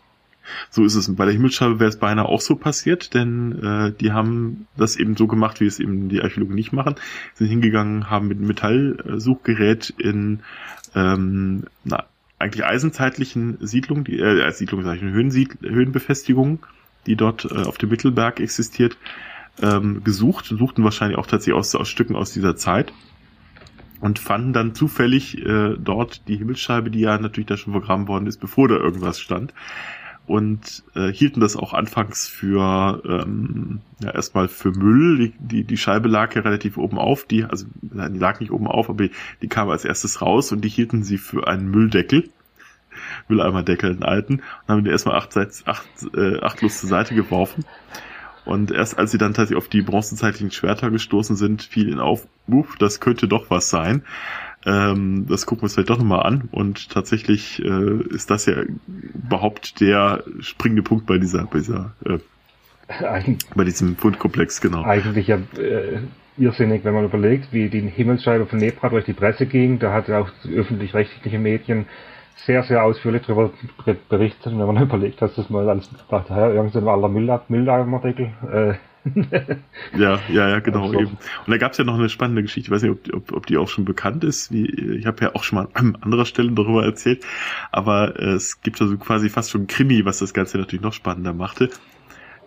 So 0.69 0.83
ist 0.83 0.95
es. 0.95 1.13
Bei 1.15 1.25
der 1.25 1.33
Himmelsscheibe 1.33 1.79
wäre 1.79 1.89
es 1.89 1.97
beinahe 1.97 2.25
auch 2.25 2.41
so 2.41 2.55
passiert, 2.55 3.13
denn 3.13 3.63
äh, 3.63 3.91
die 3.99 4.11
haben 4.11 4.67
das 4.77 4.95
eben 4.95 5.15
so 5.15 5.27
gemacht, 5.27 5.59
wie 5.59 5.65
es 5.65 5.79
eben 5.79 6.09
die 6.09 6.21
Archäologen 6.21 6.55
nicht 6.55 6.73
machen. 6.73 6.95
Sind 7.35 7.47
hingegangen, 7.47 8.09
haben 8.09 8.27
mit 8.27 8.39
Metallsuchgerät 8.39 9.93
in 9.97 10.41
ähm, 10.95 11.65
na, 11.83 12.05
eigentlich 12.39 12.65
eisenzeitlichen 12.65 13.57
Siedlungen, 13.59 14.05
die, 14.05 14.19
äh, 14.19 14.51
Siedlungen, 14.51 14.85
sag 14.85 14.95
ich, 14.95 15.01
Höhensied 15.01 15.57
Höhenbefestigungen, 15.61 16.59
die 17.05 17.15
dort 17.15 17.45
äh, 17.45 17.63
auf 17.63 17.77
dem 17.77 17.89
Mittelberg 17.89 18.39
existiert, 18.39 18.97
ähm, 19.61 20.03
gesucht, 20.03 20.45
suchten 20.45 20.83
wahrscheinlich 20.83 21.17
auch 21.17 21.27
tatsächlich 21.27 21.55
aus, 21.55 21.75
aus 21.75 21.89
Stücken 21.89 22.15
aus 22.15 22.31
dieser 22.31 22.55
Zeit 22.55 22.93
und 23.99 24.19
fanden 24.19 24.53
dann 24.53 24.73
zufällig 24.73 25.45
äh, 25.45 25.75
dort 25.77 26.27
die 26.27 26.37
Himmelsscheibe, 26.37 26.89
die 26.89 27.01
ja 27.01 27.17
natürlich 27.17 27.47
da 27.47 27.57
schon 27.57 27.73
vergraben 27.73 28.07
worden 28.07 28.27
ist, 28.27 28.39
bevor 28.39 28.69
da 28.69 28.75
irgendwas 28.75 29.19
stand 29.19 29.53
und 30.29 30.83
äh, 30.93 31.11
hielten 31.11 31.39
das 31.39 31.55
auch 31.55 31.73
anfangs 31.73 32.27
für 32.27 33.01
ähm, 33.03 33.81
ja, 33.99 34.11
erstmal 34.11 34.47
für 34.47 34.71
Müll. 34.71 35.17
Die, 35.17 35.33
die, 35.39 35.63
die 35.63 35.77
Scheibe 35.77 36.07
lag 36.07 36.35
ja 36.35 36.43
relativ 36.43 36.77
oben 36.77 36.99
auf, 36.99 37.25
die, 37.25 37.45
also 37.45 37.65
die 37.81 38.19
lag 38.19 38.39
nicht 38.39 38.51
oben 38.51 38.67
auf, 38.67 38.89
aber 38.91 39.05
die, 39.05 39.11
die 39.41 39.47
kam 39.47 39.69
als 39.69 39.85
erstes 39.85 40.21
raus 40.21 40.51
und 40.51 40.61
die 40.61 40.69
hielten 40.69 41.03
sie 41.03 41.17
für 41.17 41.47
einen 41.47 41.71
Mülldeckel. 41.71 42.29
Mülleimerdeckel, 43.27 43.91
einen 43.91 44.03
alten, 44.03 44.33
und 44.35 44.67
haben 44.67 44.83
die 44.83 44.91
erstmal 44.91 45.15
acht, 45.15 45.35
acht, 45.37 45.87
äh, 46.15 46.39
achtlos 46.41 46.79
zur 46.79 46.89
Seite 46.89 47.15
geworfen. 47.15 47.65
Und 48.45 48.71
erst 48.71 48.97
als 48.97 49.11
sie 49.11 49.17
dann 49.17 49.33
tatsächlich 49.33 49.57
auf 49.57 49.69
die 49.69 49.81
bronzezeitlichen 49.81 50.51
Schwerter 50.51 50.91
gestoßen 50.91 51.35
sind, 51.35 51.63
fiel 51.63 51.87
ihnen 51.87 51.99
auf, 51.99 52.27
uff, 52.47 52.75
das 52.77 52.99
könnte 52.99 53.27
doch 53.27 53.49
was 53.49 53.69
sein. 53.69 54.03
Ähm, 54.65 55.25
das 55.29 55.45
gucken 55.45 55.61
wir 55.61 55.63
uns 55.65 55.73
vielleicht 55.73 55.89
doch 55.89 55.97
nochmal 55.97 56.23
an. 56.23 56.49
Und 56.51 56.89
tatsächlich 56.89 57.63
äh, 57.63 58.03
ist 58.09 58.29
das 58.29 58.45
ja 58.45 58.55
überhaupt 58.87 59.79
der 59.79 60.23
springende 60.39 60.83
Punkt 60.83 61.05
bei 61.05 61.17
dieser, 61.17 61.45
bei 61.45 61.59
dieser, 61.59 61.93
äh, 62.05 62.19
bei 63.55 63.63
diesem 63.63 63.95
Fundkomplex, 63.95 64.61
genau. 64.61 64.83
Eigentlich 64.83 65.27
ja 65.27 65.37
äh, 65.57 65.99
irrsinnig, 66.37 66.83
wenn 66.83 66.93
man 66.93 67.05
überlegt, 67.05 67.53
wie 67.53 67.69
die 67.69 67.81
Himmelsscheibe 67.81 68.45
von 68.45 68.59
Nebra 68.59 68.89
durch 68.89 69.05
die 69.05 69.13
Presse 69.13 69.45
ging. 69.45 69.79
Da 69.79 69.93
hat 69.93 70.09
auch 70.09 70.29
öffentlich-rechtliche 70.45 71.39
Medien 71.39 71.85
sehr, 72.45 72.63
sehr 72.63 72.83
ausführlich 72.83 73.23
darüber 73.27 73.51
berichtet, 74.09 74.57
wenn 74.57 74.65
man 74.65 74.77
überlegt, 74.81 75.21
dass 75.21 75.35
das 75.35 75.49
mal 75.49 75.69
als 75.69 75.89
irgendein 76.09 76.87
aller 76.87 77.09
Mülleimer-Deckel 77.09 78.31
äh, 78.51 78.73
ja, 79.97 80.19
ja, 80.29 80.49
ja, 80.49 80.59
genau 80.59 80.87
also. 80.87 80.99
eben. 80.99 81.11
Und 81.11 81.51
da 81.51 81.57
gab 81.57 81.73
es 81.73 81.77
ja 81.77 81.83
noch 81.83 81.95
eine 81.95 82.09
spannende 82.09 82.41
Geschichte, 82.41 82.67
ich 82.67 82.71
weiß 82.71 82.83
nicht, 82.83 82.91
ob, 82.91 83.13
ob, 83.13 83.31
ob 83.33 83.45
die 83.45 83.57
auch 83.57 83.69
schon 83.69 83.85
bekannt 83.85 84.23
ist. 84.23 84.51
Wie, 84.51 84.65
ich 84.65 85.05
habe 85.05 85.23
ja 85.23 85.35
auch 85.35 85.43
schon 85.43 85.59
mal 85.59 85.67
an 85.73 85.97
anderer 86.01 86.25
Stelle 86.25 86.51
darüber 86.51 86.83
erzählt, 86.83 87.25
aber 87.71 88.19
äh, 88.19 88.31
es 88.31 88.61
gibt 88.61 88.81
also 88.81 88.97
quasi 88.97 89.29
fast 89.29 89.51
schon 89.51 89.67
Krimi, 89.67 90.05
was 90.05 90.19
das 90.19 90.33
Ganze 90.33 90.57
natürlich 90.57 90.83
noch 90.83 90.93
spannender 90.93 91.33
machte. 91.33 91.69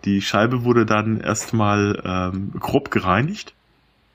Die 0.05 0.21
Scheibe 0.21 0.65
wurde 0.65 0.85
dann 0.85 1.21
erstmal 1.21 2.03
ähm, 2.05 2.53
grob 2.59 2.91
gereinigt. 2.91 3.55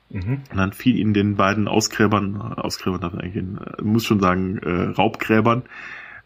Mhm. 0.09 0.41
Und 0.51 0.57
dann 0.57 0.71
fiel 0.71 0.97
ihnen 0.97 1.13
den 1.13 1.35
beiden 1.35 1.67
Ausgräbern, 1.67 2.41
Ausgräbern 2.41 3.01
darf 3.01 3.13
man 3.13 3.21
eigentlich, 3.21 3.43
äh, 3.43 3.81
muss 3.81 4.05
schon 4.05 4.19
sagen, 4.19 4.57
äh, 4.59 4.93
Raubgräbern, 4.97 5.63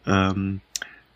ähm, 0.05 0.61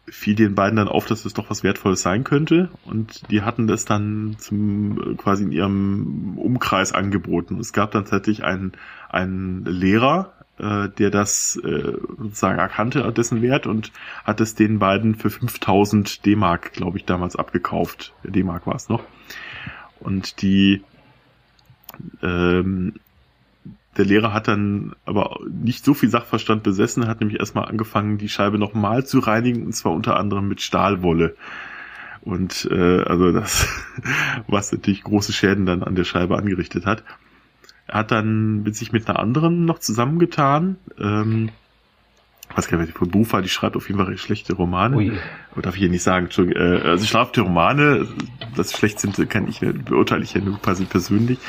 fiel 0.08 0.36
den 0.36 0.56
beiden 0.56 0.78
dann 0.78 0.88
auf, 0.88 1.06
dass 1.06 1.24
das 1.24 1.34
doch 1.34 1.50
was 1.50 1.64
Wertvolles 1.64 2.02
sein 2.02 2.24
könnte 2.24 2.70
und 2.86 3.30
die 3.32 3.42
hatten 3.42 3.68
das 3.68 3.86
dann 3.86 4.36
zum 4.38 5.18
quasi 5.18 5.44
in 5.44 5.52
ihrem 5.52 6.38
Umkreis 6.38 6.94
angeboten. 6.94 7.60
Es 7.60 7.74
gab 7.74 7.92
dann 7.92 8.06
tatsächlich 8.06 8.44
einen, 8.44 8.74
einen 9.10 9.66
Lehrer, 9.66 10.34
äh, 10.58 10.90
der 10.90 11.10
das 11.10 11.60
äh, 11.64 11.94
sozusagen 12.18 12.60
erkannte, 12.60 13.12
dessen 13.12 13.42
Wert 13.42 13.68
und 13.68 13.92
hat 14.24 14.40
es 14.42 14.56
den 14.56 14.80
beiden 14.80 15.16
für 15.16 15.30
5000 15.30 16.26
D-Mark, 16.26 16.74
glaube 16.74 16.98
ich, 16.98 17.06
damals 17.06 17.36
abgekauft. 17.36 18.14
D-Mark 18.24 18.68
war 18.68 18.76
es 18.76 18.90
noch. 18.90 19.04
Und 20.00 20.42
die 20.42 20.84
ähm, 22.22 22.94
der 23.98 24.06
Lehrer 24.06 24.34
hat 24.34 24.48
dann 24.48 24.94
aber 25.06 25.40
nicht 25.50 25.86
so 25.86 25.94
viel 25.94 26.10
Sachverstand 26.10 26.64
besessen, 26.64 27.08
hat 27.08 27.22
nämlich 27.22 27.40
erstmal 27.40 27.66
angefangen, 27.66 28.18
die 28.18 28.30
Scheibe 28.30 28.58
nochmal 28.58 29.06
zu 29.06 29.20
reinigen, 29.20 29.66
und 29.66 29.74
zwar 29.74 29.94
unter 29.94 30.18
anderem 30.18 30.48
mit 30.48 30.62
Stahlwolle. 30.62 31.36
Und 32.22 32.68
äh, 32.72 33.04
also 33.04 33.32
das, 33.32 33.68
was 34.48 34.72
natürlich 34.72 35.04
große 35.04 35.32
Schäden 35.32 35.66
dann 35.66 35.84
an 35.84 35.96
der 35.96 36.04
Scheibe 36.04 36.38
angerichtet 36.38 36.86
hat. 36.86 37.04
Er 37.88 38.00
hat 38.00 38.12
dann 38.12 38.64
mit 38.64 38.76
sich 38.76 38.92
mit 38.92 39.08
einer 39.08 39.20
anderen 39.20 39.66
noch 39.66 39.80
zusammengetan, 39.80 40.78
ähm, 41.00 41.50
weiß 42.54 42.68
gar 42.68 42.78
nicht, 42.78 42.98
von 42.98 43.10
Bufa, 43.10 43.42
die 43.42 43.50
schreibt 43.50 43.76
auf 43.76 43.88
jeden 43.88 44.04
Fall 44.04 44.18
schlechte 44.18 44.54
Romane. 44.54 44.96
Ui. 44.96 45.12
Darf 45.62 45.76
ich 45.76 45.82
hier 45.82 45.90
nicht 45.90 46.04
sagen. 46.04 46.30
Äh, 46.52 46.58
also 46.58 47.04
ich 47.04 47.10
schreibt 47.10 47.36
die 47.36 47.42
Romane, 47.42 48.08
dass 48.56 48.70
sie 48.70 48.78
schlecht 48.78 49.00
sind, 49.00 49.30
kann 49.30 49.48
ich, 49.48 49.60
beurteile 49.60 50.24
ich 50.24 50.34
ja 50.34 50.42
nur 50.42 50.60
persönlich. 50.60 51.40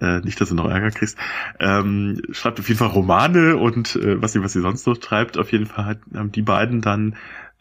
Äh, 0.00 0.20
nicht, 0.20 0.40
dass 0.40 0.48
du 0.48 0.54
noch 0.54 0.68
Ärger 0.68 0.90
kriegst. 0.90 1.16
Ähm, 1.58 2.20
schreibt 2.30 2.60
auf 2.60 2.68
jeden 2.68 2.78
Fall 2.78 2.88
Romane 2.88 3.56
und 3.56 3.96
äh, 3.96 4.20
was 4.20 4.32
sie, 4.32 4.42
was 4.42 4.52
sie 4.52 4.60
sonst 4.60 4.86
noch 4.86 4.98
treibt. 4.98 5.38
Auf 5.38 5.52
jeden 5.52 5.66
Fall 5.66 5.84
hat, 5.84 5.98
haben 6.14 6.32
die 6.32 6.42
beiden 6.42 6.80
dann 6.80 7.16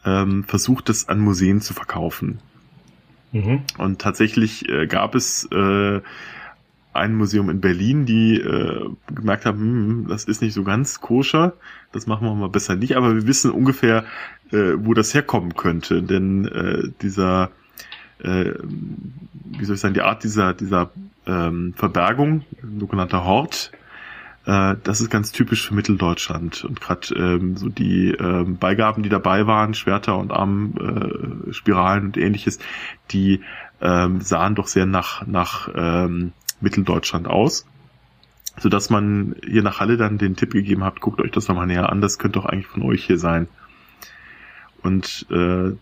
ähm, 0.06 0.44
versucht, 0.44 0.90
das 0.90 1.08
an 1.08 1.20
Museen 1.20 1.62
zu 1.62 1.74
verkaufen. 1.74 2.40
Mhm. 3.32 3.64
Und 3.78 4.02
tatsächlich 4.02 4.70
äh, 4.70 4.88
gab 4.88 5.16
es 5.16 5.48
äh, 5.52 6.02
ein 6.96 7.16
Museum 7.16 7.50
in 7.50 7.62
Berlin, 7.62 8.06
die 8.06 8.40
äh, 8.40 8.90
gemerkt 9.14 9.46
haben, 9.46 9.60
hm, 9.60 10.06
das 10.08 10.26
ist 10.26 10.42
nicht 10.42 10.54
so 10.54 10.64
ganz 10.64 11.02
koscher, 11.02 11.54
das 11.92 12.08
machen 12.08 12.28
wir 12.28 12.34
mal 12.36 12.50
besser 12.50 12.76
nicht, 12.76 12.96
aber 12.96 13.16
wir 13.16 13.28
wissen 13.28 13.52
ungefähr, 13.52 14.06
äh, 14.52 14.74
wo 14.78 14.94
das 14.94 15.14
herkommen 15.14 15.56
könnte, 15.56 16.02
denn 16.02 16.46
äh, 16.48 16.90
dieser, 17.02 17.52
äh, 18.24 18.54
wie 19.58 19.66
soll 19.66 19.76
ich 19.76 19.82
sagen, 19.82 19.94
die 19.94 20.02
Art 20.02 20.24
dieser, 20.24 20.54
dieser 20.54 20.92
ähm, 21.28 21.74
Verbergung, 21.76 22.44
sogenannter 22.80 23.26
Hort, 23.26 23.72
äh, 24.46 24.76
das 24.84 25.02
ist 25.02 25.10
ganz 25.10 25.32
typisch 25.32 25.68
für 25.68 25.74
Mitteldeutschland. 25.74 26.64
Und 26.64 26.82
gerade 26.82 27.14
ähm, 27.16 27.58
so 27.58 27.70
die 27.70 28.12
ähm, 28.12 28.58
Beigaben, 28.58 29.04
die 29.04 29.10
dabei 29.10 29.48
waren, 29.48 29.74
Schwerter 29.74 30.18
und 30.18 30.32
Armspiralen 30.32 31.50
äh, 31.50 31.54
Spiralen 31.54 32.06
und 32.06 32.18
ähnliches, 32.18 32.60
die 33.12 33.42
ähm, 33.82 34.22
sahen 34.22 34.56
doch 34.56 34.68
sehr 34.68 34.86
nach 34.86 35.26
nach 35.28 35.70
ähm, 35.76 36.34
Mitteldeutschland 36.62 37.28
aus. 37.28 37.66
sodass 38.58 38.90
man 38.90 39.36
hier 39.46 39.64
nach 39.64 39.80
Halle 39.80 39.98
dann 39.98 40.18
den 40.18 40.36
Tipp 40.36 40.54
gegeben 40.54 40.84
hat, 40.84 41.02
guckt 41.02 41.22
euch 41.22 41.32
das 41.32 41.48
nochmal 41.48 41.68
näher 41.68 41.90
an, 41.90 42.02
das 42.02 42.20
könnte 42.20 42.40
doch 42.40 42.46
eigentlich 42.46 42.68
von 42.68 42.84
euch 42.84 43.04
hier 43.06 43.18
sein. 43.18 43.48
Und 44.82 45.26
äh, 45.30 45.74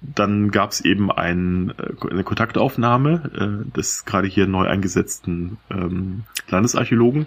dann 0.00 0.50
gab 0.50 0.70
es 0.70 0.80
eben 0.80 1.10
ein, 1.10 1.72
äh, 1.78 2.10
eine 2.10 2.24
Kontaktaufnahme 2.24 3.64
äh, 3.66 3.76
des 3.76 4.04
gerade 4.04 4.28
hier 4.28 4.46
neu 4.46 4.66
eingesetzten 4.66 5.58
ähm, 5.70 6.24
Landesarchäologen, 6.48 7.26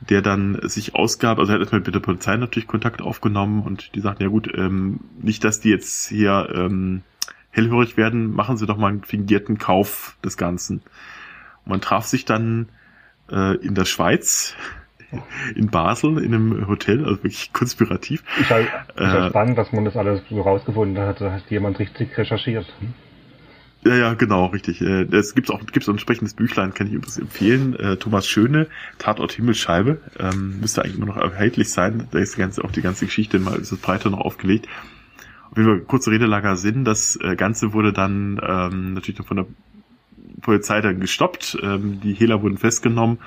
der 0.00 0.20
dann 0.20 0.58
sich 0.62 0.94
ausgab, 0.94 1.38
also 1.38 1.52
er 1.52 1.54
hat 1.54 1.60
erstmal 1.60 1.80
mit 1.80 1.94
der 1.94 2.00
Polizei 2.00 2.36
natürlich 2.36 2.66
Kontakt 2.66 3.02
aufgenommen 3.02 3.62
und 3.62 3.94
die 3.94 4.00
sagten, 4.00 4.22
ja 4.22 4.28
gut, 4.28 4.50
ähm, 4.54 5.00
nicht, 5.20 5.42
dass 5.44 5.60
die 5.60 5.70
jetzt 5.70 6.08
hier 6.08 6.48
ähm, 6.54 7.02
hellhörig 7.50 7.96
werden, 7.96 8.32
machen 8.34 8.56
sie 8.56 8.66
doch 8.66 8.76
mal 8.76 8.88
einen 8.88 9.04
fingierten 9.04 9.58
Kauf 9.58 10.16
des 10.24 10.36
Ganzen. 10.36 10.82
Und 11.64 11.70
man 11.70 11.80
traf 11.80 12.06
sich 12.06 12.24
dann 12.24 12.68
äh, 13.30 13.56
in 13.56 13.74
der 13.74 13.84
Schweiz, 13.84 14.54
in 15.54 15.68
Basel, 15.68 16.18
in 16.18 16.34
einem 16.34 16.68
Hotel, 16.68 17.04
also 17.04 17.16
wirklich 17.18 17.52
konspirativ. 17.52 18.22
Ich 18.40 18.50
halt, 18.50 18.68
ich 18.94 19.00
halt 19.00 19.26
äh, 19.26 19.28
spannend, 19.30 19.58
dass 19.58 19.72
man 19.72 19.84
das 19.84 19.96
alles 19.96 20.22
so 20.28 20.40
rausgefunden 20.40 21.02
hat, 21.04 21.20
da 21.20 21.32
hat 21.32 21.50
jemand 21.50 21.78
richtig 21.78 22.16
recherchiert. 22.16 22.66
Hm? 22.80 22.94
Ja, 23.84 23.96
ja, 23.96 24.14
genau, 24.14 24.46
richtig. 24.46 24.80
Äh, 24.80 25.06
es 25.12 25.34
gibt 25.34 25.50
auch 25.50 25.58
gibt's 25.66 25.88
auch 25.88 25.92
ein 25.92 25.96
entsprechendes 25.96 26.34
Büchlein, 26.34 26.72
kann 26.72 26.86
ich 26.86 26.92
übrigens 26.92 27.18
empfehlen. 27.18 27.74
Äh, 27.74 27.96
Thomas 27.96 28.28
Schöne, 28.28 28.68
Tatort 28.98 29.32
Himmelsscheibe, 29.32 30.00
ähm, 30.20 30.60
müsste 30.60 30.82
eigentlich 30.82 30.96
immer 30.96 31.06
noch 31.06 31.16
erhältlich 31.16 31.70
sein. 31.70 32.06
Da 32.12 32.18
ist 32.20 32.36
die 32.36 32.40
ganze, 32.40 32.62
auch 32.64 32.70
die 32.70 32.82
ganze 32.82 33.06
Geschichte 33.06 33.40
mal 33.40 33.58
ist 33.58 33.76
breiter 33.82 34.10
noch 34.10 34.20
aufgelegt. 34.20 34.68
Auf 35.50 35.56
jeden 35.56 35.68
Fall 35.68 35.80
kurze 35.80 36.12
Rede 36.12 36.26
langer 36.26 36.56
Sinn. 36.56 36.84
Das 36.84 37.18
äh, 37.20 37.34
Ganze 37.34 37.72
wurde 37.72 37.92
dann 37.92 38.40
ähm, 38.46 38.94
natürlich 38.94 39.18
noch 39.18 39.26
von 39.26 39.36
der 39.38 39.46
Polizei 40.40 40.80
dann 40.80 41.00
gestoppt. 41.00 41.58
Ähm, 41.62 42.00
die 42.00 42.14
Hehler 42.14 42.42
wurden 42.42 42.58
festgenommen 42.58 43.18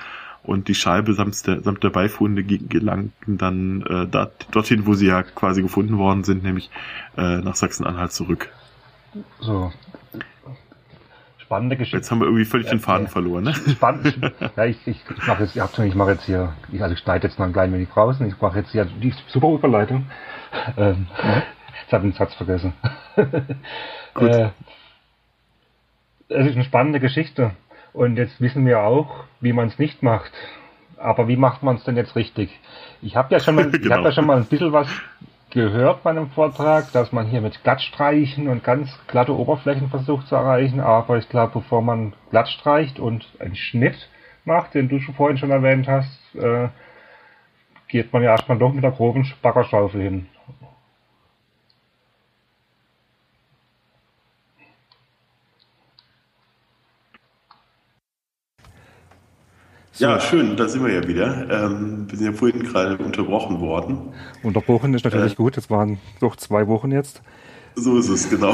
und 0.44 0.68
die 0.68 0.76
Scheibe 0.76 1.14
samt 1.14 1.46
der, 1.48 1.62
samt 1.62 1.84
der 1.84 1.90
Beifunde 1.90 2.44
gelangten 2.44 3.38
dann 3.38 3.82
äh, 3.84 4.08
da, 4.08 4.32
dorthin, 4.52 4.86
wo 4.86 4.94
sie 4.94 5.08
ja 5.08 5.24
quasi 5.24 5.62
gefunden 5.62 5.98
worden 5.98 6.24
sind, 6.24 6.44
nämlich 6.44 6.70
äh, 7.18 7.38
nach 7.38 7.56
Sachsen-Anhalt 7.56 8.12
zurück. 8.12 8.50
So, 9.40 9.72
spannende 11.46 11.78
Geschichte. 11.78 11.98
Jetzt 11.98 12.12
haben 12.12 12.20
wir 12.20 12.26
irgendwie 12.26 12.46
völlig 12.46 12.68
den 12.68 12.80
Faden 12.80 13.08
verloren, 13.08 13.44
ne? 13.46 13.54
Spannend. 13.54 14.20
ja, 14.56 14.66
ich, 14.66 14.78
ich, 14.86 15.00
ich 15.10 15.28
mache 15.28 15.44
jetzt, 15.44 15.56
ich, 15.56 15.80
ich 15.80 15.96
mache 15.96 16.12
jetzt 16.12 16.26
hier, 16.26 16.54
ich, 16.72 16.82
also 16.82 16.94
ich 16.94 17.00
schneide 17.00 17.28
jetzt 17.28 17.40
mal 17.40 17.46
ein 17.46 17.54
klein 17.54 17.72
wenig 17.72 17.90
draußen. 17.90 18.28
Ich 18.28 18.40
mache 18.42 18.60
jetzt 18.60 18.72
hier 18.72 18.86
die 18.86 19.14
super 19.28 19.54
Überleitung. 19.54 20.08
Ähm, 20.76 21.08
ja. 21.24 21.44
Jetzt 21.82 21.92
habe 21.94 22.08
ich 22.08 22.14
den 22.14 22.18
Satz 22.18 22.34
vergessen. 22.34 22.74
Gut. 24.16 24.30
Äh, 24.30 24.50
es 26.30 26.48
ist 26.48 26.56
eine 26.56 26.64
spannende 26.64 27.00
Geschichte. 27.00 27.52
Und 27.94 28.18
jetzt 28.18 28.42
wissen 28.42 28.66
wir 28.66 28.82
auch, 28.82 29.24
wie 29.40 29.54
man 29.54 29.68
es 29.68 29.80
nicht 29.80 30.04
macht. 30.04 30.32
Aber 30.98 31.28
wie 31.28 31.38
macht 31.38 31.64
man 31.64 31.76
es 31.76 31.84
denn 31.84 31.96
jetzt 31.96 32.16
richtig? 32.16 32.50
Ich 33.02 33.16
habe 33.16 33.34
ja 33.34 33.40
schon 33.40 33.56
mal, 33.56 33.70
genau. 33.72 33.86
ich 33.86 33.92
habe 33.92 34.04
ja 34.04 34.12
schon 34.12 34.26
mal 34.26 34.38
ein 34.38 34.46
bisschen 34.46 34.74
was 34.74 34.88
gehört 35.52 36.04
bei 36.04 36.10
einem 36.10 36.30
Vortrag, 36.32 36.92
dass 36.92 37.14
man 37.14 37.28
hier 37.28 37.40
mit 37.40 37.64
Glattstreichen 37.64 38.50
und 38.50 38.64
ganz 38.64 38.90
glatte 39.08 39.34
Oberflächen 39.34 39.90
versucht 39.90 40.28
zu 40.28 40.36
erreichen, 40.36 40.82
aber 40.82 41.18
ich 41.18 41.30
glaube, 41.30 41.54
bevor 41.54 41.82
man 41.82 42.14
glatt 42.30 42.50
streicht 42.50 43.00
und 43.00 43.26
einen 43.40 43.56
Schnitt 43.56 44.10
macht, 44.44 44.74
den 44.74 44.90
du 44.90 45.00
schon 45.00 45.16
vorhin 45.16 45.38
schon 45.38 45.52
erwähnt 45.52 45.88
hast, 45.88 46.20
äh, 46.36 46.68
geht 47.88 48.12
man 48.12 48.22
ja 48.22 48.32
erstmal 48.32 48.58
doch 48.58 48.74
mit 48.74 48.84
der 48.84 48.92
groben 48.92 49.26
Baggerschaufel 49.42 50.02
hin. 50.02 50.28
So. 59.98 60.04
Ja, 60.04 60.20
schön, 60.20 60.58
da 60.58 60.68
sind 60.68 60.84
wir 60.84 60.94
ja 60.94 61.08
wieder. 61.08 61.48
Ähm, 61.50 62.06
wir 62.10 62.18
sind 62.18 62.28
ja 62.28 62.34
vorhin 62.34 62.64
gerade 62.64 62.98
unterbrochen 62.98 63.62
worden. 63.62 64.10
Unterbrochen 64.44 64.94
ist 64.94 65.06
natürlich 65.06 65.32
äh, 65.32 65.36
gut, 65.36 65.58
es 65.58 65.70
waren 65.70 66.00
doch 66.20 66.36
zwei 66.36 66.68
Wochen 66.68 66.92
jetzt. 66.92 67.22
So 67.76 67.98
ist 67.98 68.10
es, 68.10 68.30
genau. 68.30 68.54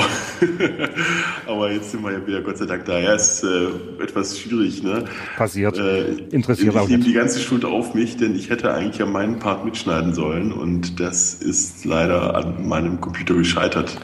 Aber 1.48 1.72
jetzt 1.72 1.89
sind 1.89 2.04
wir 2.04 2.12
ja 2.12 2.28
wieder 2.28 2.42
Gott 2.44 2.60
sei 2.60 2.68
Dank 2.68 2.86
da. 2.86 3.00
Ja, 3.00 3.14
ist 3.14 3.44
äh, 3.44 3.70
etwas 4.04 4.38
schwierig, 4.38 4.84
ne? 4.84 5.06
Passiert. 5.36 5.80
Äh, 5.80 6.12
Interessiert 6.30 6.78
auch 6.78 6.84
Ich 6.84 6.89
nehme 6.89 7.06
die 7.06 7.14
ganze 7.14 7.39
Schuld 7.39 7.66
auf 7.66 7.96
mich, 7.96 8.18
denn 8.18 8.36
ich 8.36 8.52
hätte 8.52 8.72
eigentlich 8.72 9.02
an 9.02 9.12
meinen 9.12 9.39
Part 9.39 9.66
mitschneiden 9.66 10.14
sollen 10.14 10.52
und 10.52 11.00
das 11.00 11.34
ist 11.34 11.86
leider 11.86 12.36
an 12.36 12.68
meinem 12.68 13.02
Computer 13.02 13.34
gescheitert. 13.34 13.98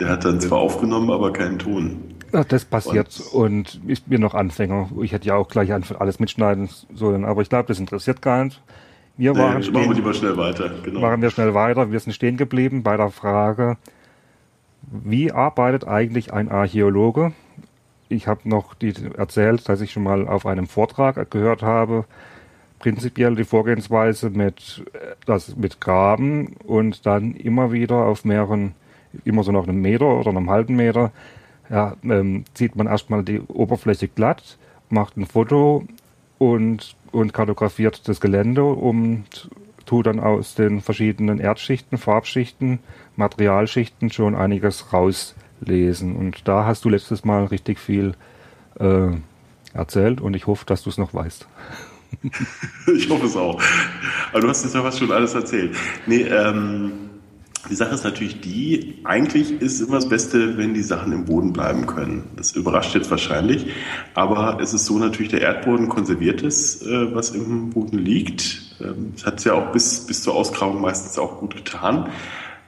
Der 0.00 0.08
hat 0.08 0.24
dann 0.24 0.40
zwar 0.40 0.60
aufgenommen, 0.60 1.10
aber 1.10 1.34
keinen 1.34 1.58
Ton. 1.58 2.11
Ja, 2.32 2.44
das 2.44 2.64
passiert 2.64 3.20
und, 3.32 3.80
und 3.82 3.90
ich 3.90 4.04
bin 4.04 4.20
noch 4.22 4.34
Anfänger. 4.34 4.88
Ich 5.02 5.12
hätte 5.12 5.28
ja 5.28 5.36
auch 5.36 5.48
gleich 5.48 5.72
alles 5.72 6.18
mitschneiden 6.18 6.70
sollen, 6.94 7.24
aber 7.24 7.42
ich 7.42 7.50
glaube, 7.50 7.68
das 7.68 7.78
interessiert 7.78 8.22
gar 8.22 8.44
nicht. 8.44 8.62
Wir 9.18 9.32
nee, 9.32 9.38
waren 9.38 9.62
stehen, 9.62 9.74
machen 9.74 9.88
wir 9.88 9.96
lieber 9.96 10.14
schnell 10.14 10.36
weiter. 10.38 10.70
Genau. 10.82 11.00
Machen 11.00 11.20
wir 11.20 11.30
schnell 11.30 11.52
weiter. 11.52 11.92
Wir 11.92 12.00
sind 12.00 12.14
stehen 12.14 12.38
geblieben 12.38 12.82
bei 12.82 12.96
der 12.96 13.10
Frage, 13.10 13.76
wie 14.90 15.30
arbeitet 15.30 15.86
eigentlich 15.86 16.32
ein 16.32 16.50
Archäologe? 16.50 17.32
Ich 18.08 18.26
habe 18.26 18.48
noch 18.48 18.74
die 18.74 18.94
erzählt, 19.16 19.68
dass 19.68 19.80
ich 19.80 19.92
schon 19.92 20.02
mal 20.02 20.26
auf 20.26 20.46
einem 20.46 20.66
Vortrag 20.66 21.30
gehört 21.30 21.62
habe, 21.62 22.04
prinzipiell 22.78 23.36
die 23.36 23.44
Vorgehensweise 23.44 24.30
mit, 24.30 24.84
das, 25.26 25.56
mit 25.56 25.80
Graben 25.80 26.56
und 26.64 27.06
dann 27.06 27.34
immer 27.34 27.72
wieder 27.72 28.06
auf 28.06 28.24
mehreren, 28.24 28.74
immer 29.24 29.44
so 29.44 29.52
nach 29.52 29.64
einem 29.64 29.80
Meter 29.80 30.06
oder 30.06 30.30
einem 30.30 30.50
halben 30.50 30.76
Meter 30.76 31.12
ja, 31.70 31.96
ähm, 32.04 32.44
zieht 32.54 32.76
man 32.76 32.86
erstmal 32.86 33.22
die 33.22 33.40
Oberfläche 33.40 34.08
glatt, 34.08 34.58
macht 34.88 35.16
ein 35.16 35.26
Foto 35.26 35.86
und, 36.38 36.96
und 37.12 37.32
kartografiert 37.32 38.08
das 38.08 38.20
Gelände 38.20 38.64
und 38.64 39.48
tut 39.86 40.06
dann 40.06 40.20
aus 40.20 40.54
den 40.54 40.80
verschiedenen 40.80 41.38
Erdschichten, 41.38 41.98
Farbschichten, 41.98 42.78
Materialschichten 43.16 44.10
schon 44.10 44.34
einiges 44.34 44.92
rauslesen. 44.92 46.16
Und 46.16 46.46
da 46.48 46.64
hast 46.64 46.84
du 46.84 46.88
letztes 46.88 47.24
Mal 47.24 47.44
richtig 47.46 47.78
viel 47.78 48.14
äh, 48.78 49.08
erzählt 49.74 50.20
und 50.20 50.34
ich 50.34 50.46
hoffe, 50.46 50.64
dass 50.66 50.82
du 50.82 50.90
es 50.90 50.98
noch 50.98 51.14
weißt. 51.14 51.46
ich 52.96 53.08
hoffe 53.08 53.26
es 53.26 53.36
auch. 53.36 53.60
Aber 54.30 54.40
du 54.40 54.48
hast 54.48 54.64
jetzt 54.64 54.74
ja 54.74 54.84
was 54.84 54.98
schon 54.98 55.12
alles 55.12 55.34
erzählt. 55.34 55.76
Nee, 56.06 56.22
ähm, 56.22 57.01
die 57.70 57.74
Sache 57.74 57.94
ist 57.94 58.04
natürlich 58.04 58.40
die, 58.40 58.98
eigentlich 59.04 59.60
ist 59.60 59.80
immer 59.80 59.96
das 59.96 60.08
Beste, 60.08 60.56
wenn 60.58 60.74
die 60.74 60.82
Sachen 60.82 61.12
im 61.12 61.24
Boden 61.24 61.52
bleiben 61.52 61.86
können. 61.86 62.24
Das 62.36 62.52
überrascht 62.52 62.94
jetzt 62.94 63.10
wahrscheinlich, 63.10 63.66
aber 64.14 64.58
es 64.60 64.74
ist 64.74 64.84
so 64.84 64.98
natürlich, 64.98 65.30
der 65.30 65.42
Erdboden 65.42 65.88
konserviert 65.88 66.42
ist, 66.42 66.82
äh, 66.82 67.14
was 67.14 67.30
im 67.30 67.70
Boden 67.70 67.98
liegt. 67.98 68.76
Ähm, 68.80 69.12
das 69.14 69.26
hat 69.26 69.38
es 69.38 69.44
ja 69.44 69.54
auch 69.54 69.70
bis, 69.72 70.06
bis 70.06 70.22
zur 70.22 70.34
Ausgrabung 70.34 70.80
meistens 70.80 71.18
auch 71.18 71.38
gut 71.38 71.54
getan. 71.54 72.08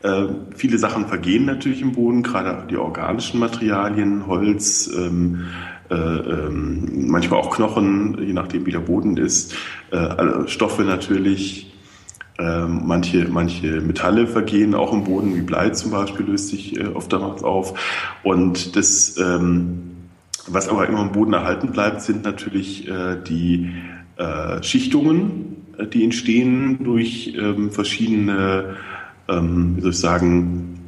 Äh, 0.02 0.26
viele 0.54 0.78
Sachen 0.78 1.06
vergehen 1.06 1.44
natürlich 1.44 1.80
im 1.80 1.92
Boden, 1.92 2.22
gerade 2.22 2.66
die 2.68 2.76
organischen 2.76 3.40
Materialien, 3.40 4.26
Holz, 4.26 4.90
ähm, 4.94 5.46
äh, 5.90 5.94
ähm, 5.94 7.08
manchmal 7.08 7.40
auch 7.40 7.50
Knochen, 7.50 8.16
je 8.24 8.32
nachdem 8.32 8.64
wie 8.64 8.70
der 8.70 8.80
Boden 8.80 9.16
ist, 9.16 9.54
äh, 9.90 10.46
Stoffe 10.46 10.82
natürlich, 10.82 11.73
ähm, 12.38 12.82
manche, 12.84 13.28
manche 13.28 13.80
Metalle 13.80 14.26
vergehen 14.26 14.74
auch 14.74 14.92
im 14.92 15.04
Boden, 15.04 15.36
wie 15.36 15.42
Blei 15.42 15.70
zum 15.70 15.92
Beispiel 15.92 16.26
löst 16.26 16.48
sich 16.48 16.76
äh, 16.78 16.86
oftmals 16.86 17.44
auf. 17.44 17.78
Und 18.24 18.74
das, 18.76 19.16
ähm, 19.18 19.92
was 20.48 20.68
aber 20.68 20.88
immer 20.88 21.02
im 21.02 21.12
Boden 21.12 21.32
erhalten 21.32 21.70
bleibt, 21.70 22.02
sind 22.02 22.24
natürlich 22.24 22.88
äh, 22.88 23.16
die 23.26 23.70
äh, 24.16 24.62
Schichtungen, 24.62 25.56
die 25.92 26.04
entstehen 26.04 26.84
durch 26.84 27.34
ähm, 27.36 27.72
verschiedene, 27.72 28.76
wie 29.26 29.80
soll 29.80 29.90
ich 29.90 29.98
sagen, 29.98 30.83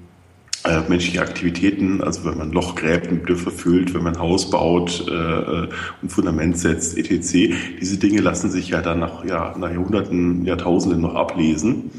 äh, 0.67 0.83
menschliche 0.89 1.21
Aktivitäten, 1.21 2.03
also 2.03 2.25
wenn 2.25 2.39
man 2.39 2.53
Loch 2.53 2.75
gräbt, 2.75 3.09
ein 3.09 3.25
Dürfer 3.25 3.51
füllt, 3.51 3.95
wenn 3.95 4.03
man 4.03 4.19
Haus 4.19 4.51
baut, 4.51 5.07
äh, 5.09 5.13
äh 5.13 5.69
ein 6.03 6.09
Fundament 6.09 6.59
setzt, 6.59 6.99
etc. 6.99 7.55
Diese 7.81 7.99
Dinge 7.99 8.21
lassen 8.21 8.51
sich 8.51 8.69
ja 8.71 8.83
dann 8.83 8.99
nach, 8.99 9.25
ja, 9.25 9.55
nach 9.57 9.71
Jahrhunderten, 9.71 10.45
Jahrtausenden 10.45 11.01
noch 11.01 11.15
ablesen. 11.15 11.91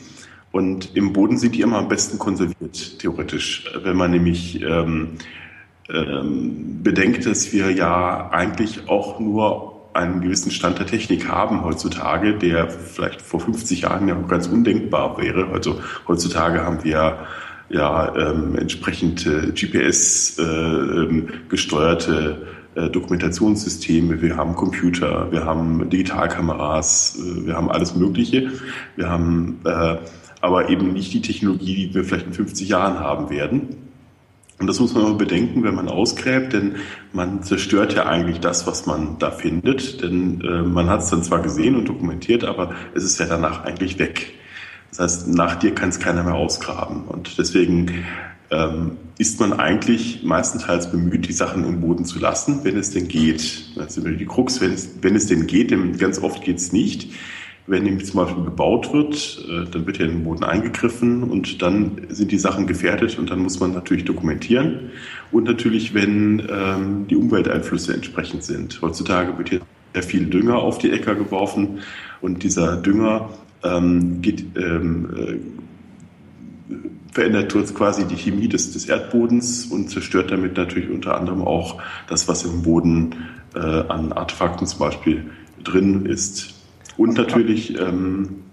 Und 0.51 0.95
im 0.95 1.13
Boden 1.13 1.38
sind 1.38 1.55
die 1.55 1.61
immer 1.61 1.78
am 1.78 1.88
besten 1.88 2.20
konserviert, 2.20 2.99
theoretisch. 2.99 3.65
Wenn 3.84 3.95
man 3.95 4.11
nämlich 4.11 4.61
ähm, 4.61 5.18
ähm, 5.89 6.84
bedenkt, 6.84 7.26
dass 7.26 7.53
wir 7.53 7.72
ja 7.72 8.30
eigentlich 8.32 8.89
auch 8.89 9.20
nur 9.20 9.78
einen 9.93 10.22
gewissen 10.22 10.51
Stand 10.51 10.80
der 10.80 10.86
Technik 10.86 11.28
haben 11.28 11.63
heutzutage, 11.63 12.34
der 12.34 12.70
vielleicht 12.70 13.22
vor 13.22 13.39
50 13.39 13.82
Jahren 13.82 14.07
ja 14.07 14.15
ganz 14.28 14.47
undenkbar 14.47 15.18
wäre. 15.18 15.47
Also 15.53 15.80
heutzutage 16.07 16.63
haben 16.63 16.84
wir 16.84 17.28
ja 17.70 18.15
ähm, 18.15 18.55
entsprechend 18.57 19.26
äh, 19.26 19.51
GPS 19.51 20.38
äh, 20.39 20.43
ähm, 20.43 21.28
gesteuerte 21.49 22.47
äh, 22.76 22.89
Dokumentationssysteme, 22.89 24.22
wir 24.22 24.38
haben 24.38 24.55
Computer, 24.55 25.32
wir 25.32 25.45
haben 25.45 25.89
Digitalkameras, 25.89 27.18
äh, 27.18 27.47
wir 27.47 27.55
haben 27.55 27.72
alles 27.72 27.95
Mögliche. 27.95 28.51
Wir 28.95 29.09
haben 29.09 29.59
äh, 29.65 29.97
aber 30.41 30.70
eben 30.70 30.93
nicht 30.93 31.13
die 31.13 31.22
Technologie, 31.22 31.88
die 31.88 31.95
wir 31.95 32.03
vielleicht 32.03 32.28
in 32.28 32.34
50 32.34 32.70
Jahren 32.70 32.99
haben 32.99 33.30
werden. 33.30 33.76
Und 34.59 34.68
das 34.68 34.80
muss 34.80 34.93
man 34.93 35.05
immer 35.05 35.15
bedenken, 35.15 35.63
wenn 35.63 35.76
man 35.76 35.88
ausgräbt, 35.88 36.53
denn 36.53 36.78
man 37.13 37.43
zerstört 37.43 37.93
ja 37.93 38.07
eigentlich 38.07 38.39
das, 38.39 38.65
was 38.65 38.88
man 38.88 39.20
da 39.20 39.30
findet. 39.30 40.01
Denn 40.01 40.41
äh, 40.41 40.63
man 40.63 40.89
hat 40.89 41.01
es 41.01 41.09
dann 41.09 41.24
zwar 41.24 41.41
gesehen 41.41 41.76
und 41.76 41.88
dokumentiert, 41.88 42.43
aber 42.43 42.74
es 42.95 43.03
ist 43.03 43.20
ja 43.20 43.28
danach 43.28 43.65
eigentlich 43.65 43.99
weg. 43.99 44.34
Das 44.89 44.99
heißt, 44.99 45.27
nach 45.27 45.55
dir 45.55 45.73
kann 45.75 45.89
es 45.89 45.99
keiner 45.99 46.23
mehr 46.23 46.35
ausgraben. 46.35 47.03
Und 47.03 47.38
deswegen 47.38 48.05
ähm, 48.49 48.97
ist 49.17 49.39
man 49.39 49.53
eigentlich 49.53 50.23
meistenteils 50.23 50.91
bemüht, 50.91 51.27
die 51.27 51.33
Sachen 51.33 51.65
im 51.65 51.81
Boden 51.81 52.05
zu 52.05 52.19
lassen, 52.19 52.59
wenn 52.63 52.77
es 52.77 52.91
denn 52.91 53.07
geht. 53.07 53.75
Das 53.75 53.97
immer 53.97 54.11
die 54.11 54.25
Krux, 54.25 54.61
wenn 54.61 54.73
es, 54.73 54.89
wenn 55.01 55.15
es 55.15 55.27
denn 55.27 55.47
geht, 55.47 55.71
denn 55.71 55.97
ganz 55.97 56.19
oft 56.19 56.43
geht 56.43 56.57
es 56.57 56.71
nicht. 56.71 57.11
Wenn 57.69 57.83
nämlich 57.83 58.05
zum 58.05 58.21
Beispiel 58.23 58.45
gebaut 58.45 58.93
wird, 58.93 59.45
äh, 59.49 59.69
dann 59.69 59.85
wird 59.85 59.97
ja 59.97 60.05
in 60.05 60.11
den 60.11 60.23
Boden 60.23 60.45
eingegriffen 60.45 61.23
und 61.23 61.61
dann 61.61 62.07
sind 62.07 62.31
die 62.31 62.38
Sachen 62.38 62.65
gefährdet 62.65 63.19
und 63.19 63.29
dann 63.29 63.39
muss 63.39 63.59
man 63.59 63.73
natürlich 63.73 64.05
dokumentieren. 64.05 64.91
Und 65.31 65.43
natürlich, 65.43 65.93
wenn 65.93 66.47
ähm, 66.49 67.07
die 67.09 67.17
Umwelteinflüsse 67.17 67.93
entsprechend 67.93 68.45
sind. 68.45 68.79
Heutzutage 68.81 69.38
wird 69.38 69.49
hier 69.49 69.61
sehr 69.93 70.03
viel 70.03 70.27
Dünger 70.27 70.57
auf 70.59 70.77
die 70.77 70.91
Äcker 70.91 71.15
geworfen 71.15 71.79
und 72.21 72.43
dieser 72.43 72.77
Dünger 72.77 73.29
ähm, 73.64 74.22
geht, 74.22 74.45
ähm, 74.55 75.10
äh, 76.70 76.74
verändert 77.12 77.53
quasi 77.74 78.05
die 78.05 78.16
Chemie 78.16 78.47
des, 78.47 78.74
des 78.74 78.86
Erdbodens 78.86 79.66
und 79.66 79.89
zerstört 79.89 80.32
damit 80.32 80.58
natürlich 80.58 80.89
unter 80.89 81.18
anderem 81.18 81.41
auch 81.41 81.82
das, 82.08 82.28
was 82.28 82.43
im 82.43 82.62
Boden 82.62 83.16
äh, 83.55 83.60
an 83.60 84.14
Artefakten 84.14 84.68
zum 84.68 84.80
Beispiel 84.80 85.26
drin 85.64 86.05
ist. 86.05 86.53
Und 86.95 87.18
natürlich 87.18 87.80
ähm, 87.80 88.43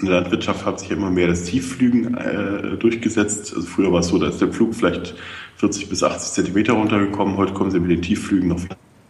in 0.00 0.06
der 0.06 0.20
Landwirtschaft 0.20 0.66
hat 0.66 0.80
sich 0.80 0.90
immer 0.90 1.10
mehr 1.10 1.28
das 1.28 1.44
Tiefflügen 1.44 2.16
äh, 2.16 2.76
durchgesetzt. 2.76 3.54
Also 3.54 3.66
früher 3.66 3.92
war 3.92 4.00
es 4.00 4.08
so, 4.08 4.18
da 4.18 4.28
ist 4.28 4.40
der 4.40 4.52
Flug 4.52 4.74
vielleicht 4.74 5.14
40 5.56 5.88
bis 5.88 6.02
80 6.02 6.32
Zentimeter 6.32 6.74
runtergekommen. 6.74 7.36
Heute 7.36 7.52
kommen 7.52 7.70
sie 7.70 7.80
mit 7.80 7.90
den 7.90 8.02
Tiefflügen 8.02 8.48
noch 8.48 8.60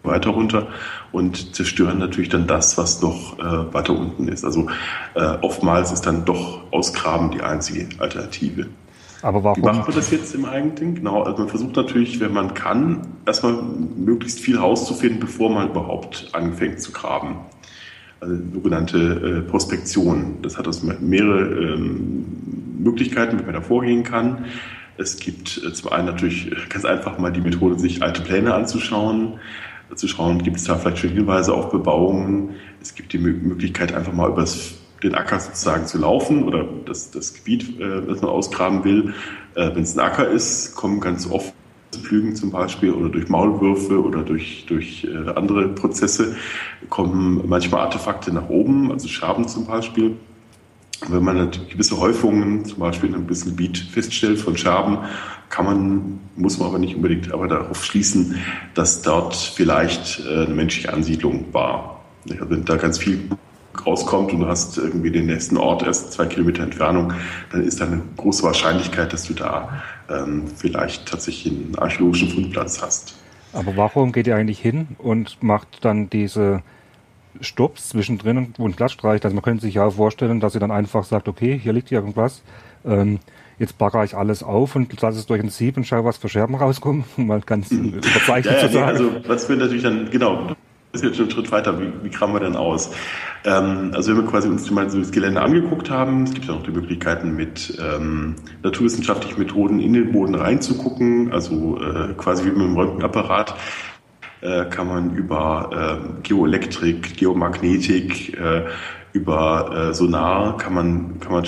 weiter 0.05 0.31
runter 0.31 0.69
und 1.13 1.55
zerstören 1.55 1.99
natürlich 1.99 2.29
dann 2.29 2.47
das, 2.47 2.79
was 2.79 3.01
noch 3.03 3.39
äh, 3.39 3.75
weiter 3.75 3.99
unten 3.99 4.29
ist. 4.29 4.45
Also 4.45 4.69
äh, 5.15 5.37
oftmals 5.41 5.93
ist 5.93 6.03
dann 6.03 6.25
doch 6.25 6.61
Ausgraben 6.73 7.31
die 7.31 7.43
einzige 7.43 7.89
Alternative. 7.99 8.67
Aber 9.23 9.43
warum? 9.43 9.63
Wie 9.63 9.67
macht 9.67 9.89
man 9.89 9.97
das 9.97 10.11
jetzt 10.11 10.35
im 10.35 10.45
Eigentlichen? 10.45 10.97
Genau, 10.97 11.23
also 11.23 11.39
man 11.39 11.49
versucht 11.49 11.77
natürlich, 11.77 12.21
wenn 12.21 12.33
man 12.33 12.53
kann, 12.53 13.07
erstmal 13.25 13.55
möglichst 13.97 14.41
viel 14.41 14.59
rauszufinden, 14.59 15.19
bevor 15.19 15.51
man 15.51 15.71
überhaupt 15.71 16.29
anfängt 16.33 16.81
zu 16.81 16.93
graben 16.93 17.39
also 18.25 18.37
sogenannte 18.53 18.99
äh, 18.99 19.51
Prospektion. 19.51 20.39
Das 20.43 20.59
hat 20.59 20.67
also 20.67 20.87
mehrere 21.01 21.75
ähm, 21.75 22.25
Möglichkeiten, 22.79 23.39
wie 23.39 23.45
man 23.45 23.55
da 23.55 23.61
vorgehen 23.61 24.03
kann. 24.03 24.47
Es 24.97 25.19
gibt 25.19 25.61
äh, 25.65 25.73
zum 25.73 25.93
einen 25.93 26.07
natürlich 26.07 26.51
ganz 26.69 26.85
einfach 26.85 27.19
mal 27.19 27.33
die 27.33 27.41
Methode, 27.41 27.79
sich 27.79 28.03
alte 28.03 28.23
Pläne 28.23 28.55
anzuschauen, 28.55 29.41
zu 29.95 30.09
schauen, 30.09 30.43
gibt 30.43 30.57
es 30.57 30.65
da 30.65 30.77
vielleicht 30.77 30.99
schon 30.99 31.11
Hinweise 31.11 31.55
auf 31.55 31.71
Bebauungen. 31.71 32.51
Es 32.81 32.95
gibt 32.95 33.13
die 33.13 33.19
Möglichkeit, 33.19 33.93
einfach 33.93 34.13
mal 34.13 34.29
über 34.31 34.45
den 35.03 35.15
Acker 35.15 35.39
sozusagen 35.39 35.87
zu 35.87 35.99
laufen 35.99 36.45
oder 36.45 36.67
das, 36.87 37.11
das 37.11 37.35
Gebiet, 37.35 37.79
äh, 37.79 38.03
das 38.07 38.23
man 38.23 38.31
ausgraben 38.31 38.85
will. 38.85 39.15
Äh, 39.55 39.71
Wenn 39.75 39.83
es 39.83 39.97
ein 39.97 40.01
Acker 40.01 40.29
ist, 40.29 40.75
kommen 40.75 41.01
ganz 41.01 41.31
oft 41.31 41.53
Flügen 42.03 42.35
zum 42.35 42.51
Beispiel 42.51 42.93
oder 42.93 43.09
durch 43.09 43.29
Maulwürfe 43.29 44.03
oder 44.03 44.23
durch, 44.23 44.67
durch 44.67 45.05
äh, 45.05 45.31
andere 45.31 45.69
Prozesse 45.69 46.37
kommen 46.89 47.43
manchmal 47.47 47.83
Artefakte 47.83 48.33
nach 48.33 48.49
oben, 48.49 48.91
also 48.91 49.09
Schaben 49.09 49.47
zum 49.47 49.67
Beispiel. 49.67 50.17
Wenn 51.09 51.25
man 51.25 51.51
gewisse 51.71 51.99
Häufungen 51.99 52.65
zum 52.65 52.79
Beispiel 52.79 53.09
in 53.09 53.15
einem 53.15 53.27
gewissen 53.27 53.51
Gebiet 53.51 53.79
feststellt 53.79 54.39
von 54.39 54.57
Schaben, 54.57 54.99
kann 55.51 55.65
man, 55.67 56.21
muss 56.37 56.59
man 56.59 56.69
aber 56.69 56.79
nicht 56.79 56.97
unbedingt 56.97 57.33
aber 57.33 57.49
darauf 57.49 57.85
schließen, 57.85 58.37
dass 58.75 59.03
dort 59.03 59.35
vielleicht 59.35 60.21
äh, 60.21 60.45
eine 60.47 60.55
menschliche 60.55 60.93
Ansiedlung 60.93 61.47
war. 61.53 62.01
Wenn 62.25 62.65
da 62.65 62.77
ganz 62.77 62.99
viel 62.99 63.29
rauskommt 63.87 64.33
und 64.33 64.41
du 64.41 64.47
hast 64.47 64.79
irgendwie 64.79 65.11
den 65.11 65.27
nächsten 65.27 65.57
Ort 65.57 65.83
erst 65.83 66.13
zwei 66.13 66.27
Kilometer 66.27 66.63
Entfernung, 66.63 67.13
dann 67.53 67.65
ist 67.65 67.81
da 67.81 67.87
eine 67.87 68.03
große 68.17 68.43
Wahrscheinlichkeit, 68.43 69.13
dass 69.13 69.25
du 69.25 69.35
da 69.35 69.83
ähm, 70.09 70.45
vielleicht 70.57 71.07
tatsächlich 71.07 71.53
einen 71.53 71.77
archäologischen 71.77 72.31
Fundplatz 72.31 72.81
hast. 72.81 73.17
Aber 73.53 73.77
warum 73.77 74.13
geht 74.13 74.27
ihr 74.27 74.37
eigentlich 74.37 74.59
hin 74.59 74.89
und 74.99 75.43
macht 75.43 75.85
dann 75.85 76.11
diese 76.11 76.63
Stops 77.41 77.91
zwischendrin 77.91 78.55
und 78.59 78.77
Platz 78.77 78.93
streicht? 78.93 79.25
Also 79.25 79.35
man 79.35 79.43
könnte 79.43 79.63
sich 79.63 79.75
ja 79.75 79.91
vorstellen, 79.91 80.41
dass 80.41 80.55
ihr 80.55 80.61
dann 80.61 80.71
einfach 80.71 81.05
sagt, 81.05 81.29
okay, 81.29 81.59
hier 81.59 81.73
liegt 81.73 81.91
irgendwas, 81.93 82.43
ähm, 82.85 83.19
jetzt 83.59 83.79
bagger 83.79 84.05
ich 84.05 84.17
alles 84.17 84.43
auf 84.43 84.77
und 84.77 85.01
lasse 85.01 85.19
es 85.19 85.27
durch 85.27 85.43
ein 85.43 85.51
Sieb 85.51 85.77
und 85.77 85.87
schaue, 85.87 86.05
was 86.05 86.19
für 86.19 86.29
Scherben 86.29 86.55
rauskommen, 86.57 87.05
mal 87.17 87.41
ganz 87.41 87.71
überzeichnet 87.71 88.55
ja, 88.57 88.61
ja, 88.61 88.67
zu 88.67 88.73
sagen. 88.73 88.89
also 88.89 89.11
was 89.27 89.49
wir 89.49 89.57
natürlich 89.57 89.83
dann, 89.83 90.11
genau, 90.11 90.55
ist 90.95 91.05
jetzt 91.05 91.17
schon 91.17 91.27
ein 91.27 91.31
Schritt 91.31 91.51
weiter. 91.51 91.79
Wie, 91.81 91.93
wie 92.03 92.11
kramen 92.11 92.35
wir 92.35 92.41
denn 92.41 92.57
aus? 92.57 92.91
Ähm, 93.45 93.91
also 93.95 94.11
wenn 94.11 94.23
wir 94.23 94.31
quasi 94.31 94.49
uns 94.49 94.71
mal 94.71 94.89
so 94.89 94.99
das 94.99 95.11
Gelände 95.11 95.41
angeguckt 95.41 95.91
haben, 95.91 96.25
es 96.25 96.33
gibt 96.33 96.47
ja 96.47 96.55
noch 96.55 96.63
die 96.63 96.71
Möglichkeiten 96.71 97.35
mit 97.35 97.77
ähm, 97.81 98.37
naturwissenschaftlichen 98.63 99.39
Methoden 99.39 99.81
in 99.81 99.93
den 99.93 100.13
Boden 100.13 100.35
reinzugucken, 100.35 101.33
also 101.33 101.79
äh, 101.81 102.15
quasi 102.15 102.45
wie 102.45 102.51
mit 102.51 102.63
dem 102.63 102.77
Röntgenapparat 102.77 103.57
äh, 104.45 104.67
kann 104.67 104.89
man 104.89 105.15
über 105.17 106.01
äh, 106.01 106.23
Geoelektrik, 106.23 107.17
Geomagnetik, 107.17 108.39
äh, 108.39 108.65
über 109.13 109.91
äh, 109.91 109.95
Sonar 109.95 110.59
kann 110.59 110.75
man 110.75 111.21
kann 111.21 111.33
man 111.33 111.45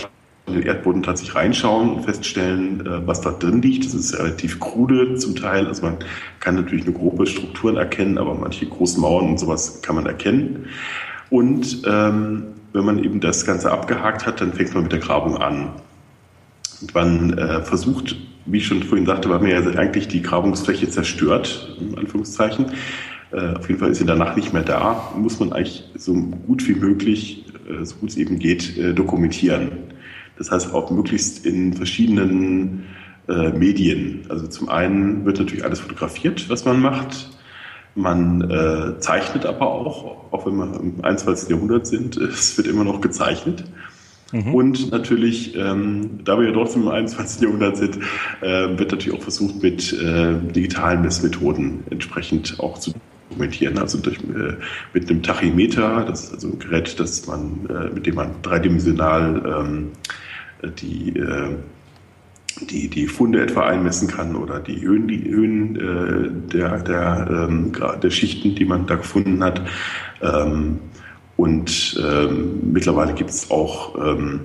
in 0.46 0.54
den 0.54 0.62
Erdboden 0.62 1.02
tatsächlich 1.02 1.34
reinschauen 1.34 1.96
und 1.96 2.04
feststellen, 2.04 2.86
äh, 2.86 3.06
was 3.06 3.20
da 3.20 3.32
drin 3.32 3.60
liegt. 3.60 3.84
Das 3.84 3.94
ist 3.94 4.18
relativ 4.18 4.60
krude 4.60 5.16
zum 5.16 5.36
Teil. 5.36 5.66
Also 5.66 5.84
man 5.84 5.98
kann 6.40 6.54
natürlich 6.54 6.86
nur 6.86 6.94
grobe 6.94 7.26
Strukturen 7.26 7.76
erkennen, 7.76 8.16
aber 8.16 8.34
manche 8.34 8.66
großen 8.66 9.00
Mauern 9.00 9.28
und 9.30 9.38
sowas 9.38 9.82
kann 9.82 9.96
man 9.96 10.06
erkennen. 10.06 10.66
Und 11.30 11.82
ähm, 11.86 12.44
wenn 12.72 12.84
man 12.84 13.02
eben 13.02 13.20
das 13.20 13.44
Ganze 13.44 13.72
abgehakt 13.72 14.26
hat, 14.26 14.40
dann 14.40 14.52
fängt 14.52 14.72
man 14.74 14.84
mit 14.84 14.92
der 14.92 15.00
Grabung 15.00 15.36
an. 15.36 15.70
Und 16.80 16.94
man 16.94 17.36
äh, 17.36 17.62
versucht, 17.62 18.16
wie 18.46 18.58
ich 18.58 18.66
schon 18.66 18.82
vorhin 18.82 19.06
sagte, 19.06 19.28
weil 19.28 19.40
man 19.40 19.50
ja 19.50 19.58
eigentlich 19.78 20.08
die 20.08 20.22
Grabungsfläche 20.22 20.88
zerstört, 20.88 21.76
in 21.80 21.98
Anführungszeichen. 21.98 22.66
Äh, 23.32 23.56
auf 23.56 23.68
jeden 23.68 23.80
Fall 23.80 23.90
ist 23.90 23.98
sie 23.98 24.06
danach 24.06 24.36
nicht 24.36 24.52
mehr 24.52 24.62
da, 24.62 25.12
muss 25.16 25.40
man 25.40 25.52
eigentlich 25.52 25.84
so 25.96 26.14
gut 26.14 26.66
wie 26.68 26.74
möglich, 26.74 27.44
äh, 27.68 27.84
so 27.84 27.96
gut 27.96 28.10
es 28.10 28.16
eben 28.16 28.38
geht, 28.38 28.76
äh, 28.78 28.94
dokumentieren. 28.94 29.72
Das 30.38 30.50
heißt 30.50 30.72
auch 30.72 30.90
möglichst 30.90 31.46
in 31.46 31.72
verschiedenen 31.72 32.84
Medien. 33.26 34.24
Also 34.28 34.46
zum 34.46 34.68
einen 34.68 35.24
wird 35.24 35.40
natürlich 35.40 35.64
alles 35.64 35.80
fotografiert, 35.80 36.48
was 36.48 36.64
man 36.64 36.78
macht. 36.78 37.28
Man 37.96 38.42
äh, 38.50 39.00
zeichnet 39.00 39.46
aber 39.46 39.68
auch, 39.68 40.30
auch 40.30 40.46
wenn 40.46 40.56
wir 40.56 40.78
im 40.78 41.02
21. 41.02 41.48
Jahrhundert 41.48 41.86
sind, 41.86 42.16
es 42.18 42.56
wird 42.56 42.68
immer 42.68 42.84
noch 42.84 43.00
gezeichnet. 43.00 43.64
Mhm. 44.32 44.54
Und 44.54 44.90
natürlich, 44.90 45.54
ähm, 45.56 46.24
da 46.24 46.38
wir 46.38 46.48
ja 46.48 46.52
trotzdem 46.52 46.82
im 46.82 46.88
21. 46.88 47.42
Jahrhundert 47.42 47.76
sind, 47.76 47.98
äh, 48.40 48.78
wird 48.78 48.90
natürlich 48.90 49.18
auch 49.18 49.22
versucht, 49.22 49.62
mit 49.62 49.92
äh, 49.92 50.34
digitalen 50.52 51.02
Messmethoden 51.02 51.84
entsprechend 51.90 52.58
auch 52.58 52.78
zu 52.78 52.92
dokumentieren. 53.30 53.78
Also 53.78 53.98
durch, 53.98 54.18
äh, 54.18 54.54
mit 54.92 55.08
einem 55.08 55.22
Tachymeter, 55.22 56.04
das 56.08 56.24
ist 56.24 56.34
also 56.34 56.48
ein 56.48 56.58
Gerät, 56.58 56.98
das 56.98 57.26
man, 57.26 57.68
äh, 57.68 57.94
mit 57.94 58.06
dem 58.06 58.16
man 58.16 58.30
dreidimensional 58.42 59.42
ähm, 59.60 59.90
die, 60.80 61.16
äh, 61.16 61.56
die, 62.68 62.88
die 62.88 63.06
Funde 63.06 63.42
etwa 63.42 63.66
einmessen 63.66 64.08
kann 64.08 64.34
oder 64.34 64.60
die 64.60 64.80
Höhen, 64.80 65.06
die 65.06 65.28
Höhen 65.28 65.76
äh, 65.76 66.52
der, 66.52 66.78
der, 66.78 67.46
ähm, 67.48 67.72
der 68.02 68.10
Schichten, 68.10 68.54
die 68.54 68.64
man 68.64 68.86
da 68.86 68.96
gefunden 68.96 69.44
hat. 69.44 69.60
Ähm, 70.22 70.78
und 71.36 72.00
ähm, 72.02 72.72
mittlerweile 72.72 73.12
gibt 73.12 73.30
es 73.30 73.50
auch 73.50 73.94
ähm, 73.96 74.40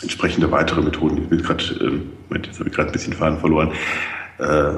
entsprechende 0.00 0.50
weitere 0.50 0.82
Methoden. 0.82 1.18
Ich 1.18 1.28
bin 1.28 1.42
gerade, 1.42 1.64
ähm, 1.80 2.10
jetzt 2.44 2.58
habe 2.58 2.68
ich 2.68 2.74
gerade 2.74 2.90
ein 2.90 2.92
bisschen 2.92 3.12
Faden 3.12 3.38
verloren. 3.38 3.72
Äh, 4.38 4.74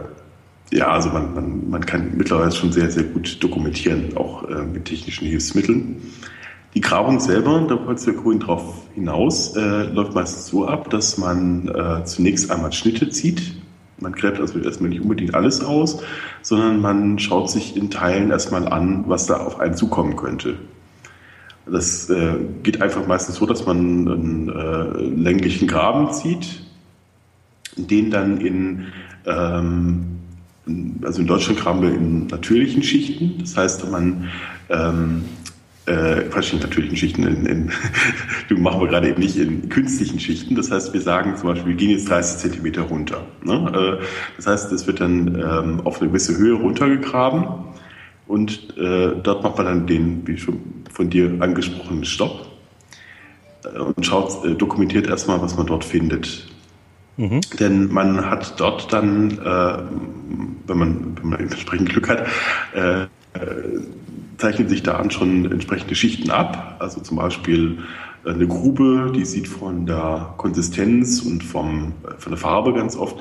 ja, 0.71 0.89
also 0.89 1.11
man, 1.11 1.35
man, 1.35 1.71
man 1.71 1.87
kann 1.87 2.17
mittlerweile 2.17 2.53
schon 2.53 2.73
sehr, 2.73 2.91
sehr 2.91 3.05
gut 3.05 3.43
dokumentieren, 3.43 4.17
auch 4.17 4.49
äh, 4.49 4.63
mit 4.63 4.87
technischen 4.87 5.29
Hilfsmitteln. 5.29 6.03
Die 6.75 6.81
Grabung 6.81 7.21
selber, 7.21 7.65
da 7.69 7.87
wollte 7.87 8.07
der 8.07 8.15
Grün 8.15 8.41
drauf 8.41 8.83
hinaus, 8.95 9.55
äh, 9.57 9.85
läuft 9.85 10.15
meistens 10.15 10.47
so 10.47 10.67
ab, 10.67 10.91
dass 10.91 11.19
man 11.19 11.69
äh, 11.69 12.05
zunächst 12.05 12.51
einmal 12.51 12.73
Schnitte 12.73 13.11
zieht. 13.11 13.55
Man 13.99 14.13
gräbt 14.13 14.41
also 14.41 14.59
erstmal 14.59 14.91
nicht 14.91 15.01
unbedingt 15.01 15.35
alles 15.35 15.63
aus, 15.63 16.03
sondern 16.43 16.81
man 16.81 17.19
schaut 17.21 17.51
sich 17.51 17.77
in 17.77 17.91
Teilen 17.91 18.31
erstmal 18.31 18.67
an, 18.67 19.05
was 19.07 19.27
da 19.27 19.37
auf 19.37 19.61
einen 19.61 19.77
zukommen 19.77 20.17
könnte. 20.17 20.57
Das 21.67 22.11
äh, 22.11 22.35
geht 22.63 22.83
einfach 22.83 23.07
meistens 23.07 23.37
so, 23.37 23.47
dass 23.47 23.65
man 23.65 23.79
einen 24.09 24.49
äh, 24.49 25.03
länglichen 25.03 25.67
Graben 25.67 26.13
zieht, 26.13 26.63
den 27.77 28.11
dann 28.11 28.39
in, 28.39 28.87
ähm, 29.25 30.05
also 31.03 31.21
in 31.21 31.27
Deutschland 31.27 31.59
graben 31.59 31.83
wir 31.83 31.95
in 31.95 32.27
natürlichen 32.27 32.83
Schichten. 32.83 33.39
Das 33.41 33.57
heißt, 33.57 33.91
man 33.91 34.29
ähm, 34.69 35.25
äh, 35.87 36.23
Quatsch, 36.31 36.53
in 36.53 36.61
natürlichen 36.61 36.97
Schichten, 36.97 37.25
in, 37.25 37.47
in, 37.47 37.73
du 38.49 38.57
machen 38.57 38.81
wir 38.81 38.89
gerade 38.89 39.09
eben 39.09 39.21
nicht 39.21 39.37
in 39.37 39.69
künstlichen 39.69 40.21
Schichten. 40.21 40.55
Das 40.55 40.71
heißt, 40.71 40.93
wir 40.93 41.01
sagen 41.01 41.37
zum 41.37 41.49
Beispiel, 41.49 41.71
wir 41.71 41.77
gehen 41.77 41.91
jetzt 41.91 42.09
30 42.09 42.39
Zentimeter 42.39 42.83
runter. 42.83 43.27
Ne? 43.43 43.99
Äh, 44.01 44.05
das 44.37 44.47
heißt, 44.47 44.73
es 44.73 44.87
wird 44.87 45.01
dann 45.01 45.35
ähm, 45.35 45.81
auf 45.85 46.01
eine 46.01 46.09
gewisse 46.09 46.37
Höhe 46.37 46.55
runtergegraben 46.55 47.47
und 48.27 48.77
äh, 48.79 49.13
dort 49.23 49.43
macht 49.43 49.59
man 49.59 49.67
dann 49.67 49.87
den, 49.87 50.27
wie 50.27 50.39
schon 50.39 50.61
von 50.95 51.11
dir 51.11 51.31
angesprochenen 51.41 52.05
Stopp 52.05 52.47
äh, 53.65 53.79
und 53.79 54.07
schaut, 54.07 54.45
äh, 54.45 54.55
dokumentiert 54.55 55.09
erstmal, 55.09 55.43
was 55.43 55.57
man 55.57 55.67
dort 55.67 55.85
findet. 55.85 56.47
Mhm. 57.17 57.41
Denn 57.59 57.93
man 57.93 58.29
hat 58.29 58.59
dort 58.59 58.93
dann, 58.93 59.33
äh, 59.39 59.79
wenn, 60.67 60.79
man, 60.79 61.17
wenn 61.21 61.29
man 61.31 61.41
entsprechend 61.41 61.91
Glück 61.91 62.09
hat, 62.09 62.27
äh, 62.75 63.07
zeichnen 64.39 64.69
sich 64.69 64.83
da 64.83 64.97
an 64.97 65.11
schon 65.11 65.51
entsprechende 65.51 65.95
Schichten 65.95 66.31
ab. 66.31 66.77
Also 66.79 67.01
zum 67.01 67.17
Beispiel 67.17 67.79
eine 68.27 68.47
Grube, 68.47 69.13
die 69.15 69.25
sieht 69.25 69.49
von 69.49 69.87
der 69.87 70.35
Konsistenz 70.37 71.21
und 71.21 71.43
vom, 71.43 71.93
von 72.19 72.33
der 72.33 72.39
Farbe 72.39 72.73
ganz 72.73 72.97
oft 72.97 73.17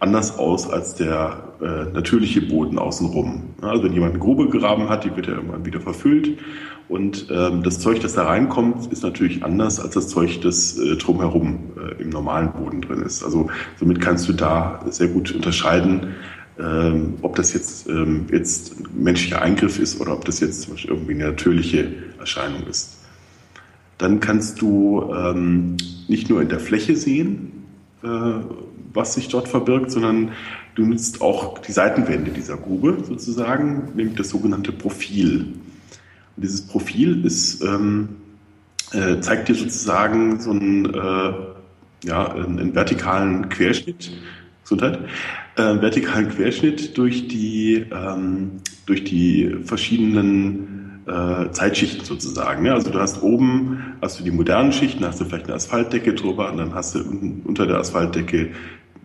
anders 0.00 0.38
aus 0.38 0.70
als 0.70 0.94
der 0.94 1.54
äh, 1.60 1.92
natürliche 1.92 2.42
Boden 2.42 2.78
außenrum. 2.78 3.54
Also 3.62 3.84
wenn 3.84 3.92
jemand 3.92 4.12
eine 4.12 4.20
Grube 4.20 4.48
gegraben 4.48 4.88
hat, 4.88 5.04
die 5.04 5.14
wird 5.16 5.26
ja 5.26 5.34
irgendwann 5.34 5.64
wieder 5.64 5.80
verfüllt 5.80 6.38
und 6.88 7.26
ähm, 7.30 7.62
das 7.62 7.80
Zeug, 7.80 8.00
das 8.00 8.14
da 8.14 8.24
reinkommt, 8.24 8.90
ist 8.90 9.02
natürlich 9.02 9.44
anders 9.44 9.78
als 9.78 9.94
das 9.94 10.08
Zeug, 10.08 10.40
das 10.40 10.78
äh, 10.78 10.96
drumherum 10.96 11.72
äh, 11.76 12.02
im 12.02 12.08
normalen 12.08 12.52
Boden 12.52 12.80
drin 12.80 13.02
ist. 13.02 13.22
Also 13.22 13.50
somit 13.78 14.00
kannst 14.00 14.28
du 14.28 14.32
da 14.32 14.80
sehr 14.88 15.08
gut 15.08 15.32
unterscheiden, 15.32 16.14
ähm, 16.58 17.14
ob 17.22 17.36
das 17.36 17.52
jetzt, 17.52 17.88
ähm, 17.88 18.26
jetzt 18.32 18.80
ein 18.80 19.04
menschlicher 19.04 19.42
Eingriff 19.42 19.78
ist 19.78 20.00
oder 20.00 20.14
ob 20.14 20.24
das 20.24 20.40
jetzt 20.40 20.62
zum 20.62 20.72
Beispiel 20.72 20.92
irgendwie 20.92 21.14
eine 21.14 21.26
natürliche 21.26 21.92
Erscheinung 22.18 22.66
ist. 22.68 22.97
Dann 23.98 24.20
kannst 24.20 24.60
du 24.60 25.12
ähm, 25.12 25.76
nicht 26.06 26.30
nur 26.30 26.40
in 26.40 26.48
der 26.48 26.60
Fläche 26.60 26.96
sehen, 26.96 27.52
äh, 28.02 28.08
was 28.94 29.14
sich 29.14 29.28
dort 29.28 29.48
verbirgt, 29.48 29.90
sondern 29.90 30.30
du 30.74 30.86
nutzt 30.86 31.20
auch 31.20 31.58
die 31.58 31.72
Seitenwände 31.72 32.30
dieser 32.30 32.56
Grube 32.56 32.98
sozusagen, 33.04 33.90
nämlich 33.94 34.16
das 34.16 34.30
sogenannte 34.30 34.72
Profil. 34.72 35.54
Und 36.36 36.42
dieses 36.42 36.62
Profil 36.62 37.24
ist, 37.24 37.62
ähm, 37.62 38.08
äh, 38.92 39.20
zeigt 39.20 39.48
dir 39.48 39.54
sozusagen 39.54 40.40
so 40.40 40.50
einen, 40.50 40.94
äh, 40.94 41.32
ja, 42.04 42.32
einen 42.32 42.74
vertikalen 42.74 43.48
Querschnitt, 43.48 44.12
Gesundheit, 44.62 45.00
äh, 45.56 45.62
vertikalen 45.80 46.28
Querschnitt 46.28 46.96
durch 46.96 47.26
die, 47.28 47.84
ähm, 47.90 48.52
durch 48.86 49.04
die 49.04 49.56
verschiedenen 49.64 50.77
äh, 51.08 51.50
Zeitschichten 51.50 52.04
sozusagen. 52.04 52.64
Ja, 52.64 52.74
also 52.74 52.90
du 52.90 52.98
hast 52.98 53.22
oben 53.22 53.94
hast 54.00 54.20
du 54.20 54.24
die 54.24 54.30
modernen 54.30 54.72
Schichten, 54.72 55.04
hast 55.04 55.20
du 55.20 55.24
vielleicht 55.24 55.46
eine 55.46 55.54
Asphaltdecke 55.54 56.14
drüber 56.14 56.50
und 56.50 56.58
dann 56.58 56.74
hast 56.74 56.94
du 56.94 57.00
unter 57.44 57.66
der 57.66 57.78
Asphaltdecke 57.78 58.50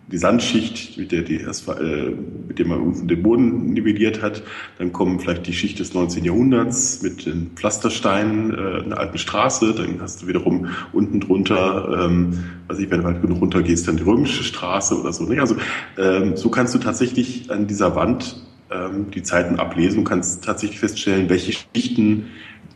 die 0.08 0.18
Sandschicht, 0.18 0.98
mit 0.98 1.12
der, 1.12 1.22
die 1.22 1.36
äh, 1.36 2.14
mit 2.46 2.58
der 2.58 2.66
man 2.66 2.80
unten 2.80 3.08
den 3.08 3.22
Boden 3.22 3.72
nivelliert 3.72 4.22
hat. 4.22 4.42
Dann 4.78 4.92
kommen 4.92 5.18
vielleicht 5.18 5.46
die 5.46 5.54
Schicht 5.54 5.78
des 5.78 5.94
19. 5.94 6.24
Jahrhunderts 6.24 7.02
mit 7.02 7.24
den 7.24 7.52
Pflastersteinen 7.54 8.52
äh, 8.52 8.84
einer 8.84 8.98
alten 8.98 9.18
Straße. 9.18 9.74
Dann 9.74 10.00
hast 10.00 10.22
du 10.22 10.26
wiederum 10.26 10.68
unten 10.92 11.20
drunter, 11.20 12.04
ähm, 12.04 12.44
weiß 12.68 12.80
ich, 12.80 12.90
wenn 12.90 13.00
du 13.00 13.06
halt 13.06 13.22
genug 13.22 13.40
runter 13.40 13.62
gehst, 13.62 13.88
dann 13.88 13.96
die 13.96 14.02
römische 14.02 14.44
Straße 14.44 15.00
oder 15.00 15.12
so. 15.12 15.24
Ne? 15.24 15.40
Also 15.40 15.56
ähm, 15.96 16.36
so 16.36 16.50
kannst 16.50 16.74
du 16.74 16.78
tatsächlich 16.78 17.50
an 17.50 17.66
dieser 17.66 17.96
Wand 17.96 18.44
ähm, 18.74 19.10
die 19.10 19.22
Zeiten 19.22 19.58
ablesen 19.58 20.00
und 20.00 20.04
kannst 20.04 20.44
tatsächlich 20.44 20.80
feststellen, 20.80 21.28
welche 21.28 21.52
Schichten 21.52 22.26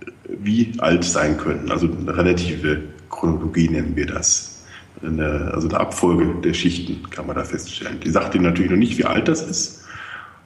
äh, 0.01 0.11
wie 0.41 0.73
alt 0.79 1.05
sein 1.05 1.37
können. 1.37 1.71
Also 1.71 1.87
eine 1.87 2.17
relative 2.17 2.83
Chronologie 3.11 3.69
nennen 3.69 3.97
wir 3.97 4.07
das 4.07 4.59
eine, 5.03 5.53
also 5.55 5.69
eine 5.69 5.81
Abfolge 5.81 6.41
der 6.43 6.55
Schichten 6.55 7.09
kann 7.11 7.27
man 7.27 7.37
da 7.37 7.45
feststellen. 7.45 8.01
Die 8.01 8.11
sagt 8.11 8.35
dir 8.35 8.41
natürlich 8.41 8.71
noch 8.71 8.79
nicht, 8.79 8.99
wie 8.99 9.05
alt 9.05 9.29
das 9.29 9.43
ist. 9.43 9.85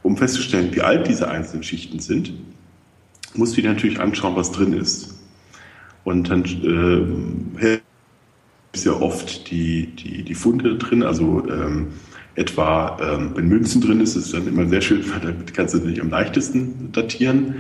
Um 0.03 0.17
festzustellen, 0.17 0.75
wie 0.75 0.83
alt 0.83 1.07
diese 1.07 1.31
einzelnen 1.31 1.63
Schichten 1.63 2.01
sind, 2.01 2.33
musst 3.35 3.57
du 3.57 3.63
dir 3.63 3.71
natürlich 3.71 4.01
anschauen, 4.01 4.37
was 4.37 4.51
drin 4.51 4.73
ist. 4.73 5.15
Und 6.05 6.29
dann 6.29 6.45
äh, 7.61 7.79
ist 8.73 8.85
ja 8.85 8.93
oft 8.93 9.51
die, 9.51 9.87
die, 9.87 10.25
die 10.25 10.35
Funde 10.35 10.77
drin, 10.77 11.03
also 11.03 11.47
ähm, 11.49 11.89
etwa, 12.35 12.97
ähm, 13.01 13.33
wenn 13.35 13.49
Münzen 13.49 13.81
drin 13.81 14.01
ist, 14.01 14.17
ist 14.17 14.27
es 14.27 14.33
dann 14.33 14.47
immer 14.47 14.67
sehr 14.67 14.81
schön, 14.81 15.05
weil 15.13 15.21
damit 15.21 15.55
kannst 15.55 15.75
du 15.75 15.79
nicht 15.79 16.01
am 16.01 16.11
leichtesten 16.11 16.91
datieren, 16.93 17.57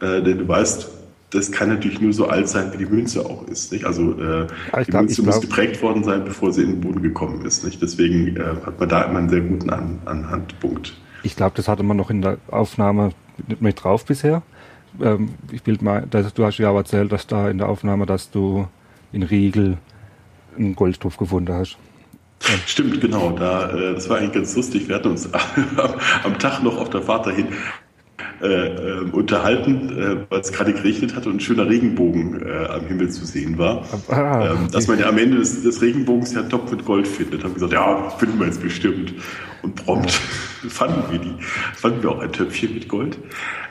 äh, 0.00 0.22
denn 0.22 0.38
du 0.38 0.48
weißt, 0.48 0.88
das 1.30 1.50
kann 1.50 1.68
natürlich 1.68 2.00
nur 2.00 2.12
so 2.12 2.28
alt 2.28 2.48
sein, 2.48 2.72
wie 2.72 2.78
die 2.78 2.86
Münze 2.86 3.26
auch 3.26 3.46
ist. 3.48 3.72
Nicht? 3.72 3.84
Also 3.84 4.12
äh, 4.12 4.46
die 4.46 4.90
glaub, 4.90 5.02
Münze 5.02 5.22
muss 5.22 5.40
geprägt 5.40 5.82
worden 5.82 6.04
sein, 6.04 6.24
bevor 6.24 6.52
sie 6.52 6.62
in 6.62 6.70
den 6.70 6.80
Boden 6.80 7.02
gekommen 7.02 7.44
ist. 7.44 7.64
Nicht? 7.64 7.82
Deswegen 7.82 8.36
äh, 8.36 8.54
hat 8.64 8.78
man 8.78 8.88
da 8.88 9.02
immer 9.02 9.18
einen 9.18 9.28
sehr 9.28 9.40
guten 9.40 9.68
An 9.70 9.98
Anhandpunkt. 10.04 10.94
Ich 11.24 11.34
glaube, 11.34 11.56
das 11.56 11.66
hatte 11.66 11.82
man 11.82 11.96
noch 11.96 12.10
in 12.10 12.22
der 12.22 12.38
Aufnahme 12.48 13.10
mit, 13.58 13.82
drauf 13.82 14.04
bisher. 14.04 14.42
Ähm, 15.00 15.30
ich 15.50 15.62
bild 15.62 15.82
mal, 15.82 16.06
das, 16.08 16.32
du 16.34 16.44
hast 16.44 16.58
ja 16.58 16.68
aber 16.68 16.80
erzählt, 16.80 17.10
dass 17.10 17.26
da 17.26 17.50
in 17.50 17.58
der 17.58 17.68
Aufnahme, 17.68 18.06
dass 18.06 18.30
du 18.30 18.68
in 19.12 19.24
Riegel 19.24 19.78
einen 20.56 20.76
Goldtopf 20.76 21.16
gefunden 21.16 21.52
hast. 21.52 21.78
Stimmt, 22.66 23.00
genau. 23.00 23.30
Da, 23.32 23.70
äh, 23.70 23.94
das 23.94 24.08
war 24.08 24.18
eigentlich 24.18 24.32
ganz 24.32 24.54
lustig. 24.56 24.88
Wir 24.88 24.96
hatten 24.96 25.08
uns 25.08 25.28
am 26.24 26.38
Tag 26.38 26.62
noch 26.62 26.78
auf 26.78 26.90
der 26.90 27.02
Fahrt 27.02 27.26
dahin 27.26 27.48
äh, 28.44 28.66
äh, 28.66 29.10
unterhalten, 29.10 29.88
äh, 29.98 30.16
weil 30.28 30.40
es 30.40 30.52
gerade 30.52 30.74
geregnet 30.74 31.16
hat 31.16 31.26
und 31.26 31.36
ein 31.36 31.40
schöner 31.40 31.66
Regenbogen 31.66 32.42
äh, 32.46 32.66
am 32.66 32.84
Himmel 32.84 33.08
zu 33.08 33.24
sehen 33.24 33.56
war. 33.56 33.86
Ah, 34.08 34.50
ähm, 34.50 34.70
dass 34.70 34.86
man 34.86 34.98
ja 34.98 35.08
am 35.08 35.16
Ende 35.16 35.38
des, 35.38 35.62
des, 35.62 35.80
Regenbogens 35.80 36.34
ja 36.34 36.40
einen 36.40 36.50
Topf 36.50 36.70
mit 36.70 36.84
Gold 36.84 37.08
findet. 37.08 37.42
Haben 37.42 37.54
gesagt, 37.54 37.72
ja, 37.72 38.10
finden 38.10 38.38
wir 38.38 38.44
jetzt 38.44 38.60
bestimmt. 38.60 39.14
Und 39.62 39.76
prompt 39.76 40.10
fanden 40.68 41.10
wir 41.10 41.20
die. 41.20 41.32
Fanden 41.74 42.02
wir 42.02 42.10
auch 42.10 42.18
ein 42.18 42.32
Töpfchen 42.32 42.74
mit 42.74 42.86
Gold. 42.86 43.16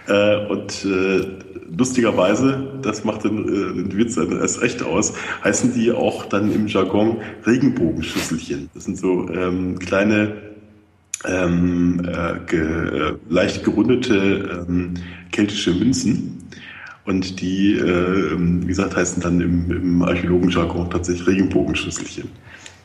Äh, 0.08 0.48
und 0.48 0.88
lustigerweise, 1.78 2.80
das 2.82 3.04
macht 3.04 3.26
den, 3.26 3.46
den 3.46 3.96
Witz 3.96 4.16
dann 4.16 4.32
erst 4.40 4.62
recht 4.62 4.82
aus, 4.82 5.14
heißen 5.44 5.76
die 5.76 5.92
auch 5.92 6.26
dann 6.26 6.52
im 6.52 6.66
Jargon 6.66 7.18
Regenbogenschüsselchen. 7.46 8.72
Das 8.74 8.86
sind 8.86 8.98
so 8.98 9.30
ähm, 9.30 9.78
kleine 9.78 10.53
ähm, 11.26 12.02
äh, 12.06 12.40
ge, 12.46 12.62
äh, 12.62 13.14
leicht 13.30 13.64
gerundete 13.64 14.66
ähm, 14.68 14.94
keltische 15.32 15.74
Münzen. 15.74 16.40
Und 17.06 17.42
die, 17.42 17.74
äh, 17.74 18.38
wie 18.38 18.68
gesagt, 18.68 18.96
heißen 18.96 19.22
dann 19.22 19.42
im, 19.42 19.70
im 19.72 20.02
Archäologenjargon 20.04 20.90
tatsächlich 20.90 21.28
Regenbogenschüsselchen. 21.28 22.30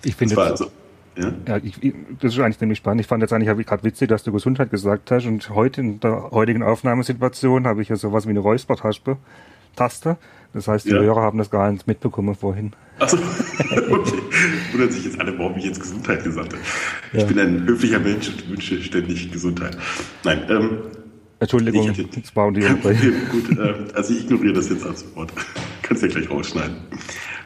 Ich 0.05 0.17
finde 0.17 0.35
das, 0.35 0.51
also, 0.51 0.71
ja? 1.17 1.33
ja 1.47 1.57
ich, 1.59 1.75
das 2.21 2.33
ist 2.33 2.41
eigentlich 2.41 2.59
ziemlich 2.59 2.79
spannend. 2.79 3.01
Ich 3.01 3.07
fand 3.07 3.23
jetzt 3.23 3.33
eigentlich 3.33 3.67
gerade 3.67 3.85
witzig, 3.85 4.09
dass 4.09 4.25
du 4.25 4.33
Gesundheit 4.33 4.71
gesagt 4.71 5.11
hast. 5.13 5.27
Und 5.27 5.49
heute 5.51 5.81
in 5.81 6.01
der 6.01 6.31
heutigen 6.33 6.65
Aufnahmesituation 6.65 7.67
habe 7.67 7.83
ich 7.83 7.91
ja 7.91 7.97
sowas 7.97 8.27
wie 8.27 8.31
eine 8.31 8.41
Räuspertaste. 8.41 9.19
Taste. 9.77 10.17
Das 10.55 10.67
heißt, 10.67 10.87
die 10.87 10.91
ja. 10.91 10.99
Hörer 10.99 11.23
haben 11.23 11.39
das 11.39 11.51
gar 11.51 11.71
nicht 11.71 11.87
mitbekommen 11.87 12.35
vorhin. 12.35 12.73
Achso, 12.99 13.17
okay. 13.91 14.19
Wundern 14.73 14.91
sich 14.91 15.05
jetzt 15.05 15.21
alle, 15.21 15.39
warum 15.39 15.57
ich 15.57 15.65
jetzt 15.65 15.81
Gesundheit 15.81 16.25
gesagt 16.25 16.53
habe. 16.53 16.63
Ich 17.13 17.21
ja. 17.21 17.27
bin 17.27 17.39
ein 17.39 17.67
höflicher 17.67 17.99
Mensch 17.99 18.29
und 18.29 18.51
wünsche 18.51 18.83
ständig 18.83 19.31
Gesundheit. 19.31 19.77
Nein, 20.25 20.43
ähm, 20.49 20.79
Entschuldigung, 21.41 21.91
ich, 21.91 22.11
das 22.11 22.35
war 22.35 22.51
die 22.51 22.63
Gut, 22.63 23.59
äh, 23.59 23.75
also 23.95 24.13
ich 24.13 24.25
ignoriere 24.25 24.55
das 24.55 24.69
jetzt 24.71 24.85
als 24.85 25.05
Wort. 25.15 25.33
Kannst 25.83 26.03
ja 26.03 26.09
gleich 26.09 26.29
rausschneiden. 26.29 26.77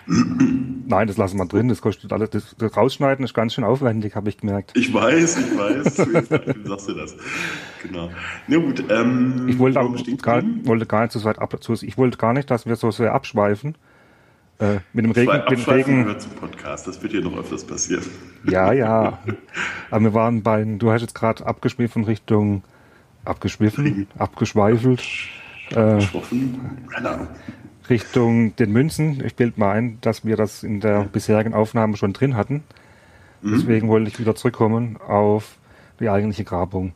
Nein, 0.07 1.07
das 1.07 1.17
lassen 1.17 1.39
wir 1.39 1.47
drin. 1.47 1.69
Das 1.69 1.81
kostet 1.81 2.13
alles. 2.13 2.31
Das, 2.31 2.57
das 2.59 2.77
Rausschneiden 2.77 3.25
ist 3.25 3.35
ganz 3.35 3.55
schön 3.55 3.65
aufwendig, 3.65 4.15
habe 4.15 4.29
ich 4.29 4.39
gemerkt. 4.39 4.73
Ich 4.77 4.93
weiß, 4.93 5.39
ich 5.39 5.59
weiß. 5.59 5.99
Wie 6.57 6.69
sagst 6.69 6.89
du 6.89 6.95
das? 6.95 7.17
Genau. 7.83 8.11
Na 8.49 8.57
gut. 8.59 8.85
Ähm, 8.91 9.47
ich 9.49 9.59
wollte, 9.59 9.81
auch 9.81 9.95
gar, 10.21 10.43
wollte 10.65 10.87
gar 10.87 11.03
nicht 11.03 11.13
so 11.13 11.23
weit 11.25 11.39
ab. 11.39 11.57
Ich 11.83 11.99
wollte 11.99 12.19
gar 12.19 12.33
nicht, 12.33 12.51
dass 12.51 12.67
wir 12.67 12.77
so 12.77 12.91
sehr 12.91 13.15
abschweifen. 13.15 13.77
Äh, 14.59 14.81
mit 14.93 15.05
dem 15.05 15.13
Regen. 15.13 15.33
Mit 15.33 15.51
dem 15.51 15.65
Regen. 15.65 16.19
zum 16.19 16.33
Podcast. 16.33 16.87
Das 16.87 17.03
wird 17.03 17.13
hier 17.13 17.23
noch 17.23 17.37
öfters 17.37 17.65
passieren. 17.65 18.05
Ja, 18.45 18.73
ja. 18.73 19.19
Aber 19.91 20.05
wir 20.05 20.15
waren 20.15 20.43
bei. 20.43 20.65
Du 20.65 20.91
hast 20.91 21.03
jetzt 21.03 21.15
gerade 21.15 21.47
abgeschwiffen 21.47 22.05
Richtung. 22.05 22.63
Abgeschwiffen? 23.25 24.07
Abgeschweifelt. 24.19 25.03
Äh, 25.71 25.75
Keine 25.75 27.11
Ahnung. 27.11 27.29
Richtung 27.93 28.57
den 28.57 28.73
Münzen. 28.73 29.23
Ich 29.25 29.37
bild 29.37 29.59
mal 29.59 29.73
ein, 29.73 29.99
dass 30.01 30.25
wir 30.25 30.37
das 30.37 30.63
in 30.63 30.81
der 30.81 31.05
bisherigen 31.05 31.53
Aufnahme 31.53 31.99
schon 31.99 32.15
drin 32.15 32.37
hatten. 32.37 32.65
Mhm. 33.43 33.53
Deswegen 33.53 33.89
wollte 33.89 34.09
ich 34.09 34.19
wieder 34.19 34.35
zurückkommen 34.35 34.97
auf 34.97 35.59
die 36.01 36.09
eigentliche 36.09 36.45
Grabung. 36.45 36.93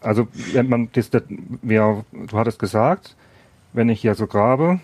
Also 0.00 0.28
wenn 0.52 0.68
man 0.68 0.88
das, 0.92 1.10
das 1.10 1.24
wir, 1.62 2.04
du 2.12 2.38
hattest 2.38 2.60
gesagt, 2.60 3.16
wenn 3.72 3.88
ich 3.88 4.00
hier 4.00 4.14
so 4.14 4.28
grabe, 4.28 4.78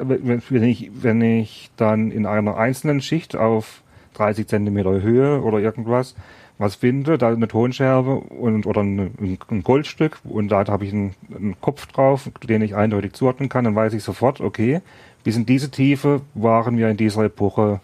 wenn 0.00 0.62
ich, 0.62 0.90
wenn 1.02 1.20
ich 1.20 1.70
dann 1.76 2.12
in 2.12 2.24
einer 2.24 2.56
einzelnen 2.56 3.00
Schicht 3.00 3.34
auf 3.34 3.82
30 4.14 4.46
Zentimeter 4.46 5.02
Höhe 5.02 5.42
oder 5.42 5.58
irgendwas 5.58 6.14
was 6.58 6.74
finde, 6.74 7.18
da 7.18 7.28
eine 7.28 7.46
Tonscherbe 7.46 8.16
und 8.16 8.66
oder 8.66 8.82
ein, 8.82 9.12
ein 9.48 9.62
Goldstück 9.62 10.18
und 10.24 10.48
da 10.48 10.66
habe 10.66 10.84
ich 10.84 10.92
einen, 10.92 11.14
einen, 11.34 11.60
Kopf 11.60 11.86
drauf, 11.86 12.28
den 12.42 12.62
ich 12.62 12.74
eindeutig 12.74 13.12
zuordnen 13.12 13.48
kann, 13.48 13.64
dann 13.64 13.76
weiß 13.76 13.94
ich 13.94 14.02
sofort, 14.02 14.40
okay, 14.40 14.80
bis 15.24 15.36
in 15.36 15.46
diese 15.46 15.70
Tiefe 15.70 16.22
waren 16.34 16.76
wir 16.76 16.88
in 16.88 16.96
dieser 16.96 17.24
Epoche 17.24 17.80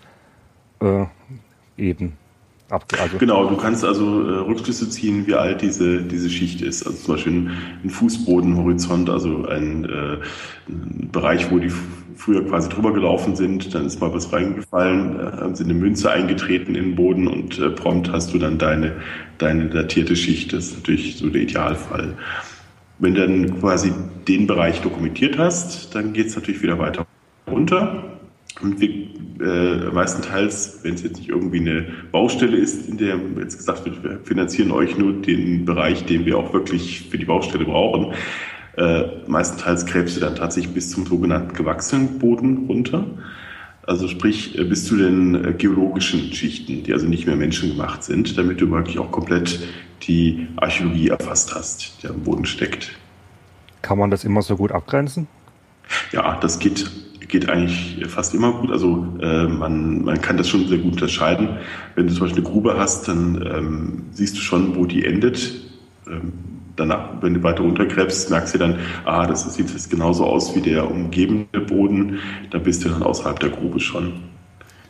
äh, 0.81 1.05
eben. 1.77 2.15
Also 2.71 3.19
genau, 3.19 3.49
du 3.49 3.57
kannst 3.57 3.85
also 3.85 4.27
äh, 4.27 4.39
Rückschlüsse 4.39 4.89
ziehen, 4.89 5.27
wie 5.27 5.35
alt 5.35 5.61
diese, 5.63 6.03
diese 6.03 6.31
Schicht 6.31 6.63
ist. 6.63 6.87
Also 6.87 6.99
zum 6.99 7.15
Beispiel 7.15 7.33
ein, 7.33 7.51
ein 7.85 7.91
Fußbodenhorizont, 7.91 9.11
also 9.11 9.47
ein, 9.47 9.85
äh, 9.85 10.17
ein 10.69 11.11
Bereich, 11.13 11.51
wo 11.51 11.59
die 11.59 11.71
früher 12.17 12.45
quasi 12.47 12.69
drüber 12.69 12.93
gelaufen 12.93 13.37
sind, 13.37 13.75
dann 13.75 13.87
ist 13.87 14.01
mal 14.01 14.13
was 14.13 14.33
reingefallen, 14.33 15.21
äh, 15.21 15.23
haben 15.43 15.55
sie 15.55 15.65
eine 15.65 15.75
Münze 15.75 16.11
eingetreten 16.11 16.75
in 16.75 16.85
den 16.85 16.95
Boden 16.97 17.29
und 17.29 17.59
äh, 17.59 17.71
prompt 17.71 18.11
hast 18.11 18.33
du 18.33 18.39
dann 18.39 18.59
deine, 18.59 18.93
deine 19.39 19.69
datierte 19.69 20.17
Schicht. 20.17 20.53
Das 20.53 20.69
ist 20.69 20.77
natürlich 20.77 21.19
so 21.19 21.29
der 21.29 21.43
Idealfall. 21.43 22.15
Wenn 22.99 23.15
du 23.15 23.27
dann 23.27 23.61
quasi 23.61 23.93
den 24.27 24.47
Bereich 24.47 24.81
dokumentiert 24.81 25.39
hast, 25.39 25.95
dann 25.95 26.13
geht 26.13 26.29
es 26.29 26.37
natürlich 26.37 26.63
wieder 26.63 26.79
weiter 26.79 27.07
runter. 27.47 28.19
Und 28.61 28.81
wir 28.81 28.91
äh, 29.41 29.91
meistenteils, 29.93 30.81
wenn 30.83 30.95
es 30.95 31.03
jetzt 31.03 31.19
nicht 31.19 31.29
irgendwie 31.29 31.59
eine 31.59 31.87
Baustelle 32.13 32.57
ist, 32.57 32.89
in 32.89 32.99
der 32.99 33.19
jetzt 33.39 33.59
gesagt 33.59 33.85
wird, 33.85 34.03
wir 34.05 34.21
finanzieren 34.23 34.71
euch 34.71 34.97
nur 34.97 35.13
den 35.13 35.65
Bereich, 35.65 36.05
den 36.05 36.25
wir 36.25 36.39
auch 36.39 36.53
wirklich 36.53 37.09
für 37.11 37.19
die 37.19 37.25
Baustelle 37.25 37.65
brauchen, 37.65 38.15
äh, 38.77 39.05
meistenteils 39.27 39.87
gräbst 39.87 40.17
du 40.17 40.21
dann 40.21 40.37
tatsächlich 40.37 40.75
bis 40.75 40.91
zum 40.91 41.07
sogenannten 41.07 41.55
gewachsenen 41.55 42.19
Boden 42.19 42.67
runter. 42.67 43.07
Also 43.87 44.09
sprich 44.09 44.59
äh, 44.59 44.65
bis 44.65 44.87
zu 44.87 44.97
den 44.97 45.45
äh, 45.45 45.53
geologischen 45.53 46.33
Schichten, 46.33 46.83
die 46.83 46.93
also 46.93 47.07
nicht 47.07 47.27
mehr 47.27 47.37
menschengemacht 47.37 48.03
sind, 48.03 48.37
damit 48.39 48.61
du 48.61 48.71
wirklich 48.71 48.99
auch 48.99 49.11
komplett 49.11 49.61
die 50.03 50.49
Archäologie 50.57 51.09
erfasst 51.09 51.55
hast, 51.55 52.03
die 52.03 52.09
am 52.09 52.21
Boden 52.21 52.47
steckt. 52.47 52.99
Kann 53.83 53.99
man 53.99 54.11
das 54.11 54.25
immer 54.25 54.43
so 54.43 54.57
gut 54.57 54.73
abgrenzen? 54.73 55.29
Ja, 56.13 56.39
das 56.41 56.59
geht, 56.59 56.91
geht 57.29 57.49
eigentlich 57.49 58.05
fast 58.09 58.35
immer 58.35 58.53
gut. 58.53 58.71
Also 58.71 59.07
äh, 59.21 59.45
man, 59.45 60.05
man 60.05 60.21
kann 60.21 60.37
das 60.37 60.49
schon 60.49 60.67
sehr 60.69 60.79
gut 60.79 60.93
unterscheiden. 60.93 61.59
Wenn 61.95 62.07
du 62.07 62.13
zum 62.13 62.23
Beispiel 62.23 62.45
eine 62.45 62.53
Grube 62.53 62.77
hast, 62.79 63.09
dann 63.09 63.45
ähm, 63.47 64.03
siehst 64.13 64.37
du 64.37 64.41
schon, 64.41 64.77
wo 64.77 64.87
die 64.87 65.05
endet. 65.05 65.53
Ähm, 66.07 66.33
danach, 66.77 67.23
wenn 67.23 67.35
du 67.35 67.43
weiter 67.43 67.63
runtergräbst, 67.63 68.31
merkst 68.31 68.55
du 68.55 68.59
dann, 68.59 68.79
ah, 69.05 69.27
das 69.27 69.53
sieht 69.55 69.71
jetzt 69.71 69.91
genauso 69.91 70.25
aus 70.25 70.55
wie 70.55 70.61
der 70.61 70.91
umgebende 70.91 71.61
Boden, 71.61 72.19
da 72.51 72.59
bist 72.59 72.85
du 72.85 72.89
dann 72.89 73.03
außerhalb 73.03 73.39
der 73.41 73.51
Grube 73.51 73.81
schon. 73.81 74.15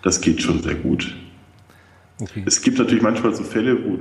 Das 0.03 0.21
geht 0.21 0.43
schon 0.43 0.63
sehr 0.63 0.75
gut. 0.75 1.15
Okay. 2.21 2.45
Es 2.47 2.63
gibt 2.63 2.79
natürlich 2.79 3.03
manchmal 3.03 3.35
so 3.35 3.43
Fälle, 3.43 3.77
wo, 3.85 3.99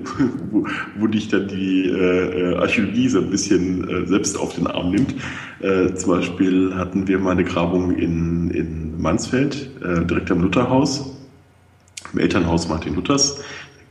wo, 0.52 0.68
wo 1.00 1.08
dich 1.08 1.30
dann 1.30 1.48
die 1.48 1.90
äh, 1.90 2.56
Archäologie 2.58 3.10
so 3.10 3.20
ein 3.20 3.32
bisschen 3.32 3.90
äh, 3.90 4.06
selbst 4.06 4.38
auf 4.38 4.54
den 4.54 4.68
Arm 4.68 4.92
nimmt. 4.92 5.16
Äh, 5.62 5.96
zum 5.96 6.12
Beispiel 6.12 6.76
hatten 6.76 7.08
wir 7.08 7.18
mal 7.18 7.32
eine 7.32 7.44
Grabung 7.44 7.96
in, 7.96 8.52
in 8.52 9.02
Mansfeld, 9.02 9.68
äh, 9.84 10.06
direkt 10.06 10.30
am 10.30 10.42
Lutherhaus, 10.42 11.18
im 12.14 12.20
Elternhaus 12.20 12.68
Martin 12.70 12.94
Luthers 12.94 13.44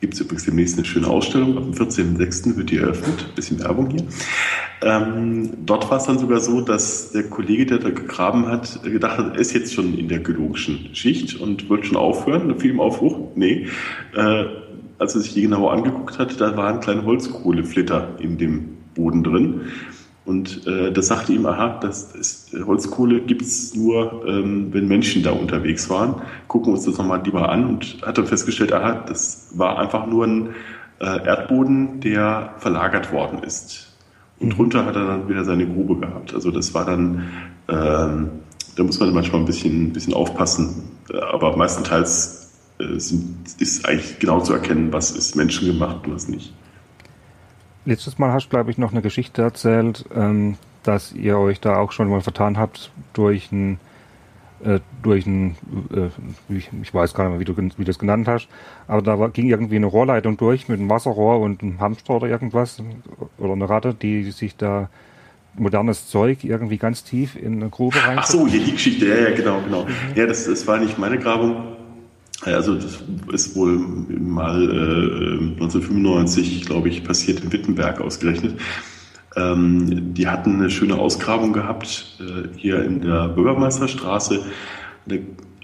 gibt 0.02 0.14
es 0.14 0.20
übrigens 0.20 0.44
demnächst 0.44 0.76
eine 0.76 0.84
schöne 0.84 1.06
Ausstellung. 1.06 1.56
Am 1.56 1.70
14.06. 1.70 2.56
wird 2.56 2.70
die 2.70 2.78
eröffnet. 2.78 3.24
Ein 3.28 3.34
bisschen 3.36 3.60
Werbung 3.60 3.88
hier. 3.88 4.04
Ähm, 4.82 5.50
dort 5.64 5.88
war 5.90 5.98
es 5.98 6.04
dann 6.04 6.18
sogar 6.18 6.40
so, 6.40 6.60
dass 6.60 7.12
der 7.12 7.30
Kollege, 7.30 7.66
der 7.66 7.78
da 7.78 7.90
gegraben 7.90 8.48
hat, 8.48 8.82
gedacht 8.82 9.18
hat, 9.18 9.34
er 9.34 9.40
ist 9.40 9.54
jetzt 9.54 9.72
schon 9.72 9.96
in 9.96 10.08
der 10.08 10.18
geologischen 10.18 10.92
Schicht 10.92 11.40
und 11.40 11.70
wollte 11.70 11.86
schon 11.86 11.96
aufhören. 11.96 12.48
Da 12.48 12.56
fiel 12.56 12.72
ihm 12.72 12.80
Aufbruch. 12.80 13.28
Nee. 13.36 13.68
Äh, 14.16 14.44
als 14.98 15.14
er 15.14 15.20
sich 15.20 15.34
die 15.34 15.42
genauer 15.42 15.72
angeguckt 15.72 16.18
hat, 16.18 16.40
da 16.40 16.56
waren 16.56 16.80
kleine 16.80 17.04
Holzkohleflitter 17.04 18.16
in 18.18 18.38
dem 18.38 18.70
Boden 18.94 19.22
drin. 19.22 19.60
Und 20.24 20.66
äh, 20.66 20.92
das 20.92 21.08
sagte 21.08 21.32
ihm, 21.32 21.46
aha, 21.46 21.80
das 21.80 22.14
ist, 22.14 22.54
Holzkohle 22.64 23.20
gibt 23.22 23.42
es 23.42 23.74
nur, 23.74 24.24
ähm, 24.26 24.72
wenn 24.72 24.86
Menschen 24.86 25.22
da 25.22 25.32
unterwegs 25.32 25.90
waren. 25.90 26.22
Gucken 26.46 26.68
wir 26.68 26.76
uns 26.76 26.84
das 26.84 26.96
nochmal 26.96 27.22
lieber 27.24 27.48
an 27.48 27.66
und 27.66 27.98
hat 28.02 28.18
dann 28.18 28.26
festgestellt, 28.26 28.72
aha, 28.72 29.04
das 29.06 29.50
war 29.54 29.78
einfach 29.78 30.06
nur 30.06 30.24
ein 30.24 30.48
äh, 31.00 31.26
Erdboden, 31.26 32.00
der 32.00 32.54
verlagert 32.58 33.12
worden 33.12 33.42
ist. 33.42 33.92
Und 34.38 34.48
mhm. 34.48 34.52
drunter 34.52 34.86
hat 34.86 34.94
er 34.94 35.06
dann 35.06 35.28
wieder 35.28 35.44
seine 35.44 35.66
Grube 35.66 35.96
gehabt. 35.96 36.34
Also 36.34 36.52
das 36.52 36.72
war 36.72 36.84
dann, 36.84 37.24
ähm, 37.68 38.30
da 38.76 38.84
muss 38.84 39.00
man 39.00 39.12
manchmal 39.12 39.40
ein 39.40 39.46
bisschen, 39.46 39.88
ein 39.88 39.92
bisschen 39.92 40.14
aufpassen. 40.14 40.84
Aber 41.32 41.56
meistenteils 41.56 42.52
äh, 42.78 42.98
sind, 42.98 43.38
ist 43.58 43.88
eigentlich 43.88 44.20
genau 44.20 44.40
zu 44.40 44.52
erkennen, 44.52 44.92
was 44.92 45.10
ist 45.10 45.34
menschengemacht 45.34 46.06
und 46.06 46.14
was 46.14 46.28
nicht. 46.28 46.52
Letztes 47.84 48.18
Mal 48.18 48.32
hast 48.32 48.46
du, 48.46 48.50
glaube 48.50 48.70
ich, 48.70 48.78
noch 48.78 48.92
eine 48.92 49.02
Geschichte 49.02 49.42
erzählt, 49.42 50.04
ähm, 50.14 50.56
dass 50.82 51.12
ihr 51.12 51.38
euch 51.38 51.60
da 51.60 51.76
auch 51.76 51.92
schon 51.92 52.08
mal 52.08 52.20
vertan 52.20 52.56
habt 52.56 52.90
durch 53.12 53.50
ein, 53.50 53.80
äh, 54.64 54.80
durch 55.02 55.26
ein, 55.26 55.56
äh, 55.92 56.54
ich, 56.54 56.70
ich, 56.80 56.94
weiß 56.94 57.14
gar 57.14 57.24
nicht 57.24 57.32
mehr, 57.32 57.40
wie 57.40 57.44
du, 57.44 57.56
wie 57.56 57.68
du 57.68 57.84
das 57.84 57.98
genannt 57.98 58.28
hast, 58.28 58.48
aber 58.86 59.02
da 59.02 59.18
war, 59.18 59.30
ging 59.30 59.48
irgendwie 59.48 59.76
eine 59.76 59.86
Rohrleitung 59.86 60.36
durch 60.36 60.68
mit 60.68 60.78
einem 60.78 60.90
Wasserrohr 60.90 61.40
und 61.40 61.62
einem 61.62 61.80
Hamster 61.80 62.14
oder 62.14 62.28
irgendwas 62.28 62.82
oder 63.38 63.52
eine 63.52 63.68
Ratte, 63.68 63.94
die 63.94 64.30
sich 64.30 64.56
da 64.56 64.88
modernes 65.54 66.08
Zeug 66.08 66.44
irgendwie 66.44 66.78
ganz 66.78 67.04
tief 67.04 67.36
in 67.36 67.60
eine 67.60 67.68
Grube 67.68 67.96
rein. 68.02 68.18
Ach 68.18 68.26
so, 68.26 68.46
hier 68.46 68.64
die 68.64 68.72
Geschichte, 68.72 69.06
ja, 69.06 69.28
ja, 69.28 69.36
genau, 69.36 69.60
genau. 69.60 69.84
Mhm. 69.84 69.90
Ja, 70.14 70.26
das, 70.26 70.46
das 70.46 70.66
war 70.66 70.78
nicht 70.78 70.98
meine 70.98 71.18
Grabung. 71.18 71.76
Also 72.44 72.74
das 72.74 73.02
ist 73.32 73.54
wohl 73.54 73.78
mal 73.78 74.62
äh, 74.64 75.38
1995, 75.38 76.66
glaube 76.66 76.88
ich, 76.88 77.04
passiert 77.04 77.40
in 77.40 77.52
Wittenberg 77.52 78.00
ausgerechnet. 78.00 78.58
Ähm, 79.36 80.12
die 80.14 80.26
hatten 80.26 80.56
eine 80.56 80.70
schöne 80.70 80.96
Ausgrabung 80.96 81.52
gehabt 81.52 82.18
äh, 82.20 82.48
hier 82.56 82.84
in 82.84 83.00
der 83.00 83.28
Bürgermeisterstraße. 83.28 84.40
Da 85.06 85.16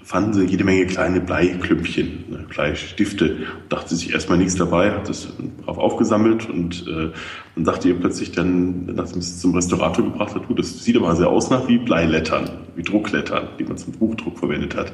fanden 0.03 0.33
sie 0.33 0.45
jede 0.45 0.63
Menge 0.63 0.87
kleine 0.87 1.21
Bleiklümpchen, 1.21 2.25
ne, 2.29 2.45
Bleistifte. 2.49 3.37
Dachte 3.67 3.95
sich 3.95 4.11
erstmal 4.11 4.39
nichts 4.39 4.55
dabei, 4.55 4.91
hat 4.91 5.07
das 5.07 5.27
drauf 5.63 5.77
aufgesammelt 5.77 6.49
und 6.49 6.87
äh, 6.87 7.11
dann 7.55 7.65
sagte 7.65 7.89
ihr 7.89 7.99
plötzlich 7.99 8.31
dann, 8.31 8.85
nachdem 8.85 9.19
es 9.19 9.39
zum 9.39 9.53
Restaurator 9.53 10.05
gebracht 10.05 10.33
hat, 10.33 10.43
das 10.57 10.83
sieht 10.83 10.97
aber 10.97 11.15
sehr 11.15 11.27
aus 11.27 11.51
nach 11.51 11.67
wie 11.67 11.77
Bleilettern, 11.77 12.49
wie 12.75 12.81
Drucklettern, 12.81 13.49
die 13.59 13.65
man 13.65 13.77
zum 13.77 13.93
Buchdruck 13.93 14.39
verwendet 14.39 14.75
hat. 14.75 14.93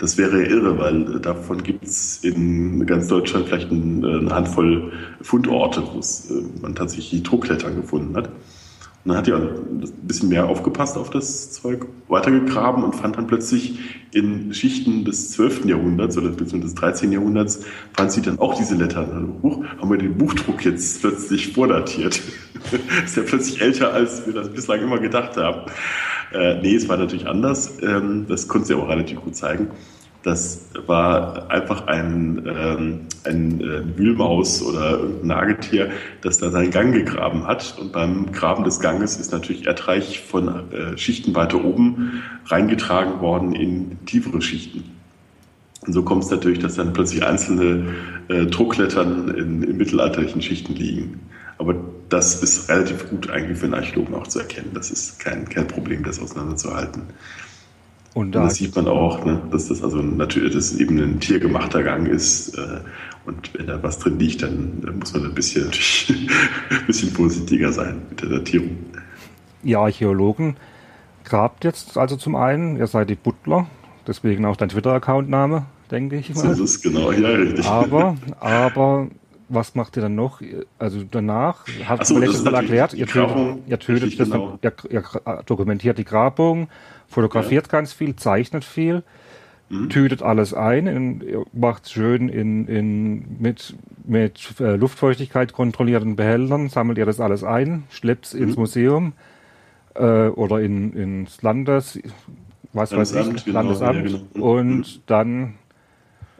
Das 0.00 0.16
wäre 0.16 0.42
irre, 0.42 0.78
weil 0.78 1.20
davon 1.20 1.62
gibt 1.62 1.84
es 1.84 2.24
in 2.24 2.86
ganz 2.86 3.06
Deutschland 3.08 3.46
vielleicht 3.48 3.70
eine 3.70 4.30
Handvoll 4.30 4.92
Fundorte, 5.20 5.82
wo 5.92 5.98
äh, 5.98 6.42
man 6.62 6.74
tatsächlich 6.74 7.22
Drucklettern 7.22 7.76
gefunden 7.76 8.16
hat. 8.16 8.30
Dann 9.04 9.16
hat 9.16 9.28
er 9.28 9.36
ein 9.36 9.92
bisschen 10.02 10.28
mehr 10.28 10.46
aufgepasst 10.46 10.98
auf 10.98 11.08
das 11.08 11.52
Zeug, 11.52 11.86
weitergegraben 12.08 12.84
und 12.84 12.94
fand 12.94 13.16
dann 13.16 13.26
plötzlich 13.26 13.78
in 14.12 14.52
Schichten 14.52 15.06
des 15.06 15.30
12. 15.32 15.64
Jahrhunderts 15.64 16.18
oder 16.18 16.30
des 16.30 16.74
13. 16.74 17.10
Jahrhunderts, 17.10 17.64
fand 17.94 18.12
sie 18.12 18.20
dann 18.20 18.38
auch 18.38 18.54
diese 18.54 18.74
Lettern. 18.74 19.10
Also, 19.10 19.42
huch, 19.42 19.64
haben 19.80 19.90
wir 19.90 19.96
den 19.96 20.18
Buchdruck 20.18 20.64
jetzt 20.66 21.00
plötzlich 21.00 21.52
vordatiert. 21.52 22.20
ist 23.04 23.16
ja 23.16 23.22
plötzlich 23.22 23.62
älter, 23.62 23.94
als 23.94 24.26
wir 24.26 24.34
das 24.34 24.50
bislang 24.50 24.82
immer 24.82 24.98
gedacht 24.98 25.36
haben. 25.38 25.70
Äh, 26.32 26.60
nee, 26.60 26.74
es 26.74 26.88
war 26.88 26.98
natürlich 26.98 27.26
anders. 27.26 27.78
Ähm, 27.82 28.26
das 28.28 28.48
konnte 28.48 28.68
sie 28.68 28.74
auch 28.74 28.88
relativ 28.88 29.22
gut 29.22 29.34
zeigen. 29.34 29.68
Das 30.22 30.66
war 30.86 31.50
einfach 31.50 31.86
ein, 31.86 32.46
ähm, 32.46 33.00
ein 33.24 33.60
äh, 33.60 33.98
Wühlmaus 33.98 34.62
oder 34.62 34.98
irgendein 34.98 35.26
Nagetier, 35.28 35.90
das 36.20 36.38
da 36.38 36.50
seinen 36.50 36.70
Gang 36.70 36.92
gegraben 36.92 37.46
hat. 37.46 37.76
Und 37.80 37.92
beim 37.92 38.30
Graben 38.32 38.64
des 38.64 38.80
Ganges 38.80 39.16
ist 39.16 39.32
natürlich 39.32 39.66
Erdreich 39.66 40.20
von 40.20 40.48
äh, 40.72 40.98
Schichten 40.98 41.34
weiter 41.34 41.64
oben 41.64 42.22
reingetragen 42.46 43.20
worden 43.20 43.54
in 43.54 43.98
tiefere 44.04 44.42
Schichten. 44.42 44.84
Und 45.86 45.94
so 45.94 46.02
kommt 46.02 46.24
es 46.24 46.30
natürlich, 46.30 46.58
dass 46.58 46.74
dann 46.74 46.92
plötzlich 46.92 47.24
einzelne 47.24 47.94
äh, 48.28 48.44
Drucklettern 48.44 49.28
in, 49.34 49.62
in 49.62 49.76
mittelalterlichen 49.78 50.42
Schichten 50.42 50.74
liegen. 50.74 51.20
Aber 51.56 51.74
das 52.10 52.42
ist 52.42 52.68
relativ 52.68 53.08
gut 53.08 53.30
eigentlich 53.30 53.58
für 53.58 53.66
einen 53.66 53.74
Archäologen 53.74 54.14
auch 54.14 54.26
zu 54.26 54.40
erkennen. 54.40 54.70
Das 54.74 54.90
ist 54.90 55.18
kein, 55.18 55.48
kein 55.48 55.66
Problem, 55.66 56.02
das 56.02 56.20
auseinanderzuhalten. 56.20 57.02
Und 58.14 58.32
da 58.32 58.44
das 58.44 58.56
sieht 58.56 58.74
man 58.74 58.88
auch, 58.88 59.24
ne, 59.24 59.40
dass 59.50 59.68
das 59.68 59.82
also 59.82 59.98
natürlich 59.98 60.54
das 60.54 60.74
eben 60.76 60.98
ein 60.98 61.20
tiergemachter 61.20 61.82
Gang 61.82 62.08
ist. 62.08 62.56
Äh, 62.58 62.80
und 63.24 63.54
wenn 63.54 63.66
da 63.66 63.80
was 63.82 63.98
drin 63.98 64.18
liegt, 64.18 64.42
dann, 64.42 64.80
dann 64.84 64.98
muss 64.98 65.12
man 65.12 65.26
ein 65.26 65.34
bisschen, 65.34 65.66
ein 65.66 66.80
bisschen 66.86 67.10
vorsichtiger 67.10 67.72
sein 67.72 68.02
mit 68.08 68.22
der 68.22 68.30
Datierung. 68.30 68.76
Ihr 69.62 69.78
Archäologen 69.78 70.56
grabt 71.24 71.64
jetzt 71.64 71.96
also 71.96 72.16
zum 72.16 72.34
einen, 72.34 72.76
ihr 72.76 72.86
seid 72.86 73.10
die 73.10 73.14
Butler, 73.14 73.66
deswegen 74.06 74.44
auch 74.44 74.56
dein 74.56 74.70
Twitter-Account-Name, 74.70 75.66
denke 75.90 76.16
ich 76.16 76.34
mal. 76.34 76.54
So 76.54 76.64
ist 76.64 76.76
es, 76.76 76.82
genau, 76.82 77.12
ja, 77.12 77.28
richtig. 77.28 77.66
Aber, 77.66 78.16
aber 78.40 79.08
was 79.48 79.74
macht 79.74 79.96
ihr 79.96 80.02
dann 80.02 80.14
noch? 80.14 80.40
Also 80.78 81.02
danach, 81.08 81.66
habt 81.86 82.10
ihr 82.10 82.18
letztes 82.18 82.44
Mal 82.44 82.54
erklärt, 82.54 82.94
ihr 82.94 83.06
tötet, 83.06 83.58
ihr 83.66 83.78
tötet 83.78 84.18
das, 84.18 84.30
genau. 84.30 84.58
ihr, 84.62 84.72
ihr, 84.90 85.02
dokumentiert 85.46 85.98
die 85.98 86.04
Grabung, 86.04 86.68
fotografiert 87.10 87.66
ja. 87.66 87.72
ganz 87.72 87.92
viel, 87.92 88.16
zeichnet 88.16 88.64
viel. 88.64 89.02
mhm. 89.70 89.88
tütet 89.88 90.22
alles 90.22 90.52
ein, 90.52 91.22
macht 91.52 91.88
schön 91.88 92.28
in, 92.28 92.66
in, 92.66 93.36
mit, 93.38 93.74
mit 94.04 94.60
äh, 94.60 94.76
Luftfeuchtigkeit 94.76 95.52
kontrollierten 95.52 96.16
Behältern, 96.16 96.68
sammelt 96.68 96.98
ihr 96.98 97.06
das 97.06 97.20
alles 97.20 97.44
ein, 97.44 97.84
schleppt 97.90 98.26
es 98.26 98.34
mhm. 98.34 98.42
ins 98.42 98.56
Museum 98.56 99.12
äh, 99.94 100.28
oder 100.28 100.60
in, 100.60 100.92
ins 100.92 101.42
Landes, 101.42 101.98
was 102.72 102.92
weiß 102.92 103.14
ich, 103.14 103.44
genau, 103.44 103.60
Landesamt 103.60 104.10
ja, 104.10 104.18
genau. 104.32 104.44
und 104.44 104.78
mhm. 104.78 105.02
dann 105.06 105.54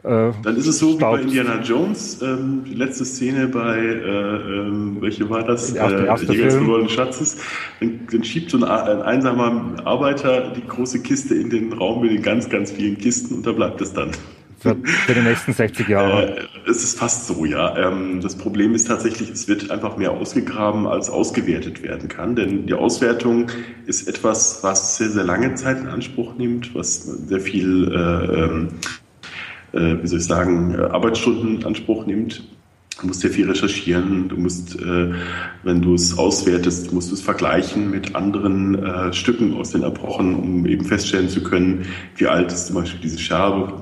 äh, 0.03 0.31
Dann 0.43 0.57
ist 0.57 0.67
es 0.67 0.79
so 0.79 0.95
Staub. 0.95 1.13
wie 1.13 1.17
bei 1.17 1.21
Indiana 1.23 1.61
Jones, 1.61 2.21
ähm, 2.21 2.63
die 2.65 2.73
letzte 2.73 3.05
Szene 3.05 3.47
bei, 3.47 3.77
äh, 3.77 4.59
ähm, 4.59 4.97
welche 4.99 5.29
war 5.29 5.43
das? 5.43 5.73
Der 5.73 5.83
erste, 5.83 6.05
erste 6.05 6.25
äh, 6.27 6.31
Jäger 6.31 6.45
des 6.45 6.55
verlorenen 6.55 6.89
Schatzes. 6.89 7.37
Dann, 7.79 8.07
dann, 8.11 8.23
schiebt 8.23 8.51
so 8.51 8.57
ein, 8.57 8.63
ein, 8.63 9.01
einsamer 9.01 9.75
Arbeiter 9.85 10.53
die 10.55 10.65
große 10.65 11.01
Kiste 11.03 11.35
in 11.35 11.49
den 11.49 11.73
Raum 11.73 12.01
mit 12.01 12.11
den 12.11 12.21
ganz, 12.21 12.49
ganz 12.49 12.71
vielen 12.71 12.97
Kisten 12.97 13.35
und 13.35 13.45
da 13.45 13.51
bleibt 13.51 13.81
es 13.81 13.93
dann. 13.93 14.11
Für, 14.61 14.75
für 14.75 15.13
die 15.15 15.21
nächsten 15.21 15.53
60 15.53 15.87
Jahre. 15.87 16.37
Äh, 16.37 16.41
es 16.67 16.83
ist 16.83 16.99
fast 16.99 17.25
so, 17.25 17.45
ja. 17.45 17.75
Ähm, 17.77 18.21
das 18.21 18.35
Problem 18.35 18.75
ist 18.75 18.87
tatsächlich, 18.87 19.31
es 19.31 19.47
wird 19.47 19.71
einfach 19.71 19.97
mehr 19.97 20.11
ausgegraben, 20.11 20.85
als 20.85 21.09
ausgewertet 21.09 21.81
werden 21.81 22.07
kann. 22.09 22.35
Denn 22.35 22.67
die 22.67 22.73
Auswertung 22.75 23.47
ist 23.87 24.07
etwas, 24.07 24.63
was 24.63 24.97
sehr, 24.97 25.09
sehr 25.09 25.23
lange 25.23 25.55
Zeit 25.55 25.79
in 25.79 25.87
Anspruch 25.87 26.35
nimmt, 26.37 26.75
was 26.75 27.03
sehr 27.03 27.39
viel 27.39 27.91
äh, 27.91 28.43
ähm, 28.43 28.67
äh, 28.67 29.00
wie 29.73 30.07
soll 30.07 30.19
ich 30.19 30.25
sagen, 30.25 30.75
äh, 30.75 30.81
Arbeitsstunden 30.81 31.57
in 31.57 31.65
Anspruch 31.65 32.05
nimmt. 32.05 32.43
Du 32.99 33.07
musst 33.07 33.21
sehr 33.21 33.31
viel 33.31 33.49
recherchieren, 33.49 34.27
du 34.27 34.37
musst, 34.37 34.79
äh, 34.79 35.11
wenn 35.63 35.81
du 35.81 35.95
es 35.95 36.17
auswertest, 36.17 36.93
musst 36.93 37.09
du 37.09 37.15
es 37.15 37.21
vergleichen 37.21 37.89
mit 37.89 38.15
anderen 38.15 38.75
äh, 38.83 39.13
Stücken 39.13 39.55
aus 39.55 39.71
den 39.71 39.83
Epochen, 39.83 40.35
um 40.35 40.65
eben 40.65 40.85
feststellen 40.85 41.29
zu 41.29 41.41
können, 41.41 41.85
wie 42.17 42.27
alt 42.27 42.51
ist 42.51 42.67
zum 42.67 42.75
Beispiel 42.75 42.99
diese 43.01 43.17
Scherbe, 43.17 43.81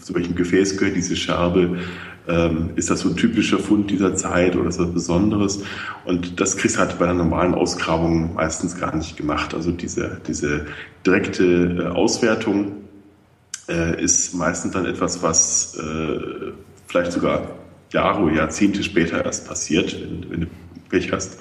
zu 0.00 0.14
welchem 0.14 0.34
Gefäß 0.34 0.76
gehört 0.76 0.96
diese 0.96 1.14
Scherbe, 1.14 1.78
ähm, 2.26 2.70
ist 2.76 2.90
das 2.90 3.00
so 3.00 3.10
ein 3.10 3.16
typischer 3.16 3.58
Fund 3.58 3.90
dieser 3.90 4.14
Zeit 4.14 4.56
oder 4.56 4.68
ist 4.68 4.78
das 4.78 4.88
was 4.88 4.94
Besonderes? 4.94 5.62
Und 6.04 6.40
das 6.40 6.56
kriegst 6.56 6.76
du 6.76 6.80
halt 6.80 6.98
bei 6.98 7.04
einer 7.04 7.14
normalen 7.14 7.54
Ausgrabung 7.54 8.34
meistens 8.34 8.78
gar 8.78 8.94
nicht 8.94 9.16
gemacht. 9.16 9.54
Also 9.54 9.70
diese, 9.70 10.20
diese 10.26 10.66
direkte 11.06 11.44
äh, 11.44 11.86
Auswertung 11.86 12.72
äh, 13.68 14.02
ist 14.02 14.34
meistens 14.34 14.72
dann 14.72 14.86
etwas, 14.86 15.22
was 15.22 15.76
äh, 15.76 16.52
vielleicht 16.86 17.12
sogar 17.12 17.50
Jahre 17.92 18.22
oder 18.22 18.34
Jahrzehnte 18.34 18.82
später 18.82 19.24
erst 19.24 19.46
passiert, 19.46 19.94
wenn, 20.00 20.30
wenn 20.30 20.40
du 20.42 20.46
Pech 20.88 21.12
hast. 21.12 21.38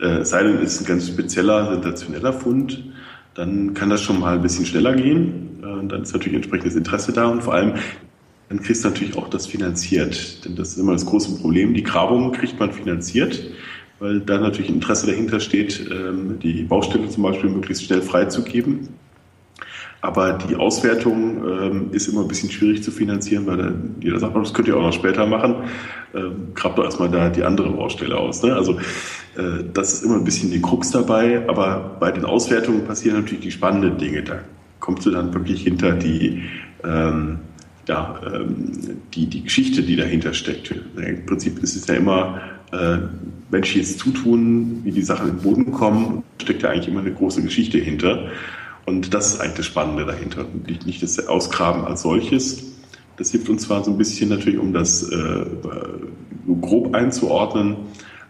Äh, 0.00 0.24
sei 0.24 0.42
denn, 0.42 0.58
ist 0.60 0.80
ein 0.80 0.86
ganz 0.86 1.08
spezieller, 1.08 1.74
sensationeller 1.74 2.32
Fund, 2.32 2.84
dann 3.34 3.74
kann 3.74 3.90
das 3.90 4.02
schon 4.02 4.20
mal 4.20 4.36
ein 4.36 4.42
bisschen 4.42 4.66
schneller 4.66 4.94
gehen. 4.94 5.62
Äh, 5.62 5.86
dann 5.86 6.02
ist 6.02 6.12
natürlich 6.12 6.36
entsprechendes 6.36 6.76
Interesse 6.76 7.12
da 7.12 7.26
und 7.26 7.42
vor 7.42 7.54
allem 7.54 7.74
dann 8.48 8.62
kriegst 8.62 8.84
du 8.84 8.88
natürlich 8.88 9.16
auch 9.16 9.28
das 9.28 9.46
finanziert. 9.46 10.44
Denn 10.44 10.56
das 10.56 10.70
ist 10.70 10.78
immer 10.78 10.92
das 10.92 11.06
große 11.06 11.40
Problem. 11.40 11.72
Die 11.72 11.82
Grabungen 11.82 12.32
kriegt 12.32 12.60
man 12.60 12.70
finanziert, 12.70 13.42
weil 13.98 14.20
da 14.20 14.38
natürlich 14.38 14.68
Interesse 14.68 15.06
dahinter 15.06 15.40
steht, 15.40 15.88
ähm, 15.90 16.38
die 16.38 16.64
Baustelle 16.64 17.08
zum 17.08 17.22
Beispiel 17.22 17.48
möglichst 17.48 17.84
schnell 17.84 18.02
freizugeben. 18.02 18.88
Aber 20.02 20.32
die 20.32 20.56
Auswertung 20.56 21.44
ähm, 21.46 21.88
ist 21.92 22.08
immer 22.08 22.22
ein 22.22 22.28
bisschen 22.28 22.50
schwierig 22.50 22.82
zu 22.82 22.90
finanzieren, 22.90 23.46
weil 23.46 23.56
dann 23.56 23.94
jeder 24.00 24.18
sagt, 24.18 24.34
das 24.34 24.52
könnt 24.52 24.66
ihr 24.66 24.76
auch 24.76 24.82
noch 24.82 24.92
später 24.92 25.26
machen. 25.26 25.54
Ähm, 26.12 26.48
grabt 26.54 26.76
doch 26.76 26.84
erstmal 26.84 27.08
da 27.08 27.30
die 27.30 27.44
andere 27.44 27.70
Baustelle 27.70 28.16
aus. 28.16 28.42
Ne? 28.42 28.52
Also 28.52 28.80
äh, 29.36 29.62
das 29.72 29.94
ist 29.94 30.02
immer 30.02 30.16
ein 30.16 30.24
bisschen 30.24 30.50
die 30.50 30.60
Krux 30.60 30.90
dabei. 30.90 31.48
Aber 31.48 31.96
bei 32.00 32.10
den 32.10 32.24
Auswertungen 32.24 32.84
passieren 32.84 33.18
natürlich 33.18 33.44
die 33.44 33.52
spannenden 33.52 33.96
Dinge. 33.96 34.24
Da 34.24 34.40
kommst 34.80 35.06
du 35.06 35.10
dann 35.12 35.32
wirklich 35.32 35.62
hinter 35.62 35.92
die, 35.92 36.42
ähm, 36.82 37.38
ja, 37.86 38.20
ähm, 38.26 38.72
die, 39.14 39.26
die 39.26 39.44
Geschichte, 39.44 39.84
die 39.84 39.94
dahinter 39.94 40.34
steckt. 40.34 40.74
Im 40.96 41.26
Prinzip 41.26 41.62
ist 41.62 41.76
es 41.76 41.86
ja 41.86 41.94
immer 41.94 42.40
äh, 42.72 42.98
menschliches 43.52 43.98
Zutun, 43.98 44.80
wie 44.82 44.90
die 44.90 45.02
Sachen 45.02 45.28
in 45.28 45.36
den 45.36 45.42
Boden 45.42 45.70
kommen, 45.70 46.24
steckt 46.42 46.62
ja 46.62 46.70
eigentlich 46.70 46.88
immer 46.88 47.02
eine 47.02 47.12
große 47.12 47.40
Geschichte 47.42 47.78
hinter. 47.78 48.30
Und 48.86 49.14
das 49.14 49.34
ist 49.34 49.40
eigentlich 49.40 49.56
das 49.56 49.66
Spannende 49.66 50.04
dahinter. 50.04 50.44
Nicht, 50.66 50.86
nicht 50.86 51.02
das 51.02 51.26
Ausgraben 51.28 51.84
als 51.84 52.02
solches. 52.02 52.64
Das 53.16 53.30
hilft 53.30 53.48
uns 53.48 53.62
zwar 53.62 53.84
so 53.84 53.90
ein 53.90 53.98
bisschen 53.98 54.30
natürlich, 54.30 54.58
um 54.58 54.72
das 54.72 55.08
äh, 55.10 55.44
grob 56.60 56.94
einzuordnen, 56.94 57.76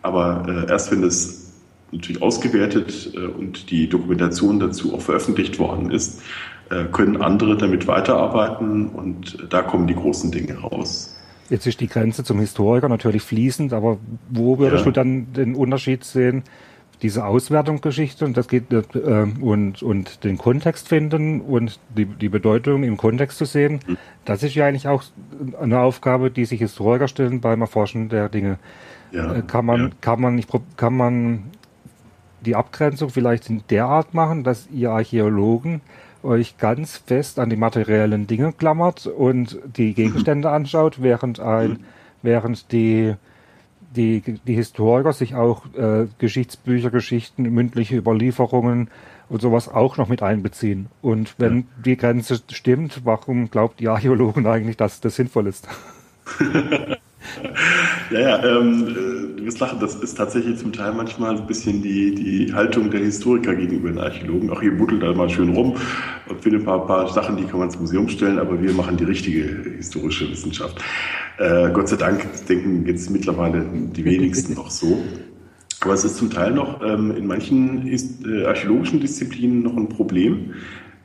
aber 0.03 0.45
äh, 0.49 0.71
erst 0.71 0.91
wenn 0.91 1.03
das 1.03 1.53
natürlich 1.93 2.21
ausgewertet 2.21 3.13
äh, 3.15 3.27
und 3.27 3.71
die 3.71 3.89
Dokumentation 3.89 4.59
dazu 4.59 4.95
auch 4.95 5.01
veröffentlicht 5.01 5.59
worden 5.59 5.91
ist, 5.91 6.21
äh, 6.71 6.85
können 6.85 7.21
andere 7.21 7.57
damit 7.57 7.87
weiterarbeiten 7.87 8.89
und 8.89 9.47
da 9.51 9.63
kommen 9.63 9.87
die 9.87 9.95
großen 9.95 10.31
Dinge 10.33 10.59
raus. 10.59 11.17
Jetzt 11.49 11.67
ist 11.67 11.81
die 11.81 11.89
Grenze 11.89 12.25
zum 12.25 12.41
Historiker 12.41 12.89
natürlich 12.89 13.23
fließend, 13.23 13.73
aber 13.73 13.99
wo 14.31 14.59
würdest 14.59 14.85
ja. 14.85 14.91
du 14.91 14.91
dann 14.91 15.33
den 15.33 15.55
Unterschied 15.55 16.05
sehen 16.05 16.45
diese 17.03 17.27
Auswertungsgeschichte 17.27 18.25
und 18.25 18.37
das 18.37 18.49
geht 18.49 18.73
äh, 18.73 19.27
und 19.41 19.83
und 19.83 20.25
den 20.25 20.39
Kontext 20.39 20.89
finden 20.89 21.41
und 21.41 21.81
die 21.97 22.07
die 22.07 22.29
Bedeutung 22.29 22.85
im 22.85 22.97
Kontext 22.97 23.39
zu 23.39 23.45
sehen, 23.45 23.81
mhm. 23.87 23.99
das 24.25 24.43
ist 24.43 24.55
ja 24.55 24.67
eigentlich 24.67 24.89
auch 24.89 25.03
eine 25.61 25.81
Aufgabe, 25.81 26.31
die 26.31 26.45
sich 26.45 26.61
Historiker 26.61 27.09
stellen 27.09 27.41
beim 27.41 27.61
Erforschen 27.61 28.09
der 28.09 28.29
Dinge. 28.29 28.59
Ja, 29.11 29.35
äh, 29.35 29.43
kann 29.43 29.67
man 29.67 29.81
ja. 29.81 29.91
kann 30.01 30.21
man 30.21 30.37
nicht 30.37 30.49
kann 30.77 30.97
man 30.97 31.51
die 32.41 32.57
Abgrenzung 32.57 33.11
vielleicht 33.11 33.51
in 33.51 33.63
der 33.69 33.87
Art 33.87 34.15
machen, 34.15 34.45
dass 34.45 34.69
ihr 34.71 34.91
Archäologen 34.91 35.81
euch 36.23 36.57
ganz 36.57 36.99
fest 36.99 37.39
an 37.39 37.51
die 37.51 37.57
materiellen 37.57 38.27
Dinge 38.29 38.53
klammert 38.53 39.07
und 39.07 39.59
die 39.77 39.95
Gegenstände 39.95 40.51
anschaut, 40.53 41.03
während 41.03 41.41
ein 41.41 41.71
mhm. 41.71 41.79
während 42.23 42.71
die 42.71 43.15
die, 43.97 44.22
die 44.47 44.55
Historiker 44.55 45.12
sich 45.12 45.34
auch 45.34 45.66
äh, 45.74 46.07
Geschichtsbücher, 46.18 46.90
Geschichten, 46.90 47.43
mündliche 47.43 47.97
Überlieferungen 47.97 48.88
und 49.28 49.40
sowas 49.40 49.68
auch 49.68 49.97
noch 49.97 50.09
mit 50.09 50.22
einbeziehen. 50.22 50.86
Und 51.01 51.34
wenn 51.38 51.59
ja. 51.59 51.64
die 51.84 51.97
Grenze 51.97 52.40
stimmt, 52.51 53.03
warum 53.05 53.51
glaubt 53.51 53.80
die 53.80 53.88
Archäologen 53.88 54.47
eigentlich, 54.47 54.76
dass 54.76 55.01
das 55.01 55.16
sinnvoll 55.16 55.47
ist? 55.47 55.68
ja, 58.11 58.20
ja, 58.20 58.45
ähm, 58.45 58.89
äh, 58.89 59.37
du 59.39 59.45
wirst 59.45 59.61
lachen, 59.61 59.81
das 59.81 59.95
ist 59.97 60.14
tatsächlich 60.16 60.59
zum 60.59 60.73
Teil 60.73 60.93
manchmal 60.93 61.37
ein 61.37 61.47
bisschen 61.47 61.83
die, 61.83 62.14
die 62.14 62.53
Haltung 62.53 62.91
der 62.91 63.01
Historiker 63.01 63.55
gegenüber 63.55 63.89
den 63.89 63.99
Archäologen. 63.99 64.51
Auch 64.51 64.61
hier 64.61 64.77
buddelt 64.77 65.03
da 65.03 65.12
mal 65.12 65.29
schön 65.29 65.51
rum 65.51 65.77
und 66.29 66.41
findet 66.43 66.62
ein 66.62 66.64
paar, 66.64 66.87
paar 66.87 67.12
Sachen, 67.12 67.37
die 67.37 67.45
kann 67.45 67.59
man 67.59 67.68
ins 67.68 67.79
Museum 67.79 68.09
stellen, 68.09 68.39
aber 68.39 68.61
wir 68.61 68.73
machen 68.73 68.97
die 68.97 69.05
richtige 69.05 69.45
historische 69.77 70.31
Wissenschaft. 70.31 70.81
Äh, 71.39 71.70
Gott 71.73 71.89
sei 71.89 71.97
Dank 71.97 72.27
denken 72.49 72.87
jetzt 72.87 73.11
mittlerweile 73.11 73.64
die 73.64 74.05
wenigsten 74.05 74.55
noch 74.55 74.70
so. 74.70 75.03
Aber 75.81 75.95
es 75.95 76.05
ist 76.05 76.16
zum 76.16 76.31
Teil 76.31 76.53
noch 76.53 76.81
ähm, 76.83 77.11
in 77.16 77.27
manchen 77.27 77.89
äh, 77.89 78.45
archäologischen 78.45 79.01
Disziplinen 79.01 79.62
noch 79.62 79.77
ein 79.77 79.89
Problem. 79.89 80.55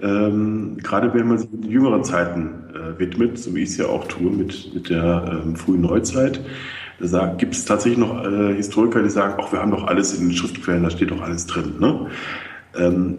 Ähm, 0.02 0.78
gerade 0.84 1.14
wenn 1.14 1.28
man 1.28 1.39
sich 1.39 1.52
in 1.52 1.64
jüngeren 1.64 2.04
Zeiten 2.04 2.66
äh, 2.74 3.00
widmet, 3.00 3.39
so 3.39 3.56
wie 3.56 3.64
ich 3.64 3.70
es 3.70 3.78
ja 3.78 3.88
auch 3.88 4.08
tue 4.08 4.32
mit, 4.32 4.74
mit 4.74 4.89
der 4.89 5.41
ähm, 5.43 5.56
frühen 5.56 5.82
Neuzeit, 5.82 6.41
da 7.00 7.34
gibt 7.34 7.54
es 7.54 7.66
tatsächlich 7.66 8.00
noch 8.00 8.24
äh, 8.24 8.56
Historiker, 8.56 9.04
die 9.04 9.10
sagen, 9.10 9.36
ach, 9.39 9.52
wir 9.52 9.60
haben 9.60 9.72
doch 9.72 9.86
alles 9.86 10.14
in 10.14 10.30
den 10.30 10.36
Schriftquellen, 10.36 10.84
da 10.84 10.89
steht 10.89 11.12
doch 11.12 11.22
alles 11.22 11.45
drin. 11.45 11.76
Ne? 11.80 12.08
Ähm, 12.76 13.18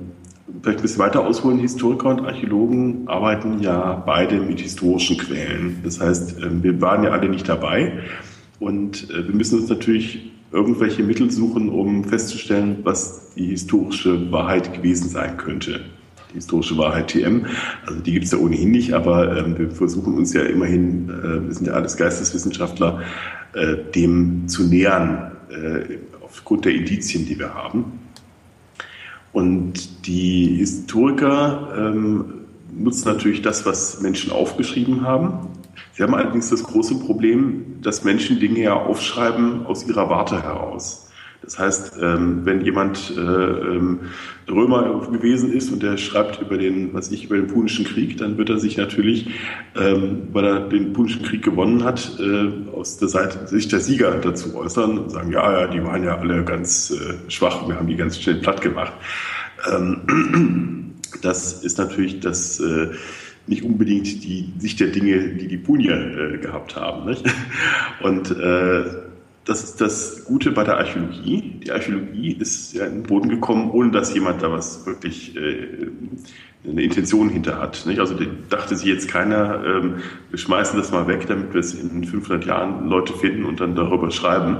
vielleicht 0.62 0.78
ein 0.78 0.82
bisschen 0.82 0.98
weiter 0.98 1.24
ausholen, 1.24 1.58
Historiker 1.58 2.08
und 2.08 2.20
Archäologen 2.20 3.06
arbeiten 3.06 3.60
ja 3.60 3.94
beide 3.94 4.40
mit 4.40 4.60
historischen 4.60 5.18
Quellen. 5.18 5.80
Das 5.84 6.00
heißt, 6.00 6.42
ähm, 6.42 6.62
wir 6.62 6.80
waren 6.80 7.04
ja 7.04 7.10
alle 7.10 7.28
nicht 7.28 7.48
dabei 7.48 8.00
und 8.58 9.10
äh, 9.10 9.26
wir 9.26 9.34
müssen 9.34 9.60
uns 9.60 9.68
natürlich 9.68 10.32
irgendwelche 10.50 11.02
Mittel 11.02 11.30
suchen, 11.30 11.68
um 11.68 12.04
festzustellen, 12.04 12.78
was 12.82 13.34
die 13.34 13.46
historische 13.46 14.32
Wahrheit 14.32 14.72
gewesen 14.72 15.08
sein 15.08 15.36
könnte. 15.36 15.80
Die 16.30 16.34
historische 16.34 16.76
Wahrheit 16.76 17.08
TM, 17.08 17.46
also 17.86 18.00
die 18.00 18.12
gibt 18.12 18.26
es 18.26 18.32
ja 18.32 18.38
ohnehin 18.38 18.70
nicht, 18.70 18.92
aber 18.92 19.36
ähm, 19.36 19.58
wir 19.58 19.70
versuchen 19.70 20.14
uns 20.14 20.34
ja 20.34 20.42
immerhin, 20.42 21.08
äh, 21.08 21.46
wir 21.46 21.54
sind 21.54 21.66
ja 21.66 21.72
alles 21.72 21.96
Geisteswissenschaftler, 21.96 23.00
äh, 23.54 23.76
dem 23.94 24.46
zu 24.46 24.64
nähern, 24.64 25.32
äh, 25.50 25.98
aufgrund 26.22 26.66
der 26.66 26.74
Indizien, 26.74 27.24
die 27.24 27.38
wir 27.38 27.54
haben. 27.54 27.84
Und 29.32 30.06
die 30.06 30.56
Historiker 30.56 31.72
ähm, 31.76 32.24
nutzen 32.76 33.08
natürlich 33.08 33.42
das, 33.42 33.64
was 33.66 34.00
Menschen 34.00 34.32
aufgeschrieben 34.32 35.02
haben. 35.02 35.48
Sie 35.94 36.02
haben 36.02 36.14
allerdings 36.14 36.50
das 36.50 36.62
große 36.62 36.96
Problem, 36.96 37.80
dass 37.82 38.04
Menschen 38.04 38.38
Dinge 38.40 38.60
ja 38.60 38.74
aufschreiben 38.74 39.66
aus 39.66 39.86
ihrer 39.88 40.08
Warte 40.10 40.42
heraus. 40.42 41.07
Das 41.42 41.58
heißt, 41.58 41.94
ähm, 42.02 42.40
wenn 42.44 42.62
jemand 42.62 43.12
äh, 43.16 43.20
ähm, 43.20 44.00
Römer 44.48 45.08
gewesen 45.10 45.52
ist 45.52 45.70
und 45.72 45.82
der 45.82 45.96
schreibt 45.96 46.42
über 46.42 46.58
den, 46.58 46.92
was 46.92 47.12
ich, 47.12 47.24
über 47.24 47.36
den 47.36 47.46
Punischen 47.46 47.84
Krieg, 47.84 48.16
dann 48.16 48.36
wird 48.38 48.50
er 48.50 48.58
sich 48.58 48.76
natürlich, 48.76 49.30
ähm, 49.76 50.28
weil 50.32 50.44
er 50.44 50.60
den 50.68 50.92
Punischen 50.92 51.22
Krieg 51.22 51.42
gewonnen 51.42 51.84
hat, 51.84 52.18
äh, 52.18 52.50
aus 52.72 52.98
der 52.98 53.08
Sicht 53.08 53.70
der 53.72 53.80
Sieger 53.80 54.16
dazu 54.16 54.56
äußern 54.56 54.98
und 54.98 55.10
sagen, 55.10 55.32
ja, 55.32 55.60
ja, 55.60 55.66
die 55.68 55.82
waren 55.82 56.02
ja 56.02 56.18
alle 56.18 56.44
ganz 56.44 56.90
äh, 56.90 57.30
schwach, 57.30 57.68
wir 57.68 57.76
haben 57.76 57.86
die 57.86 57.96
ganz 57.96 58.20
schnell 58.20 58.36
platt 58.36 58.60
gemacht. 58.60 58.92
Das 61.22 61.64
ist 61.64 61.78
natürlich 61.78 62.20
das 62.20 62.62
nicht 63.46 63.64
unbedingt 63.64 64.22
die 64.22 64.52
Sicht 64.58 64.78
der 64.78 64.88
Dinge, 64.88 65.30
die 65.34 65.48
die 65.48 65.56
Punier 65.56 66.38
gehabt 66.40 66.76
haben. 66.76 67.16
Und 68.02 68.36
das 69.48 69.64
ist 69.64 69.80
das 69.80 70.26
Gute 70.26 70.50
bei 70.52 70.62
der 70.62 70.76
Archäologie. 70.76 71.60
Die 71.64 71.72
Archäologie 71.72 72.32
ist 72.32 72.74
ja 72.74 72.84
in 72.84 72.96
den 72.96 73.02
Boden 73.04 73.30
gekommen, 73.30 73.70
ohne 73.70 73.90
dass 73.90 74.12
jemand 74.12 74.42
da 74.42 74.52
was 74.52 74.84
wirklich 74.84 75.34
äh, 75.36 75.88
eine 76.68 76.82
Intention 76.82 77.30
hinter 77.30 77.58
hat. 77.58 77.86
Nicht? 77.86 77.98
Also 77.98 78.14
dachte 78.50 78.76
sich 78.76 78.86
jetzt 78.86 79.08
keiner, 79.08 79.64
ähm, 79.64 79.94
wir 80.28 80.38
schmeißen 80.38 80.78
das 80.78 80.90
mal 80.90 81.06
weg, 81.08 81.26
damit 81.28 81.54
wir 81.54 81.60
es 81.60 81.72
in 81.72 82.04
500 82.04 82.44
Jahren 82.44 82.88
Leute 82.88 83.14
finden 83.14 83.46
und 83.46 83.58
dann 83.58 83.74
darüber 83.74 84.10
schreiben. 84.10 84.58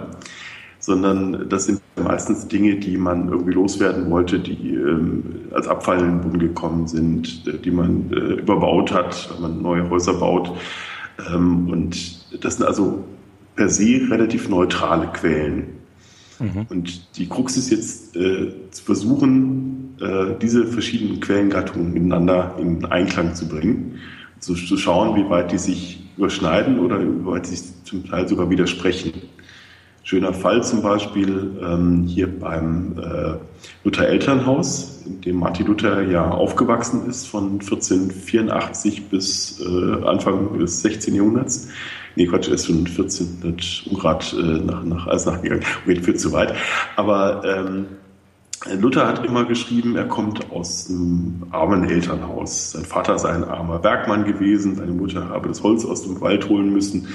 Sondern 0.80 1.50
das 1.50 1.66
sind 1.66 1.82
meistens 1.96 2.48
Dinge, 2.48 2.76
die 2.76 2.96
man 2.96 3.28
irgendwie 3.28 3.52
loswerden 3.52 4.10
wollte, 4.10 4.38
die 4.38 4.74
ähm, 4.74 5.22
als 5.50 5.68
Abfall 5.68 5.98
in 5.98 6.04
den 6.06 6.20
Boden 6.22 6.38
gekommen 6.38 6.86
sind, 6.86 7.44
die 7.62 7.70
man 7.70 8.10
äh, 8.10 8.40
überbaut 8.40 8.90
hat, 8.90 9.28
wenn 9.34 9.42
man 9.42 9.60
neue 9.60 9.90
Häuser 9.90 10.14
baut. 10.14 10.50
Ähm, 11.30 11.68
und 11.68 12.42
das 12.42 12.56
sind 12.56 12.64
also 12.64 13.04
per 13.58 13.68
se 13.68 14.06
relativ 14.08 14.48
neutrale 14.48 15.08
Quellen. 15.08 15.64
Mhm. 16.38 16.66
Und 16.68 17.18
die 17.18 17.28
Krux 17.28 17.56
ist 17.56 17.70
jetzt 17.70 18.16
äh, 18.16 18.52
zu 18.70 18.84
versuchen, 18.84 19.96
äh, 20.00 20.38
diese 20.40 20.64
verschiedenen 20.64 21.18
Quellengattungen 21.18 21.92
miteinander 21.92 22.54
in 22.60 22.84
Einklang 22.84 23.34
zu 23.34 23.48
bringen, 23.48 23.98
zu, 24.38 24.54
zu 24.54 24.76
schauen, 24.76 25.16
wie 25.16 25.28
weit 25.28 25.50
die 25.50 25.58
sich 25.58 26.08
überschneiden 26.16 26.78
oder 26.78 27.00
wie 27.00 27.26
weit 27.26 27.46
sie 27.46 27.56
sich 27.56 27.74
zum 27.82 28.08
Teil 28.08 28.28
sogar 28.28 28.48
widersprechen. 28.48 29.12
Schöner 30.08 30.32
Fall 30.32 30.62
zum 30.62 30.80
Beispiel 30.80 31.58
ähm, 31.62 32.04
hier 32.06 32.28
beim 32.38 32.96
äh, 32.98 33.34
Luther 33.84 34.08
Elternhaus, 34.08 35.02
in 35.04 35.20
dem 35.20 35.36
Martin 35.36 35.66
Luther 35.66 36.00
ja 36.00 36.30
aufgewachsen 36.30 37.06
ist 37.10 37.26
von 37.26 37.60
1484 37.60 39.10
bis 39.10 39.60
äh, 39.60 40.04
Anfang 40.06 40.58
des 40.58 40.80
16. 40.80 41.14
Jahrhunderts 41.14 41.68
nee, 42.16 42.26
Quatsch, 42.26 42.48
er 42.48 42.54
ist 42.54 42.66
schon 42.68 42.86
1400 42.86 43.84
Ungrad 43.90 44.32
äh, 44.32 44.42
nach, 44.64 44.82
nach 44.82 45.06
Eisenach 45.08 45.42
gegangen. 45.42 45.62
Okay, 45.84 46.00
führt 46.00 46.20
zu 46.20 46.32
weit. 46.32 46.54
Aber 46.96 47.42
ähm, 47.44 47.84
Luther 48.80 49.06
hat 49.06 49.26
immer 49.26 49.44
geschrieben, 49.44 49.94
er 49.94 50.06
kommt 50.06 50.50
aus 50.50 50.88
einem 50.88 51.44
armen 51.50 51.86
Elternhaus. 51.86 52.72
Sein 52.72 52.86
Vater 52.86 53.18
sei 53.18 53.28
ein 53.28 53.44
armer 53.44 53.78
Bergmann 53.78 54.24
gewesen, 54.24 54.74
seine 54.74 54.92
Mutter 54.92 55.28
habe 55.28 55.48
das 55.48 55.62
Holz 55.62 55.84
aus 55.84 56.02
dem 56.02 56.18
Wald 56.22 56.48
holen 56.48 56.72
müssen. 56.72 57.08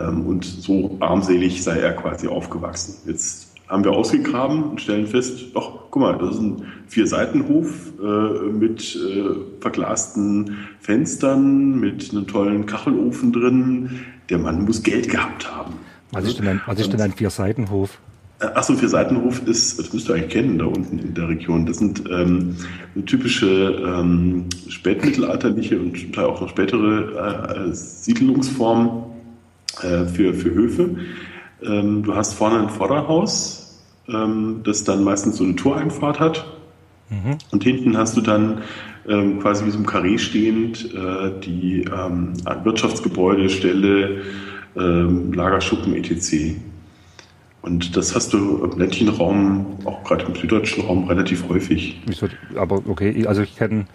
Ähm, 0.00 0.26
und 0.26 0.44
so 0.44 0.96
armselig 1.00 1.62
sei 1.62 1.78
er 1.78 1.92
quasi 1.92 2.28
aufgewachsen. 2.28 2.96
Jetzt 3.06 3.52
haben 3.68 3.84
wir 3.84 3.92
ausgegraben 3.92 4.62
und 4.62 4.80
stellen 4.80 5.06
fest, 5.06 5.46
ach, 5.54 5.70
guck 5.90 6.02
mal, 6.02 6.18
das 6.18 6.36
ist 6.36 6.40
ein 6.40 6.62
Vier-Seitenhof 6.88 7.92
äh, 8.00 8.50
mit 8.50 8.96
äh, 8.96 9.24
verglasten 9.60 10.58
Fenstern, 10.80 11.80
mit 11.80 12.10
einem 12.12 12.26
tollen 12.26 12.66
Kachelofen 12.66 13.32
drin. 13.32 14.00
Der 14.28 14.38
Mann 14.38 14.64
muss 14.64 14.82
Geld 14.82 15.08
gehabt 15.08 15.50
haben. 15.52 15.74
Was 16.12 16.24
ist 16.24 16.38
denn 16.38 16.48
ein, 16.48 16.60
was 16.66 16.78
ist 16.78 16.92
denn 16.92 17.00
ein 17.00 17.12
Vier-Seitenhof? 17.12 17.98
Äh, 18.38 18.46
Achso, 18.46 18.74
Vier-Seitenhof 18.74 19.42
ist, 19.46 19.80
das 19.80 19.92
müsst 19.92 20.08
ihr 20.08 20.14
eigentlich 20.14 20.30
kennen 20.30 20.58
da 20.58 20.66
unten 20.66 21.00
in 21.00 21.14
der 21.14 21.28
Region. 21.28 21.66
Das 21.66 21.78
sind 21.78 22.04
ähm, 22.08 22.56
typische 23.06 23.82
ähm, 23.84 24.46
spätmittelalterliche 24.68 25.78
und 25.80 25.98
zum 25.98 26.12
Teil 26.12 26.26
auch 26.26 26.40
noch 26.40 26.50
spätere 26.50 27.66
äh, 27.68 27.74
Siedlungsformen 27.74 29.15
äh, 29.82 30.06
für, 30.06 30.34
für 30.34 30.50
Höfe. 30.50 30.96
Ähm, 31.62 32.02
du 32.02 32.14
hast 32.14 32.34
vorne 32.34 32.60
ein 32.60 32.68
Vorderhaus, 32.68 33.82
ähm, 34.08 34.60
das 34.64 34.84
dann 34.84 35.04
meistens 35.04 35.36
so 35.36 35.44
eine 35.44 35.56
Toreinfahrt 35.56 36.20
hat. 36.20 36.46
Mhm. 37.10 37.38
Und 37.52 37.64
hinten 37.64 37.96
hast 37.96 38.16
du 38.16 38.20
dann 38.20 38.62
ähm, 39.08 39.40
quasi 39.40 39.64
wie 39.64 39.70
so 39.70 39.78
ein 39.78 39.86
Karree 39.86 40.18
stehend 40.18 40.92
äh, 40.94 41.30
die 41.40 41.84
ähm, 41.84 42.32
Wirtschaftsgebäude, 42.64 43.48
Ställe, 43.48 44.22
ähm, 44.76 45.32
Lagerschuppen 45.32 45.94
etc. 45.94 46.56
Und 47.62 47.96
das 47.96 48.14
hast 48.14 48.32
du 48.32 48.64
im 48.64 48.78
ländlichen 48.78 49.08
Raum, 49.08 49.78
auch 49.84 50.04
gerade 50.04 50.24
im 50.26 50.34
süddeutschen 50.34 50.84
Raum, 50.84 51.04
relativ 51.08 51.48
häufig. 51.48 52.00
Aber 52.56 52.82
okay, 52.86 53.26
also 53.26 53.42
ich 53.42 53.56
kenne, 53.56 53.86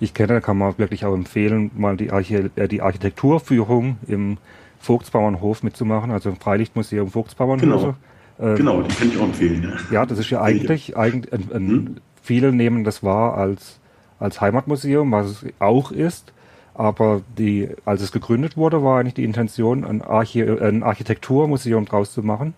ich 0.00 0.12
kenne, 0.12 0.40
kann 0.40 0.58
man 0.58 0.76
wirklich 0.78 1.04
auch 1.04 1.14
empfehlen, 1.14 1.70
mal 1.76 1.96
die, 1.96 2.10
Arche, 2.10 2.50
äh, 2.56 2.68
die 2.68 2.82
Architekturführung 2.82 3.96
im 4.06 4.38
Vogtsbauernhof 4.84 5.62
mitzumachen, 5.62 6.10
also 6.10 6.30
im 6.30 6.36
Freilichtmuseum 6.36 7.10
Vogtsbauernhof. 7.10 7.94
Genau, 8.38 8.52
äh, 8.52 8.56
genau 8.56 8.82
die 8.82 8.94
kann 8.94 9.08
ich 9.08 9.18
auch 9.18 9.24
empfehlen. 9.24 9.72
Ja, 9.90 9.94
ja 9.94 10.06
das 10.06 10.18
ist 10.18 10.30
ja 10.30 10.42
eigentlich, 10.42 10.96
eigentlich 10.96 11.32
ein, 11.32 11.48
ein, 11.52 11.68
hm? 11.68 11.96
viele 12.22 12.52
nehmen 12.52 12.84
das 12.84 13.02
wahr 13.02 13.36
als, 13.36 13.80
als 14.18 14.40
Heimatmuseum, 14.40 15.10
was 15.10 15.26
es 15.26 15.46
auch 15.58 15.90
ist. 15.90 16.32
Aber 16.74 17.22
die, 17.38 17.68
als 17.84 18.02
es 18.02 18.10
gegründet 18.10 18.56
wurde, 18.56 18.82
war 18.82 18.98
eigentlich 18.98 19.14
die 19.14 19.24
Intention, 19.24 19.84
ein, 19.84 20.02
Archi 20.02 20.42
ein 20.42 20.82
Architekturmuseum 20.82 21.84
draus 21.84 22.12
zu 22.12 22.22
machen. 22.22 22.54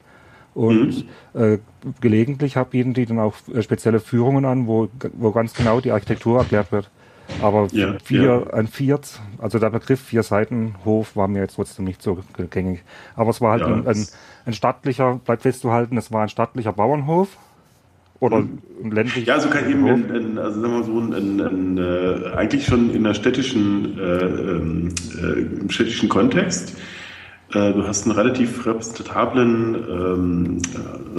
Und 0.54 1.06
mhm. 1.34 1.40
äh, 1.40 1.58
gelegentlich 2.00 2.54
bieten 2.70 2.94
die 2.94 3.04
dann 3.04 3.18
auch 3.18 3.34
äh, 3.54 3.62
spezielle 3.62 4.00
Führungen 4.00 4.46
an, 4.46 4.66
wo, 4.66 4.88
wo 5.12 5.30
ganz 5.32 5.52
genau 5.52 5.80
die 5.80 5.92
Architektur 5.92 6.38
erklärt 6.38 6.72
wird. 6.72 6.90
Aber 7.42 7.68
ja, 7.72 7.96
vier, 8.02 8.22
ja. 8.22 8.54
ein 8.54 8.66
Viert, 8.66 9.20
also 9.38 9.58
der 9.58 9.70
Begriff 9.70 10.00
vier 10.00 10.22
Seiten 10.22 10.74
Hof 10.84 11.16
war 11.16 11.28
mir 11.28 11.40
jetzt 11.40 11.56
trotzdem 11.56 11.84
nicht 11.84 12.02
so 12.02 12.18
gängig. 12.50 12.82
Aber 13.14 13.30
es 13.30 13.40
war 13.40 13.52
halt 13.52 13.62
ja, 13.62 13.68
ein, 13.68 13.86
ein, 13.86 14.06
ein, 14.46 14.52
stattlicher, 14.52 15.20
bleibt 15.24 15.42
festzuhalten, 15.42 15.96
es 15.96 16.12
war 16.12 16.22
ein 16.22 16.28
stattlicher 16.28 16.72
Bauernhof. 16.72 17.36
Oder 18.18 18.38
hm. 18.38 18.58
ein 18.82 18.90
ländlicher 18.92 19.26
Ja, 19.26 19.34
also 19.34 19.50
kann 19.50 19.70
eben, 19.70 19.86
in, 19.86 20.14
in, 20.14 20.38
also 20.38 20.60
sagen 20.60 20.72
wir 20.72 20.84
so, 20.84 20.98
in, 21.00 21.38
in, 21.38 21.78
äh, 21.78 22.34
eigentlich 22.34 22.64
schon 22.64 22.90
in 22.90 23.04
der 23.04 23.12
städtischen, 23.12 23.98
äh, 23.98 24.02
ähm, 24.02 24.88
äh, 25.20 25.60
im 25.60 25.68
städtischen 25.68 26.08
Kontext. 26.08 26.76
Äh, 27.52 27.72
du 27.72 27.86
hast 27.86 28.06
einen 28.06 28.16
relativ 28.16 28.64
repräsentablen 28.64 29.74
ähm, 29.74 30.58
äh, 30.74 31.18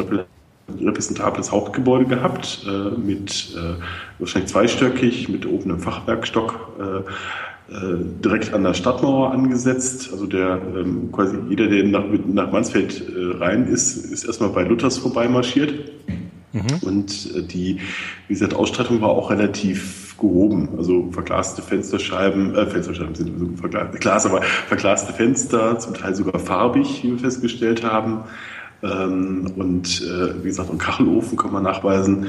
repräsentables 0.81 1.51
Hauptgebäude 1.51 2.05
gehabt, 2.05 2.65
äh, 2.67 2.99
mit 2.99 3.55
äh, 3.55 3.81
wahrscheinlich 4.19 4.51
zweistöckig, 4.51 5.29
mit 5.29 5.45
oben 5.45 5.71
einem 5.71 5.79
Fachwerkstock 5.79 6.77
äh, 6.79 7.73
äh, 7.73 7.97
direkt 8.23 8.53
an 8.53 8.63
der 8.63 8.73
Stadtmauer 8.73 9.31
angesetzt. 9.31 10.09
Also 10.11 10.25
der 10.25 10.61
ähm, 10.75 11.11
quasi 11.11 11.37
jeder, 11.49 11.67
der 11.67 11.83
nach, 11.83 12.03
nach 12.27 12.51
Mansfeld 12.51 13.01
äh, 13.09 13.37
rein 13.37 13.67
ist, 13.67 13.97
ist 14.11 14.25
erstmal 14.25 14.49
bei 14.49 14.63
Luthers 14.63 14.97
vorbeimarschiert. 14.97 15.73
Mhm. 16.53 16.61
Und 16.81 17.35
äh, 17.35 17.43
die, 17.43 17.79
wie 18.27 18.33
gesagt, 18.33 18.53
Ausstattung 18.53 19.01
war 19.01 19.09
auch 19.09 19.31
relativ 19.31 20.15
gehoben. 20.17 20.69
Also 20.77 21.09
verglaste 21.11 21.61
Fensterscheiben, 21.61 22.55
äh, 22.55 22.65
Fensterscheiben 22.67 23.15
sind 23.15 23.37
so 23.37 23.49
verglast, 23.57 23.99
Glas, 23.99 24.25
aber 24.25 24.41
verglaste 24.41 25.13
Fenster, 25.13 25.77
zum 25.79 25.93
Teil 25.93 26.15
sogar 26.15 26.39
farbig, 26.39 27.03
wie 27.03 27.11
wir 27.11 27.19
festgestellt 27.19 27.83
haben. 27.83 28.23
Ähm, 28.83 29.51
und 29.55 30.01
äh, 30.01 30.43
wie 30.43 30.47
gesagt, 30.47 30.69
einen 30.69 30.79
Kachelofen 30.79 31.37
kann 31.37 31.51
man 31.51 31.63
nachweisen. 31.63 32.27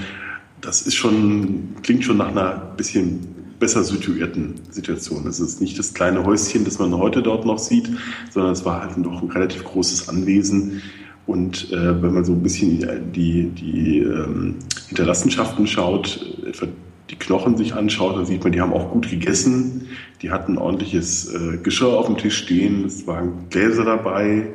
Das 0.61 0.83
ist 0.83 0.95
schon, 0.95 1.75
klingt 1.83 2.05
schon 2.05 2.17
nach 2.17 2.29
einer 2.29 2.73
bisschen 2.77 3.35
besser 3.59 3.85
situierten 3.85 4.55
Situation. 4.71 5.27
Es 5.27 5.41
ist 5.41 5.61
nicht 5.61 5.79
das 5.79 5.95
kleine 5.95 6.25
Häuschen, 6.25 6.65
das 6.65 6.79
man 6.79 6.97
heute 6.97 7.23
dort 7.23 7.45
noch 7.45 7.59
sieht, 7.59 7.91
sondern 8.31 8.53
es 8.53 8.65
war 8.65 8.83
halt 8.83 8.93
doch 8.99 9.23
ein 9.23 9.31
relativ 9.31 9.65
großes 9.65 10.09
Anwesen. 10.09 10.83
Und 11.27 11.71
äh, 11.73 12.03
wenn 12.03 12.15
man 12.15 12.25
so 12.25 12.33
ein 12.33 12.43
bisschen 12.43 13.13
die, 13.13 13.49
die 13.49 13.99
ähm, 13.99 14.57
Hinterlassenschaften 14.89 15.67
schaut, 15.67 16.25
etwa 16.47 16.67
die 17.11 17.17
Knochen 17.17 17.57
sich 17.57 17.75
anschaut, 17.75 18.17
dann 18.17 18.27
sieht 18.27 18.43
man, 18.43 18.53
die 18.53 18.61
haben 18.61 18.73
auch 18.73 18.91
gut 18.93 19.11
gegessen. 19.11 19.89
Die 20.23 20.31
hatten 20.31 20.59
ordentliches 20.59 21.33
äh, 21.33 21.59
Geschirr 21.59 21.99
auf 21.99 22.07
dem 22.07 22.17
Tisch 22.17 22.39
stehen. 22.39 22.85
Es 22.85 23.07
waren 23.07 23.49
Gläser 23.51 23.85
dabei. 23.85 24.49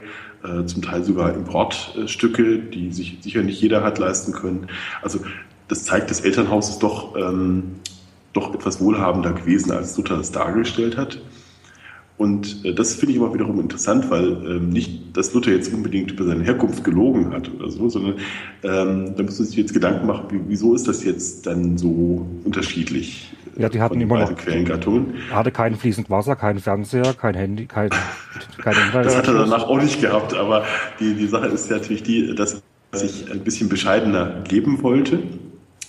Äh, 0.44 0.66
zum 0.66 0.82
Teil 0.82 1.04
sogar 1.06 1.34
Importstücke, 1.34 2.60
die 2.60 2.92
sich 2.92 3.18
sicher 3.22 3.44
nicht 3.44 3.62
jeder 3.62 3.82
hat 3.82 3.98
leisten 3.98 4.34
können. 4.34 4.68
Also 5.02 5.20
das 5.70 5.86
zeigt, 5.86 6.12
das 6.12 6.20
Elternhaus 6.20 6.70
ist 6.70 6.84
doch, 6.84 7.16
ähm, 7.16 7.76
doch 8.34 8.54
etwas 8.54 8.82
wohlhabender 8.82 9.32
gewesen, 9.32 9.72
als 9.72 9.96
Luther 9.96 10.20
es 10.20 10.32
dargestellt 10.32 10.98
hat. 10.98 11.20
Und 12.18 12.64
äh, 12.64 12.74
das 12.74 12.96
finde 12.96 13.16
ich 13.16 13.20
aber 13.20 13.34
wiederum 13.34 13.60
interessant, 13.60 14.10
weil 14.12 14.28
ähm, 14.46 14.70
nicht, 14.70 15.18
dass 15.18 15.34
Luther 15.34 15.52
jetzt 15.52 15.74
unbedingt 15.74 16.12
über 16.12 16.26
seine 16.26 16.44
Herkunft 16.44 16.84
gelogen 16.84 17.32
hat 17.32 17.52
oder 17.54 17.72
so, 17.72 17.90
sondern 17.90 18.16
ähm, 18.64 19.16
da 19.16 19.24
muss 19.24 19.40
man 19.40 19.48
sich 19.48 19.58
jetzt 19.58 19.74
Gedanken 19.74 20.06
machen, 20.06 20.26
wie, 20.30 20.40
wieso 20.48 20.76
ist 20.76 20.88
das 20.88 21.04
jetzt 21.04 21.48
dann 21.48 21.78
so 21.78 22.28
unterschiedlich? 22.44 23.34
Ja, 23.58 23.70
die 23.70 23.82
hatten 23.82 24.00
immer 24.02 24.20
noch 24.20 24.36
Quellengattungen. 24.36 25.16
Hatte 25.32 25.52
kein 25.52 25.76
fließend 25.76 26.10
Wasser, 26.10 26.36
kein 26.36 26.60
Fernseher, 26.60 27.14
kein 27.14 27.36
Handy, 27.36 27.66
kein, 27.66 27.90
kein 28.62 28.74
Internet. 28.86 29.06
Das 29.06 29.18
hat 29.18 29.28
er 29.28 29.34
danach 29.34 29.68
auch 29.68 29.82
nicht 29.82 30.02
gehabt, 30.02 30.34
aber 30.34 30.66
die, 31.00 31.14
die 31.16 31.28
Sache 31.28 31.48
ist 31.48 31.70
ja 31.70 31.78
natürlich 31.78 32.04
die, 32.04 32.34
dass 32.36 32.62
sich 32.92 33.32
ein 33.32 33.40
bisschen 33.40 33.70
bescheidener 33.70 34.44
leben 34.50 34.82
wollte. 34.84 35.20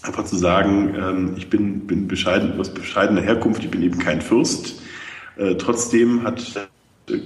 Einfach 0.03 0.25
zu 0.25 0.37
sagen, 0.37 0.95
ähm, 0.99 1.35
ich 1.37 1.49
bin, 1.49 1.87
bin 1.87 2.09
bescheiden, 2.09 2.59
aus 2.59 2.73
bescheidener 2.73 3.23
Herkunft, 3.23 3.65
ich 3.65 3.71
bin 3.71 3.83
eben 3.83 3.99
kein 3.99 4.21
Fürst. 4.21 4.83
Äh, 5.37 5.55
trotzdem 5.57 6.23
hat 6.23 6.69
äh, 7.09 7.19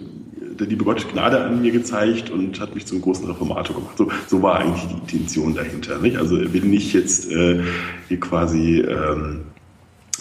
der 0.59 0.67
liebe 0.67 0.85
Gott 0.85 1.07
Gnade 1.13 1.41
an 1.41 1.63
mir 1.63 1.73
gezeigt 1.73 2.31
und 2.31 2.59
hat 2.61 2.75
mich 2.75 2.87
zum 2.87 3.01
großen 3.01 3.27
Reformator 3.27 3.77
gemacht. 3.77 3.97
So, 3.97 4.11
so 4.27 4.43
war 4.43 4.61
eigentlich 4.61 4.87
die 4.87 5.17
Intention 5.17 5.55
dahinter. 5.55 5.99
Nicht? 5.99 6.17
Also 6.17 6.37
er 6.37 6.53
will 6.53 6.65
nicht 6.65 6.93
jetzt 6.93 7.31
äh, 7.31 7.63
hier 8.09 8.21
quasi 8.21 8.81
ähm, 8.81 9.43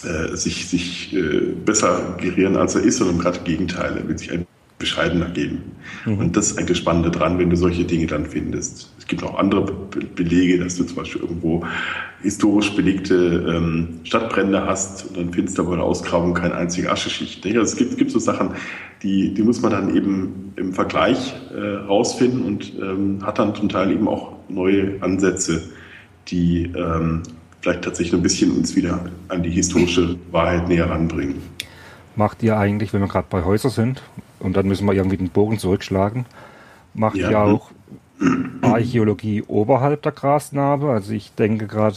äh, 0.04 0.36
sich, 0.36 0.68
sich 0.68 1.16
besser 1.64 2.16
gerieren, 2.20 2.56
als 2.56 2.76
er 2.76 2.82
ist, 2.82 2.98
sondern 2.98 3.18
gerade 3.18 3.40
Gegenteil, 3.40 3.96
er 3.96 4.08
will 4.08 4.16
sich 4.16 4.30
ein 4.30 4.46
bescheidener 4.78 5.30
geben. 5.30 5.72
Mhm. 6.06 6.18
Und 6.18 6.36
das 6.36 6.50
ist 6.50 6.58
eigentlich 6.58 6.70
das 6.70 6.78
Spannende 6.78 7.10
dran, 7.10 7.38
wenn 7.38 7.50
du 7.50 7.56
solche 7.56 7.84
Dinge 7.84 8.06
dann 8.06 8.26
findest. 8.26 8.92
Es 8.98 9.06
gibt 9.06 9.22
auch 9.22 9.38
andere 9.38 9.62
Be 9.62 10.00
Belege, 10.14 10.58
dass 10.58 10.76
du 10.76 10.84
zum 10.84 10.96
Beispiel 10.96 11.22
irgendwo 11.22 11.64
historisch 12.22 12.74
belegte 12.74 13.14
ähm, 13.48 14.00
Stadtbrände 14.04 14.64
hast 14.66 15.06
und 15.06 15.16
dann 15.16 15.32
findest 15.32 15.58
du 15.58 15.62
aber 15.62 15.70
bei 15.70 15.76
der 15.76 15.84
Ausgrabung 15.84 16.34
keine 16.34 16.54
einzige 16.54 16.90
Ascheschicht. 16.90 17.44
Also 17.46 17.60
es 17.60 17.76
gibt, 17.76 17.96
gibt 17.96 18.10
so 18.10 18.18
Sachen, 18.18 18.50
die, 19.02 19.32
die 19.34 19.42
muss 19.42 19.60
man 19.62 19.72
dann 19.72 19.94
eben 19.94 20.52
im 20.56 20.72
Vergleich 20.72 21.34
äh, 21.54 21.76
rausfinden 21.86 22.42
und 22.42 22.72
ähm, 22.80 23.24
hat 23.24 23.38
dann 23.38 23.54
zum 23.54 23.68
Teil 23.68 23.92
eben 23.92 24.08
auch 24.08 24.32
neue 24.48 25.00
Ansätze, 25.02 25.62
die 26.28 26.72
ähm, 26.76 27.22
vielleicht 27.60 27.82
tatsächlich 27.82 28.14
ein 28.14 28.22
bisschen 28.22 28.56
uns 28.56 28.74
wieder 28.76 29.00
an 29.28 29.42
die 29.42 29.50
historische 29.50 30.16
Wahrheit 30.30 30.68
näher 30.68 30.90
ranbringen. 30.90 31.36
Macht 32.16 32.42
ihr 32.42 32.56
eigentlich, 32.56 32.92
wenn 32.92 33.00
wir 33.00 33.08
gerade 33.08 33.28
bei 33.30 33.44
Häusern 33.44 33.70
sind, 33.70 34.02
und 34.40 34.56
dann 34.56 34.66
müssen 34.66 34.86
wir 34.86 34.94
irgendwie 34.94 35.16
den 35.16 35.30
Bogen 35.30 35.58
zurückschlagen, 35.58 36.26
macht 36.94 37.16
ja. 37.16 37.30
ihr 37.30 37.40
auch 37.40 37.70
Archäologie 38.62 39.42
oberhalb 39.46 40.02
der 40.02 40.12
Grasnarbe? 40.12 40.90
Also 40.90 41.12
ich 41.12 41.34
denke 41.34 41.66
gerade 41.66 41.96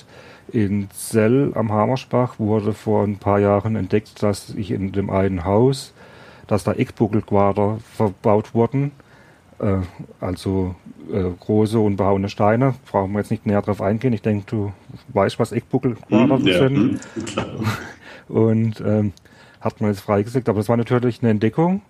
in 0.51 0.89
Zell 0.91 1.51
am 1.55 1.71
Hamersbach 1.71 2.39
wurde 2.39 2.73
vor 2.73 3.03
ein 3.03 3.17
paar 3.17 3.39
Jahren 3.39 3.75
entdeckt, 3.75 4.21
dass 4.21 4.49
ich 4.49 4.71
in 4.71 4.91
dem 4.91 5.09
einen 5.09 5.45
Haus, 5.45 5.93
dass 6.47 6.63
da 6.63 6.73
Eckbuckelquader 6.73 7.79
verbaut 7.95 8.53
wurden, 8.53 8.91
äh, 9.59 9.77
also 10.19 10.75
äh, 11.11 11.23
große 11.39 11.79
unbehauene 11.79 12.29
Steine. 12.29 12.75
Brauchen 12.91 13.13
wir 13.13 13.19
jetzt 13.19 13.31
nicht 13.31 13.45
näher 13.45 13.61
drauf 13.61 13.81
eingehen. 13.81 14.13
Ich 14.13 14.21
denke, 14.21 14.45
du 14.47 14.73
weißt, 15.13 15.39
was 15.39 15.51
Eckbuckelquader 15.51 16.37
ja, 16.39 16.57
sind. 16.59 16.99
Hm, 17.15 17.55
Und 18.27 18.81
ähm, 18.81 19.13
hat 19.59 19.79
man 19.81 19.91
jetzt 19.91 20.01
freigesetzt. 20.01 20.49
Aber 20.49 20.59
das 20.59 20.69
war 20.69 20.77
natürlich 20.77 21.21
eine 21.21 21.31
Entdeckung. 21.31 21.81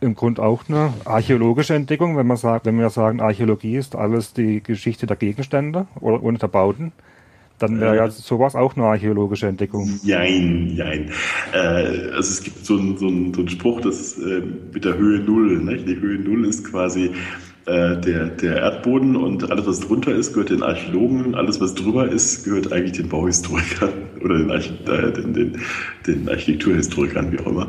Im 0.00 0.14
Grunde 0.14 0.42
auch 0.42 0.68
eine 0.68 0.92
archäologische 1.04 1.74
Entdeckung, 1.74 2.16
wenn 2.16 2.26
man 2.26 2.36
sagt, 2.36 2.66
wenn 2.66 2.78
wir 2.78 2.90
sagen, 2.90 3.20
Archäologie 3.20 3.76
ist 3.76 3.96
alles 3.96 4.34
die 4.34 4.62
Geschichte 4.62 5.06
der 5.06 5.16
Gegenstände 5.16 5.86
oder, 6.00 6.22
und 6.22 6.42
der 6.42 6.48
Bauten. 6.48 6.92
Dann 7.58 7.78
wäre 7.78 7.96
ja 7.96 8.06
äh. 8.06 8.10
sowas 8.10 8.56
auch 8.56 8.76
eine 8.76 8.86
archäologische 8.86 9.46
Entdeckung. 9.46 10.00
Jein, 10.02 10.70
jein. 10.74 11.10
Äh, 11.52 12.10
also 12.12 12.20
es 12.20 12.42
gibt 12.42 12.64
so 12.64 12.78
einen 12.78 12.96
so 12.96 13.08
so 13.34 13.42
ein 13.42 13.48
Spruch, 13.48 13.80
das 13.82 14.00
ist 14.00 14.18
äh, 14.18 14.42
mit 14.72 14.84
der 14.84 14.96
Höhe 14.96 15.20
Null. 15.20 15.62
Ne? 15.62 15.76
Die 15.76 15.96
Höhe 15.96 16.18
Null 16.18 16.46
ist 16.46 16.64
quasi 16.64 17.12
äh, 17.70 18.00
der, 18.00 18.26
der 18.26 18.56
Erdboden 18.56 19.14
und 19.14 19.50
alles, 19.50 19.66
was 19.66 19.80
drunter 19.80 20.12
ist, 20.12 20.32
gehört 20.32 20.50
den 20.50 20.62
Archäologen. 20.64 21.36
Alles, 21.36 21.60
was 21.60 21.74
drüber 21.74 22.10
ist, 22.10 22.44
gehört 22.44 22.72
eigentlich 22.72 22.92
den 22.92 23.08
Bauhistorikern 23.08 23.92
oder 24.24 24.38
den, 24.38 24.50
Arch 24.50 24.72
äh, 24.86 25.12
den, 25.12 25.32
den, 25.34 25.60
den 26.04 26.28
Architekturhistorikern, 26.28 27.30
wie 27.30 27.38
auch 27.38 27.46
immer. 27.46 27.68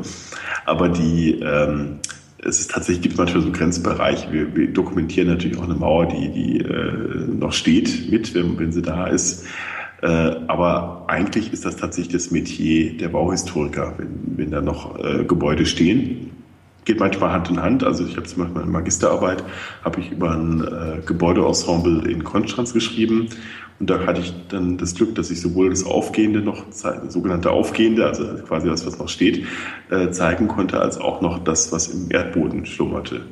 Aber 0.64 0.88
die, 0.88 1.40
ähm, 1.40 1.98
es 2.38 2.58
ist 2.58 2.72
tatsächlich 2.72 3.02
gibt 3.02 3.16
manchmal 3.16 3.44
so 3.44 3.52
Grenzbereiche. 3.52 4.32
Wir, 4.32 4.56
wir 4.56 4.72
dokumentieren 4.72 5.28
natürlich 5.28 5.56
auch 5.58 5.64
eine 5.64 5.74
Mauer, 5.74 6.06
die, 6.06 6.32
die 6.32 6.58
äh, 6.58 6.92
noch 7.38 7.52
steht 7.52 8.10
mit, 8.10 8.34
wenn, 8.34 8.58
wenn 8.58 8.72
sie 8.72 8.82
da 8.82 9.06
ist. 9.06 9.46
Äh, 10.02 10.06
aber 10.48 11.04
eigentlich 11.06 11.52
ist 11.52 11.64
das 11.64 11.76
tatsächlich 11.76 12.12
das 12.12 12.32
Metier 12.32 12.96
der 12.96 13.08
Bauhistoriker, 13.08 13.94
wenn, 13.98 14.36
wenn 14.36 14.50
da 14.50 14.60
noch 14.60 14.98
äh, 14.98 15.24
Gebäude 15.24 15.64
stehen. 15.64 16.41
Geht 16.84 16.98
manchmal 16.98 17.32
Hand 17.32 17.48
in 17.50 17.60
Hand. 17.60 17.84
Also 17.84 18.04
ich 18.04 18.16
habe 18.16 18.26
zum 18.26 18.42
Beispiel 18.42 18.60
meine 18.60 18.70
Magisterarbeit 18.70 19.44
habe 19.84 20.00
ich 20.00 20.10
über 20.10 20.32
ein 20.32 20.62
äh, 20.62 21.00
Gebäudeensemble 21.04 22.10
in 22.10 22.24
Konstanz 22.24 22.72
geschrieben 22.72 23.28
und 23.78 23.90
da 23.90 24.06
hatte 24.06 24.20
ich 24.20 24.32
dann 24.48 24.78
das 24.78 24.94
Glück, 24.94 25.14
dass 25.16 25.30
ich 25.30 25.40
sowohl 25.40 25.70
das 25.70 25.84
Aufgehende 25.84 26.40
noch, 26.40 26.64
das 26.66 26.84
sogenannte 27.12 27.50
Aufgehende, 27.50 28.06
also 28.06 28.24
quasi 28.46 28.68
das, 28.68 28.86
was 28.86 28.98
noch 28.98 29.08
steht, 29.08 29.44
äh, 29.90 30.10
zeigen 30.10 30.46
konnte, 30.48 30.80
als 30.80 30.98
auch 30.98 31.20
noch 31.20 31.42
das, 31.42 31.72
was 31.72 31.88
im 31.88 32.10
Erdboden 32.10 32.64
schlummerte. 32.64 33.22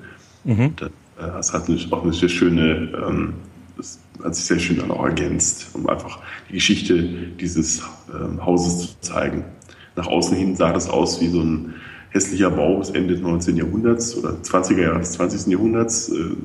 Mhm. 0.45 0.75
Das, 0.77 0.89
äh, 0.89 0.93
das 1.19 1.53
hat 1.53 1.71
auch 1.93 2.03
eine 2.03 2.13
sehr 2.13 2.29
schöne 2.29 2.93
ähm, 3.07 3.35
das 3.77 3.99
hat 4.23 4.35
sich 4.35 4.45
sehr 4.45 4.59
schön 4.59 4.79
dann 4.79 4.91
auch 4.91 5.05
ergänzt, 5.05 5.69
um 5.73 5.89
einfach 5.89 6.19
die 6.49 6.55
Geschichte 6.55 7.03
dieses 7.41 7.83
ähm, 8.13 8.45
Hauses 8.45 8.79
zu 8.79 9.01
zeigen. 9.01 9.45
Nach 9.97 10.07
außen 10.07 10.37
hin 10.37 10.57
sah 10.57 10.73
das 10.73 10.89
aus 10.89 11.21
wie 11.21 11.29
so 11.29 11.41
ein 11.41 11.75
hässlicher 12.11 12.51
Bau 12.51 12.79
des 12.79 12.91
Ende 12.91 13.15
des 13.15 13.23
19. 13.23 13.57
Jahrhunderts 13.57 14.17
oder 14.17 14.31
20er 14.43 14.83
Jahre 14.83 14.99
des 14.99 15.13
20. 15.13 15.53
Jahrhunderts. 15.53 16.11
Äh, 16.11 16.37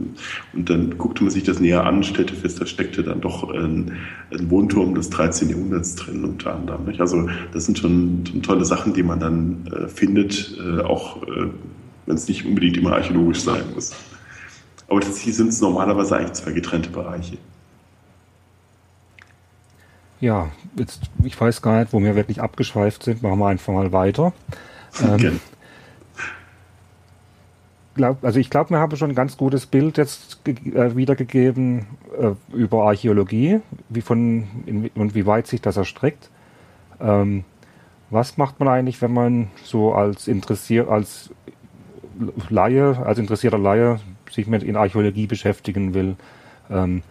und 0.53 0.69
dann 0.69 0.97
guckte 0.97 1.23
man 1.23 1.31
sich 1.31 1.43
das 1.43 1.59
näher 1.59 1.85
an, 1.85 2.03
stellte 2.03 2.35
fest, 2.35 2.61
da 2.61 2.65
steckte 2.65 3.03
dann 3.03 3.21
doch 3.21 3.49
ein, 3.51 3.97
ein 4.31 4.49
Wohnturm 4.49 4.95
des 4.95 5.09
13. 5.09 5.49
Jahrhunderts 5.49 5.95
drin 5.95 6.23
unter 6.23 6.55
anderem. 6.55 6.87
Also 6.99 7.29
das 7.51 7.65
sind 7.65 7.79
schon, 7.79 8.23
schon 8.29 8.41
tolle 8.41 8.65
Sachen, 8.65 8.93
die 8.93 9.03
man 9.03 9.19
dann 9.19 9.67
äh, 9.67 9.87
findet, 9.87 10.57
äh, 10.59 10.81
auch 10.81 11.23
äh, 11.23 11.47
wenn 12.05 12.15
es 12.15 12.27
nicht 12.27 12.45
unbedingt 12.45 12.77
immer 12.77 12.93
archäologisch 12.93 13.41
sein 13.41 13.63
muss. 13.73 13.91
Aber 14.87 15.01
tatsächlich 15.01 15.35
sind 15.35 15.47
es 15.47 15.61
normalerweise 15.61 16.15
eigentlich 16.15 16.33
zwei 16.33 16.51
getrennte 16.51 16.91
Bereiche. 16.91 17.37
Ja, 20.21 20.49
jetzt, 20.77 21.01
ich 21.23 21.39
weiß 21.39 21.61
gar 21.61 21.79
nicht, 21.79 21.91
wo 21.91 22.01
wir 22.01 22.15
wirklich 22.15 22.41
abgeschweift 22.41 23.03
sind. 23.03 23.23
Machen 23.23 23.39
wir 23.39 23.47
einfach 23.47 23.73
mal 23.73 23.91
weiter. 23.91 24.33
Ähm, 25.03 25.41
glaub, 27.95 28.23
also 28.23 28.39
ich 28.39 28.49
glaube, 28.49 28.71
wir 28.71 28.79
haben 28.79 28.95
schon 28.95 29.09
ein 29.09 29.15
ganz 29.15 29.37
gutes 29.37 29.65
Bild 29.65 29.97
jetzt 29.97 30.39
äh, 30.47 30.95
wiedergegeben 30.95 31.87
äh, 32.19 32.31
über 32.55 32.83
Archäologie, 32.83 33.61
wie 33.89 34.01
von 34.01 34.47
in, 34.65 34.89
und 34.95 35.15
wie 35.15 35.25
weit 35.25 35.47
sich 35.47 35.61
das 35.61 35.77
erstreckt. 35.77 36.29
Ähm, 37.01 37.43
was 38.09 38.37
macht 38.37 38.59
man 38.59 38.67
eigentlich, 38.67 39.01
wenn 39.01 39.13
man 39.13 39.47
so 39.63 39.93
als 39.93 40.27
interessiert, 40.27 40.87
als 40.87 41.31
Laie, 42.49 42.97
als 43.03 43.19
interessierter 43.19 43.57
Laie 43.57 43.99
sich 44.31 44.47
mit 44.47 44.63
in 44.63 44.75
Archäologie 44.75 45.27
beschäftigen 45.27 45.93
will. 45.93 46.15
Ähm, 46.69 47.01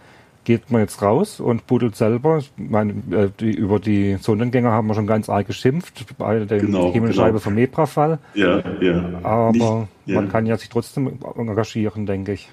geht 0.45 0.70
man 0.70 0.82
jetzt 0.82 1.01
raus 1.03 1.41
und 1.41 1.66
buddelt 1.66 1.97
selber. 1.97 2.41
Meine, 2.57 2.93
äh, 3.11 3.30
die, 3.41 3.51
über 3.51 3.80
die 3.80 4.16
Sonnengänger 4.20 4.70
haben 4.70 4.87
wir 4.87 4.95
schon 4.95 5.07
ganz 5.07 5.28
arg 5.28 5.47
geschimpft, 5.47 6.05
bei 6.18 6.41
der 6.41 6.59
genau, 6.59 6.93
Himmelscheibe 6.93 7.30
genau. 7.30 7.41
vom 7.41 7.55
Nebra-Fall. 7.55 8.18
Ja, 8.35 8.62
ja. 8.80 9.20
Aber 9.22 9.53
nicht, 9.53 9.89
ja. 10.07 10.16
man 10.16 10.28
kann 10.28 10.46
ja 10.46 10.57
sich 10.57 10.68
trotzdem 10.68 11.18
engagieren, 11.36 12.07
denke 12.07 12.32
ich. 12.32 12.48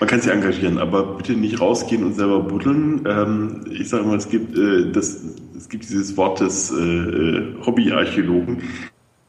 Man 0.00 0.08
kann 0.08 0.20
sich 0.20 0.32
engagieren, 0.32 0.78
aber 0.78 1.16
bitte 1.16 1.34
nicht 1.34 1.60
rausgehen 1.60 2.04
und 2.04 2.14
selber 2.14 2.40
buddeln. 2.40 3.04
Ähm, 3.06 3.64
ich 3.70 3.88
sage 3.88 4.04
mal, 4.04 4.16
es 4.16 4.28
gibt, 4.28 4.56
äh, 4.56 4.90
das, 4.90 5.22
es 5.56 5.68
gibt 5.68 5.84
dieses 5.84 6.16
Wort 6.16 6.40
des 6.40 6.70
äh, 6.70 6.76
äh 6.76 7.54
Hobbyarchäologen, 7.64 8.62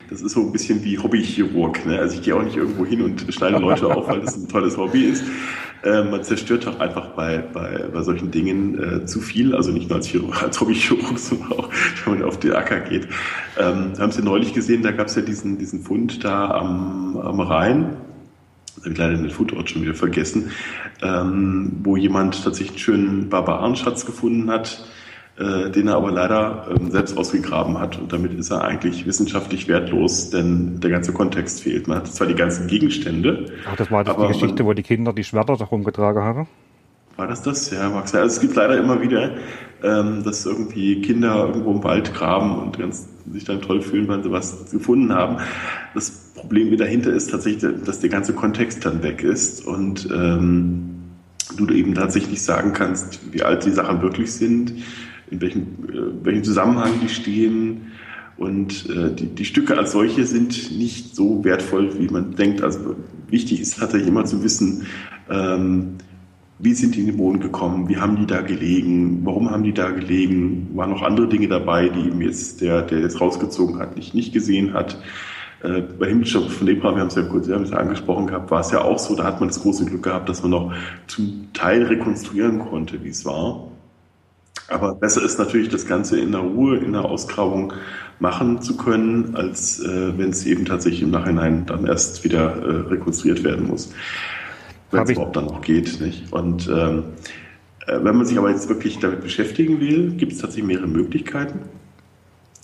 das 0.10 0.22
ist 0.22 0.34
so 0.34 0.42
ein 0.42 0.52
bisschen 0.52 0.84
wie 0.84 0.98
Hobbychirurg. 0.98 1.86
Ne? 1.86 2.00
Also 2.00 2.16
ich 2.16 2.22
gehe 2.22 2.36
auch 2.36 2.44
nicht 2.44 2.56
irgendwo 2.56 2.86
hin 2.86 3.02
und 3.02 3.26
schneide 3.34 3.58
Leute 3.58 3.88
auf, 3.88 4.08
weil 4.08 4.22
das 4.22 4.38
ein 4.38 4.48
tolles 4.48 4.78
Hobby 4.78 5.04
ist. 5.04 5.24
Äh, 5.84 6.04
man 6.04 6.24
zerstört 6.24 6.66
doch 6.66 6.80
einfach 6.80 7.10
bei, 7.10 7.38
bei, 7.38 7.86
bei 7.94 8.02
solchen 8.02 8.32
Dingen 8.32 8.82
äh, 8.82 9.06
zu 9.06 9.22
viel, 9.22 9.54
also 9.56 9.72
nicht 9.72 9.90
nur 9.90 9.98
als, 9.98 10.08
Chirurg, 10.08 10.42
als 10.44 10.60
Hobbychirurg, 10.60 11.20
sondern 11.20 11.54
auch, 11.54 11.70
wenn 12.06 12.20
man 12.20 12.24
auf 12.24 12.40
den 12.40 12.54
Acker 12.54 12.80
geht. 12.80 13.08
Ähm, 13.60 13.94
haben 14.00 14.12
Sie 14.12 14.24
neulich 14.24 14.54
gesehen, 14.54 14.82
da 14.82 14.92
gab 14.92 15.08
es 15.08 15.16
ja 15.16 15.22
diesen, 15.22 15.58
diesen 15.58 15.84
Fund 15.84 16.24
da 16.24 16.52
am, 16.52 17.18
am 17.18 17.40
Rhein, 17.40 17.98
habe 18.80 18.92
ich 18.92 18.98
leider 18.98 19.18
den 19.18 19.30
Fundort 19.30 19.70
schon 19.70 19.82
wieder 19.82 19.94
vergessen, 19.94 20.52
ähm, 21.02 21.74
wo 21.84 21.98
jemand 21.98 22.44
tatsächlich 22.44 22.72
einen 22.72 22.80
schönen 22.80 23.30
Barbarenschatz 23.30 24.06
gefunden 24.06 24.50
hat, 24.50 24.84
äh, 25.40 25.70
den 25.70 25.88
er 25.88 25.96
aber 25.96 26.12
leider 26.12 26.68
ähm, 26.70 26.90
selbst 26.90 27.18
ausgegraben 27.18 27.80
hat. 27.80 28.00
Und 28.00 28.12
damit 28.12 28.34
ist 28.34 28.50
er 28.50 28.64
eigentlich 28.64 29.06
wissenschaftlich 29.06 29.68
wertlos, 29.68 30.32
denn 30.32 30.80
der 30.80 30.90
ganze 30.90 31.14
Kontext 31.14 31.62
fehlt. 31.62 31.88
Man 31.88 31.98
hat 31.98 32.08
zwar 32.08 32.28
die 32.28 32.36
ganzen 32.36 32.68
Gegenstände. 32.68 33.46
Ach, 33.70 33.76
das 33.76 33.92
war 33.92 34.04
das 34.04 34.18
die 34.18 34.28
Geschichte, 34.28 34.64
man, 34.64 34.70
wo 34.70 34.74
die 34.74 34.84
Kinder 34.84 35.14
die 35.14 35.24
Schwerter 35.24 35.56
da 35.56 35.66
rumgetragen 35.66 36.24
haben? 36.24 36.48
War 37.18 37.28
das 37.28 37.42
das? 37.44 37.72
Ja, 37.72 37.90
Max. 37.90 38.16
Also 38.16 38.36
es 38.36 38.42
gibt 38.42 38.56
leider 38.56 38.78
immer 38.78 39.02
wieder, 39.02 39.36
ähm, 39.84 40.24
dass 40.24 40.46
irgendwie 40.46 41.02
Kinder 41.02 41.48
irgendwo 41.48 41.72
im 41.72 41.84
Wald 41.84 42.14
graben 42.14 42.58
und 42.58 42.80
ganz, 42.80 43.08
sich 43.32 43.44
dann 43.44 43.62
toll 43.62 43.82
fühlen, 43.82 44.08
weil 44.08 44.24
sie 44.24 44.32
was 44.32 44.72
gefunden 44.72 45.14
haben. 45.14 45.38
Das 45.94 46.12
Problem 46.36 46.76
dahinter 46.78 47.12
ist 47.12 47.32
tatsächlich, 47.32 47.64
dass 47.86 48.00
der 48.00 48.10
ganze 48.10 48.34
Kontext 48.34 48.86
dann 48.86 49.04
weg 49.04 49.24
ist 49.24 49.66
und 49.66 50.08
ähm, 50.12 50.96
du 51.58 51.68
eben 51.70 51.94
tatsächlich 51.94 52.42
sagen 52.42 52.74
kannst, 52.74 53.34
wie 53.34 53.44
alt 53.44 53.66
die 53.66 53.72
Sachen 53.72 54.02
wirklich 54.02 54.34
sind, 54.34 54.74
in 55.30 55.42
welchem, 55.42 55.62
äh, 55.62 56.26
welchem 56.26 56.44
Zusammenhang 56.44 56.94
die 57.02 57.10
stehen. 57.10 57.92
Und 58.38 58.90
äh, 58.90 59.14
die, 59.14 59.28
die 59.28 59.46
Stücke 59.46 59.78
als 59.78 59.92
solche 59.92 60.26
sind 60.26 60.78
nicht 60.78 61.16
so 61.16 61.44
wertvoll, 61.44 62.00
wie 62.00 62.08
man 62.08 62.36
denkt. 62.36 62.62
Also 62.62 62.96
wichtig 63.30 63.62
ist 63.62 63.80
tatsächlich 63.80 64.10
immer 64.10 64.26
zu 64.26 64.44
wissen, 64.44 64.86
ähm, 65.30 65.96
wie 66.60 66.74
sind 66.74 66.96
die 66.96 67.02
in 67.02 67.08
den 67.08 67.18
Boden 67.18 67.40
gekommen, 67.40 67.88
wie 67.88 67.98
haben 67.98 68.16
die 68.16 68.26
da 68.26 68.42
gelegen, 68.42 69.22
warum 69.24 69.52
haben 69.52 69.64
die 69.64 69.74
da 69.74 69.92
gelegen, 69.92 70.70
waren 70.74 70.90
noch 70.90 71.04
andere 71.04 71.28
Dinge 71.28 71.48
dabei, 71.48 71.90
die 71.90 72.10
ihm 72.10 72.22
jetzt 72.22 72.62
der, 72.62 72.82
der 72.82 73.00
jetzt 73.00 73.22
rausgezogen 73.22 73.78
hat, 73.78 73.96
nicht, 73.96 74.16
nicht 74.16 74.34
gesehen 74.34 74.74
hat. 74.74 74.98
Äh, 75.62 75.82
bei 75.82 76.08
Himmelsschutz 76.08 76.54
von 76.54 76.68
Nebra, 76.68 76.94
wir 76.94 77.02
haben 77.02 77.08
es 77.08 77.16
ja 77.16 77.24
kurz 77.24 77.48
wir 77.48 77.56
haben 77.56 77.64
es 77.64 77.72
ja 77.72 77.78
angesprochen 77.78 78.28
gehabt, 78.28 78.50
war 78.50 78.62
es 78.62 78.72
ja 78.72 78.82
auch 78.82 78.98
so, 78.98 79.16
da 79.16 79.24
hat 79.24 79.40
man 79.40 79.50
das 79.50 79.62
große 79.62 79.86
Glück 79.86 80.04
gehabt, 80.04 80.30
dass 80.30 80.42
man 80.42 80.52
noch 80.52 80.74
zum 81.08 81.48
Teil 81.54 81.84
rekonstruieren 81.84 82.60
konnte, 82.60 83.04
wie 83.04 83.10
es 83.10 83.24
war. 83.26 83.67
Aber 84.70 84.96
besser 84.96 85.24
ist 85.24 85.40
natürlich, 85.40 85.70
das 85.70 85.86
Ganze 85.86 86.20
in 86.20 86.32
der 86.32 86.42
Ruhe, 86.42 86.78
in 86.78 86.92
der 86.92 87.06
Ausgrabung 87.06 87.74
machen 88.20 88.62
zu 88.62 88.76
können, 88.76 89.36
als 89.36 89.80
äh, 89.80 90.18
wenn 90.18 90.32
es 90.32 90.46
eben 90.46 90.66
tatsächlich 90.66 91.04
im 91.04 91.12
Nachhinein 91.12 91.66
dann 91.66 91.86
erst 91.86 92.24
wieder 92.24 92.56
äh, 92.56 92.88
rekonstruiert 92.90 93.44
werden 93.44 93.68
muss. 93.68 93.94
Wenn 94.92 95.04
es 95.04 95.12
überhaupt 95.12 95.36
dann 95.36 95.46
noch 95.46 95.62
geht. 95.62 96.02
Nicht? 96.02 96.32
Und 96.34 96.68
ähm, 96.68 97.04
äh, 97.88 98.00
wenn 98.02 98.18
man 98.18 98.26
sich 98.26 98.38
aber 98.38 98.50
jetzt 98.50 98.68
wirklich 98.68 99.00
damit 99.00 99.22
beschäftigen 99.22 99.80
will, 99.80 100.12
gibt 100.12 100.34
es 100.34 100.40
tatsächlich 100.40 100.68
mehrere 100.68 100.88
Möglichkeiten. 100.88 101.60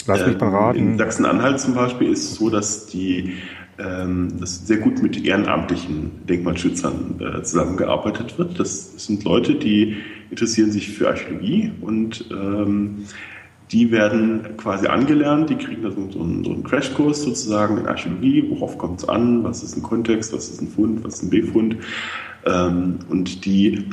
Lass 0.06 0.26
mich 0.26 0.38
beraten. 0.38 0.78
Ähm, 0.78 0.88
in 0.90 0.98
Sachsen-Anhalt 0.98 1.60
zum 1.60 1.76
Beispiel 1.76 2.12
ist 2.12 2.32
es 2.32 2.36
so, 2.36 2.50
dass 2.50 2.88
die 2.88 3.38
dass 3.78 4.68
sehr 4.68 4.78
gut 4.78 5.02
mit 5.02 5.26
ehrenamtlichen 5.26 6.26
Denkmalschützern 6.28 7.20
äh, 7.20 7.42
zusammengearbeitet 7.42 8.38
wird. 8.38 8.60
Das 8.60 9.04
sind 9.04 9.24
Leute, 9.24 9.56
die 9.56 9.98
interessieren 10.30 10.72
sich 10.72 10.90
für 10.90 11.08
Archäologie 11.08 11.72
und 11.82 12.26
ähm, 12.32 13.06
die 13.72 13.92
werden 13.92 14.56
quasi 14.58 14.88
angelernt, 14.88 15.50
die 15.50 15.56
kriegen 15.56 15.82
da 15.82 15.92
so, 15.92 16.02
einen, 16.02 16.44
so 16.44 16.54
einen, 16.54 16.64
Crashkurs 16.64 17.24
sozusagen 17.24 17.78
in 17.80 17.88
Archäologie, 17.88 18.46
worauf 18.50 18.78
kommt 18.78 19.02
es 19.02 19.10
an, 19.10 19.44
was 19.44 19.64
ist 19.64 19.76
ein 19.76 19.82
Kontext, 19.82 20.32
was 20.34 20.50
ist 20.50 20.62
ein 20.62 20.68
Fund, 20.68 21.04
was 21.04 21.16
ist 21.16 21.24
ein 21.24 21.30
Befund. 21.32 21.78
Ähm, 22.46 23.00
und 23.10 23.46
die 23.46 23.90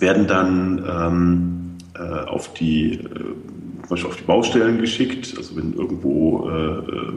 werden 0.00 0.26
dann 0.26 0.84
ähm, 0.88 1.78
äh, 1.94 2.26
auf 2.26 2.52
die 2.54 2.94
äh, 2.94 4.04
auf 4.04 4.16
die 4.16 4.24
Baustellen 4.24 4.80
geschickt. 4.80 5.34
Also 5.36 5.56
wenn 5.56 5.72
irgendwo 5.72 6.48
äh, 6.48 6.78
äh 6.78 7.12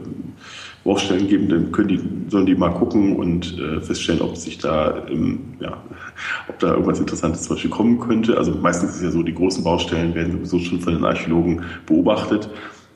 Baustellen 0.84 1.26
geben, 1.28 1.48
dann 1.48 1.72
können 1.72 1.88
die, 1.88 2.00
sollen 2.28 2.44
die 2.44 2.54
mal 2.54 2.68
gucken 2.68 3.16
und 3.16 3.58
äh, 3.58 3.80
feststellen, 3.80 4.20
ob 4.20 4.36
sich 4.36 4.58
da, 4.58 4.90
im, 5.08 5.40
ja, 5.58 5.82
ob 6.48 6.58
da 6.58 6.72
irgendwas 6.72 7.00
Interessantes 7.00 7.42
zum 7.42 7.56
Beispiel 7.56 7.70
kommen 7.70 7.98
könnte. 7.98 8.36
Also 8.36 8.52
meistens 8.52 8.90
ist 8.90 8.96
es 8.96 9.02
ja 9.02 9.10
so, 9.10 9.22
die 9.22 9.34
großen 9.34 9.64
Baustellen 9.64 10.14
werden 10.14 10.32
sowieso 10.32 10.58
schon 10.58 10.80
von 10.80 10.94
den 10.94 11.04
Archäologen 11.04 11.62
beobachtet. 11.86 12.50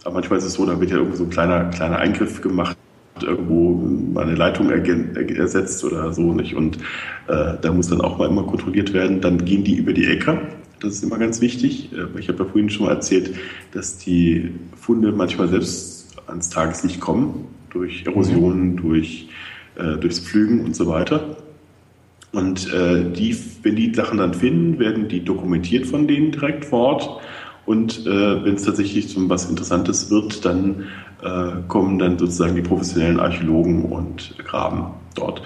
Aber 0.04 0.14
manchmal 0.14 0.38
ist 0.38 0.44
es 0.44 0.54
so, 0.54 0.66
da 0.66 0.78
wird 0.78 0.90
ja 0.90 0.98
irgendwo 0.98 1.16
so 1.16 1.24
ein 1.24 1.30
kleiner, 1.30 1.64
kleiner 1.70 1.98
Eingriff 1.98 2.42
gemacht, 2.42 2.76
irgendwo 3.22 3.72
mal 4.12 4.24
eine 4.24 4.34
Leitung 4.34 4.70
ersetzt 4.70 5.82
oder 5.82 6.12
so 6.12 6.34
nicht. 6.34 6.54
Und 6.54 6.76
äh, 7.26 7.54
da 7.60 7.72
muss 7.72 7.88
dann 7.88 8.02
auch 8.02 8.18
mal 8.18 8.28
immer 8.28 8.44
kontrolliert 8.44 8.92
werden. 8.92 9.22
Dann 9.22 9.44
gehen 9.46 9.64
die 9.64 9.76
über 9.76 9.94
die 9.94 10.06
Äcker. 10.06 10.42
Das 10.80 10.92
ist 10.92 11.02
immer 11.02 11.18
ganz 11.18 11.40
wichtig. 11.40 11.90
Äh, 11.94 12.18
ich 12.18 12.28
habe 12.28 12.44
ja 12.44 12.50
vorhin 12.50 12.68
schon 12.68 12.84
mal 12.84 12.92
erzählt, 12.92 13.34
dass 13.72 13.96
die 13.96 14.52
Funde 14.76 15.10
manchmal 15.10 15.48
selbst 15.48 16.18
ans 16.26 16.50
Tageslicht 16.50 17.00
kommen 17.00 17.46
durch 17.70 18.04
Erosionen, 18.06 18.76
durch, 18.76 19.28
äh, 19.76 19.96
durchs 19.96 20.20
Pflügen 20.20 20.64
und 20.64 20.76
so 20.76 20.86
weiter. 20.86 21.36
Und 22.32 22.72
äh, 22.72 23.10
die, 23.10 23.36
wenn 23.62 23.76
die 23.76 23.94
Sachen 23.94 24.18
dann 24.18 24.34
finden, 24.34 24.78
werden 24.78 25.08
die 25.08 25.24
dokumentiert 25.24 25.86
von 25.86 26.06
denen 26.06 26.32
direkt 26.32 26.66
vor 26.66 26.80
Ort. 26.80 27.20
Und 27.64 28.06
äh, 28.06 28.44
wenn 28.44 28.54
es 28.54 28.62
tatsächlich 28.62 29.08
zum 29.08 29.28
was 29.28 29.48
Interessantes 29.48 30.10
wird, 30.10 30.44
dann 30.44 30.86
äh, 31.22 31.62
kommen 31.68 31.98
dann 31.98 32.18
sozusagen 32.18 32.54
die 32.54 32.62
professionellen 32.62 33.20
Archäologen 33.20 33.84
und 33.84 34.36
graben 34.38 34.94
dort. 35.14 35.42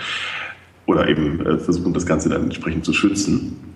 Oder 0.87 1.09
eben 1.09 1.45
äh, 1.45 1.59
versuchen 1.59 1.93
das 1.93 2.07
Ganze 2.07 2.29
dann 2.29 2.45
entsprechend 2.45 2.85
zu 2.85 2.93
schützen. 2.93 3.72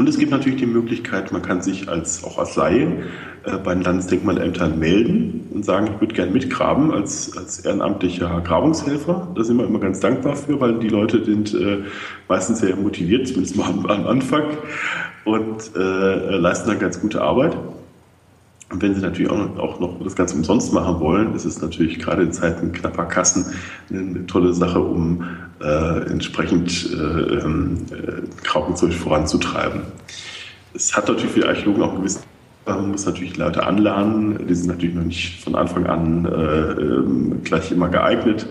Und 0.00 0.08
es 0.08 0.16
gibt 0.16 0.30
natürlich 0.30 0.58
die 0.58 0.66
Möglichkeit, 0.66 1.30
man 1.30 1.42
kann 1.42 1.60
sich 1.60 1.86
als, 1.86 2.24
auch 2.24 2.38
als 2.38 2.56
Laie 2.56 3.04
äh, 3.44 3.58
bei 3.62 3.74
den 3.74 3.82
Landesdenkmalämtern 3.82 4.78
melden 4.78 5.46
und 5.52 5.62
sagen, 5.62 5.90
ich 5.92 6.00
würde 6.00 6.14
gerne 6.14 6.32
mitgraben 6.32 6.90
als, 6.90 7.36
als 7.36 7.58
ehrenamtlicher 7.58 8.40
Grabungshelfer. 8.40 9.30
Da 9.34 9.44
sind 9.44 9.58
wir 9.58 9.66
immer 9.66 9.78
ganz 9.78 10.00
dankbar 10.00 10.36
für, 10.36 10.58
weil 10.58 10.78
die 10.78 10.88
Leute 10.88 11.22
sind 11.22 11.52
äh, 11.52 11.82
meistens 12.28 12.60
sehr 12.60 12.76
motiviert, 12.76 13.28
zumindest 13.28 13.58
mal 13.58 13.66
am, 13.66 13.84
am 13.84 14.06
Anfang, 14.06 14.44
und 15.26 15.76
äh, 15.76 16.36
leisten 16.38 16.70
dann 16.70 16.78
ganz 16.78 16.98
gute 16.98 17.20
Arbeit. 17.20 17.54
Und 18.70 18.82
wenn 18.82 18.94
Sie 18.94 19.00
natürlich 19.00 19.30
auch 19.30 19.80
noch, 19.80 20.00
das 20.02 20.14
Ganze 20.14 20.36
umsonst 20.36 20.72
machen 20.72 21.00
wollen, 21.00 21.34
ist 21.34 21.44
es 21.44 21.60
natürlich 21.60 21.98
gerade 21.98 22.22
in 22.22 22.32
Zeiten 22.32 22.70
knapper 22.70 23.04
Kassen 23.04 23.44
eine 23.90 24.26
tolle 24.26 24.54
Sache, 24.54 24.78
um 24.78 25.24
äh, 25.60 26.08
entsprechend 26.08 26.88
äh, 26.92 26.96
ähm, 26.96 27.78
äh, 27.90 28.22
Graupenzeug 28.44 28.92
voranzutreiben. 28.92 29.82
Es 30.72 30.96
hat 30.96 31.08
natürlich 31.08 31.32
für 31.32 31.40
die 31.40 31.46
Archäologen 31.46 31.82
auch 31.82 31.90
einen 31.90 31.98
gewissen 31.98 32.22
man 32.66 32.92
muss 32.92 33.06
natürlich 33.06 33.36
Leute 33.36 33.66
anlernen. 33.66 34.46
Die 34.46 34.54
sind 34.54 34.68
natürlich 34.68 34.94
noch 34.94 35.02
nicht 35.02 35.42
von 35.42 35.56
Anfang 35.56 35.86
an 35.86 36.24
äh, 36.26 36.80
ähm, 36.80 37.40
gleich 37.42 37.72
immer 37.72 37.88
geeignet. 37.88 38.46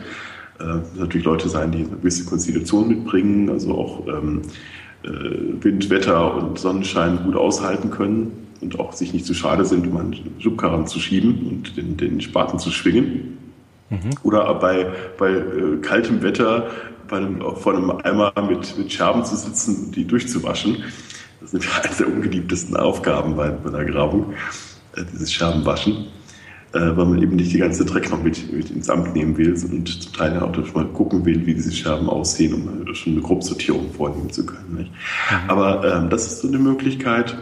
Äh, 0.60 1.00
natürlich 1.00 1.26
Leute 1.26 1.48
sein, 1.48 1.72
die 1.72 1.86
eine 1.86 1.90
gewisse 1.90 2.26
Konstitution 2.26 2.90
mitbringen, 2.90 3.50
also 3.50 3.78
auch 3.78 4.08
ähm, 4.08 4.42
äh, 5.04 5.64
Wind, 5.64 5.90
Wetter 5.90 6.36
und 6.36 6.60
Sonnenschein 6.60 7.24
gut 7.24 7.38
aushalten 7.38 7.92
können 7.92 8.49
und 8.62 8.80
auch 8.80 8.94
sich 8.94 9.14
nicht 9.14 9.26
zu 9.26 9.34
schade 9.34 9.66
sind, 9.66 9.88
um 9.88 9.98
einen 9.98 10.16
Schubkarren 10.40 10.88
zu 10.88 11.00
schieben 11.00 11.48
und 11.48 11.78
den, 11.78 11.98
den 11.98 12.22
Spaten 12.22 12.60
zu 12.60 12.72
schwingen. 12.72 13.38
Mhm. 13.90 14.12
Oder 14.24 14.54
bei, 14.56 14.88
bei 15.18 15.32
äh, 15.32 15.78
kaltem 15.82 16.22
Wetter 16.22 16.70
bei 17.10 17.18
einem, 17.18 17.42
vor 17.56 17.76
einem 17.76 17.92
Eimer 17.92 18.32
mit, 18.48 18.78
mit 18.78 18.92
Scherben 18.92 19.26
zu 19.26 19.36
sitzen 19.36 19.86
und 19.86 19.96
die 19.96 20.06
durchzuwaschen. 20.06 20.84
Das 21.42 21.52
sind 21.52 21.68
eine 21.84 21.96
der 21.96 22.08
ungeliebtesten 22.08 22.78
Aufgaben 22.78 23.36
bei, 23.36 23.50
bei 23.50 23.70
der 23.72 23.86
Grabung, 23.86 24.34
äh, 24.96 25.04
dieses 25.12 25.34
Scherbenwaschen, 25.34 26.08
äh, 26.74 26.80
weil 26.80 27.06
man 27.06 27.22
eben 27.22 27.36
nicht 27.36 27.52
die 27.52 27.58
ganze 27.58 27.86
Dreck 27.86 28.10
noch 28.12 28.22
mit, 28.22 28.52
mit 28.54 28.70
ins 28.70 28.90
Amt 28.90 29.16
nehmen 29.16 29.38
will 29.38 29.54
und 29.54 29.88
zum 29.88 30.14
Teil 30.14 30.40
auch 30.40 30.76
mal 30.76 30.86
gucken 30.86 31.26
will, 31.26 31.46
wie 31.46 31.56
diese 31.56 31.72
Scherben 31.72 32.08
aussehen, 32.10 32.54
um 32.54 32.96
schon 32.96 33.14
eine 33.14 33.22
Grobsortierung 33.22 33.92
vornehmen 33.94 34.32
zu 34.32 34.46
können. 34.46 34.76
Nicht? 34.78 34.92
Mhm. 34.92 35.50
Aber 35.50 35.84
ähm, 35.96 36.10
das 36.10 36.28
ist 36.28 36.42
so 36.42 36.48
eine 36.48 36.60
Möglichkeit. 36.60 37.38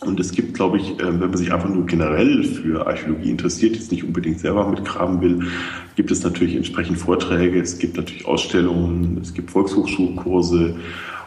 Und 0.00 0.20
es 0.20 0.32
gibt, 0.32 0.54
glaube 0.54 0.78
ich, 0.78 0.90
ähm, 1.00 1.20
wenn 1.20 1.30
man 1.30 1.36
sich 1.36 1.52
einfach 1.52 1.68
nur 1.68 1.86
generell 1.86 2.44
für 2.44 2.86
Archäologie 2.86 3.30
interessiert, 3.30 3.76
jetzt 3.76 3.90
nicht 3.90 4.04
unbedingt 4.04 4.40
selber 4.40 4.68
mitgraben 4.68 5.20
will, 5.20 5.48
gibt 5.96 6.10
es 6.10 6.22
natürlich 6.22 6.56
entsprechend 6.56 6.98
Vorträge, 6.98 7.60
es 7.60 7.78
gibt 7.78 7.96
natürlich 7.96 8.26
Ausstellungen, 8.26 9.18
es 9.22 9.32
gibt 9.32 9.50
Volkshochschulkurse 9.50 10.76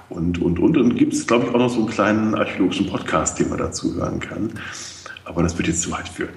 und, 0.10 0.42
und, 0.42 0.60
und. 0.60 0.78
Und 0.78 0.96
gibt 0.96 1.14
es, 1.14 1.26
glaube 1.26 1.46
ich, 1.46 1.56
auch 1.56 1.60
noch 1.60 1.70
so 1.70 1.80
einen 1.80 1.90
kleinen 1.90 2.36
archäologischen 2.36 2.88
Podcast, 2.88 3.40
den 3.40 3.50
man 3.50 3.58
dazu 3.58 3.96
hören 3.96 4.20
kann. 4.20 4.52
Aber 5.26 5.44
das 5.44 5.58
wird 5.58 5.68
jetzt 5.68 5.82
zu 5.82 5.92
weit 5.92 6.08
führen. 6.08 6.30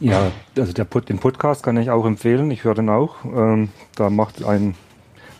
Ja, 0.00 0.32
also 0.58 0.72
der, 0.72 0.84
den 0.84 1.18
Podcast 1.18 1.62
kann 1.62 1.76
ich 1.76 1.90
auch 1.90 2.04
empfehlen. 2.04 2.50
Ich 2.50 2.64
höre 2.64 2.74
den 2.74 2.88
auch. 2.88 3.24
Ähm, 3.24 3.70
da 3.96 4.10
macht 4.10 4.44
ein, 4.44 4.74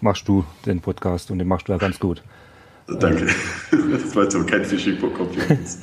machst 0.00 0.26
du 0.28 0.44
den 0.64 0.80
Podcast 0.80 1.30
und 1.30 1.38
den 1.38 1.48
machst 1.48 1.68
du 1.68 1.72
ja 1.72 1.78
ganz 1.78 1.98
gut. 1.98 2.22
Danke. 2.86 3.26
Das 3.70 4.14
war 4.14 4.24
jetzt 4.24 4.34
aber 4.34 4.46
kein 4.46 4.64
Phishing 4.64 4.98
for 4.98 5.12
Compliments. 5.12 5.80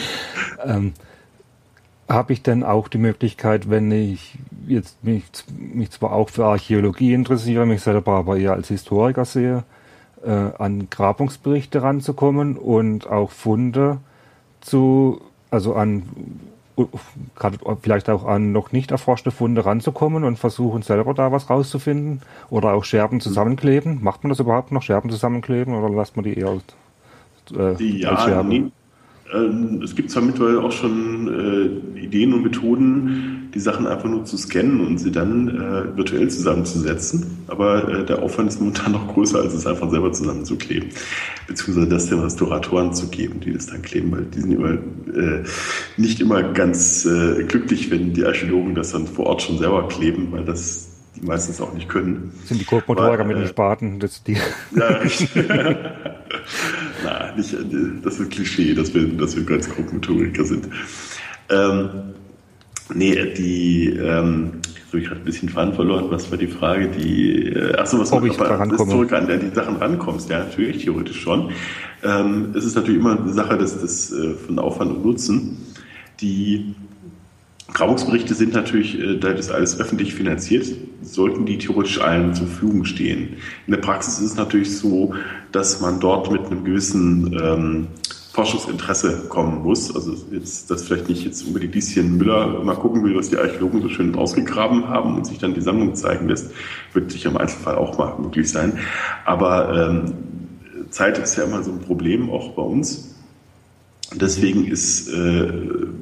ähm, 0.64 0.92
Habe 2.08 2.32
ich 2.32 2.42
denn 2.42 2.64
auch 2.64 2.88
die 2.88 2.98
Möglichkeit, 2.98 3.70
wenn 3.70 3.90
ich 3.92 4.38
jetzt 4.66 5.02
mich, 5.04 5.24
mich 5.56 5.90
zwar 5.90 6.12
auch 6.12 6.30
für 6.30 6.44
Archäologie 6.46 7.14
interessiere, 7.14 7.66
mich 7.66 7.82
selber 7.82 8.12
aber 8.12 8.36
eher 8.36 8.54
als 8.54 8.68
Historiker 8.68 9.24
sehe, 9.24 9.64
äh, 10.24 10.30
an 10.30 10.88
Grabungsberichte 10.90 11.82
ranzukommen 11.82 12.56
und 12.56 13.06
auch 13.06 13.30
Funde 13.30 13.98
zu, 14.60 15.20
also 15.50 15.74
an 15.74 16.02
vielleicht 17.82 18.08
auch 18.08 18.24
an 18.24 18.52
noch 18.52 18.72
nicht 18.72 18.90
erforschte 18.90 19.30
Funde 19.30 19.64
ranzukommen 19.64 20.24
und 20.24 20.38
versuchen 20.38 20.82
selber 20.82 21.14
da 21.14 21.30
was 21.30 21.50
rauszufinden 21.50 22.22
oder 22.50 22.72
auch 22.72 22.84
Scherben 22.84 23.20
zusammenkleben. 23.20 24.02
Macht 24.02 24.24
man 24.24 24.30
das 24.30 24.40
überhaupt 24.40 24.72
noch, 24.72 24.82
Scherben 24.82 25.10
zusammenkleben 25.10 25.74
oder 25.74 25.92
lasst 25.94 26.16
man 26.16 26.24
die 26.24 26.38
eher 26.38 26.60
äh, 27.56 27.82
ja, 27.82 28.10
als 28.10 28.22
Scherben? 28.24 28.72
Ähm, 29.32 29.80
es 29.82 29.94
gibt 29.94 30.10
zwar 30.10 30.22
mittlerweile 30.22 30.62
auch 30.62 30.72
schon 30.72 31.28
äh, 31.96 31.98
Ideen 32.00 32.34
und 32.34 32.42
Methoden, 32.42 33.50
die 33.54 33.60
Sachen 33.60 33.86
einfach 33.86 34.08
nur 34.08 34.24
zu 34.24 34.36
scannen 34.36 34.80
und 34.80 34.98
sie 34.98 35.10
dann 35.10 35.48
äh, 35.48 35.96
virtuell 35.96 36.28
zusammenzusetzen, 36.28 37.38
aber 37.46 37.88
äh, 37.88 38.04
der 38.04 38.22
Aufwand 38.22 38.50
ist 38.50 38.60
momentan 38.60 38.92
noch 38.92 39.12
größer, 39.12 39.40
als 39.40 39.54
es 39.54 39.66
einfach 39.66 39.90
selber 39.90 40.12
zusammenzukleben, 40.12 40.90
beziehungsweise 41.46 41.88
das 41.88 42.08
den 42.08 42.20
Restauratoren 42.20 42.92
zu 42.94 43.08
geben, 43.08 43.40
die 43.40 43.52
das 43.52 43.66
dann 43.66 43.82
kleben, 43.82 44.12
weil 44.12 44.24
die 44.24 44.40
sind 44.40 44.52
immer 44.52 44.72
äh, 44.72 45.44
nicht 45.96 46.20
immer 46.20 46.42
ganz 46.42 47.04
äh, 47.06 47.44
glücklich, 47.44 47.90
wenn 47.90 48.12
die 48.12 48.24
Archäologen 48.24 48.74
das 48.74 48.92
dann 48.92 49.06
vor 49.06 49.26
Ort 49.26 49.42
schon 49.42 49.58
selber 49.58 49.88
kleben, 49.88 50.28
weil 50.32 50.44
das 50.44 50.91
die 51.16 51.26
meistens 51.26 51.60
auch 51.60 51.74
nicht 51.74 51.88
können. 51.88 52.32
Das 52.40 52.48
sind 52.48 52.60
die 52.60 52.66
Grobmotoriker 52.66 53.24
mit 53.24 53.36
den 53.36 53.44
äh, 53.44 53.48
Spaten, 53.48 54.00
das 54.00 54.22
die. 54.22 54.36
Ja, 54.76 54.86
richtig. 54.88 55.30
Na, 57.04 57.34
nicht, 57.36 57.56
das 58.02 58.18
ist 58.18 58.30
Klischee, 58.30 58.74
dass 58.74 58.94
wir, 58.94 59.06
dass 59.08 59.36
wir 59.36 59.44
ganz 59.44 59.68
Grobmotoriker 59.68 60.44
sind. 60.44 60.68
Ähm, 61.50 61.90
nee, 62.94 63.14
die, 63.34 63.90
ähm, 63.90 64.62
habe 64.92 65.00
ich 65.00 65.08
gerade 65.08 65.20
ein 65.22 65.24
bisschen 65.24 65.48
Faden 65.48 65.74
verloren. 65.74 66.06
Was 66.10 66.30
war 66.30 66.38
die 66.38 66.46
Frage? 66.46 66.88
Die, 66.88 67.48
äh, 67.48 67.74
achso, 67.76 67.98
was 67.98 68.12
Ob 68.12 68.24
ich 68.24 68.36
da 68.36 68.44
rankomme. 68.56 68.90
zurück 68.90 69.12
an 69.12 69.26
die 69.26 69.54
Sachen 69.54 69.76
rankommst. 69.76 70.28
Ja, 70.28 70.40
natürlich, 70.40 70.84
theoretisch 70.84 71.20
schon. 71.20 71.50
Ähm, 72.02 72.52
es 72.54 72.64
ist 72.64 72.76
natürlich 72.76 73.00
immer 73.00 73.18
eine 73.18 73.32
Sache 73.32 73.56
des, 73.56 73.80
des, 73.80 74.12
äh, 74.12 74.34
von 74.34 74.58
Aufwand 74.58 74.90
und 74.92 75.04
Nutzen. 75.04 75.56
Die 76.20 76.74
Grabungsberichte 77.74 78.34
sind 78.34 78.52
natürlich, 78.54 78.98
äh, 78.98 79.18
da 79.18 79.32
das 79.32 79.50
alles 79.50 79.80
öffentlich 79.80 80.14
finanziert, 80.14 80.66
sollten 81.02 81.46
die 81.46 81.58
theoretisch 81.58 82.00
allen 82.00 82.34
zur 82.34 82.46
Verfügung 82.46 82.84
stehen. 82.84 83.36
In 83.66 83.72
der 83.72 83.80
Praxis 83.80 84.18
ist 84.18 84.32
es 84.32 84.36
natürlich 84.36 84.76
so, 84.76 85.14
dass 85.52 85.80
man 85.80 86.00
dort 86.00 86.30
mit 86.30 86.46
einem 86.46 86.64
gewissen 86.64 87.38
ähm, 87.42 87.88
Forschungsinteresse 88.32 89.28
kommen 89.28 89.62
muss. 89.62 89.94
Also 89.94 90.16
jetzt, 90.30 90.70
dass 90.70 90.84
vielleicht 90.84 91.08
nicht 91.08 91.24
jetzt 91.24 91.46
unbedingt 91.46 91.74
Lieschen 91.74 92.16
Müller 92.16 92.62
mal 92.64 92.76
gucken 92.76 93.04
will, 93.04 93.14
was 93.14 93.28
die 93.28 93.36
Archäologen 93.36 93.82
so 93.82 93.88
schön 93.88 94.14
ausgegraben 94.14 94.88
haben 94.88 95.16
und 95.16 95.26
sich 95.26 95.38
dann 95.38 95.54
die 95.54 95.60
Sammlung 95.60 95.94
zeigen 95.94 96.28
lässt, 96.28 96.50
wird 96.94 97.10
sicher 97.10 97.30
im 97.30 97.36
Einzelfall 97.36 97.76
auch 97.76 97.98
mal 97.98 98.18
möglich 98.18 98.50
sein. 98.50 98.78
Aber 99.26 99.90
ähm, 99.90 100.14
Zeit 100.90 101.18
ist 101.18 101.36
ja 101.36 101.44
immer 101.44 101.62
so 101.62 101.72
ein 101.72 101.80
Problem, 101.80 102.30
auch 102.30 102.52
bei 102.52 102.62
uns. 102.62 103.11
Deswegen 104.14 104.66
ist, 104.66 105.08
äh, 105.08 105.48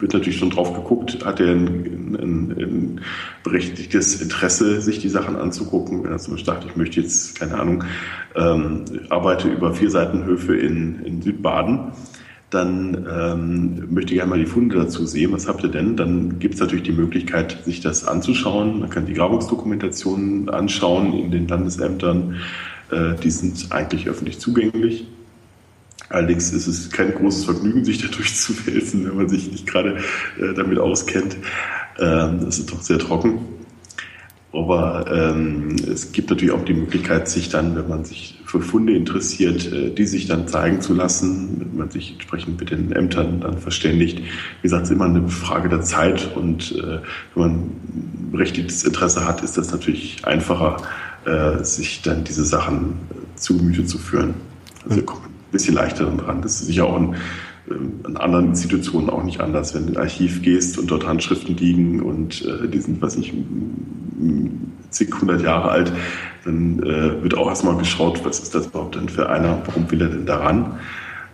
wird 0.00 0.12
natürlich 0.12 0.38
schon 0.38 0.50
drauf 0.50 0.74
geguckt, 0.74 1.24
hat 1.24 1.40
er 1.40 1.48
ein, 1.48 2.16
ein, 2.20 2.50
ein 2.58 3.00
berechtigtes 3.44 4.20
Interesse, 4.20 4.80
sich 4.80 4.98
die 4.98 5.08
Sachen 5.08 5.36
anzugucken. 5.36 6.02
Wenn 6.02 6.12
er 6.12 6.18
zum 6.18 6.34
Beispiel 6.34 6.54
sagt, 6.54 6.64
ich 6.64 6.76
möchte 6.76 7.00
jetzt, 7.00 7.38
keine 7.38 7.58
Ahnung, 7.58 7.84
ähm, 8.34 8.84
arbeite 9.10 9.48
über 9.48 9.74
vier 9.74 9.90
Seitenhöfe 9.90 10.56
in, 10.56 11.04
in 11.04 11.22
Südbaden, 11.22 11.92
dann 12.50 13.06
ähm, 13.08 13.94
möchte 13.94 14.12
ich 14.12 14.18
gerne 14.18 14.30
mal 14.30 14.38
die 14.38 14.46
Funde 14.46 14.76
dazu 14.76 15.06
sehen. 15.06 15.32
Was 15.32 15.46
habt 15.46 15.62
ihr 15.62 15.70
denn? 15.70 15.96
Dann 15.96 16.40
gibt 16.40 16.54
es 16.54 16.60
natürlich 16.60 16.82
die 16.82 16.92
Möglichkeit, 16.92 17.58
sich 17.64 17.80
das 17.80 18.04
anzuschauen. 18.04 18.80
Man 18.80 18.90
kann 18.90 19.06
die 19.06 19.14
Grabungsdokumentationen 19.14 20.48
anschauen 20.48 21.12
in 21.12 21.30
den 21.30 21.46
Landesämtern. 21.46 22.40
Äh, 22.90 23.14
die 23.22 23.30
sind 23.30 23.68
eigentlich 23.70 24.08
öffentlich 24.08 24.40
zugänglich. 24.40 25.06
Allerdings 26.10 26.52
ist 26.52 26.66
es 26.66 26.90
kein 26.90 27.14
großes 27.14 27.44
Vergnügen, 27.44 27.84
sich 27.84 27.98
da 27.98 28.08
durchzuwälzen, 28.14 29.08
wenn 29.08 29.16
man 29.16 29.28
sich 29.28 29.50
nicht 29.50 29.66
gerade 29.66 29.96
äh, 30.38 30.54
damit 30.54 30.78
auskennt. 30.78 31.36
Ähm, 31.98 32.40
das 32.44 32.58
ist 32.58 32.70
doch 32.70 32.82
sehr 32.82 32.98
trocken. 32.98 33.38
Aber 34.52 35.06
ähm, 35.12 35.76
es 35.88 36.10
gibt 36.10 36.30
natürlich 36.30 36.52
auch 36.52 36.64
die 36.64 36.74
Möglichkeit, 36.74 37.28
sich 37.28 37.50
dann, 37.50 37.76
wenn 37.76 37.88
man 37.88 38.04
sich 38.04 38.40
für 38.44 38.60
Funde 38.60 38.96
interessiert, 38.96 39.72
äh, 39.72 39.90
die 39.90 40.06
sich 40.06 40.26
dann 40.26 40.48
zeigen 40.48 40.80
zu 40.80 40.92
lassen, 40.92 41.60
wenn 41.60 41.78
man 41.78 41.90
sich 41.90 42.12
entsprechend 42.14 42.58
mit 42.58 42.70
den 42.70 42.90
Ämtern 42.90 43.40
dann 43.40 43.58
verständigt. 43.58 44.18
Wie 44.18 44.62
gesagt, 44.62 44.84
es 44.84 44.90
ist 44.90 44.96
immer 44.96 45.04
eine 45.04 45.28
Frage 45.28 45.68
der 45.68 45.82
Zeit 45.82 46.34
und 46.34 46.72
äh, 46.72 46.98
wenn 47.34 47.42
man 47.42 47.70
berechtigtes 48.32 48.82
Interesse 48.82 49.24
hat, 49.24 49.44
ist 49.44 49.56
das 49.56 49.70
natürlich 49.70 50.24
einfacher, 50.24 50.78
äh, 51.26 51.62
sich 51.62 52.02
dann 52.02 52.24
diese 52.24 52.44
Sachen 52.44 52.94
zu 53.36 53.56
Gemüte 53.56 53.84
zu 53.84 53.98
führen. 53.98 54.34
Also 54.88 55.04
bisschen 55.50 55.74
leichter 55.74 56.04
dran. 56.04 56.42
Das 56.42 56.60
ist 56.60 56.66
sicher 56.66 56.86
auch 56.86 56.96
ein 56.96 57.16
ähm, 57.70 58.00
an 58.04 58.16
anderen 58.16 58.48
Institutionen 58.48 59.10
auch 59.10 59.22
nicht 59.22 59.40
anders. 59.40 59.74
Wenn 59.74 59.86
du 59.86 59.92
in 59.92 59.96
ein 59.96 60.02
Archiv 60.02 60.42
gehst 60.42 60.78
und 60.78 60.90
dort 60.90 61.06
Handschriften 61.06 61.56
liegen 61.56 62.00
und 62.00 62.44
äh, 62.44 62.68
die 62.68 62.78
sind, 62.78 63.02
was 63.02 63.16
ich, 63.16 63.32
zig, 64.90 65.14
hundert 65.20 65.42
Jahre 65.42 65.70
alt, 65.70 65.92
dann 66.44 66.82
äh, 66.82 67.22
wird 67.22 67.36
auch 67.36 67.48
erstmal 67.48 67.76
geschaut, 67.76 68.24
was 68.24 68.40
ist 68.40 68.54
das 68.54 68.66
überhaupt 68.66 68.96
denn 68.96 69.08
für 69.08 69.28
einer, 69.28 69.62
warum 69.66 69.90
will 69.90 70.02
er 70.02 70.08
denn 70.08 70.26
daran? 70.26 70.78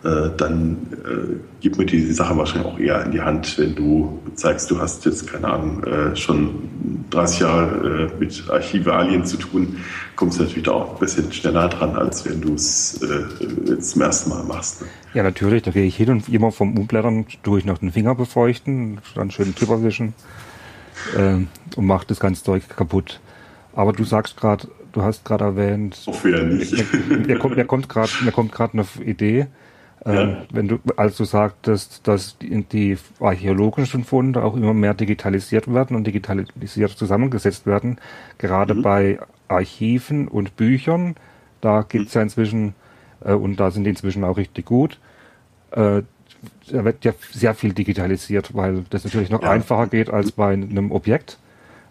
Äh, 0.07 0.29
dann 0.37 0.77
äh, 1.03 1.35
gibt 1.59 1.77
mir 1.77 1.85
die 1.85 2.13
Sache 2.13 2.37
wahrscheinlich 2.37 2.65
auch 2.65 2.79
eher 2.79 3.03
in 3.03 3.11
die 3.11 3.19
Hand, 3.19 3.57
wenn 3.57 3.75
du 3.75 4.19
zeigst, 4.35 4.71
du 4.71 4.79
hast 4.79 5.03
jetzt, 5.03 5.29
keine 5.29 5.49
Ahnung, 5.49 5.83
äh, 5.83 6.15
schon 6.15 6.69
30 7.09 7.39
Jahre 7.41 8.09
äh, 8.15 8.19
mit 8.19 8.49
Archivalien 8.49 9.25
zu 9.25 9.35
tun, 9.35 9.77
kommst 10.15 10.39
du 10.39 10.43
natürlich 10.43 10.69
auch 10.69 10.93
ein 10.93 10.99
bisschen 10.99 11.29
schneller 11.33 11.67
dran, 11.67 11.93
als 11.97 12.25
wenn 12.25 12.39
du 12.39 12.53
es 12.53 13.01
äh, 13.01 13.69
jetzt 13.69 13.91
zum 13.91 14.01
ersten 14.01 14.29
Mal 14.29 14.43
machst. 14.45 14.81
Ne? 14.81 14.87
Ja, 15.13 15.23
natürlich, 15.23 15.63
da 15.63 15.71
gehe 15.71 15.85
ich 15.85 15.97
hin 15.97 16.09
und 16.09 16.29
immer 16.29 16.53
vom 16.53 16.77
Umblättern 16.77 17.25
durch 17.43 17.65
noch 17.65 17.79
den 17.79 17.91
Finger 17.91 18.15
befeuchten, 18.15 18.99
dann 19.13 19.29
schön 19.29 19.53
drüber 19.55 19.83
wischen 19.83 20.13
äh, 21.17 21.39
und 21.75 21.85
macht 21.85 22.11
das 22.11 22.21
ganze 22.21 22.45
Zeug 22.45 22.63
kaputt. 22.69 23.19
Aber 23.73 23.91
du 23.91 24.05
sagst 24.05 24.37
gerade, 24.37 24.69
du 24.93 25.01
hast 25.01 25.25
gerade 25.25 25.43
erwähnt, 25.43 26.01
nicht. 26.23 27.09
Mir, 27.09 27.17
mir 27.27 27.37
kommt, 27.39 27.57
mir 27.57 27.65
kommt 27.65 27.89
gerade 27.89 28.73
eine 28.73 28.85
Idee. 29.05 29.47
Ähm, 30.05 30.29
ja. 30.29 30.37
Wenn 30.51 30.67
du, 30.67 30.79
als 30.95 31.17
du 31.17 31.25
sagtest, 31.25 32.07
dass 32.07 32.37
die, 32.37 32.63
die 32.63 32.97
archäologischen 33.19 34.03
Funde 34.03 34.43
auch 34.43 34.55
immer 34.55 34.73
mehr 34.73 34.93
digitalisiert 34.93 35.73
werden 35.73 35.95
und 35.95 36.05
digitalisiert 36.05 36.91
zusammengesetzt 36.91 37.65
werden, 37.65 37.99
gerade 38.37 38.75
mhm. 38.75 38.81
bei 38.83 39.19
Archiven 39.47 40.27
und 40.27 40.55
Büchern, 40.55 41.15
da 41.61 41.81
gibt's 41.87 42.13
mhm. 42.13 42.19
ja 42.19 42.23
inzwischen, 42.23 42.75
äh, 43.23 43.33
und 43.33 43.59
da 43.59 43.71
sind 43.71 43.85
die 43.85 43.89
inzwischen 43.89 44.23
auch 44.23 44.37
richtig 44.37 44.65
gut, 44.65 44.99
äh, 45.71 46.03
da 46.69 46.85
wird 46.85 47.03
ja 47.05 47.13
sehr 47.31 47.55
viel 47.55 47.73
digitalisiert, 47.73 48.53
weil 48.53 48.85
das 48.89 49.03
natürlich 49.03 49.29
noch 49.29 49.41
ja. 49.41 49.51
einfacher 49.51 49.87
geht 49.87 50.09
als 50.09 50.31
bei 50.31 50.53
einem 50.53 50.91
Objekt. 50.91 51.37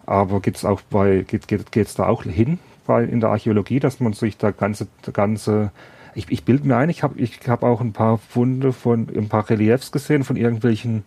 Aber 0.05 0.39
gibt's 0.39 0.63
auch 0.63 0.81
bei, 0.81 1.25
geht, 1.27 1.47
geht, 1.47 1.71
geht's 1.71 1.95
da 1.95 2.07
auch 2.07 2.23
hin 2.23 2.59
bei, 2.85 3.03
in 3.03 3.19
der 3.19 3.29
Archäologie, 3.29 3.79
dass 3.79 3.99
man 3.99 4.13
sich 4.13 4.37
da 4.37 4.51
ganze, 4.51 4.87
ganze 5.11 5.71
ich, 6.17 6.25
ich 6.29 6.43
bilde 6.43 6.67
mir 6.67 6.77
ein, 6.77 6.89
ich 6.89 7.03
habe 7.03 7.19
ich 7.19 7.39
hab 7.47 7.63
auch 7.63 7.79
ein 7.79 7.93
paar 7.93 8.17
Funde 8.17 8.73
von, 8.73 9.07
ein 9.15 9.29
paar 9.29 9.47
Reliefs 9.49 9.91
gesehen 9.91 10.23
von 10.23 10.35
irgendwelchen 10.35 11.03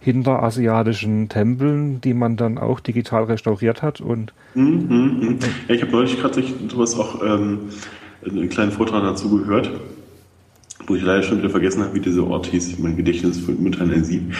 hinterasiatischen 0.00 1.28
Tempeln, 1.28 2.00
die 2.00 2.14
man 2.14 2.36
dann 2.36 2.58
auch 2.58 2.80
digital 2.80 3.24
restauriert 3.24 3.82
hat. 3.82 4.00
Und 4.00 4.32
mhm, 4.54 4.86
mhm. 4.88 5.38
ja, 5.68 5.74
ich 5.74 5.82
habe 5.82 5.92
neulich 5.92 6.18
gerade 6.18 6.42
sowas 6.68 6.98
auch 6.98 7.22
ähm, 7.22 7.68
einen 8.24 8.48
kleinen 8.48 8.72
Vortrag 8.72 9.02
dazu 9.02 9.38
gehört 9.38 9.70
wo 10.90 10.96
ich 10.96 11.02
leider 11.02 11.22
schon 11.22 11.38
wieder 11.38 11.50
vergessen 11.50 11.84
habe, 11.84 11.94
wie 11.94 12.00
dieser 12.00 12.26
Ort 12.26 12.46
hieß. 12.46 12.80
Mein 12.80 12.96
Gedächtnis 12.96 13.38
ist 13.38 13.48
momentan 13.48 13.92
ein 13.92 14.02
Sieb. 14.02 14.34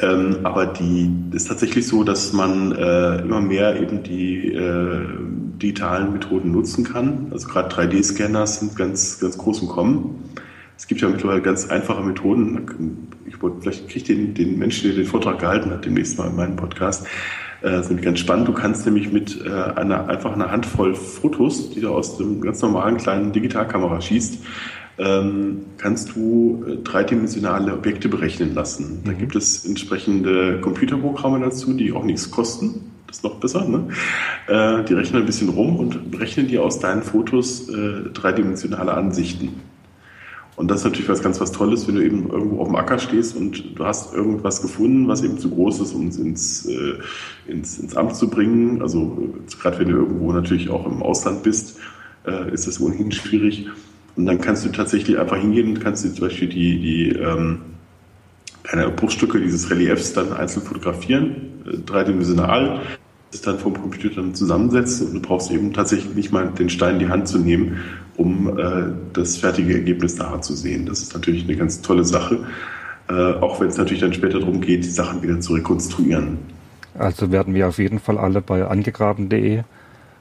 Ähm, 0.00 0.40
aber 0.42 0.66
die 0.66 1.10
ist 1.32 1.48
tatsächlich 1.48 1.86
so, 1.86 2.04
dass 2.04 2.34
man 2.34 2.72
äh, 2.72 3.22
immer 3.22 3.40
mehr 3.40 3.80
eben 3.80 4.02
die 4.02 4.52
äh, 4.52 5.00
digitalen 5.62 6.12
Methoden 6.12 6.52
nutzen 6.52 6.84
kann. 6.84 7.28
Also 7.30 7.48
gerade 7.48 7.74
3D-Scanner 7.74 8.46
sind 8.46 8.76
ganz, 8.76 9.18
ganz 9.18 9.38
groß 9.38 9.62
im 9.62 9.68
Kommen. 9.68 10.30
Es 10.76 10.86
gibt 10.86 11.00
ja 11.00 11.08
mittlerweile 11.08 11.40
ganz 11.40 11.70
einfache 11.70 12.02
Methoden. 12.02 13.08
Ich 13.24 13.40
wollte, 13.40 13.62
vielleicht 13.62 13.88
kriege 13.88 13.98
ich 13.98 14.04
den, 14.04 14.34
den 14.34 14.58
Menschen, 14.58 14.88
der 14.88 14.96
den 14.96 15.06
Vortrag 15.06 15.38
gehalten 15.38 15.70
hat, 15.70 15.86
demnächst 15.86 16.18
mal 16.18 16.28
in 16.28 16.36
meinem 16.36 16.56
Podcast. 16.56 17.06
Äh, 17.62 17.70
das 17.70 17.86
ist 17.86 17.88
nämlich 17.88 18.04
ganz 18.04 18.18
spannend. 18.18 18.46
Du 18.46 18.52
kannst 18.52 18.84
nämlich 18.84 19.10
mit 19.10 19.42
äh, 19.42 19.48
einer, 19.48 20.06
einfach 20.06 20.34
einer 20.34 20.50
Handvoll 20.50 20.94
Fotos, 20.94 21.70
die 21.70 21.80
du 21.80 21.88
aus 21.88 22.18
dem 22.18 22.42
ganz 22.42 22.60
normalen 22.60 22.98
kleinen 22.98 23.32
Digitalkamera 23.32 24.02
schießt, 24.02 24.38
ähm, 24.98 25.66
kannst 25.78 26.14
du 26.14 26.64
äh, 26.66 26.76
dreidimensionale 26.76 27.72
Objekte 27.74 28.08
berechnen 28.08 28.54
lassen. 28.54 29.02
Da 29.04 29.12
mhm. 29.12 29.18
gibt 29.18 29.36
es 29.36 29.64
entsprechende 29.64 30.60
Computerprogramme 30.60 31.40
dazu, 31.40 31.72
die 31.72 31.92
auch 31.92 32.04
nichts 32.04 32.30
kosten. 32.30 32.92
Das 33.06 33.18
ist 33.18 33.24
noch 33.24 33.36
besser. 33.36 33.64
Ne? 33.66 33.88
Äh, 34.46 34.84
die 34.84 34.94
rechnen 34.94 35.22
ein 35.22 35.26
bisschen 35.26 35.48
rum 35.48 35.76
und 35.76 36.10
berechnen 36.10 36.48
dir 36.48 36.62
aus 36.62 36.78
deinen 36.78 37.02
Fotos 37.02 37.68
äh, 37.68 38.10
dreidimensionale 38.12 38.92
Ansichten. 38.94 39.60
Und 40.56 40.70
das 40.70 40.80
ist 40.80 40.84
natürlich 40.84 41.08
was 41.08 41.22
ganz 41.22 41.40
was 41.40 41.50
Tolles, 41.50 41.88
wenn 41.88 41.96
du 41.96 42.04
eben 42.04 42.30
irgendwo 42.30 42.60
auf 42.60 42.68
dem 42.68 42.76
Acker 42.76 42.98
stehst 42.98 43.36
und 43.36 43.76
du 43.76 43.84
hast 43.84 44.14
irgendwas 44.14 44.62
gefunden, 44.62 45.08
was 45.08 45.24
eben 45.24 45.38
zu 45.38 45.50
groß 45.50 45.80
ist, 45.80 45.92
um 45.94 46.06
es 46.06 46.16
ins, 46.16 46.66
äh, 46.66 46.94
ins, 47.48 47.78
ins 47.80 47.96
Amt 47.96 48.14
zu 48.14 48.30
bringen. 48.30 48.80
Also 48.80 49.18
äh, 49.20 49.60
gerade 49.60 49.80
wenn 49.80 49.88
du 49.88 49.96
irgendwo 49.96 50.32
natürlich 50.32 50.70
auch 50.70 50.86
im 50.86 51.02
Ausland 51.02 51.42
bist, 51.42 51.80
äh, 52.24 52.52
ist 52.52 52.68
das 52.68 52.80
ohnehin 52.80 53.10
schwierig. 53.10 53.68
Und 54.16 54.26
dann 54.26 54.40
kannst 54.40 54.64
du 54.64 54.70
tatsächlich 54.70 55.18
einfach 55.18 55.36
hingehen 55.36 55.68
und 55.68 55.80
kannst 55.80 56.04
dir 56.04 56.12
zum 56.12 56.28
Beispiel 56.28 56.48
die, 56.48 56.80
die 56.80 57.08
ähm, 57.10 57.62
keine 58.62 58.88
Bruchstücke 58.90 59.40
dieses 59.40 59.70
Reliefs 59.70 60.12
dann 60.12 60.32
einzeln 60.32 60.62
fotografieren, 60.62 61.34
äh, 61.66 61.78
dreidimensional, 61.78 62.80
das 63.30 63.42
dann 63.42 63.58
vom 63.58 63.74
Computer 63.74 64.16
dann 64.16 64.34
zusammensetzen 64.34 65.08
und 65.08 65.14
du 65.14 65.20
brauchst 65.20 65.50
eben 65.50 65.72
tatsächlich 65.72 66.14
nicht 66.14 66.32
mal 66.32 66.48
den 66.48 66.70
Stein 66.70 66.94
in 66.94 67.00
die 67.00 67.08
Hand 67.08 67.28
zu 67.28 67.38
nehmen, 67.38 67.80
um 68.16 68.58
äh, 68.58 68.84
das 69.12 69.36
fertige 69.36 69.74
Ergebnis 69.74 70.16
nachher 70.16 70.40
zu 70.40 70.54
sehen. 70.54 70.86
Das 70.86 71.00
ist 71.00 71.14
natürlich 71.14 71.44
eine 71.44 71.56
ganz 71.56 71.82
tolle 71.82 72.04
Sache, 72.04 72.46
äh, 73.08 73.12
auch 73.12 73.60
wenn 73.60 73.68
es 73.68 73.76
natürlich 73.76 74.00
dann 74.00 74.12
später 74.12 74.38
darum 74.38 74.60
geht, 74.60 74.84
die 74.84 74.90
Sachen 74.90 75.22
wieder 75.22 75.40
zu 75.40 75.54
rekonstruieren. 75.54 76.38
Also 76.96 77.32
werden 77.32 77.54
wir 77.54 77.66
auf 77.66 77.78
jeden 77.78 77.98
Fall 77.98 78.18
alle 78.18 78.40
bei 78.40 78.64
angegraben.de 78.64 79.62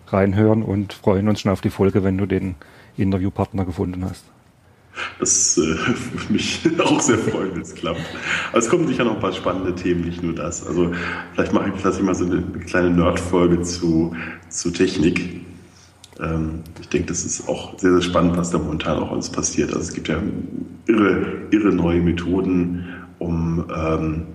reinhören 0.07 0.63
und 0.63 0.93
freuen 0.93 1.29
uns 1.29 1.41
schon 1.41 1.51
auf 1.51 1.61
die 1.61 1.69
Folge, 1.69 2.03
wenn 2.03 2.17
du 2.17 2.25
den 2.25 2.55
Interviewpartner 2.97 3.65
gefunden 3.65 4.03
hast. 4.03 4.23
Das 5.19 5.57
äh, 5.57 5.61
würde 5.61 5.99
mich 6.29 6.61
auch 6.79 6.99
sehr 6.99 7.17
freuen, 7.17 7.55
wenn 7.55 7.61
es 7.61 7.73
klappt. 7.73 8.01
Aber 8.49 8.59
es 8.59 8.69
kommen 8.69 8.87
sicher 8.87 9.03
noch 9.03 9.15
ein 9.15 9.19
paar 9.19 9.33
spannende 9.33 9.73
Themen, 9.73 10.01
nicht 10.01 10.21
nur 10.21 10.33
das. 10.33 10.65
Also 10.65 10.91
vielleicht 11.33 11.53
mache 11.53 11.69
ich 11.69 11.81
vielleicht 11.81 12.01
mal 12.01 12.15
so 12.15 12.25
eine 12.25 12.41
kleine 12.65 12.91
Nerd-Folge 12.91 13.61
zu, 13.61 14.15
zu 14.49 14.71
Technik. 14.71 15.41
Ähm, 16.19 16.61
ich 16.79 16.89
denke, 16.89 17.07
das 17.07 17.25
ist 17.25 17.47
auch 17.47 17.77
sehr, 17.79 17.91
sehr 17.93 18.01
spannend, 18.01 18.37
was 18.37 18.51
da 18.51 18.59
momentan 18.59 19.01
auch 19.01 19.11
alles 19.11 19.29
passiert. 19.29 19.69
Also 19.69 19.81
es 19.81 19.93
gibt 19.93 20.09
ja 20.09 20.21
irre, 20.85 21.47
irre 21.49 21.73
neue 21.73 22.01
Methoden, 22.01 22.85
um 23.17 23.65
ähm, 23.75 24.27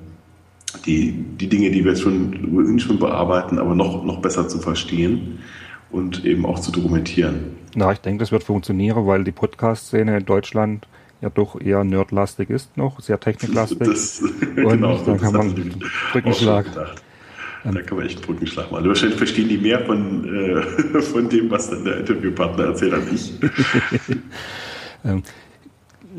die, 0.86 1.12
die 1.12 1.48
Dinge, 1.48 1.70
die 1.70 1.84
wir 1.84 1.92
jetzt 1.92 2.02
schon, 2.02 2.78
schon 2.80 2.98
bearbeiten, 2.98 3.58
aber 3.58 3.74
noch, 3.74 4.04
noch 4.04 4.20
besser 4.20 4.48
zu 4.48 4.58
verstehen 4.58 5.38
und 5.90 6.24
eben 6.24 6.44
auch 6.46 6.58
zu 6.58 6.72
dokumentieren. 6.72 7.56
Na, 7.74 7.92
ich 7.92 7.98
denke, 7.98 8.20
das 8.20 8.32
wird 8.32 8.44
funktionieren, 8.44 9.06
weil 9.06 9.24
die 9.24 9.32
Podcast-Szene 9.32 10.18
in 10.18 10.24
Deutschland 10.24 10.86
ja 11.20 11.30
doch 11.30 11.60
eher 11.60 11.84
nerdlastig 11.84 12.50
ist 12.50 12.76
noch, 12.76 13.00
sehr 13.00 13.18
techniklastig. 13.18 13.78
Das, 13.78 14.20
und 14.20 14.54
genau, 14.54 14.98
da 14.98 15.16
kann 15.16 15.32
man 15.32 15.54
Brückenschlag. 16.12 16.66
Da 17.64 17.82
kann 17.82 17.96
man 17.96 18.06
echt 18.06 18.18
einen 18.18 18.26
Brückenschlag 18.26 18.70
machen. 18.70 18.88
Wahrscheinlich 18.88 19.18
verstehen 19.18 19.48
die 19.48 19.58
mehr 19.58 19.84
von, 19.84 20.24
äh, 20.24 21.00
von 21.02 21.28
dem, 21.28 21.50
was 21.50 21.70
dann 21.70 21.84
der 21.84 21.98
Interviewpartner 21.98 22.64
erzählt, 22.64 22.94
als 22.94 23.12
ich. 23.12 23.32
ähm, 25.04 25.22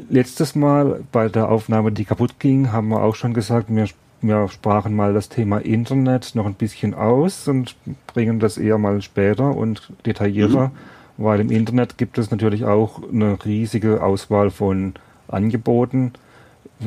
letztes 0.09 0.55
Mal 0.55 1.03
bei 1.11 1.29
der 1.29 1.49
Aufnahme, 1.49 1.91
die 1.91 2.05
kaputt 2.05 2.39
ging, 2.39 2.71
haben 2.71 2.89
wir 2.89 3.01
auch 3.01 3.15
schon 3.15 3.33
gesagt, 3.33 3.67
wir, 3.69 3.87
wir 4.21 4.47
sprachen 4.49 4.95
mal 4.95 5.13
das 5.13 5.29
Thema 5.29 5.59
Internet 5.59 6.35
noch 6.35 6.45
ein 6.45 6.55
bisschen 6.55 6.93
aus 6.93 7.47
und 7.47 7.75
bringen 8.07 8.39
das 8.39 8.57
eher 8.57 8.77
mal 8.77 9.01
später 9.01 9.55
und 9.55 9.91
detaillierter, 10.05 10.67
mhm. 10.67 10.71
weil 11.23 11.39
im 11.39 11.51
Internet 11.51 11.97
gibt 11.97 12.17
es 12.17 12.31
natürlich 12.31 12.65
auch 12.65 13.01
eine 13.11 13.37
riesige 13.43 14.03
Auswahl 14.03 14.49
von 14.49 14.93
Angeboten. 15.27 16.13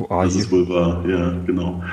Das 0.09 0.35
ist 0.35 0.51
wohl 0.51 0.67
wahr, 0.69 1.03
ja, 1.07 1.33
genau. 1.45 1.83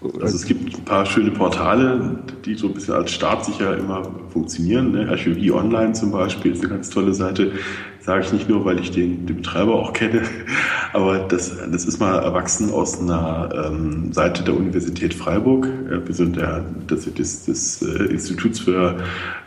Also 0.00 0.36
es 0.36 0.46
gibt 0.46 0.78
ein 0.78 0.84
paar 0.84 1.04
schöne 1.06 1.32
Portale, 1.32 2.18
die 2.44 2.54
so 2.54 2.68
ein 2.68 2.74
bisschen 2.74 2.94
als 2.94 3.10
staatssicher 3.10 3.76
immer 3.76 4.02
funktionieren. 4.30 4.92
Ne? 4.92 5.08
Archäologie 5.08 5.50
Online 5.50 5.92
zum 5.92 6.12
Beispiel 6.12 6.52
ist 6.52 6.60
eine 6.60 6.74
ganz 6.74 6.90
tolle 6.90 7.14
Seite. 7.14 7.52
Sage 8.00 8.24
ich 8.24 8.32
nicht 8.32 8.48
nur, 8.48 8.64
weil 8.64 8.78
ich 8.78 8.92
den, 8.92 9.26
den 9.26 9.36
Betreiber 9.36 9.74
auch 9.74 9.92
kenne, 9.92 10.22
aber 10.92 11.18
das, 11.18 11.52
das 11.70 11.84
ist 11.84 11.98
mal 11.98 12.20
erwachsen 12.20 12.70
aus 12.70 13.00
einer 13.00 13.50
ähm, 13.66 14.12
Seite 14.12 14.44
der 14.44 14.56
Universität 14.56 15.12
Freiburg. 15.12 15.68
Ja, 15.90 16.06
wir 16.06 16.14
sind 16.14 16.36
der, 16.36 16.64
das, 16.86 17.12
des, 17.12 17.44
des 17.44 17.82
äh, 17.82 18.04
Instituts 18.04 18.60
für 18.60 18.96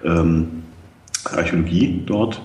ähm, 0.04 0.64
Archäologie 1.24 2.04
dort. 2.06 2.42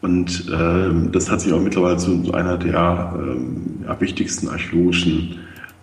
Und 0.00 0.52
ähm, 0.52 1.10
das 1.12 1.30
hat 1.30 1.40
sich 1.40 1.52
auch 1.52 1.60
mittlerweile 1.60 1.96
zu 1.96 2.32
einer 2.32 2.56
der 2.56 3.14
ähm, 3.16 3.84
wichtigsten 4.00 4.48
archäologischen 4.48 5.38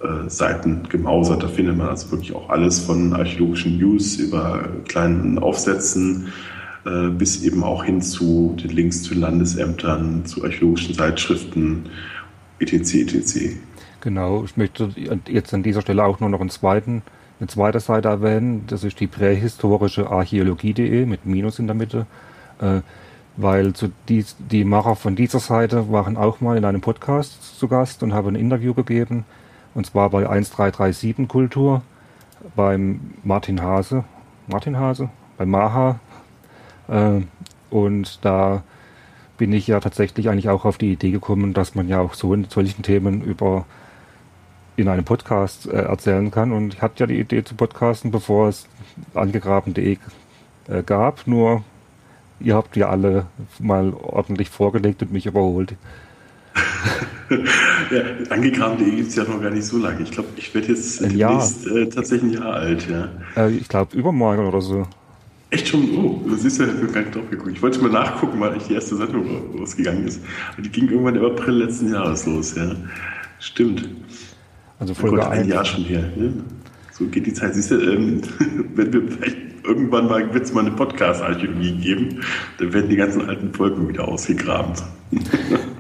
äh, 0.06 0.30
Seiten 0.30 0.88
gemausert. 0.90 1.44
Da 1.44 1.48
findet 1.48 1.78
man 1.78 1.90
also 1.90 2.12
wirklich 2.12 2.34
auch 2.36 2.50
alles 2.50 2.80
von 2.80 3.14
archäologischen 3.14 3.78
News 3.78 4.18
über 4.18 4.70
kleinen 4.88 5.40
Aufsätzen 5.40 6.32
äh, 6.86 7.10
bis 7.10 7.44
eben 7.44 7.64
auch 7.64 7.84
hin 7.84 8.02
zu 8.02 8.56
den 8.62 8.70
Links 8.70 9.02
zu 9.02 9.16
Landesämtern, 9.16 10.26
zu 10.26 10.44
archäologischen 10.44 10.94
Zeitschriften, 10.94 11.90
etc. 12.60 13.16
etc. 13.16 13.58
Genau, 14.02 14.44
ich 14.44 14.56
möchte 14.56 14.90
jetzt 15.28 15.54
an 15.54 15.64
dieser 15.64 15.82
Stelle 15.82 16.04
auch 16.04 16.20
nur 16.20 16.30
noch 16.30 16.42
einen 16.42 16.52
zweiten, 16.52 17.02
eine 17.40 17.48
zweite 17.48 17.80
Seite 17.80 18.10
erwähnen. 18.10 18.66
Das 18.68 18.84
ist 18.84 19.00
die 19.00 19.08
prähistorische 19.08 20.12
Archäologie.de 20.12 21.08
mit 21.08 21.26
Minus 21.26 21.58
in 21.58 21.66
der 21.66 21.76
Mitte. 21.76 22.06
Äh, 22.62 22.82
weil 23.38 23.74
zu 23.74 23.92
die, 24.08 24.24
die 24.52 24.64
Macher 24.64 24.96
von 24.96 25.16
dieser 25.16 25.40
Seite 25.40 25.92
waren 25.92 26.16
auch 26.16 26.40
mal 26.40 26.56
in 26.56 26.66
einem 26.66 26.82
Podcast 26.82 27.60
zu 27.60 27.68
Gast 27.68 28.04
und 28.04 28.14
haben 28.14 28.30
ein 28.30 28.36
Interview 28.36 28.74
gegeben 28.74 29.26
und 29.76 29.86
zwar 29.86 30.10
bei 30.10 30.28
1337 30.28 31.28
Kultur 31.28 31.84
beim 32.56 33.14
Martin 33.24 33.62
Hase. 33.62 34.04
Martin 34.48 34.78
Hase? 34.78 35.10
Bei 35.38 35.46
Maha. 35.46 36.00
Äh, 36.88 37.22
und 37.70 38.24
da 38.26 38.64
bin 39.38 39.52
ich 39.54 39.68
ja 39.68 39.80
tatsächlich 39.80 40.30
eigentlich 40.30 40.50
auch 40.50 40.66
auf 40.66 40.78
die 40.78 40.94
Idee 40.94 41.12
gekommen, 41.12 41.54
dass 41.54 41.76
man 41.76 41.88
ja 41.88 42.00
auch 42.00 42.14
so 42.14 42.34
in 42.34 42.46
solchen 42.46 42.84
Themen 42.84 43.22
über 43.22 43.66
in 44.78 44.88
einem 44.88 45.04
Podcast 45.04 45.68
äh, 45.68 45.82
erzählen 45.82 46.32
kann. 46.32 46.52
Und 46.52 46.74
ich 46.74 46.82
hatte 46.82 47.02
ja 47.02 47.08
die 47.08 47.20
Idee 47.20 47.44
zu 47.44 47.56
podcasten, 47.56 48.12
bevor 48.12 48.50
es 48.50 48.68
angegraben.de 49.14 49.98
äh, 50.68 50.84
gab. 50.84 51.28
Nur 51.28 51.64
ihr 52.40 52.56
habt 52.56 52.76
ja 52.76 52.90
alle 52.90 53.26
mal 53.60 53.94
ordentlich 53.94 54.50
vorgelegt 54.50 55.02
und 55.02 55.12
mich 55.12 55.26
überholt. 55.26 55.76
ja, 57.92 58.02
angegraben.de 58.30 58.90
gibt 58.96 59.10
es 59.10 59.16
ja 59.16 59.24
noch 59.24 59.42
gar 59.42 59.52
nicht 59.52 59.66
so 59.66 59.78
lange. 59.78 60.02
Ich 60.04 60.12
glaube, 60.12 60.30
ich 60.38 60.54
werde 60.54 60.70
jetzt 60.70 61.02
demnächst 61.02 61.68
äh, 61.68 61.88
tatsächlich 61.88 62.34
ein 62.34 62.42
Jahr 62.42 62.54
alt, 62.54 62.88
ja. 62.90 63.10
Äh, 63.36 63.52
ich 63.52 63.68
glaube, 63.68 63.96
übermorgen 63.98 64.46
oder 64.46 64.62
so. 64.62 64.88
Echt 65.50 65.68
schon? 65.68 65.98
Oh, 65.98 66.22
das 66.30 66.44
ist 66.44 66.60
ja 66.60 66.66
gar 66.66 67.02
nicht 67.02 67.16
drauf 67.16 67.30
geguckt. 67.30 67.52
Ich 67.54 67.62
wollte 67.62 67.82
mal 67.82 67.92
nachgucken, 67.92 68.40
weil 68.40 68.58
die 68.58 68.74
erste 68.74 68.96
Sendung 68.96 69.58
losgegangen 69.58 70.08
ist. 70.08 70.22
Und 70.58 70.66
die 70.66 70.70
ging 70.70 70.90
irgendwann 70.90 71.16
im 71.16 71.26
April 71.26 71.56
letzten 71.56 71.92
Jahres 71.92 72.26
los, 72.26 72.56
ja. 72.56 72.76
Stimmt. 73.40 73.88
Also 74.80 74.94
Folge 74.94 75.22
oh 75.22 75.30
ein 75.30 75.48
Jahr 75.48 75.64
schon 75.64 75.84
her. 75.84 76.04
Ja. 76.16 76.30
So 76.92 77.06
geht 77.06 77.26
die 77.26 77.34
Zeit. 77.34 77.56
Siehst 77.56 77.72
du, 77.72 77.76
ähm, 77.76 78.22
wenn 78.76 78.92
wir 78.92 79.04
vielleicht 79.12 79.38
irgendwann 79.64 80.08
mal 80.08 80.34
wird 80.34 80.46
es 80.46 80.54
mal 80.54 80.62
eine 80.62 80.72
Podcast-Archäologie 80.72 81.74
geben, 81.78 82.22
dann 82.60 82.74
werden 82.74 82.90
die 82.90 82.96
ganzen 82.96 83.28
alten 83.28 83.54
Folgen 83.54 83.88
wieder 83.88 84.08
ausgegraben. 84.08 84.74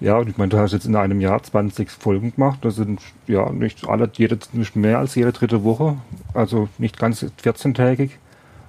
Ja, 0.00 0.16
und 0.16 0.30
ich 0.30 0.38
meine, 0.38 0.48
du 0.48 0.58
hast 0.58 0.72
jetzt 0.72 0.86
in 0.86 0.96
einem 0.96 1.20
Jahr 1.20 1.42
20 1.42 1.90
Folgen 1.90 2.32
gemacht. 2.34 2.60
Das 2.62 2.76
sind 2.76 3.00
ja 3.26 3.50
nicht 3.52 3.86
alle, 3.86 4.10
jede, 4.14 4.38
nicht 4.52 4.74
mehr 4.74 4.98
als 4.98 5.14
jede 5.14 5.32
dritte 5.32 5.62
Woche. 5.62 5.98
Also 6.32 6.68
nicht 6.78 6.98
ganz 6.98 7.24
14-tägig. 7.44 8.10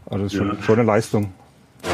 Also 0.09 0.23
das 0.25 0.33
ist 0.33 0.39
ja. 0.39 0.45
schon, 0.45 0.61
schon 0.61 0.75
eine 0.79 0.83
Leistung. 0.83 1.31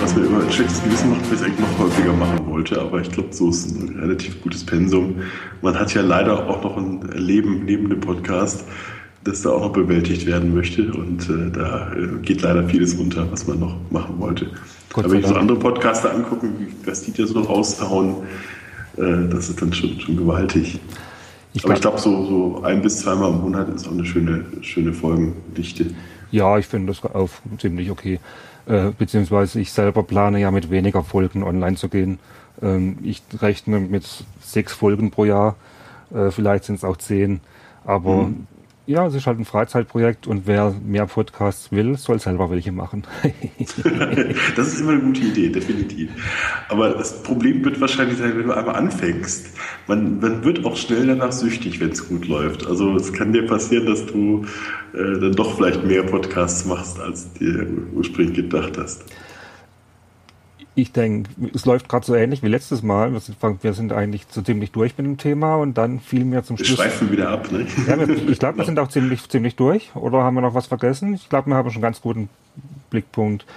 Was 0.01 0.15
mir 0.15 0.25
immer 0.25 0.43
ein 0.43 0.51
schlechtes 0.51 0.83
Gewissen 0.83 1.11
macht, 1.11 1.21
weil 1.25 1.33
ich 1.35 1.39
es 1.39 1.43
eigentlich 1.43 1.59
noch 1.59 1.79
häufiger 1.79 2.13
machen 2.13 2.45
wollte, 2.47 2.81
aber 2.81 2.99
ich 2.99 3.09
glaube, 3.09 3.31
so 3.31 3.49
ist 3.49 3.71
ein 3.71 3.97
relativ 3.99 4.41
gutes 4.41 4.65
Pensum. 4.65 5.21
Man 5.61 5.79
hat 5.79 5.93
ja 5.93 6.01
leider 6.01 6.47
auch 6.49 6.61
noch 6.63 6.75
ein 6.75 7.01
Leben 7.13 7.63
neben 7.63 7.89
dem 7.89 8.01
Podcast, 8.01 8.65
das 9.23 9.43
da 9.43 9.51
auch 9.51 9.61
noch 9.61 9.73
bewältigt 9.73 10.25
werden 10.25 10.53
möchte 10.53 10.91
und 10.91 11.29
äh, 11.29 11.51
da 11.51 11.93
äh, 11.93 12.19
geht 12.21 12.41
leider 12.41 12.67
vieles 12.67 12.95
unter, 12.95 13.31
was 13.31 13.47
man 13.47 13.59
noch 13.59 13.77
machen 13.89 14.19
wollte. 14.19 14.47
Gott 14.91 15.05
aber 15.05 15.13
wenn 15.13 15.21
ich 15.21 15.27
so 15.27 15.35
andere 15.35 15.57
Podcaster 15.57 16.13
angucken, 16.13 16.67
was 16.85 17.03
die 17.03 17.13
da 17.13 17.25
so 17.25 17.39
raushauen, 17.39 18.15
äh, 18.97 19.27
das 19.29 19.49
ist 19.49 19.61
dann 19.61 19.73
schon, 19.73 19.99
schon 19.99 20.17
gewaltig. 20.17 20.79
Ich 21.53 21.63
Aber 21.63 21.73
ich 21.73 21.81
glaube, 21.81 21.97
so, 21.97 22.25
so 22.25 22.63
ein 22.63 22.81
bis 22.81 22.99
zweimal 22.99 23.31
im 23.31 23.41
Monat 23.41 23.69
ist 23.69 23.87
auch 23.87 23.91
eine 23.91 24.05
schöne, 24.05 24.45
schöne 24.61 24.93
Folgendichte. 24.93 25.87
Ja, 26.31 26.57
ich 26.57 26.67
finde 26.67 26.93
das 26.93 27.03
auch 27.03 27.29
ziemlich 27.57 27.89
okay. 27.89 28.19
Äh, 28.67 28.91
beziehungsweise 28.97 29.59
ich 29.59 29.71
selber 29.71 30.03
plane 30.03 30.39
ja 30.39 30.51
mit 30.51 30.69
weniger 30.69 31.03
Folgen 31.03 31.43
online 31.43 31.77
zu 31.77 31.87
gehen. 31.89 32.19
Ähm, 32.61 32.97
ich 33.01 33.23
rechne 33.39 33.79
mit 33.79 34.05
sechs 34.41 34.73
Folgen 34.73 35.09
pro 35.09 35.25
Jahr. 35.25 35.55
Äh, 36.13 36.31
vielleicht 36.31 36.65
sind 36.65 36.75
es 36.75 36.83
auch 36.83 36.97
zehn. 36.97 37.39
Aber 37.85 38.23
mhm. 38.23 38.47
Ja, 38.87 39.05
es 39.05 39.15
ist 39.15 39.27
halt 39.27 39.37
ein 39.37 39.43
Freizeitprojekt 39.43 40.27
und 40.27 40.47
wer 40.47 40.73
mehr 40.85 41.07
Podcasts 41.07 41.73
will, 41.73 41.97
soll 41.97 42.21
selber 42.21 42.49
welche 42.49 42.71
machen. 42.71 43.03
das 44.55 44.67
ist 44.67 44.79
immer 44.79 44.93
eine 44.93 45.01
gute 45.01 45.19
Idee, 45.19 45.49
definitiv. 45.49 46.09
Aber 46.69 46.91
das 46.91 47.21
Problem 47.21 47.65
wird 47.65 47.81
wahrscheinlich 47.81 48.17
sein, 48.17 48.37
wenn 48.37 48.47
du 48.47 48.53
einmal 48.53 48.77
anfängst. 48.77 49.47
Man, 49.87 50.21
man 50.21 50.41
wird 50.45 50.63
auch 50.65 50.77
schnell 50.77 51.05
danach 51.05 51.33
süchtig, 51.33 51.81
wenn 51.81 51.89
es 51.89 52.07
gut 52.07 52.29
läuft. 52.29 52.65
Also 52.65 52.95
es 52.95 53.11
kann 53.11 53.33
dir 53.33 53.45
passieren, 53.45 53.87
dass 53.87 54.05
du 54.05 54.45
äh, 54.93 55.19
dann 55.19 55.33
doch 55.33 55.57
vielleicht 55.57 55.83
mehr 55.83 56.03
Podcasts 56.03 56.63
machst, 56.63 56.97
als 56.97 57.33
dir 57.33 57.67
ursprünglich 57.93 58.37
gedacht 58.37 58.77
hast 58.77 59.03
ich 60.77 60.91
denke, 60.91 61.29
es 61.55 61.65
läuft 61.65 61.89
gerade 61.89 62.05
so 62.05 62.13
ähnlich 62.13 62.43
wie 62.43 62.47
letztes 62.47 62.83
Mal. 62.83 63.11
Wir 63.11 63.19
sind, 63.19 63.37
wir 63.63 63.73
sind, 63.73 63.91
eigentlich 63.91 64.27
so 64.29 64.43
ziemlich 64.43 64.71
durch 64.71 64.95
mit 64.95 65.07
dem 65.07 65.17
Thema 65.17 65.55
und 65.55 65.75
dann 65.75 65.99
fiel 65.99 66.23
mir 66.23 66.43
zum 66.43 66.55
Schluss. 66.57 66.69
Wir 66.69 66.75
schweifen 66.75 67.11
wieder 67.11 67.29
ab, 67.29 67.51
ne? 67.51 67.65
Ja, 67.87 67.97
ich 68.29 68.37
glaube, 68.37 68.59
wir 68.59 68.65
sind 68.65 68.77
auch 68.77 68.87
ziemlich, 68.89 69.27
ziemlich 69.27 69.55
durch. 69.55 69.95
Oder 69.95 70.23
haben 70.23 70.35
wir 70.35 70.41
noch 70.41 70.53
was 70.53 70.67
vergessen? 70.67 71.15
Ich 71.15 71.29
glaube, 71.29 71.49
wir 71.49 71.55
haben 71.55 71.67
schon 71.71 71.77
einen 71.77 71.81
ganz 71.81 71.99
guten 71.99 72.29
Blickpunkt. 72.91 73.47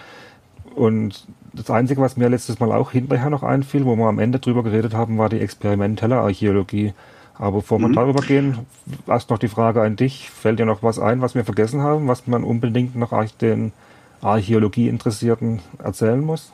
Und 0.74 1.26
das 1.52 1.68
Einzige, 1.68 2.00
was 2.00 2.16
mir 2.16 2.30
letztes 2.30 2.58
Mal 2.58 2.72
auch 2.72 2.92
hinterher 2.92 3.28
noch 3.28 3.42
einfiel, 3.42 3.84
wo 3.84 3.96
wir 3.96 4.06
am 4.06 4.18
Ende 4.18 4.38
drüber 4.38 4.62
geredet 4.62 4.94
haben, 4.94 5.18
war 5.18 5.28
die 5.28 5.40
experimentelle 5.40 6.16
Archäologie. 6.16 6.94
Aber 7.34 7.58
bevor 7.58 7.80
wir 7.80 7.88
mhm. 7.88 7.96
darüber 7.96 8.22
gehen, 8.22 8.60
erst 9.06 9.28
noch 9.28 9.38
die 9.38 9.48
Frage 9.48 9.82
an 9.82 9.96
dich. 9.96 10.30
Fällt 10.30 10.58
dir 10.58 10.66
noch 10.66 10.82
was 10.82 10.98
ein, 10.98 11.20
was 11.20 11.34
wir 11.34 11.44
vergessen 11.44 11.82
haben, 11.82 12.08
was 12.08 12.26
man 12.26 12.44
unbedingt 12.44 12.96
noch 12.96 13.12
den 13.42 13.72
Archäologie-Interessierten 14.22 15.60
erzählen 15.82 16.20
muss? 16.20 16.52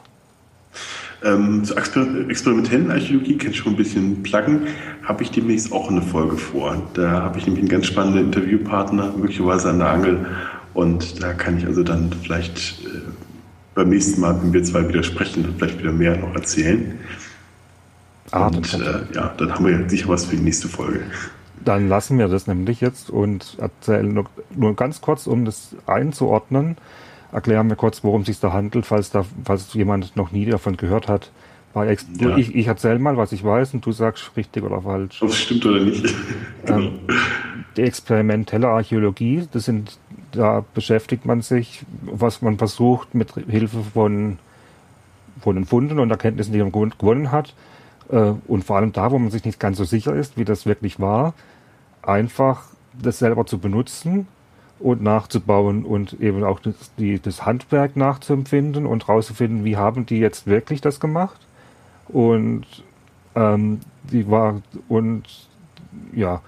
Ähm, 1.24 1.64
zur 1.64 1.78
Exper 1.78 2.06
experimentellen 2.28 2.90
Archäologie 2.90 3.38
kann 3.38 3.50
ich 3.50 3.56
schon 3.56 3.72
ein 3.72 3.76
bisschen 3.76 4.22
pluggen, 4.22 4.66
habe 5.02 5.22
ich 5.22 5.30
demnächst 5.30 5.72
auch 5.72 5.90
eine 5.90 6.02
Folge 6.02 6.36
vor. 6.36 6.82
Da 6.94 7.22
habe 7.22 7.38
ich 7.38 7.46
nämlich 7.46 7.62
einen 7.62 7.70
ganz 7.70 7.86
spannenden 7.86 8.26
Interviewpartner, 8.26 9.12
möglicherweise 9.16 9.70
an 9.70 9.78
der 9.78 9.88
Angel. 9.88 10.26
Und 10.74 11.22
da 11.22 11.32
kann 11.32 11.56
ich 11.56 11.66
also 11.66 11.82
dann 11.82 12.10
vielleicht 12.22 12.84
äh, 12.84 13.00
beim 13.74 13.88
nächsten 13.88 14.20
Mal, 14.20 14.38
wenn 14.42 14.52
wir 14.52 14.62
zwei 14.62 14.86
wieder 14.88 15.02
sprechen, 15.02 15.54
vielleicht 15.56 15.78
wieder 15.78 15.92
mehr 15.92 16.16
noch 16.18 16.34
erzählen. 16.34 16.98
Ah, 18.30 18.48
und 18.48 18.74
äh, 18.74 19.14
ja, 19.14 19.34
dann 19.38 19.54
haben 19.54 19.66
wir 19.66 19.88
sicher 19.88 20.08
was 20.08 20.26
für 20.26 20.36
die 20.36 20.42
nächste 20.42 20.68
Folge. 20.68 21.00
Dann 21.64 21.88
lassen 21.88 22.18
wir 22.18 22.28
das 22.28 22.46
nämlich 22.46 22.80
jetzt 22.80 23.10
und 23.10 23.56
erzählen 23.58 24.12
nur, 24.12 24.26
nur 24.54 24.76
ganz 24.76 25.00
kurz, 25.00 25.26
um 25.26 25.44
das 25.44 25.74
einzuordnen 25.86 26.76
erklären 27.36 27.68
wir 27.68 27.76
kurz, 27.76 28.02
worum 28.02 28.22
es 28.22 28.28
sich 28.28 28.40
da 28.40 28.54
handelt, 28.54 28.86
falls 28.86 29.10
da, 29.10 29.26
falls 29.44 29.74
jemand 29.74 30.16
noch 30.16 30.32
nie 30.32 30.46
davon 30.46 30.78
gehört 30.78 31.06
hat. 31.06 31.30
Ja. 31.74 32.38
Ich, 32.38 32.54
ich 32.54 32.66
erzähle 32.66 32.98
mal, 32.98 33.18
was 33.18 33.32
ich 33.32 33.44
weiß, 33.44 33.74
und 33.74 33.84
du 33.84 33.92
sagst 33.92 34.30
richtig 34.38 34.64
oder 34.64 34.80
falsch. 34.80 35.22
Ob 35.22 35.28
es 35.28 35.36
stimmt 35.36 35.66
oder 35.66 35.80
nicht. 35.80 36.14
ähm, 36.66 37.00
die 37.76 37.82
experimentelle 37.82 38.68
Archäologie, 38.68 39.46
das 39.52 39.66
sind, 39.66 39.98
da 40.32 40.64
beschäftigt 40.72 41.26
man 41.26 41.42
sich, 41.42 41.84
was 42.00 42.40
man 42.40 42.56
versucht, 42.56 43.14
mit 43.14 43.34
Hilfe 43.34 43.82
von, 43.92 44.38
von 45.42 45.56
den 45.56 45.66
Funden 45.66 45.98
und 45.98 46.10
Erkenntnissen, 46.10 46.54
die 46.54 46.62
man 46.62 46.72
gewonnen 46.72 47.32
hat, 47.32 47.52
äh, 48.08 48.32
und 48.46 48.64
vor 48.64 48.76
allem 48.76 48.92
da, 48.92 49.10
wo 49.10 49.18
man 49.18 49.30
sich 49.30 49.44
nicht 49.44 49.60
ganz 49.60 49.76
so 49.76 49.84
sicher 49.84 50.14
ist, 50.14 50.38
wie 50.38 50.46
das 50.46 50.64
wirklich 50.64 51.00
war, 51.00 51.34
einfach 52.00 52.62
das 52.98 53.18
selber 53.18 53.44
zu 53.44 53.58
benutzen 53.58 54.26
und 54.78 55.02
nachzubauen 55.02 55.84
und 55.84 56.20
eben 56.20 56.44
auch 56.44 56.60
das, 56.60 56.74
die, 56.98 57.20
das 57.20 57.44
Handwerk 57.46 57.96
nachzuempfinden 57.96 58.86
und 58.86 59.08
rauszufinden, 59.08 59.64
wie 59.64 59.76
haben 59.76 60.06
die 60.06 60.18
jetzt 60.18 60.46
wirklich 60.46 60.80
das 60.80 61.00
gemacht 61.00 61.40
und 62.08 62.64
Ähm, 63.36 63.80
die 64.10 64.30
war 64.30 64.62
und 64.88 65.24
ja. 66.14 66.40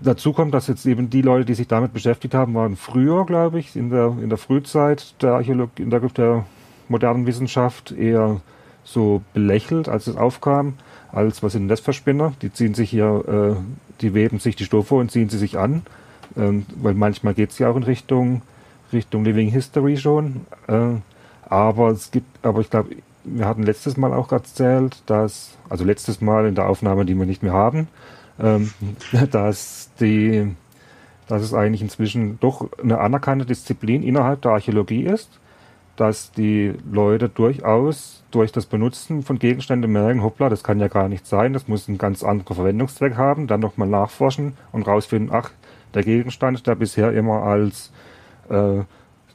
Dazu 0.00 0.32
kommt, 0.32 0.52
dass 0.52 0.66
jetzt 0.66 0.84
eben 0.84 1.08
die 1.08 1.22
Leute, 1.22 1.44
die 1.44 1.54
sich 1.54 1.68
damit 1.68 1.92
beschäftigt 1.92 2.34
haben, 2.34 2.54
waren 2.54 2.74
früher, 2.76 3.24
glaube 3.24 3.60
ich, 3.60 3.76
in 3.76 3.88
der, 3.88 4.16
in 4.20 4.28
der 4.30 4.38
Frühzeit 4.38 5.14
der 5.22 5.34
Archäologie, 5.34 5.82
in 5.82 5.90
der, 5.90 6.00
der 6.00 6.44
modernen 6.88 7.24
Wissenschaft 7.26 7.92
eher 7.92 8.40
so 8.82 9.22
belächelt, 9.32 9.88
als 9.88 10.08
es 10.08 10.16
aufkam, 10.16 10.74
als 11.12 11.42
was 11.44 11.52
sind 11.52 11.68
das 11.68 11.78
für 11.78 11.92
Spinner? 11.92 12.32
Die 12.42 12.52
ziehen 12.52 12.74
sich 12.74 12.90
hier, 12.90 13.56
äh, 13.56 14.00
die 14.00 14.12
weben 14.12 14.40
sich 14.40 14.56
die 14.56 14.64
Stoffe 14.64 14.96
und 14.96 15.12
ziehen 15.12 15.28
sie 15.28 15.38
sich 15.38 15.56
an, 15.56 15.82
ähm, 16.36 16.66
weil 16.76 16.94
manchmal 16.94 17.34
geht 17.34 17.50
es 17.50 17.58
ja 17.58 17.68
auch 17.68 17.76
in 17.76 17.82
Richtung 17.82 18.42
Richtung 18.94 19.24
Living 19.24 19.50
History 19.50 19.96
schon. 19.96 20.46
Äh, 20.68 20.96
aber 21.48 21.88
es 21.88 22.10
gibt, 22.10 22.44
aber 22.44 22.60
ich 22.60 22.70
glaube, 22.70 22.96
wir 23.24 23.46
hatten 23.46 23.62
letztes 23.62 23.96
Mal 23.96 24.12
auch 24.12 24.32
erzählt, 24.32 25.02
dass, 25.06 25.56
also 25.68 25.84
letztes 25.84 26.20
Mal 26.20 26.46
in 26.46 26.54
der 26.54 26.68
Aufnahme, 26.68 27.04
die 27.04 27.14
wir 27.14 27.26
nicht 27.26 27.42
mehr 27.42 27.52
haben, 27.52 27.88
ähm, 28.40 28.72
dass 29.30 29.90
die, 30.00 30.54
dass 31.26 31.42
es 31.42 31.52
eigentlich 31.52 31.82
inzwischen 31.82 32.38
doch 32.40 32.68
eine 32.82 32.98
anerkannte 32.98 33.44
Disziplin 33.44 34.02
innerhalb 34.02 34.42
der 34.42 34.52
Archäologie 34.52 35.04
ist, 35.04 35.40
dass 35.96 36.32
die 36.32 36.74
Leute 36.90 37.28
durchaus 37.28 38.24
durch 38.30 38.50
das 38.50 38.66
Benutzen 38.66 39.22
von 39.22 39.38
Gegenständen 39.38 39.92
merken, 39.92 40.24
hoppla, 40.24 40.48
das 40.48 40.64
kann 40.64 40.80
ja 40.80 40.88
gar 40.88 41.08
nicht 41.08 41.24
sein, 41.26 41.52
das 41.52 41.68
muss 41.68 41.88
einen 41.88 41.98
ganz 41.98 42.24
anderen 42.24 42.56
Verwendungszweck 42.56 43.16
haben, 43.16 43.46
dann 43.46 43.60
nochmal 43.60 43.88
nachforschen 43.88 44.54
und 44.72 44.88
rausfinden, 44.88 45.30
ach, 45.32 45.52
der 45.94 46.02
Gegenstand, 46.02 46.66
der 46.66 46.74
bisher 46.74 47.12
immer 47.12 47.42
als 47.42 47.92
äh, 48.48 48.82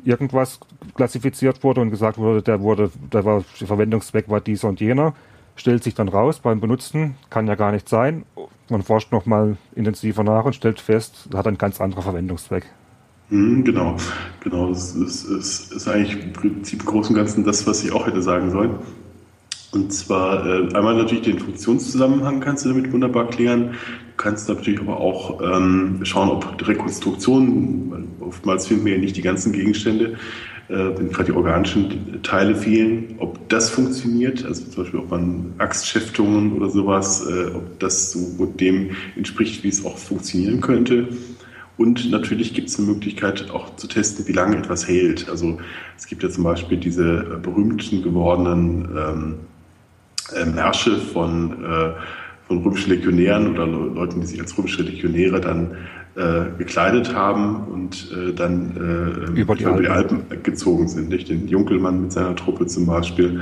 irgendwas 0.04 0.60
klassifiziert 0.96 1.64
wurde 1.64 1.82
und 1.82 1.90
gesagt 1.90 2.18
wurde, 2.18 2.42
der 2.42 2.62
wurde, 2.62 2.92
der 3.12 3.26
war, 3.26 3.44
der 3.60 3.68
Verwendungszweck 3.68 4.30
war 4.30 4.42
dieser 4.42 4.70
und 4.70 4.80
jener, 4.80 5.14
stellt 5.56 5.84
sich 5.84 5.94
dann 5.94 6.08
raus 6.08 6.40
beim 6.40 6.60
Benutzen, 6.60 7.16
kann 7.30 7.48
ja 7.48 7.56
gar 7.56 7.72
nicht 7.72 7.90
sein. 7.90 8.24
Man 8.70 8.82
forscht 8.82 9.12
nochmal 9.12 9.58
intensiver 9.76 10.24
nach 10.24 10.46
und 10.46 10.54
stellt 10.54 10.80
fest, 10.80 11.30
hat 11.34 11.48
einen 11.48 11.58
ganz 11.58 11.82
anderen 11.82 12.04
Verwendungszweck. 12.04 12.66
Mhm, 13.30 13.64
genau, 13.64 13.98
genau. 14.40 14.70
Das 14.70 14.96
ist, 14.96 15.26
ist, 15.26 15.74
ist 15.74 15.88
eigentlich 15.88 16.24
im 16.24 16.34
Prinzip 16.34 16.80
im 16.82 16.86
Großen 16.86 17.16
und 17.16 17.22
Ganzen 17.22 17.44
das, 17.44 17.68
was 17.68 17.84
ich 17.84 17.92
auch 17.92 18.08
hätte 18.08 18.22
sagen 18.22 18.50
sollen. 18.52 18.72
Und 19.72 19.94
zwar 19.94 20.46
äh, 20.46 20.74
einmal 20.74 20.96
natürlich 20.96 21.24
den 21.24 21.40
Funktionszusammenhang 21.40 22.40
kannst 22.40 22.66
du 22.66 22.70
damit 22.70 22.92
wunderbar 22.92 23.28
klären. 23.28 23.76
Kannst 24.20 24.50
natürlich 24.50 24.82
aber 24.82 25.00
auch 25.00 25.40
ähm, 25.42 26.02
schauen, 26.04 26.28
ob 26.28 26.68
Rekonstruktionen, 26.68 28.10
oftmals 28.20 28.68
finden 28.68 28.84
wir 28.84 28.96
ja 28.96 29.00
nicht 29.00 29.16
die 29.16 29.22
ganzen 29.22 29.54
Gegenstände, 29.54 30.18
äh, 30.68 30.74
wenn 30.74 31.10
gerade 31.10 31.32
die 31.32 31.38
organischen 31.38 32.22
Teile 32.22 32.54
fehlen, 32.54 33.16
ob 33.20 33.48
das 33.48 33.70
funktioniert, 33.70 34.44
also 34.44 34.66
zum 34.66 34.84
Beispiel 34.84 35.00
ob 35.00 35.10
man 35.10 35.54
Axtschäftungen 35.58 36.52
oder 36.52 36.68
sowas, 36.68 37.26
äh, 37.30 37.56
ob 37.56 37.80
das 37.80 38.12
so 38.12 38.46
dem 38.46 38.90
entspricht, 39.16 39.64
wie 39.64 39.70
es 39.70 39.86
auch 39.86 39.98
funktionieren 39.98 40.60
könnte. 40.60 41.08
Und 41.78 42.12
natürlich 42.12 42.54
gibt 42.54 42.68
es 42.68 42.78
eine 42.78 42.90
Möglichkeit 42.90 43.50
auch 43.52 43.78
zu 43.78 43.88
testen, 43.88 44.28
wie 44.28 44.34
lange 44.34 44.58
etwas 44.58 44.86
hält. 44.86 45.30
Also 45.30 45.60
es 45.98 46.08
gibt 46.08 46.24
ja 46.24 46.30
zum 46.30 46.44
Beispiel 46.44 46.78
diese 46.78 47.40
berühmten 47.42 48.04
gewordenen 48.04 48.90
ähm, 48.98 49.36
äh, 50.36 50.46
Märsche 50.46 50.98
von, 50.98 51.64
äh, 51.64 51.92
von 52.50 52.64
römischen 52.64 52.90
Legionären 52.90 53.52
oder 53.52 53.68
Leuten, 53.68 54.22
die 54.22 54.28
sich 54.28 54.42
als 54.42 54.58
römische 54.58 54.82
Legionäre 54.82 55.40
dann 55.40 55.78
äh, 56.16 56.58
gekleidet 56.58 57.14
haben 57.14 57.68
und 57.72 58.12
äh, 58.12 58.34
dann 58.34 59.30
äh, 59.36 59.40
über, 59.40 59.56
die, 59.56 59.64
über 59.64 59.80
die 59.80 59.88
Alpen. 59.88 60.24
gezogen 60.42 60.88
sind. 60.88 61.10
Nicht? 61.10 61.30
Den 61.30 61.48
Junkelmann 61.48 62.02
mit 62.02 62.12
seiner 62.12 62.36
Truppe 62.36 62.66
zum 62.66 62.88
Beispiel. 62.88 63.40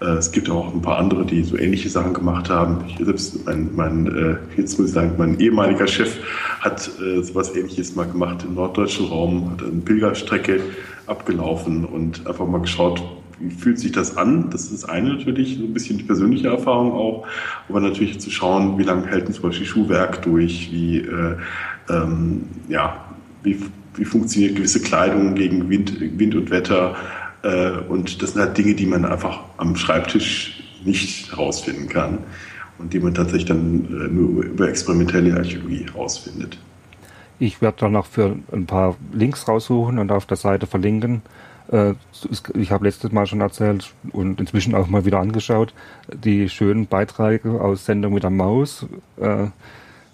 Äh, 0.00 0.06
es 0.16 0.32
gibt 0.32 0.50
auch 0.50 0.74
ein 0.74 0.82
paar 0.82 0.98
andere, 0.98 1.24
die 1.24 1.44
so 1.44 1.56
ähnliche 1.56 1.88
Sachen 1.88 2.12
gemacht 2.12 2.50
haben. 2.50 2.84
Ich 2.88 2.98
selbst 2.98 3.46
mein, 3.46 3.70
mein 3.76 4.06
äh, 4.08 4.36
jetzt 4.60 4.76
muss 4.76 4.88
ich 4.88 4.94
sagen, 4.94 5.12
mein 5.16 5.38
ehemaliger 5.38 5.86
Chef 5.86 6.18
hat 6.58 6.90
äh, 7.00 7.22
sowas 7.22 7.54
ähnliches 7.54 7.94
mal 7.94 8.08
gemacht 8.08 8.44
im 8.46 8.56
norddeutschen 8.56 9.06
Raum, 9.06 9.52
hat 9.52 9.62
eine 9.62 9.80
Pilgerstrecke 9.82 10.60
abgelaufen 11.06 11.84
und 11.84 12.26
einfach 12.26 12.46
mal 12.48 12.60
geschaut, 12.60 13.00
fühlt 13.58 13.78
sich 13.78 13.92
das 13.92 14.16
an? 14.16 14.50
Das 14.50 14.70
ist 14.70 14.84
eine 14.84 15.14
natürlich, 15.14 15.56
so 15.58 15.64
ein 15.64 15.72
bisschen 15.72 15.98
die 15.98 16.04
persönliche 16.04 16.48
Erfahrung 16.48 16.92
auch, 16.92 17.26
aber 17.68 17.80
natürlich 17.80 18.20
zu 18.20 18.30
schauen, 18.30 18.78
wie 18.78 18.82
lange 18.82 19.06
hält 19.06 19.32
zum 19.32 19.42
Beispiel 19.42 19.66
Schuhwerk 19.66 20.22
durch, 20.22 20.70
wie, 20.72 20.98
äh, 20.98 21.36
ähm, 21.88 22.44
ja, 22.68 23.04
wie, 23.42 23.58
wie 23.94 24.04
funktioniert 24.04 24.56
gewisse 24.56 24.80
Kleidung 24.80 25.34
gegen 25.34 25.68
Wind, 25.68 26.00
Wind 26.00 26.34
und 26.34 26.50
Wetter. 26.50 26.96
Äh, 27.42 27.70
und 27.88 28.22
das 28.22 28.32
sind 28.32 28.42
halt 28.42 28.58
Dinge, 28.58 28.74
die 28.74 28.86
man 28.86 29.04
einfach 29.04 29.40
am 29.56 29.76
Schreibtisch 29.76 30.62
nicht 30.84 31.30
herausfinden 31.30 31.88
kann 31.88 32.18
und 32.78 32.92
die 32.92 33.00
man 33.00 33.14
tatsächlich 33.14 33.46
dann 33.46 33.84
äh, 33.86 34.08
nur 34.08 34.44
über 34.44 34.68
experimentelle 34.68 35.36
Archäologie 35.36 35.86
herausfindet. 35.86 36.58
Ich 37.40 37.62
werde 37.62 37.78
dann 37.80 37.92
noch 37.92 38.06
für 38.06 38.36
ein 38.52 38.66
paar 38.66 38.96
Links 39.12 39.46
raussuchen 39.46 39.98
und 39.98 40.10
auf 40.10 40.26
der 40.26 40.36
Seite 40.36 40.66
verlinken, 40.66 41.22
ich 42.54 42.70
habe 42.70 42.84
letztes 42.86 43.12
Mal 43.12 43.26
schon 43.26 43.42
erzählt 43.42 43.92
und 44.12 44.40
inzwischen 44.40 44.74
auch 44.74 44.86
mal 44.86 45.04
wieder 45.04 45.20
angeschaut, 45.20 45.74
die 46.12 46.48
schönen 46.48 46.86
Beiträge 46.86 47.60
aus 47.60 47.84
Sendung 47.84 48.14
mit 48.14 48.22
der 48.22 48.30
Maus 48.30 48.86
äh, 49.18 49.48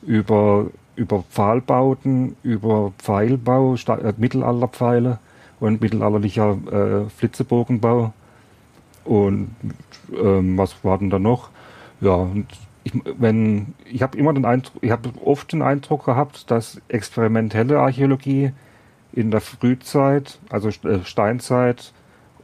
über, 0.02 0.66
über 0.96 1.22
Pfahlbauten, 1.30 2.34
über 2.42 2.92
Pfeilbau, 2.98 3.74
äh, 3.76 4.12
Mittelalterpfeile 4.16 5.20
und 5.60 5.80
mittelalterlicher 5.80 6.58
äh, 7.06 7.10
Flitzebogenbau. 7.10 8.12
Und 9.04 9.54
ähm, 10.12 10.58
was 10.58 10.82
war 10.82 10.98
denn 10.98 11.10
da 11.10 11.18
noch? 11.18 11.50
Ja, 12.00 12.14
und 12.14 12.46
ich, 12.82 12.92
wenn 13.18 13.74
ich 13.90 14.02
habe 14.02 14.18
immer 14.18 14.32
den 14.32 14.44
Eindruck, 14.44 14.82
ich 14.82 14.90
habe 14.90 15.10
oft 15.24 15.52
den 15.52 15.62
Eindruck 15.62 16.04
gehabt, 16.04 16.50
dass 16.50 16.80
experimentelle 16.88 17.78
Archäologie 17.78 18.52
in 19.14 19.30
der 19.30 19.40
Frühzeit, 19.40 20.38
also 20.50 20.68
äh, 20.68 21.04
Steinzeit 21.04 21.92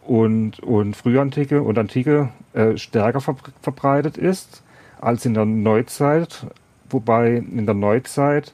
und, 0.07 0.61
und 0.61 0.97
Frühantike 0.97 1.63
und 1.63 1.79
Antike 1.79 2.31
äh, 2.53 2.77
stärker 2.77 3.21
verbreitet 3.21 4.17
ist 4.17 4.63
als 5.01 5.25
in 5.25 5.35
der 5.35 5.47
Neuzeit, 5.47 6.47
wobei 6.89 7.37
in 7.37 7.67
der 7.67 7.75
Neuzeit 7.75 8.53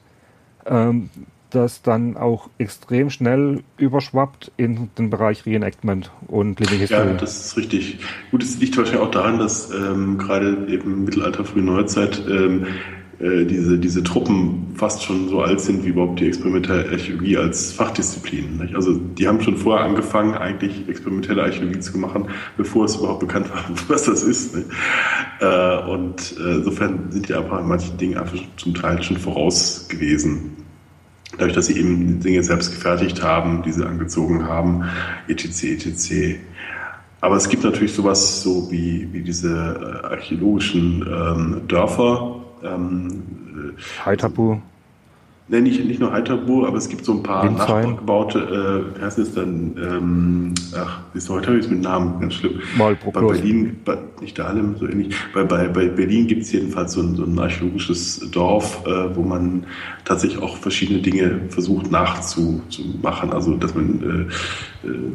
ähm, 0.65 1.09
das 1.49 1.81
dann 1.81 2.17
auch 2.17 2.49
extrem 2.57 3.09
schnell 3.09 3.63
überschwappt 3.77 4.51
in 4.57 4.89
den 4.97 5.09
Bereich 5.09 5.45
Reenactment 5.45 6.11
und 6.27 6.59
Living 6.59 6.79
History. 6.79 7.07
Ja, 7.07 7.13
das 7.13 7.45
ist 7.45 7.57
richtig. 7.57 7.99
Gut, 8.31 8.43
es 8.43 8.59
liegt 8.59 8.77
wahrscheinlich 8.77 9.01
auch 9.01 9.11
daran, 9.11 9.39
dass 9.39 9.71
ähm, 9.71 10.17
gerade 10.17 10.67
eben 10.67 11.05
Mittelalter, 11.05 11.45
frühe 11.45 11.63
Neuzeit 11.63 12.21
ähm, 12.27 12.67
äh, 13.19 13.45
diese, 13.45 13.79
diese 13.79 14.03
Truppen 14.03 14.67
fast 14.75 15.03
schon 15.03 15.27
so 15.29 15.41
alt 15.41 15.59
sind 15.59 15.83
wie 15.83 15.89
überhaupt 15.89 16.19
die 16.19 16.27
experimentelle 16.27 16.87
Archäologie 16.91 17.37
als 17.37 17.71
Fachdisziplin. 17.71 18.57
Nicht? 18.57 18.75
Also 18.75 18.93
die 18.93 19.27
haben 19.27 19.41
schon 19.41 19.57
vorher 19.57 19.85
angefangen, 19.85 20.35
eigentlich 20.35 20.87
experimentelle 20.87 21.41
Archäologie 21.41 21.79
zu 21.79 21.97
machen, 21.97 22.27
bevor 22.57 22.85
es 22.85 22.95
überhaupt 22.97 23.21
bekannt 23.21 23.49
war, 23.49 23.63
was 23.87 24.03
das 24.03 24.21
ist. 24.21 24.55
Äh, 24.55 25.77
und 25.89 26.35
äh, 26.39 26.55
insofern 26.57 27.11
sind 27.11 27.27
die 27.27 27.33
einfach 27.33 27.59
in 27.59 27.67
manchen 27.67 27.97
Dingen 27.97 28.17
einfach 28.17 28.37
zum 28.57 28.75
Teil 28.75 29.01
schon 29.01 29.17
voraus 29.17 29.87
gewesen. 29.89 30.55
Dadurch, 31.39 31.53
dass 31.53 31.65
sie 31.65 31.77
eben 31.77 32.19
Dinge 32.19 32.43
selbst 32.43 32.71
gefertigt 32.71 33.23
haben, 33.23 33.63
diese 33.63 33.87
angezogen 33.87 34.47
haben, 34.47 34.83
etc., 35.27 35.63
etc. 35.63 36.37
Aber 37.19 37.35
es 37.35 37.49
gibt 37.49 37.63
natürlich 37.63 37.93
sowas 37.93 38.43
so 38.43 38.69
wie, 38.71 39.07
wie 39.11 39.21
diese 39.21 40.03
archäologischen 40.03 41.01
ähm, 41.01 41.61
Dörfer, 41.67 42.36
ähm, 42.63 43.23
Heiterbu. 44.05 44.57
Ne, 45.49 45.61
nicht, 45.61 45.83
nicht 45.85 46.01
nur 46.01 46.11
Heiterbu, 46.11 46.65
aber 46.65 46.77
es 46.77 46.89
gibt 46.89 47.05
so 47.05 47.13
ein 47.13 47.23
paar 47.23 47.49
nachgebaute, 47.49 48.39
äh, 48.93 48.99
wie 48.99 49.01
heißt 49.01 49.17
es 49.17 49.33
dann, 49.33 49.75
ähm, 49.77 50.53
ach, 50.75 50.99
wie 51.13 51.19
ist 51.19 51.29
heute 51.29 51.53
jetzt 51.53 51.71
mit 51.71 51.81
Namen, 51.81 52.19
ganz 52.19 52.33
schlimm. 52.33 52.59
Marlboro 52.77 53.11
bei 53.11 53.21
Berlin, 53.21 53.77
bei, 53.85 53.97
nicht 54.19 54.37
Dahlem, 54.37 54.75
so 54.77 54.85
ähnlich. 54.85 55.15
Bei, 55.33 55.45
bei, 55.45 55.69
bei 55.69 55.87
Berlin 55.87 56.27
gibt 56.27 56.41
es 56.41 56.51
jedenfalls 56.51 56.91
so 56.91 57.01
ein, 57.01 57.15
so 57.15 57.23
ein 57.23 57.39
archäologisches 57.39 58.29
Dorf, 58.31 58.85
äh, 58.85 59.15
wo 59.15 59.21
man 59.21 59.63
tatsächlich 60.03 60.41
auch 60.41 60.57
verschiedene 60.57 60.99
Dinge 60.99 61.39
versucht 61.47 61.91
nachzumachen. 61.91 63.31
Also, 63.31 63.55
dass 63.55 63.73
man, 63.73 64.01
äh, 64.03 64.05
äh, 64.23 64.27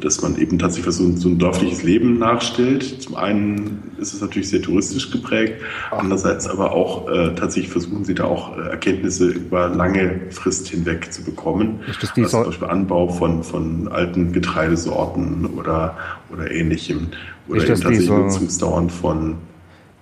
dass 0.00 0.20
man 0.22 0.36
eben 0.36 0.58
tatsächlich 0.58 0.94
so 0.94 1.04
ein, 1.04 1.16
so 1.16 1.28
ein 1.28 1.38
dörfliches 1.38 1.82
Leben 1.82 2.18
nachstellt. 2.18 3.02
Zum 3.02 3.14
einen 3.16 3.92
ist 3.98 4.12
es 4.12 4.20
natürlich 4.20 4.48
sehr 4.48 4.60
touristisch 4.60 5.10
geprägt, 5.10 5.62
andererseits 5.90 6.48
aber 6.48 6.72
auch 6.72 7.08
äh, 7.08 7.34
tatsächlich 7.34 7.70
versuchen 7.70 8.04
sie 8.04 8.14
da 8.14 8.24
auch 8.24 8.58
äh, 8.58 8.62
Erkenntnisse 8.62 9.28
über 9.28 9.68
lange 9.68 10.20
Frist 10.30 10.68
hinweg 10.68 11.12
zu 11.12 11.22
bekommen. 11.22 11.80
Ist 11.88 12.02
das 12.02 12.12
dieser, 12.12 12.38
also 12.38 12.50
zum 12.50 12.50
Beispiel 12.50 12.68
Anbau 12.68 13.08
von, 13.08 13.42
von 13.44 13.88
alten 13.88 14.32
Getreidesorten 14.32 15.46
oder, 15.46 15.96
oder 16.32 16.50
ähnlichem. 16.50 17.08
Oder 17.48 17.60
eben 17.60 17.68
tatsächlich 17.68 17.98
dieser, 18.00 18.18
Nutzungsdauern 18.18 18.90
von. 18.90 19.36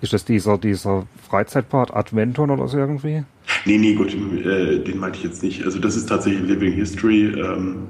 Ist 0.01 0.15
das 0.15 0.25
dieser, 0.25 0.57
dieser 0.57 1.07
Freizeitpart 1.29 1.95
Adventon 1.95 2.51
oder 2.51 2.67
so 2.67 2.79
irgendwie? 2.79 3.25
Nee, 3.67 3.77
nee, 3.77 3.95
gut, 3.95 4.15
äh, 4.15 4.79
den 4.79 4.99
meinte 4.99 5.19
ich 5.19 5.25
jetzt 5.25 5.43
nicht. 5.43 5.65
Also 5.65 5.79
das 5.79 5.97
ist 5.97 6.09
tatsächlich 6.09 6.49
Living 6.49 6.73
History. 6.73 7.27
Ähm, 7.27 7.87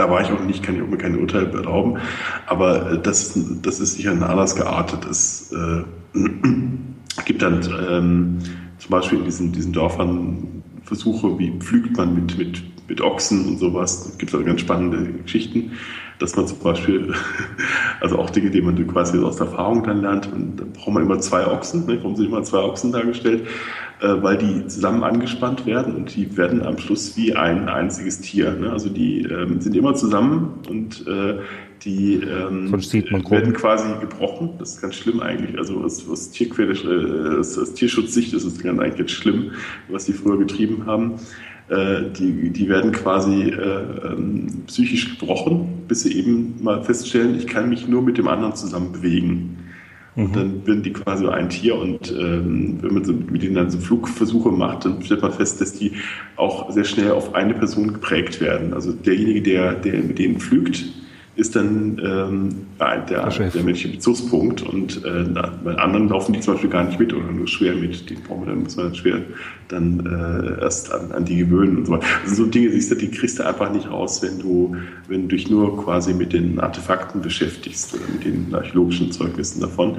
da 0.00 0.10
war 0.10 0.22
ich 0.22 0.30
auch 0.30 0.42
nicht, 0.42 0.62
kann 0.62 0.76
ich 0.76 0.82
auch 0.82 0.86
mir 0.86 0.96
kein 0.96 1.18
Urteil 1.18 1.54
erlauben. 1.54 1.98
Aber 2.46 2.92
äh, 2.92 2.98
das, 2.98 3.38
das 3.60 3.80
ist 3.80 3.94
sicher 3.94 4.12
ein 4.12 4.22
anders 4.22 4.56
geartetes 4.56 5.52
äh, 5.52 6.18
gibt 7.26 7.42
dann 7.42 7.60
ähm, 7.90 8.38
zum 8.78 8.90
Beispiel 8.90 9.18
in 9.18 9.24
diesen, 9.26 9.52
diesen 9.52 9.72
Dörfern 9.74 10.62
Versuche, 10.84 11.38
wie 11.38 11.52
pflügt 11.58 11.96
man 11.96 12.14
mit, 12.14 12.38
mit, 12.38 12.62
mit 12.88 13.00
Ochsen 13.02 13.46
und 13.46 13.58
sowas. 13.58 14.06
Es 14.06 14.18
gibt 14.18 14.32
also 14.32 14.44
ganz 14.44 14.62
spannende 14.62 15.12
Geschichten, 15.22 15.72
dass 16.20 16.36
man 16.36 16.46
zum 16.46 16.58
Beispiel, 16.60 17.12
also 18.00 18.18
auch 18.18 18.30
Dinge, 18.30 18.50
die 18.50 18.60
man 18.60 18.86
quasi 18.86 19.18
aus 19.18 19.40
Erfahrung 19.40 19.82
dann 19.82 20.02
lernt, 20.02 20.32
und 20.32 20.56
dann 20.56 20.72
braucht 20.72 20.94
man 20.94 21.02
immer 21.04 21.18
zwei 21.18 21.46
Ochsen, 21.46 21.86
ne? 21.86 21.98
warum 21.98 22.14
sind 22.14 22.26
immer 22.26 22.42
zwei 22.42 22.58
Ochsen 22.58 22.92
dargestellt? 22.92 23.46
Äh, 24.00 24.22
weil 24.22 24.38
die 24.38 24.66
zusammen 24.66 25.04
angespannt 25.04 25.66
werden 25.66 25.94
und 25.94 26.16
die 26.16 26.34
werden 26.34 26.62
am 26.62 26.78
Schluss 26.78 27.18
wie 27.18 27.36
ein 27.36 27.68
einziges 27.68 28.20
Tier. 28.20 28.52
Ne? 28.52 28.70
Also 28.72 28.88
die 28.88 29.24
ähm, 29.24 29.60
sind 29.60 29.76
immer 29.76 29.94
zusammen 29.94 30.54
und 30.70 31.06
äh, 31.06 31.38
die 31.82 32.14
ähm, 32.14 32.72
werden 32.72 33.52
quasi 33.52 33.88
gebrochen. 34.00 34.54
Das 34.58 34.70
ist 34.70 34.80
ganz 34.80 34.94
schlimm 34.94 35.20
eigentlich. 35.20 35.58
Also 35.58 35.80
aus, 35.80 36.08
aus, 36.08 36.30
Tierquälisch, 36.30 36.82
äh, 36.84 37.38
aus, 37.38 37.58
aus 37.58 37.74
Tierschutzsicht 37.74 38.32
ist 38.32 38.44
es 38.44 38.62
ganz 38.62 38.80
eigentlich 38.80 39.12
schlimm, 39.12 39.52
was 39.88 40.06
die 40.06 40.14
früher 40.14 40.38
getrieben 40.38 40.86
haben. 40.86 41.16
Äh, 41.70 42.10
die, 42.18 42.50
die 42.50 42.68
werden 42.68 42.90
quasi 42.90 43.44
äh, 43.44 43.82
ähm, 44.04 44.64
psychisch 44.66 45.18
gebrochen, 45.18 45.84
bis 45.86 46.02
sie 46.02 46.18
eben 46.18 46.56
mal 46.60 46.82
feststellen, 46.82 47.36
ich 47.36 47.46
kann 47.46 47.68
mich 47.68 47.86
nur 47.86 48.02
mit 48.02 48.18
dem 48.18 48.26
anderen 48.26 48.56
zusammen 48.56 48.90
bewegen. 48.90 49.56
Und 50.16 50.30
mhm. 50.30 50.32
dann 50.32 50.66
werden 50.66 50.82
die 50.82 50.92
quasi 50.92 51.28
ein 51.28 51.48
Tier 51.48 51.76
und 51.76 52.10
ähm, 52.10 52.78
wenn 52.80 52.94
man 52.94 53.04
so, 53.04 53.12
mit 53.12 53.44
denen 53.44 53.54
dann 53.54 53.70
so 53.70 53.78
Flugversuche 53.78 54.50
macht, 54.50 54.84
dann 54.84 55.00
stellt 55.00 55.22
man 55.22 55.32
fest, 55.32 55.60
dass 55.60 55.72
die 55.74 55.92
auch 56.34 56.72
sehr 56.72 56.82
schnell 56.82 57.12
auf 57.12 57.36
eine 57.36 57.54
Person 57.54 57.92
geprägt 57.92 58.40
werden. 58.40 58.74
Also 58.74 58.90
derjenige, 58.92 59.40
der, 59.40 59.74
der 59.74 60.02
mit 60.02 60.18
denen 60.18 60.40
pflügt, 60.40 60.84
ist 61.40 61.56
dann 61.56 61.98
ähm, 62.04 62.66
der, 62.78 63.00
der, 63.06 63.28
der 63.28 63.62
menschliche 63.62 63.96
Bezugspunkt 63.96 64.60
und 64.60 65.02
äh, 65.06 65.24
bei 65.64 65.74
anderen 65.76 66.08
laufen 66.10 66.34
die 66.34 66.40
zum 66.40 66.54
Beispiel 66.54 66.68
gar 66.68 66.84
nicht 66.84 67.00
mit 67.00 67.14
oder 67.14 67.32
nur 67.32 67.48
schwer 67.48 67.74
mit. 67.74 68.10
Die 68.10 68.14
brauchen 68.14 68.46
dann 68.46 68.62
muss 68.62 68.76
man 68.76 68.86
dann 68.86 68.94
schwer 68.94 69.22
dann 69.68 70.00
äh, 70.04 70.60
erst 70.60 70.92
an, 70.92 71.12
an 71.12 71.24
die 71.24 71.38
gewöhnen 71.38 71.78
und 71.78 71.86
so 71.86 71.92
weiter. 71.92 72.06
Das 72.22 72.36
sind 72.36 72.44
so 72.44 72.50
Dinge, 72.50 72.68
die 72.68 73.10
kriegst 73.10 73.38
du 73.38 73.46
einfach 73.46 73.72
nicht 73.72 73.90
raus, 73.90 74.22
wenn 74.22 74.38
du, 74.38 74.76
wenn 75.08 75.28
du 75.28 75.36
dich 75.36 75.48
nur 75.48 75.82
quasi 75.82 76.12
mit 76.12 76.34
den 76.34 76.60
Artefakten 76.60 77.22
beschäftigst 77.22 77.94
oder 77.94 78.04
mit 78.12 78.24
den 78.24 78.54
archäologischen 78.54 79.10
Zeugnissen 79.10 79.62
davon. 79.62 79.96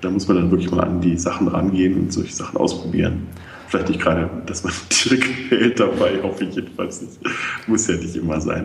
Da 0.00 0.10
muss 0.10 0.26
man 0.26 0.38
dann 0.38 0.50
wirklich 0.50 0.70
mal 0.70 0.84
an 0.84 1.02
die 1.02 1.18
Sachen 1.18 1.48
rangehen 1.48 1.98
und 1.98 2.12
solche 2.14 2.32
Sachen 2.32 2.56
ausprobieren. 2.56 3.26
Vielleicht 3.66 3.88
nicht 3.88 4.00
gerade, 4.00 4.30
dass 4.46 4.64
man 4.64 4.72
direkt 5.04 5.50
hält 5.50 5.80
dabei, 5.80 6.22
hoffe 6.22 6.44
ich 6.44 6.54
jedenfalls 6.54 7.02
nicht. 7.02 7.18
Muss 7.66 7.86
ja 7.88 7.96
nicht 7.96 8.16
immer 8.16 8.40
sein. 8.40 8.64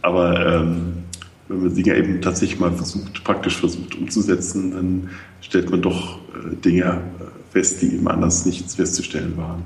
Aber 0.00 0.44
ähm, 0.44 1.04
wenn 1.52 1.62
man 1.64 1.74
Dinge 1.74 1.96
eben 1.96 2.20
tatsächlich 2.22 2.58
mal 2.58 2.72
versucht, 2.72 3.22
praktisch 3.24 3.58
versucht 3.58 3.94
umzusetzen, 3.94 4.70
dann 4.70 5.10
stellt 5.40 5.70
man 5.70 5.82
doch 5.82 6.18
äh, 6.34 6.56
Dinge 6.56 6.84
äh, 6.84 7.52
fest, 7.52 7.82
die 7.82 7.94
eben 7.94 8.08
anders 8.08 8.46
nicht 8.46 8.70
festzustellen 8.70 9.36
waren. 9.36 9.62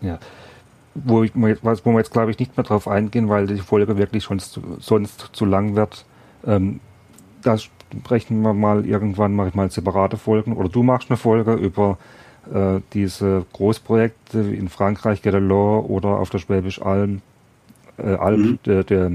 Ja. 0.00 0.18
Wo, 0.94 1.22
ich, 1.22 1.32
wo 1.34 1.40
wir 1.40 1.98
jetzt, 1.98 2.12
glaube 2.12 2.30
ich, 2.30 2.38
nicht 2.38 2.56
mehr 2.56 2.64
drauf 2.64 2.86
eingehen, 2.86 3.30
weil 3.30 3.46
die 3.46 3.56
Folge 3.56 3.96
wirklich 3.96 4.24
schon 4.24 4.38
zu, 4.38 4.60
sonst 4.78 5.30
zu 5.32 5.46
lang 5.46 5.74
wird. 5.74 6.04
Ähm, 6.46 6.80
da 7.40 7.56
sprechen 7.56 8.42
wir 8.42 8.52
mal 8.52 8.84
irgendwann, 8.84 9.34
mache 9.34 9.48
ich 9.48 9.54
mal 9.54 9.70
separate 9.70 10.18
Folgen 10.18 10.54
oder 10.54 10.68
du 10.68 10.82
machst 10.82 11.10
eine 11.10 11.16
Folge 11.16 11.54
über 11.54 11.98
äh, 12.52 12.80
diese 12.92 13.46
Großprojekte 13.54 14.40
in 14.40 14.68
Frankreich, 14.68 15.22
Guédelor 15.22 15.88
oder 15.88 16.08
auf 16.08 16.28
der 16.28 16.38
Schwäbisch 16.38 16.82
Alm, 16.82 17.22
äh, 17.96 18.14
Alp, 18.14 18.38
mhm. 18.38 18.58
der, 18.66 18.84
der 18.84 19.10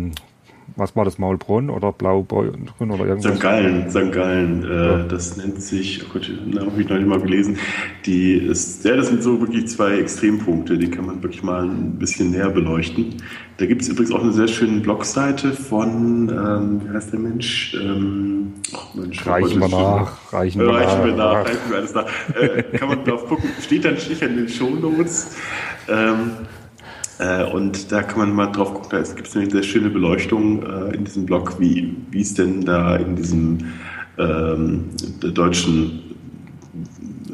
was 0.75 0.95
war 0.95 1.05
das, 1.05 1.17
Maulbronn 1.17 1.69
oder 1.69 1.91
Blaubeuren 1.91 2.69
oder 2.79 3.05
irgendwas? 3.05 3.35
St. 3.35 3.41
Gallen, 3.41 3.89
St. 3.89 4.11
Gallen, 4.11 4.63
äh, 4.63 4.67
ja. 4.67 4.97
das 5.03 5.37
nennt 5.37 5.61
sich, 5.61 6.03
oh 6.03 6.13
Gott, 6.13 6.27
den 6.27 6.59
habe 6.59 6.81
ich 6.81 6.89
noch 6.89 6.97
nicht 6.97 7.07
mal 7.07 7.19
gelesen. 7.19 7.57
Die 8.05 8.33
ist, 8.33 8.83
ja, 8.85 8.95
das 8.95 9.07
sind 9.07 9.23
so 9.23 9.39
wirklich 9.39 9.67
zwei 9.67 9.97
Extrempunkte, 9.99 10.77
die 10.77 10.89
kann 10.89 11.05
man 11.05 11.23
wirklich 11.23 11.43
mal 11.43 11.63
ein 11.63 11.97
bisschen 11.97 12.31
näher 12.31 12.49
beleuchten. 12.49 13.15
Da 13.57 13.65
gibt 13.65 13.81
es 13.81 13.89
übrigens 13.89 14.11
auch 14.11 14.21
eine 14.21 14.33
sehr 14.33 14.47
schöne 14.47 14.81
Blogseite 14.81 15.51
von, 15.53 16.29
ähm, 16.29 16.81
wie 16.83 16.95
heißt 16.95 17.11
der 17.11 17.19
Mensch? 17.19 17.75
Ähm, 17.81 18.53
oh 18.73 18.99
Mensch 18.99 19.25
reichen 19.25 19.59
wir 19.59 19.69
nach, 19.69 20.33
reichen 20.33 20.61
wir 20.61 20.67
nach. 20.67 20.81
Reichen 20.81 21.05
wir 21.05 21.15
nach, 21.15 21.45
reichen 21.45 21.69
wir 21.69 21.77
alles 21.77 21.93
nach. 21.95 22.05
Äh, 22.35 22.63
kann 22.77 22.89
man 22.89 23.03
drauf 23.03 23.25
gucken, 23.27 23.49
steht 23.59 23.85
dann 23.85 23.95
nicht 23.95 24.21
in 24.21 24.35
den 24.35 24.47
Shownotes. 24.47 25.37
Ähm, 25.89 26.31
äh, 27.19 27.43
und 27.45 27.91
da 27.91 28.03
kann 28.03 28.19
man 28.19 28.33
mal 28.33 28.51
drauf 28.51 28.73
gucken, 28.73 28.89
da 28.91 29.01
gibt 29.01 29.27
es 29.27 29.35
eine 29.35 29.49
sehr 29.49 29.63
schöne 29.63 29.89
Beleuchtung 29.89 30.63
äh, 30.63 30.95
in 30.95 31.05
diesem 31.05 31.25
Blog, 31.25 31.59
wie, 31.59 31.95
es 32.13 32.33
denn 32.33 32.63
da 32.63 32.95
in 32.95 33.15
diesem 33.15 33.57
ähm, 34.17 34.89
der 35.21 35.31
deutschen 35.31 36.07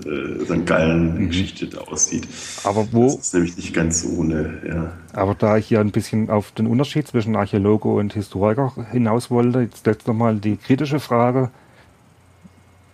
äh, 0.05 0.45
St. 0.45 0.65
Gallen-Geschichte 0.65 1.65
mhm. 1.65 1.79
aussieht. 1.91 2.27
Aber 2.63 2.87
wo? 2.91 3.07
Das 3.07 3.15
ist 3.15 3.33
nämlich 3.33 3.57
nicht 3.57 3.73
ganz 3.73 4.05
ohne, 4.05 4.61
ja. 4.67 4.93
Aber 5.13 5.35
da 5.35 5.57
ich 5.57 5.67
hier 5.67 5.79
ein 5.79 5.91
bisschen 5.91 6.29
auf 6.29 6.51
den 6.51 6.67
Unterschied 6.67 7.07
zwischen 7.07 7.35
Archäologe 7.35 7.89
und 7.89 8.13
Historiker 8.13 8.73
hinaus 8.91 9.31
wollte, 9.31 9.61
jetzt 9.61 9.85
letzte 9.85 10.11
nochmal 10.11 10.35
die 10.37 10.57
kritische 10.57 10.99
Frage. 10.99 11.51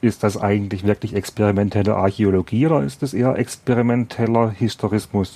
Ist 0.02 0.24
das 0.24 0.38
eigentlich 0.38 0.86
wirklich 0.86 1.14
experimentelle 1.14 1.96
Archäologie 1.96 2.68
oder 2.68 2.84
ist 2.84 3.04
es 3.04 3.14
eher 3.14 3.38
experimenteller 3.38 4.50
Historismus? 4.50 5.36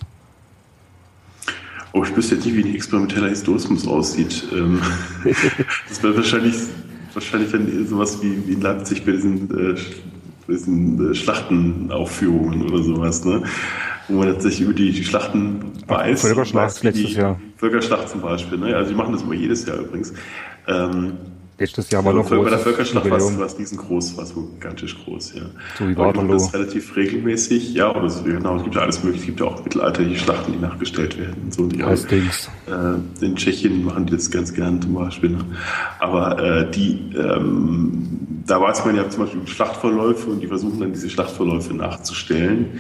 Oh, 1.94 2.04
ich 2.04 2.16
wüsste 2.16 2.36
jetzt 2.36 2.46
nicht, 2.46 2.58
wie 2.58 2.64
ein 2.64 2.74
experimenteller 2.74 3.30
Historismus 3.30 3.88
aussieht. 3.88 4.44
Ähm, 4.52 4.82
das 5.88 6.02
wäre 6.02 6.18
wahrscheinlich, 6.18 6.56
wahrscheinlich 7.14 7.52
dann 7.52 7.88
sowas 7.88 8.22
wie, 8.24 8.48
wie 8.48 8.54
in 8.54 8.62
Leipzig 8.62 9.06
bei 9.06 9.12
diesen, 9.12 9.50
äh, 9.52 9.76
diesen 10.48 11.12
äh, 11.12 11.14
Schlachtenaufführungen 11.14 12.64
oder 12.64 12.82
sowas, 12.82 13.24
ne? 13.24 13.44
Wo 14.08 14.18
man 14.18 14.28
tatsächlich 14.28 14.62
über 14.62 14.74
die, 14.74 14.92
die 14.92 15.04
Schlachten 15.04 15.72
weiß. 15.88 16.22
Völkerschlacht 16.22 16.84
letztes 16.84 17.16
Jahr. 17.16 17.40
Völkerschlacht 17.58 18.10
zum 18.10 18.22
Beispiel, 18.22 18.58
ne? 18.58 18.76
Also 18.76 18.90
die 18.90 18.98
machen 18.98 19.14
das 19.14 19.22
immer 19.22 19.36
jedes 19.36 19.66
Jahr 19.68 19.78
übrigens. 19.78 20.14
Ähm, 20.68 21.14
Letztes 21.60 21.92
Jahr 21.92 22.04
war 22.04 22.14
noch 22.14 22.28
Bei 22.28 22.50
der 22.50 22.58
Völkerschlacht 22.58 23.08
war 23.10 23.46
es 23.46 23.60
riesengroß, 23.60 24.18
war 24.18 24.24
es 24.24 24.34
gigantisch 24.34 24.98
groß, 25.04 25.36
ja. 25.36 25.44
So 25.78 25.88
wie 25.88 25.96
Waterloo. 25.96 26.34
Das 26.34 26.52
relativ 26.52 26.96
regelmäßig, 26.96 27.76
ja, 27.76 27.96
oder 27.96 28.10
so, 28.10 28.24
genau, 28.24 28.58
es 28.58 28.64
gibt 28.64 28.76
ja 28.76 28.82
alles 28.82 29.04
mögliche, 29.04 29.22
es 29.22 29.26
gibt 29.28 29.40
ja 29.40 29.46
auch 29.46 29.64
mittelalterliche 29.64 30.20
Schlachten, 30.20 30.54
die 30.54 30.58
nachgestellt 30.58 31.20
werden. 31.20 31.52
So, 31.52 31.68
die 31.68 31.84
auch, 31.84 31.92
äh, 31.92 33.26
in 33.26 33.36
Tschechien 33.36 33.86
machen 33.86 34.08
die 34.08 34.14
das 34.14 34.32
ganz 34.32 34.52
gern 34.52 34.82
zum 34.82 34.96
Beispiel. 34.96 35.30
Ne? 35.30 35.46
Aber 36.00 36.40
äh, 36.40 36.72
die, 36.72 37.14
ähm, 37.16 38.18
da 38.48 38.60
weiß 38.60 38.84
man 38.86 38.96
ja 38.96 39.08
zum 39.10 39.26
Beispiel 39.26 39.46
Schlachtverläufe 39.46 40.32
und 40.32 40.42
die 40.42 40.48
versuchen 40.48 40.80
dann 40.80 40.92
diese 40.92 41.10
Schlachtverläufe 41.10 41.76
nachzustellen. 41.76 42.80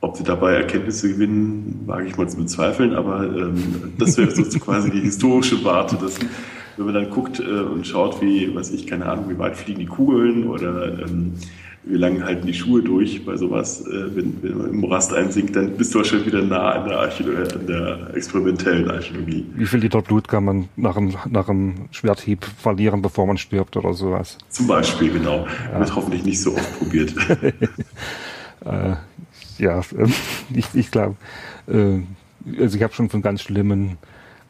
Ob 0.00 0.16
sie 0.16 0.24
dabei 0.24 0.54
Erkenntnisse 0.54 1.10
gewinnen, 1.10 1.82
wage 1.86 2.06
ich 2.06 2.16
mal 2.16 2.28
zu 2.28 2.38
bezweifeln, 2.38 2.94
aber 2.94 3.24
ähm, 3.24 3.92
das 3.98 4.16
wäre 4.16 4.30
so 4.30 4.42
quasi 4.58 4.90
die 4.90 5.00
historische 5.00 5.62
Warte 5.62 5.96
dessen 5.96 6.28
wenn 6.76 6.86
man 6.86 6.94
dann 6.94 7.10
guckt 7.10 7.40
äh, 7.40 7.42
und 7.42 7.86
schaut, 7.86 8.20
wie, 8.22 8.54
weiß 8.54 8.70
ich, 8.72 8.86
keine 8.86 9.06
Ahnung, 9.06 9.28
wie 9.28 9.38
weit 9.38 9.56
fliegen 9.56 9.80
die 9.80 9.86
Kugeln 9.86 10.48
oder 10.48 11.00
ähm, 11.00 11.34
wie 11.84 11.96
lange 11.96 12.24
halten 12.24 12.46
die 12.46 12.54
Schuhe 12.54 12.80
durch 12.80 13.24
bei 13.24 13.36
sowas, 13.36 13.84
äh, 13.86 14.16
wenn, 14.16 14.40
wenn 14.42 14.56
man 14.56 14.70
im 14.70 14.76
Morast 14.76 15.12
einsinkt, 15.12 15.56
dann 15.56 15.76
bist 15.76 15.92
du 15.92 15.98
wahrscheinlich 15.98 16.28
wieder 16.28 16.42
nah 16.42 16.72
an 16.72 16.88
der, 16.88 17.00
Archäologie, 17.00 17.54
an 17.54 17.66
der 17.66 18.14
experimentellen 18.14 18.88
Archäologie. 18.90 19.46
Wie 19.54 19.66
viel 19.66 19.80
Liter 19.80 20.00
Blut 20.00 20.28
kann 20.28 20.44
man 20.44 20.68
nach 20.76 20.96
einem, 20.96 21.14
nach 21.28 21.48
einem 21.48 21.88
Schwerthieb 21.90 22.44
verlieren, 22.44 23.02
bevor 23.02 23.26
man 23.26 23.36
stirbt 23.36 23.76
oder 23.76 23.94
sowas? 23.94 24.38
Zum 24.48 24.68
Beispiel, 24.68 25.12
genau. 25.12 25.46
Ja. 25.72 25.80
Wird 25.80 25.96
hoffentlich 25.96 26.24
nicht 26.24 26.40
so 26.40 26.54
oft 26.54 26.78
probiert. 26.78 27.14
äh, 28.64 28.94
ja, 29.58 29.80
ich, 30.54 30.66
ich 30.74 30.90
glaube, 30.90 31.16
äh, 31.66 32.00
also 32.60 32.76
ich 32.76 32.82
habe 32.82 32.94
schon 32.94 33.08
von 33.08 33.22
ganz 33.22 33.42
schlimmen 33.42 33.98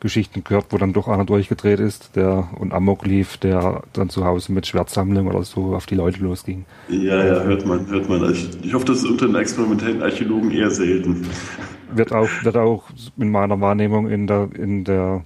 Geschichten 0.02 0.42
gehört, 0.42 0.66
wo 0.70 0.78
dann 0.78 0.92
doch 0.92 1.06
einer 1.06 1.24
durchgedreht 1.24 1.78
ist, 1.78 2.16
der 2.16 2.48
und 2.58 2.74
Amok 2.74 3.06
lief, 3.06 3.36
der 3.36 3.82
dann 3.92 4.10
zu 4.10 4.24
Hause 4.24 4.52
mit 4.52 4.66
Schwertsammlung 4.66 5.28
oder 5.28 5.44
so 5.44 5.76
auf 5.76 5.86
die 5.86 5.94
Leute 5.94 6.20
losging. 6.20 6.64
Ja, 6.88 7.24
ja, 7.24 7.42
hört 7.42 7.64
man, 7.64 7.86
hört 7.86 8.08
man. 8.08 8.30
Ich, 8.32 8.48
ich 8.62 8.74
hoffe, 8.74 8.84
das 8.84 8.98
ist 8.98 9.06
unter 9.06 9.26
den 9.26 9.36
experimentellen 9.36 10.02
Archäologen 10.02 10.50
eher 10.50 10.70
selten. 10.70 11.24
Wird 11.94 12.12
auch, 12.12 12.28
wird 12.42 12.56
auch 12.56 12.84
in 13.16 13.30
meiner 13.30 13.60
Wahrnehmung 13.60 14.10
in 14.10 14.26
der, 14.26 14.48
in 14.54 14.84
der 14.84 15.24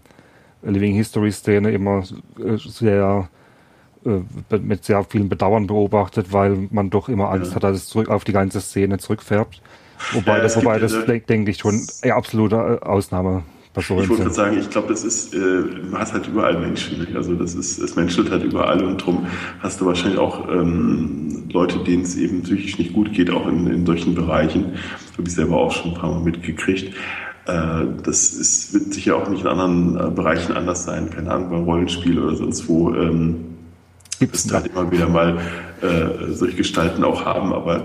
Living 0.62 0.94
History 0.94 1.32
Szene 1.32 1.70
immer 1.70 2.04
äh, 2.38 2.56
sehr 2.58 3.28
äh, 4.04 4.58
mit 4.58 4.84
sehr 4.84 5.02
vielen 5.04 5.30
Bedauern 5.30 5.66
beobachtet, 5.66 6.32
weil 6.32 6.68
man 6.70 6.90
doch 6.90 7.08
immer 7.08 7.30
Angst 7.30 7.52
ja. 7.52 7.56
hat, 7.56 7.64
dass 7.64 7.78
es 7.78 7.86
zurück 7.86 8.10
auf 8.10 8.24
die 8.24 8.32
ganze 8.32 8.60
Szene 8.60 8.98
zurückfärbt. 8.98 9.62
Wobei 10.12 10.36
ja, 10.36 10.42
das, 10.42 10.56
wobei 10.56 10.78
das 10.78 10.94
denke 11.06 11.50
ich 11.50 11.58
schon 11.58 11.80
eine 12.02 12.14
absolute 12.14 12.82
Ausnahme 12.86 13.44
ich 13.76 13.90
wollte 13.90 14.30
sagen, 14.30 14.58
ich 14.58 14.70
glaube, 14.70 14.88
das 14.88 15.04
ist, 15.04 15.34
äh, 15.34 15.38
du 15.38 15.92
hast 15.92 16.12
halt 16.12 16.26
überall 16.26 16.58
Menschen. 16.58 16.98
Nicht? 17.00 17.14
Also 17.14 17.34
das 17.34 17.54
ist, 17.54 17.78
es 17.78 17.94
menschelt 17.94 18.30
halt 18.30 18.42
überall 18.42 18.82
und 18.82 19.00
darum 19.00 19.26
hast 19.60 19.80
du 19.80 19.86
wahrscheinlich 19.86 20.18
auch 20.18 20.48
ähm, 20.48 21.44
Leute, 21.52 21.78
denen 21.80 22.02
es 22.02 22.16
eben 22.16 22.42
psychisch 22.42 22.78
nicht 22.78 22.94
gut 22.94 23.12
geht, 23.12 23.30
auch 23.30 23.46
in, 23.46 23.66
in 23.66 23.84
solchen 23.84 24.14
Bereichen. 24.14 24.72
Habe 25.12 25.28
ich 25.28 25.34
selber 25.34 25.56
auch 25.56 25.72
schon 25.72 25.92
ein 25.92 25.98
paar 25.98 26.10
Mal 26.10 26.20
mitgekriegt. 26.20 26.94
Äh, 27.46 27.84
das 28.02 28.32
ist, 28.32 28.72
wird 28.72 28.94
sicher 28.94 29.16
auch 29.16 29.28
nicht 29.28 29.42
in 29.42 29.46
anderen 29.46 29.96
äh, 29.96 30.10
Bereichen 30.10 30.56
anders 30.56 30.84
sein. 30.84 31.10
Keine 31.10 31.30
Ahnung, 31.30 31.50
beim 31.50 31.64
Rollenspiel 31.64 32.18
oder 32.18 32.34
sonst 32.34 32.68
wo. 32.68 32.94
Ähm, 32.94 33.44
Gibt 34.18 34.34
es 34.34 34.50
halt 34.50 34.68
immer 34.68 34.90
wieder 34.90 35.08
mal 35.08 35.38
äh, 35.82 36.32
solche 36.32 36.56
Gestalten 36.56 37.04
auch 37.04 37.26
haben, 37.26 37.52
aber 37.52 37.84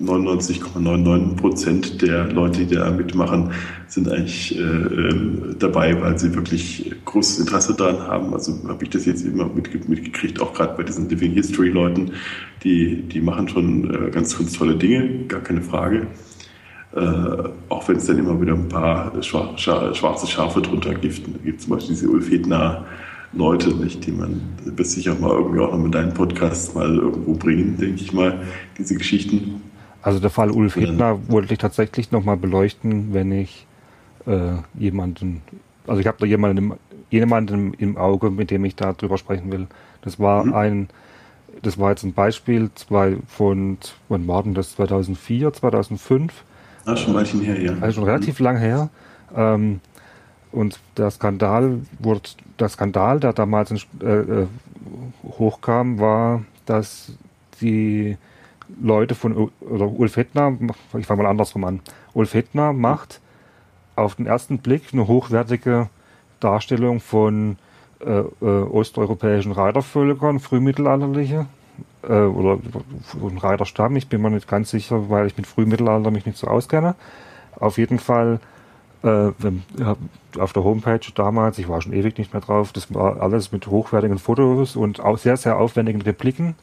99,99 0.00 1.36
Prozent 1.36 2.02
der 2.02 2.30
Leute, 2.30 2.64
die 2.64 2.74
da 2.74 2.90
mitmachen, 2.90 3.50
sind 3.88 4.08
eigentlich 4.08 4.56
äh, 4.56 4.62
ähm, 4.62 5.56
dabei, 5.58 6.00
weil 6.00 6.18
sie 6.18 6.34
wirklich 6.34 6.92
großes 7.04 7.40
Interesse 7.40 7.74
daran 7.74 8.00
haben. 8.02 8.34
Also 8.34 8.58
habe 8.68 8.84
ich 8.84 8.90
das 8.90 9.06
jetzt 9.06 9.24
immer 9.24 9.46
mitgekriegt, 9.46 10.40
auch 10.40 10.54
gerade 10.54 10.76
bei 10.76 10.84
diesen 10.84 11.08
Living 11.08 11.32
History 11.32 11.70
Leuten, 11.70 12.12
die, 12.62 13.02
die 13.02 13.20
machen 13.20 13.48
schon 13.48 13.92
äh, 13.92 14.10
ganz, 14.10 14.36
ganz 14.38 14.52
tolle 14.52 14.76
Dinge, 14.76 15.24
gar 15.26 15.40
keine 15.40 15.62
Frage. 15.62 16.06
Äh, 16.94 17.00
auch 17.68 17.88
wenn 17.88 17.96
es 17.96 18.06
dann 18.06 18.18
immer 18.18 18.40
wieder 18.40 18.54
ein 18.54 18.68
paar 18.68 19.12
schwarze 19.22 20.26
Schafe 20.26 20.62
drunter 20.62 20.94
gibt. 20.94 21.26
Da 21.26 21.38
gibt 21.44 21.60
zum 21.60 21.70
Beispiel 21.70 21.94
diese 21.94 22.08
Ulfetner 22.08 22.86
Leute, 23.34 23.74
nicht, 23.74 24.06
die 24.06 24.12
man 24.12 24.40
wird 24.64 24.86
sicher 24.86 25.14
mal 25.14 25.32
irgendwie 25.32 25.60
auch 25.60 25.72
noch 25.72 25.78
mit 25.78 25.94
deinem 25.94 26.14
Podcast 26.14 26.74
mal 26.74 26.96
irgendwo 26.96 27.34
bringen, 27.34 27.76
denke 27.76 28.00
ich 28.00 28.12
mal, 28.12 28.40
diese 28.78 28.94
Geschichten. 28.94 29.60
Also 30.08 30.20
der 30.20 30.30
Fall 30.30 30.50
Ulf 30.50 30.76
Hittner 30.76 31.18
wollte 31.28 31.52
ich 31.52 31.58
tatsächlich 31.58 32.12
nochmal 32.12 32.38
beleuchten, 32.38 33.12
wenn 33.12 33.30
ich 33.30 33.66
äh, 34.26 34.52
jemanden, 34.72 35.42
also 35.86 36.00
ich 36.00 36.06
habe 36.06 36.16
da 36.18 36.24
jemanden 36.24 36.56
im, 36.56 36.74
jemanden 37.10 37.74
im 37.74 37.98
Auge, 37.98 38.30
mit 38.30 38.50
dem 38.50 38.64
ich 38.64 38.74
da 38.74 38.94
drüber 38.94 39.18
sprechen 39.18 39.52
will. 39.52 39.66
Das 40.00 40.18
war 40.18 40.46
mhm. 40.46 40.54
ein, 40.54 40.88
das 41.60 41.76
war 41.76 41.90
jetzt 41.90 42.04
ein 42.04 42.14
Beispiel 42.14 42.70
zwei 42.74 43.18
von, 43.26 43.76
wann 44.08 44.26
war 44.26 44.42
denn 44.44 44.54
das, 44.54 44.76
2004, 44.76 45.52
2005? 45.52 46.32
Ah, 46.86 46.96
schon 46.96 47.12
ein 47.12 47.16
Weilchen 47.16 47.42
her, 47.42 47.60
ja. 47.60 47.72
Also 47.82 48.00
schon 48.00 48.04
relativ 48.04 48.40
mhm. 48.40 48.44
lang 48.46 48.56
her. 48.56 48.88
Ähm, 49.36 49.80
und 50.52 50.80
der 50.96 51.10
Skandal 51.10 51.80
wurde, 51.98 52.22
der 52.58 52.70
Skandal, 52.70 53.20
der 53.20 53.34
damals 53.34 53.72
äh, 53.72 54.06
äh, 54.06 54.46
hochkam, 55.22 55.98
war, 55.98 56.44
dass 56.64 57.12
die 57.60 58.16
Leute 58.80 59.14
von 59.14 59.50
oder 59.60 59.90
Ulf 59.90 60.16
Hettner, 60.16 60.56
ich 60.98 61.06
fange 61.06 61.22
mal 61.22 61.28
andersrum 61.28 61.64
an. 61.64 61.80
Ulf 62.14 62.34
Hettner 62.34 62.72
macht 62.72 63.20
auf 63.96 64.14
den 64.14 64.26
ersten 64.26 64.58
Blick 64.58 64.92
eine 64.92 65.08
hochwertige 65.08 65.88
Darstellung 66.40 67.00
von 67.00 67.56
äh, 68.00 68.20
äh, 68.20 68.44
osteuropäischen 68.44 69.52
Reitervölkern, 69.52 70.38
frühmittelalterliche 70.38 71.46
äh, 72.02 72.12
oder 72.12 72.58
von 73.02 73.38
Reiterstamm. 73.38 73.96
Ich 73.96 74.08
bin 74.08 74.22
mir 74.22 74.30
nicht 74.30 74.48
ganz 74.48 74.70
sicher, 74.70 75.10
weil 75.10 75.26
ich 75.26 75.36
mit 75.36 75.46
Frühmittelalter 75.46 76.10
mich 76.10 76.26
nicht 76.26 76.38
so 76.38 76.46
auskenne. 76.46 76.94
Auf 77.58 77.78
jeden 77.78 77.98
Fall 77.98 78.40
äh, 79.02 79.32
wenn, 79.38 79.62
auf 80.38 80.52
der 80.52 80.64
Homepage 80.64 81.00
damals, 81.14 81.58
ich 81.58 81.68
war 81.68 81.80
schon 81.80 81.92
ewig 81.92 82.18
nicht 82.18 82.32
mehr 82.32 82.42
drauf, 82.42 82.72
das 82.72 82.92
war 82.92 83.20
alles 83.20 83.52
mit 83.52 83.66
hochwertigen 83.66 84.18
Fotos 84.18 84.76
und 84.76 85.00
auch 85.00 85.18
sehr, 85.18 85.36
sehr 85.36 85.58
aufwendigen 85.58 86.02
Repliken 86.02 86.54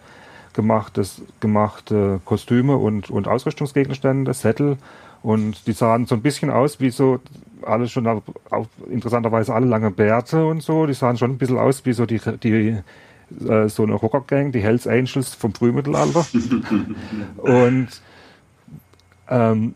gemachtes, 0.55 1.21
gemachte 1.39 2.21
Kostüme 2.25 2.77
und, 2.77 3.09
und 3.09 3.27
Ausrüstungsgegenstände, 3.27 4.33
Sättel. 4.33 4.77
Und 5.21 5.67
die 5.67 5.73
sahen 5.73 6.05
so 6.05 6.15
ein 6.15 6.21
bisschen 6.21 6.49
aus 6.49 6.79
wie 6.79 6.89
so, 6.89 7.19
alle 7.61 7.87
schon 7.87 8.07
auf, 8.07 8.23
auf, 8.49 8.67
interessanterweise 8.89 9.53
alle 9.53 9.65
lange 9.65 9.91
Bärte 9.91 10.45
und 10.45 10.61
so. 10.61 10.85
Die 10.85 10.93
sahen 10.93 11.17
schon 11.17 11.31
ein 11.31 11.37
bisschen 11.37 11.57
aus 11.57 11.85
wie 11.85 11.93
so 11.93 12.05
die, 12.05 12.21
die 12.43 12.77
äh, 13.47 13.67
so 13.69 13.83
eine 13.83 13.93
Rockergang, 13.93 14.51
die 14.51 14.61
Hells 14.61 14.87
Angels 14.87 15.33
vom 15.33 15.53
Frühmittelalter. 15.53 16.25
und 17.37 17.87
ähm, 19.29 19.73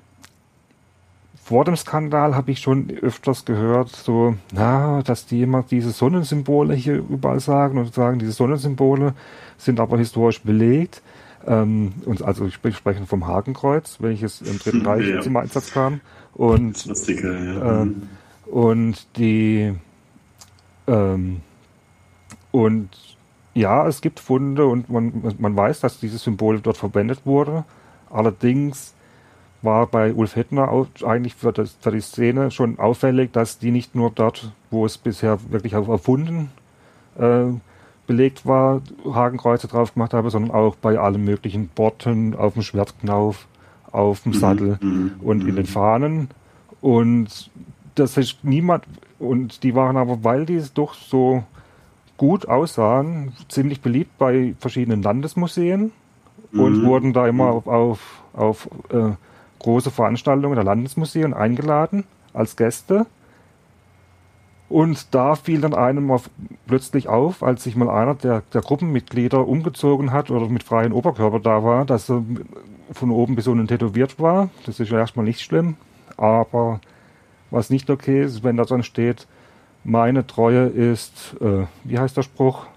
vor 1.49 1.65
dem 1.65 1.75
Skandal 1.75 2.35
habe 2.35 2.51
ich 2.51 2.59
schon 2.59 2.91
öfters 2.91 3.43
gehört, 3.43 3.89
so, 3.89 4.35
na, 4.53 5.01
dass 5.01 5.25
die 5.25 5.41
immer 5.41 5.63
diese 5.63 5.89
Sonnensymbole 5.89 6.75
hier 6.75 6.97
überall 6.97 7.39
sagen 7.39 7.79
und 7.79 7.91
sagen, 7.91 8.19
diese 8.19 8.33
Sonnensymbole 8.33 9.15
sind 9.57 9.79
aber 9.79 9.97
historisch 9.97 10.43
belegt. 10.43 11.01
Ähm, 11.47 11.93
und 12.05 12.21
also 12.21 12.45
ich 12.45 12.53
spreche 12.53 13.03
vom 13.07 13.25
Hakenkreuz, 13.25 13.97
welches 13.99 14.41
im 14.41 14.59
Dritten 14.59 14.85
Reich 14.85 15.07
ja. 15.07 15.21
zum 15.21 15.37
Einsatz 15.37 15.71
kam. 15.71 16.01
Und, 16.35 16.85
Lustiger, 16.85 17.33
ja. 17.33 17.81
ähm, 17.81 18.03
und 18.45 19.07
die 19.17 19.73
ähm, 20.85 21.41
und 22.51 22.89
ja, 23.55 23.87
es 23.87 24.01
gibt 24.01 24.19
Funde 24.19 24.67
und 24.67 24.91
man, 24.91 25.35
man 25.39 25.55
weiß, 25.55 25.79
dass 25.79 25.99
dieses 25.99 26.21
Symbol 26.21 26.59
dort 26.59 26.77
verwendet 26.77 27.21
wurde. 27.25 27.65
Allerdings 28.11 28.93
war 29.61 29.87
bei 29.87 30.13
Ulf 30.13 30.35
Hettner 30.35 30.69
auch 30.69 30.87
eigentlich 31.05 31.35
für, 31.35 31.51
das, 31.51 31.75
für, 31.81 31.91
die 31.91 32.01
Szene 32.01 32.51
schon 32.51 32.79
auffällig, 32.79 33.31
dass 33.33 33.59
die 33.59 33.71
nicht 33.71 33.95
nur 33.95 34.11
dort, 34.11 34.51
wo 34.71 34.85
es 34.85 34.97
bisher 34.97 35.39
wirklich 35.49 35.75
auf 35.75 35.87
erfunden 35.87 36.49
äh, 37.17 37.45
belegt 38.07 38.45
war, 38.45 38.81
Hakenkreuze 39.05 39.67
drauf 39.67 39.93
gemacht 39.93 40.13
habe, 40.13 40.29
sondern 40.29 40.51
auch 40.51 40.75
bei 40.75 40.97
allen 40.97 41.23
möglichen 41.23 41.67
Borten, 41.67 42.35
auf 42.35 42.53
dem 42.53 42.63
Schwertknauf, 42.63 43.47
auf 43.91 44.21
dem 44.21 44.31
mhm. 44.31 44.37
Sattel 44.37 44.77
mhm. 44.81 45.11
und 45.21 45.41
in 45.41 45.55
den 45.55 45.65
mhm. 45.65 45.69
Fahnen. 45.69 46.29
Und 46.81 47.51
das 47.95 48.17
ist 48.17 48.43
niemand, 48.43 48.85
und 49.19 49.63
die 49.63 49.75
waren 49.75 49.97
aber, 49.97 50.23
weil 50.23 50.45
die 50.45 50.61
doch 50.73 50.93
so 50.93 51.43
gut 52.17 52.47
aussahen, 52.47 53.33
ziemlich 53.47 53.81
beliebt 53.81 54.17
bei 54.17 54.55
verschiedenen 54.59 55.03
Landesmuseen 55.03 55.91
und 56.51 56.81
mhm. 56.81 56.85
wurden 56.85 57.13
da 57.13 57.27
immer 57.27 57.47
auf, 57.47 57.67
auf, 57.67 58.23
auf 58.33 58.69
äh, 58.89 59.11
große 59.59 59.91
Veranstaltungen 59.91 60.55
der 60.55 60.63
Landesmuseen 60.63 61.33
eingeladen 61.33 62.05
als 62.33 62.55
Gäste. 62.55 63.05
Und 64.69 65.15
da 65.15 65.35
fiel 65.35 65.61
dann 65.61 65.73
einem 65.73 66.11
auf, 66.11 66.29
plötzlich 66.67 67.07
auf, 67.07 67.41
als 67.41 67.63
sich 67.63 67.75
mal 67.75 67.89
einer 67.89 68.13
der, 68.13 68.43
der 68.53 68.61
Gruppenmitglieder 68.61 69.47
umgezogen 69.47 70.11
hat 70.11 70.29
oder 70.29 70.47
mit 70.47 70.63
freiem 70.63 70.93
Oberkörper 70.93 71.39
da 71.39 71.63
war, 71.63 71.85
dass 71.85 72.09
er 72.09 72.23
von 72.91 73.09
oben 73.09 73.35
bis 73.35 73.47
unten 73.47 73.67
tätowiert 73.67 74.19
war. 74.19 74.49
Das 74.67 74.79
ist 74.79 74.91
ja 74.91 74.99
erstmal 74.99 75.25
nicht 75.25 75.41
schlimm. 75.41 75.75
Aber 76.17 76.81
was 77.49 77.71
nicht 77.71 77.89
okay 77.89 78.23
ist, 78.23 78.43
wenn 78.43 78.57
da 78.57 78.65
dann 78.65 78.83
steht, 78.83 79.27
meine 79.83 80.27
Treue 80.27 80.67
ist, 80.67 81.35
äh, 81.41 81.65
wie 81.83 81.97
heißt 81.97 82.15
der 82.15 82.23
Spruch? 82.23 82.67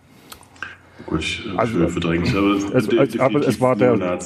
Gut, 1.04 1.20
ich 1.20 1.46
also, 1.56 1.88
verdrängt, 1.88 2.34
aber, 2.34 2.54
es, 2.74 3.18
aber 3.18 3.46
es 3.46 3.60
war 3.60 3.76
der, 3.76 4.18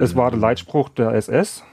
es 0.00 0.16
war 0.16 0.30
der 0.30 0.40
Leitspruch 0.40 0.88
der 0.90 1.12
SS 1.12 1.64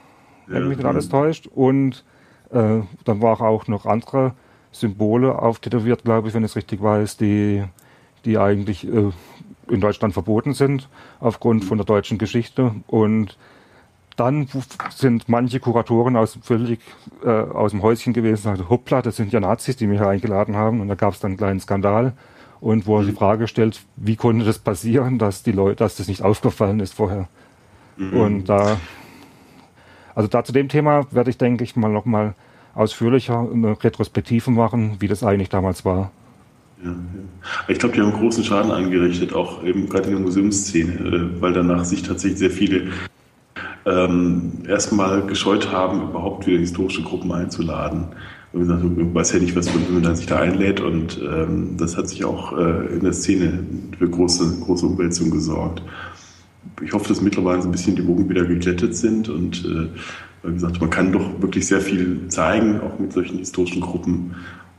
wenn 0.50 0.68
mich 0.68 0.78
nicht 0.78 0.86
alles 0.86 1.08
täuscht. 1.08 1.46
Und 1.46 2.04
äh, 2.50 2.80
dann 3.04 3.22
waren 3.22 3.46
auch 3.46 3.66
noch 3.68 3.86
andere 3.86 4.32
Symbole 4.72 5.38
auftätowiert, 5.40 6.04
glaube 6.04 6.28
ich, 6.28 6.34
wenn 6.34 6.44
ich 6.44 6.50
es 6.50 6.56
richtig 6.56 6.82
weiß, 6.82 7.16
die, 7.16 7.64
die 8.24 8.38
eigentlich 8.38 8.86
äh, 8.86 9.10
in 9.68 9.80
Deutschland 9.80 10.14
verboten 10.14 10.52
sind, 10.54 10.88
aufgrund 11.20 11.64
von 11.64 11.78
der 11.78 11.84
deutschen 11.84 12.18
Geschichte. 12.18 12.74
Und 12.86 13.36
dann 14.16 14.48
sind 14.90 15.28
manche 15.28 15.60
Kuratoren 15.60 16.16
aus, 16.16 16.38
völlig 16.42 16.80
äh, 17.24 17.28
aus 17.30 17.70
dem 17.70 17.82
Häuschen 17.82 18.12
gewesen 18.12 18.48
und 18.48 18.56
sagten, 18.56 18.68
hoppla, 18.68 19.02
das 19.02 19.16
sind 19.16 19.32
ja 19.32 19.40
Nazis, 19.40 19.76
die 19.76 19.86
mich 19.86 19.98
hier 19.98 20.08
eingeladen 20.08 20.56
haben. 20.56 20.80
Und 20.80 20.88
da 20.88 20.94
gab 20.94 21.14
es 21.14 21.20
dann 21.20 21.32
einen 21.32 21.38
kleinen 21.38 21.60
Skandal. 21.60 22.12
Und 22.60 22.86
wo 22.86 22.98
er 22.98 23.04
die 23.04 23.12
mhm. 23.12 23.16
Frage 23.16 23.48
stellt, 23.48 23.80
wie 23.96 24.16
konnte 24.16 24.44
das 24.44 24.58
passieren, 24.58 25.18
dass 25.18 25.42
die 25.42 25.52
Leute, 25.52 25.76
dass 25.76 25.96
das 25.96 26.08
nicht 26.08 26.22
aufgefallen 26.22 26.80
ist 26.80 26.92
vorher. 26.92 27.28
Mhm. 27.96 28.20
Und 28.20 28.44
da 28.50 28.76
also 30.20 30.28
da 30.28 30.44
zu 30.44 30.52
dem 30.52 30.68
Thema 30.68 31.06
werde 31.12 31.30
ich, 31.30 31.38
denke 31.38 31.64
ich, 31.64 31.76
mal 31.76 31.90
nochmal 31.90 32.34
ausführlicher 32.74 33.48
eine 33.50 33.82
Retrospektive 33.82 34.50
machen, 34.50 34.96
wie 34.98 35.08
das 35.08 35.24
eigentlich 35.24 35.48
damals 35.48 35.86
war. 35.86 36.10
Ja, 36.84 36.90
ja. 36.90 36.94
Ich 37.68 37.78
glaube, 37.78 37.94
die 37.94 38.02
haben 38.02 38.12
großen 38.12 38.44
Schaden 38.44 38.70
angerichtet, 38.70 39.32
auch 39.32 39.64
eben 39.64 39.88
gerade 39.88 40.08
in 40.08 40.16
der 40.16 40.20
Museumsszene, 40.20 40.92
äh, 40.92 41.40
weil 41.40 41.54
danach 41.54 41.86
sich 41.86 42.02
tatsächlich 42.02 42.38
sehr 42.38 42.50
viele 42.50 42.88
ähm, 43.86 44.52
erstmal 44.68 45.22
gescheut 45.22 45.72
haben, 45.72 46.02
überhaupt 46.02 46.46
wieder 46.46 46.58
historische 46.58 47.02
Gruppen 47.02 47.32
einzuladen. 47.32 48.08
Und 48.52 48.68
du 48.68 49.14
weißt 49.14 49.32
ja 49.32 49.40
nicht, 49.40 49.56
was 49.56 49.72
man 49.72 50.02
dann 50.02 50.16
sich 50.16 50.26
da 50.26 50.40
einlädt 50.40 50.80
und 50.80 51.18
ähm, 51.22 51.78
das 51.78 51.96
hat 51.96 52.10
sich 52.10 52.26
auch 52.26 52.52
äh, 52.58 52.88
in 52.88 53.00
der 53.00 53.14
Szene 53.14 53.64
für 53.98 54.10
große, 54.10 54.60
große 54.66 54.84
Umwälzungen 54.84 55.32
gesorgt 55.32 55.82
ich 56.82 56.92
hoffe, 56.92 57.08
dass 57.08 57.20
mittlerweile 57.20 57.62
so 57.62 57.68
ein 57.68 57.72
bisschen 57.72 57.96
die 57.96 58.06
Wogen 58.06 58.28
wieder 58.28 58.44
geglättet 58.44 58.96
sind 58.96 59.28
und 59.28 59.64
äh, 59.64 59.88
wie 60.42 60.54
gesagt, 60.54 60.80
man 60.80 60.90
kann 60.90 61.12
doch 61.12 61.40
wirklich 61.40 61.66
sehr 61.66 61.80
viel 61.80 62.28
zeigen, 62.28 62.80
auch 62.80 62.98
mit 62.98 63.12
solchen 63.12 63.38
historischen 63.38 63.82
Gruppen. 63.82 64.34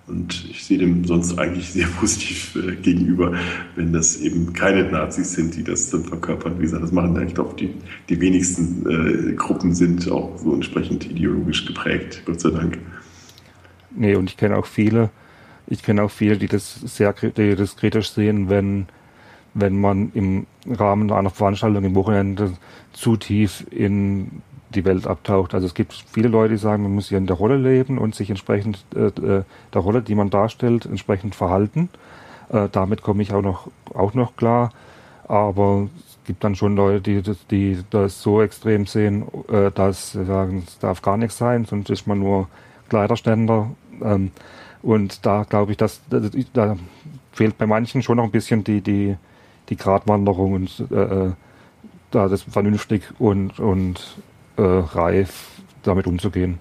Und 0.07 0.45
ich 0.49 0.63
sehe 0.65 0.77
dem 0.77 1.05
sonst 1.05 1.37
eigentlich 1.37 1.71
sehr 1.71 1.87
positiv 1.99 2.55
äh, 2.55 2.75
gegenüber, 2.75 3.33
wenn 3.75 3.93
das 3.93 4.17
eben 4.17 4.53
keine 4.53 4.83
Nazis 4.83 5.33
sind, 5.33 5.55
die 5.55 5.63
das 5.63 5.89
dann 5.89 6.03
verkörpern. 6.03 6.57
Wie 6.57 6.63
gesagt, 6.63 6.83
das 6.83 6.91
machen 6.91 7.15
eigentlich 7.15 7.35
doch 7.35 7.55
die, 7.55 7.73
die 8.09 8.19
wenigsten 8.19 9.29
äh, 9.29 9.33
Gruppen 9.33 9.73
sind 9.73 10.11
auch 10.11 10.37
so 10.37 10.53
entsprechend 10.53 11.09
ideologisch 11.09 11.65
geprägt, 11.65 12.23
Gott 12.25 12.41
sei 12.41 12.49
Dank. 12.49 12.79
Nee, 13.95 14.15
und 14.15 14.29
ich 14.29 14.37
kenne 14.37 14.57
auch 14.57 14.65
viele, 14.65 15.11
ich 15.67 15.83
kenne 15.83 16.03
auch 16.03 16.11
viele, 16.11 16.37
die 16.37 16.47
das 16.47 16.81
sehr 16.81 17.13
die 17.13 17.55
das 17.55 17.75
kritisch 17.75 18.11
sehen, 18.11 18.49
wenn 18.49 18.87
wenn 19.53 19.79
man 19.79 20.11
im 20.13 20.45
Rahmen 20.69 21.11
einer 21.11 21.29
Veranstaltung 21.29 21.83
im 21.83 21.95
Wochenende 21.95 22.53
zu 22.93 23.17
tief 23.17 23.65
in 23.71 24.41
die 24.69 24.85
Welt 24.85 25.05
abtaucht. 25.05 25.53
Also 25.53 25.67
es 25.67 25.73
gibt 25.73 25.93
viele 25.93 26.29
Leute, 26.29 26.53
die 26.53 26.59
sagen, 26.59 26.83
man 26.83 26.95
muss 26.95 27.09
hier 27.09 27.17
in 27.17 27.27
der 27.27 27.35
Rolle 27.35 27.57
leben 27.57 27.97
und 27.97 28.15
sich 28.15 28.29
entsprechend 28.29 28.85
äh, 28.95 29.07
äh, 29.07 29.43
der 29.73 29.81
Rolle, 29.81 30.01
die 30.01 30.15
man 30.15 30.29
darstellt, 30.29 30.85
entsprechend 30.85 31.35
verhalten. 31.35 31.89
Äh, 32.49 32.69
damit 32.71 33.01
komme 33.01 33.21
ich 33.21 33.33
auch 33.33 33.41
noch, 33.41 33.69
auch 33.93 34.13
noch 34.13 34.35
klar. 34.37 34.71
Aber 35.27 35.89
gibt 36.25 36.43
dann 36.43 36.55
schon 36.55 36.75
Leute, 36.75 37.01
die 37.01 37.21
das, 37.21 37.37
die 37.47 37.79
das 37.89 38.21
so 38.21 38.41
extrem 38.41 38.85
sehen, 38.85 39.25
äh, 39.51 39.71
dass 39.71 40.13
sie 40.13 40.25
sagen, 40.25 40.63
es 40.65 40.79
darf 40.79 41.01
gar 41.01 41.17
nichts 41.17 41.37
sein, 41.37 41.65
sonst 41.65 41.89
ist 41.89 42.07
man 42.07 42.19
nur 42.19 42.47
Kleiderständer. 42.89 43.71
Ähm, 44.01 44.31
und 44.81 45.25
da 45.25 45.43
glaube 45.43 45.71
ich, 45.71 45.77
dass 45.77 46.01
da 46.53 46.77
fehlt 47.31 47.57
bei 47.57 47.67
manchen 47.67 48.01
schon 48.01 48.17
noch 48.17 48.23
ein 48.23 48.31
bisschen 48.31 48.63
die, 48.63 48.81
die, 48.81 49.15
die 49.71 49.77
Gratwanderung 49.77 50.53
und 50.53 50.85
äh, 50.91 50.95
äh, 50.95 51.31
da 52.11 52.27
das 52.27 52.43
vernünftig 52.43 53.03
und, 53.17 53.59
und 53.59 54.17
äh, 54.57 54.61
reif 54.61 55.47
damit 55.81 56.05
umzugehen. 56.05 56.59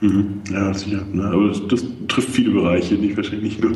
Mhm. 0.00 0.42
Ja, 0.50 0.74
sicher. 0.74 1.02
Ne? 1.12 1.24
Aber 1.24 1.48
das, 1.48 1.66
das, 1.68 1.84
trifft 2.08 2.30
viele 2.30 2.50
Bereiche, 2.50 2.96
nicht 2.96 3.16
wahrscheinlich 3.16 3.58
nicht 3.58 3.62
nur, 3.62 3.72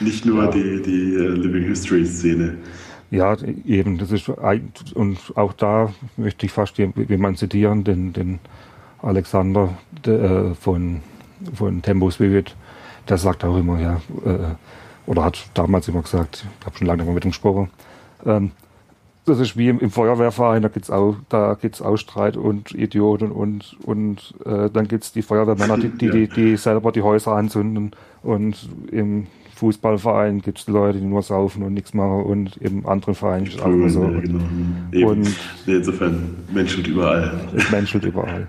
nicht 0.00 0.24
nur 0.24 0.44
ja. 0.44 0.50
die, 0.50 0.82
die 0.82 1.16
uh, 1.16 1.30
Living 1.32 1.64
History 1.64 2.06
Szene. 2.06 2.56
Ja, 3.10 3.36
eben, 3.66 3.98
das 3.98 4.10
ist 4.10 4.28
und 4.28 5.18
auch 5.36 5.52
da 5.52 5.92
möchte 6.16 6.46
ich 6.46 6.52
fast 6.52 6.78
jemanden 6.78 7.36
zitieren, 7.36 7.84
den, 7.84 8.12
den 8.12 8.40
Alexander 9.00 9.76
de, 10.04 10.50
äh, 10.50 10.54
von, 10.54 11.02
von 11.54 11.82
Tempus 11.82 12.18
Vivid, 12.18 12.56
der 13.08 13.18
sagt 13.18 13.44
auch 13.44 13.56
immer, 13.56 13.80
ja, 13.80 14.00
äh, 14.24 14.54
oder 15.06 15.24
hat 15.24 15.48
damals 15.54 15.86
immer 15.86 16.02
gesagt, 16.02 16.44
ich 16.58 16.66
habe 16.66 16.76
schon 16.76 16.88
lange 16.88 16.98
nicht 16.98 17.06
mehr 17.06 17.14
mit 17.14 17.24
ihm 17.24 17.30
gesprochen, 17.30 17.70
ähm, 18.24 18.52
das 19.26 19.40
ist 19.40 19.56
wie 19.56 19.68
im, 19.68 19.80
im 19.80 19.90
Feuerwehrverein, 19.90 20.62
da 20.62 20.68
gibt's 20.68 20.90
auch, 20.90 21.16
da 21.28 21.54
gibt's 21.60 21.82
auch 21.82 21.96
Streit 21.96 22.36
und 22.36 22.72
Idioten 22.72 23.32
und, 23.32 23.76
und 23.82 24.34
äh, 24.44 24.70
dann 24.70 24.86
gibt's 24.86 25.12
die 25.12 25.22
Feuerwehrmänner, 25.22 25.78
die, 25.78 25.88
die, 25.88 26.10
die, 26.10 26.28
die 26.28 26.56
selber 26.56 26.92
die 26.92 27.02
Häuser 27.02 27.32
anzünden 27.32 27.90
und 28.22 28.68
im 28.92 29.26
Fußballverein 29.56 30.42
gibt's 30.42 30.68
Leute, 30.68 31.00
die 31.00 31.06
nur 31.06 31.22
saufen 31.22 31.62
und 31.64 31.74
nichts 31.74 31.92
machen 31.92 32.22
und 32.22 32.56
im 32.58 32.86
anderen 32.86 33.14
Verein 33.14 33.46
ist 33.46 33.60
auch 33.60 33.88
so. 33.88 34.04
Ja, 34.04 34.20
genau. 34.20 34.44
Eben. 34.92 35.08
Und 35.08 35.36
insofern 35.66 36.36
menschelt 36.52 36.86
überall. 36.86 37.32
Es 37.56 37.70
menschelt 37.70 38.04
überall. 38.04 38.46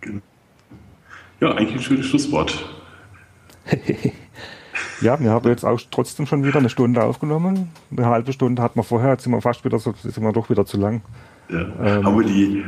Genau. 0.00 0.20
Ja, 1.40 1.54
eigentlich 1.54 1.76
ein 1.76 1.82
schönes 1.82 2.06
Schlusswort. 2.06 2.72
Ja, 5.00 5.18
wir 5.20 5.30
haben 5.30 5.48
jetzt 5.48 5.64
auch 5.64 5.80
trotzdem 5.90 6.26
schon 6.26 6.44
wieder 6.44 6.58
eine 6.58 6.70
Stunde 6.70 7.02
aufgenommen. 7.02 7.70
Eine 7.90 8.06
halbe 8.06 8.32
Stunde 8.32 8.62
hatten 8.62 8.78
wir 8.78 8.84
vorher, 8.84 9.12
jetzt 9.12 9.24
sind 9.24 9.32
wir 9.32 9.40
fast 9.40 9.64
wieder 9.64 9.78
so, 9.78 9.94
sind 10.02 10.22
wir 10.22 10.32
doch 10.32 10.48
wieder 10.50 10.64
zu 10.64 10.78
lang. 10.78 11.02
Ja. 11.48 11.60
Ähm, 11.60 12.04
haben 12.06 12.18
wir 12.18 12.26
die 12.26 12.64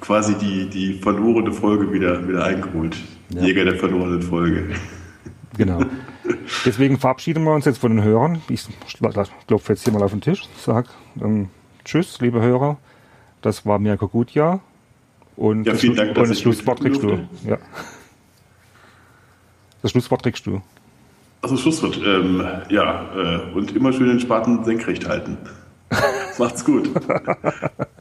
quasi 0.00 0.34
die, 0.34 0.68
die 0.68 0.94
verlorene 0.94 1.52
Folge 1.52 1.92
wieder, 1.92 2.26
wieder 2.28 2.44
eingeholt. 2.44 2.96
Ja. 3.30 3.42
Jäger 3.42 3.64
der 3.64 3.76
verlorenen 3.76 4.22
Folge. 4.22 4.68
Genau. 5.56 5.80
Deswegen 6.64 6.98
verabschieden 6.98 7.42
wir 7.44 7.52
uns 7.52 7.64
jetzt 7.64 7.78
von 7.78 7.96
den 7.96 8.04
Hörern. 8.04 8.40
Ich 8.48 8.66
klopfe 9.46 9.72
jetzt 9.72 9.84
hier 9.84 9.92
mal 9.92 10.02
auf 10.02 10.12
den 10.12 10.20
Tisch, 10.20 10.48
sag 10.56 10.86
ähm, 11.20 11.48
Tschüss, 11.84 12.20
liebe 12.20 12.40
Hörer. 12.40 12.76
Das 13.42 13.66
war 13.66 13.78
Mirko 13.78 14.08
Gutjahr. 14.08 14.60
Und, 15.36 15.66
ja, 15.66 15.74
vielen 15.74 15.96
Dank, 15.96 16.16
und 16.16 16.28
das 16.28 16.40
Schlusswort 16.40 16.80
kriegst 16.80 17.02
du. 17.02 17.18
Ja. 17.44 17.58
Das 19.82 19.92
Schlusswort 19.92 20.22
kriegst 20.22 20.46
du. 20.46 20.60
Also 21.40 21.56
Schlusswort. 21.56 21.98
Ähm, 22.04 22.46
ja, 22.68 23.06
äh, 23.16 23.54
und 23.54 23.74
immer 23.76 23.92
schön 23.92 24.08
den 24.08 24.20
Spaten 24.20 24.64
senkrecht 24.64 25.08
halten. 25.08 25.38
Macht's 26.38 26.64
gut. 26.64 26.90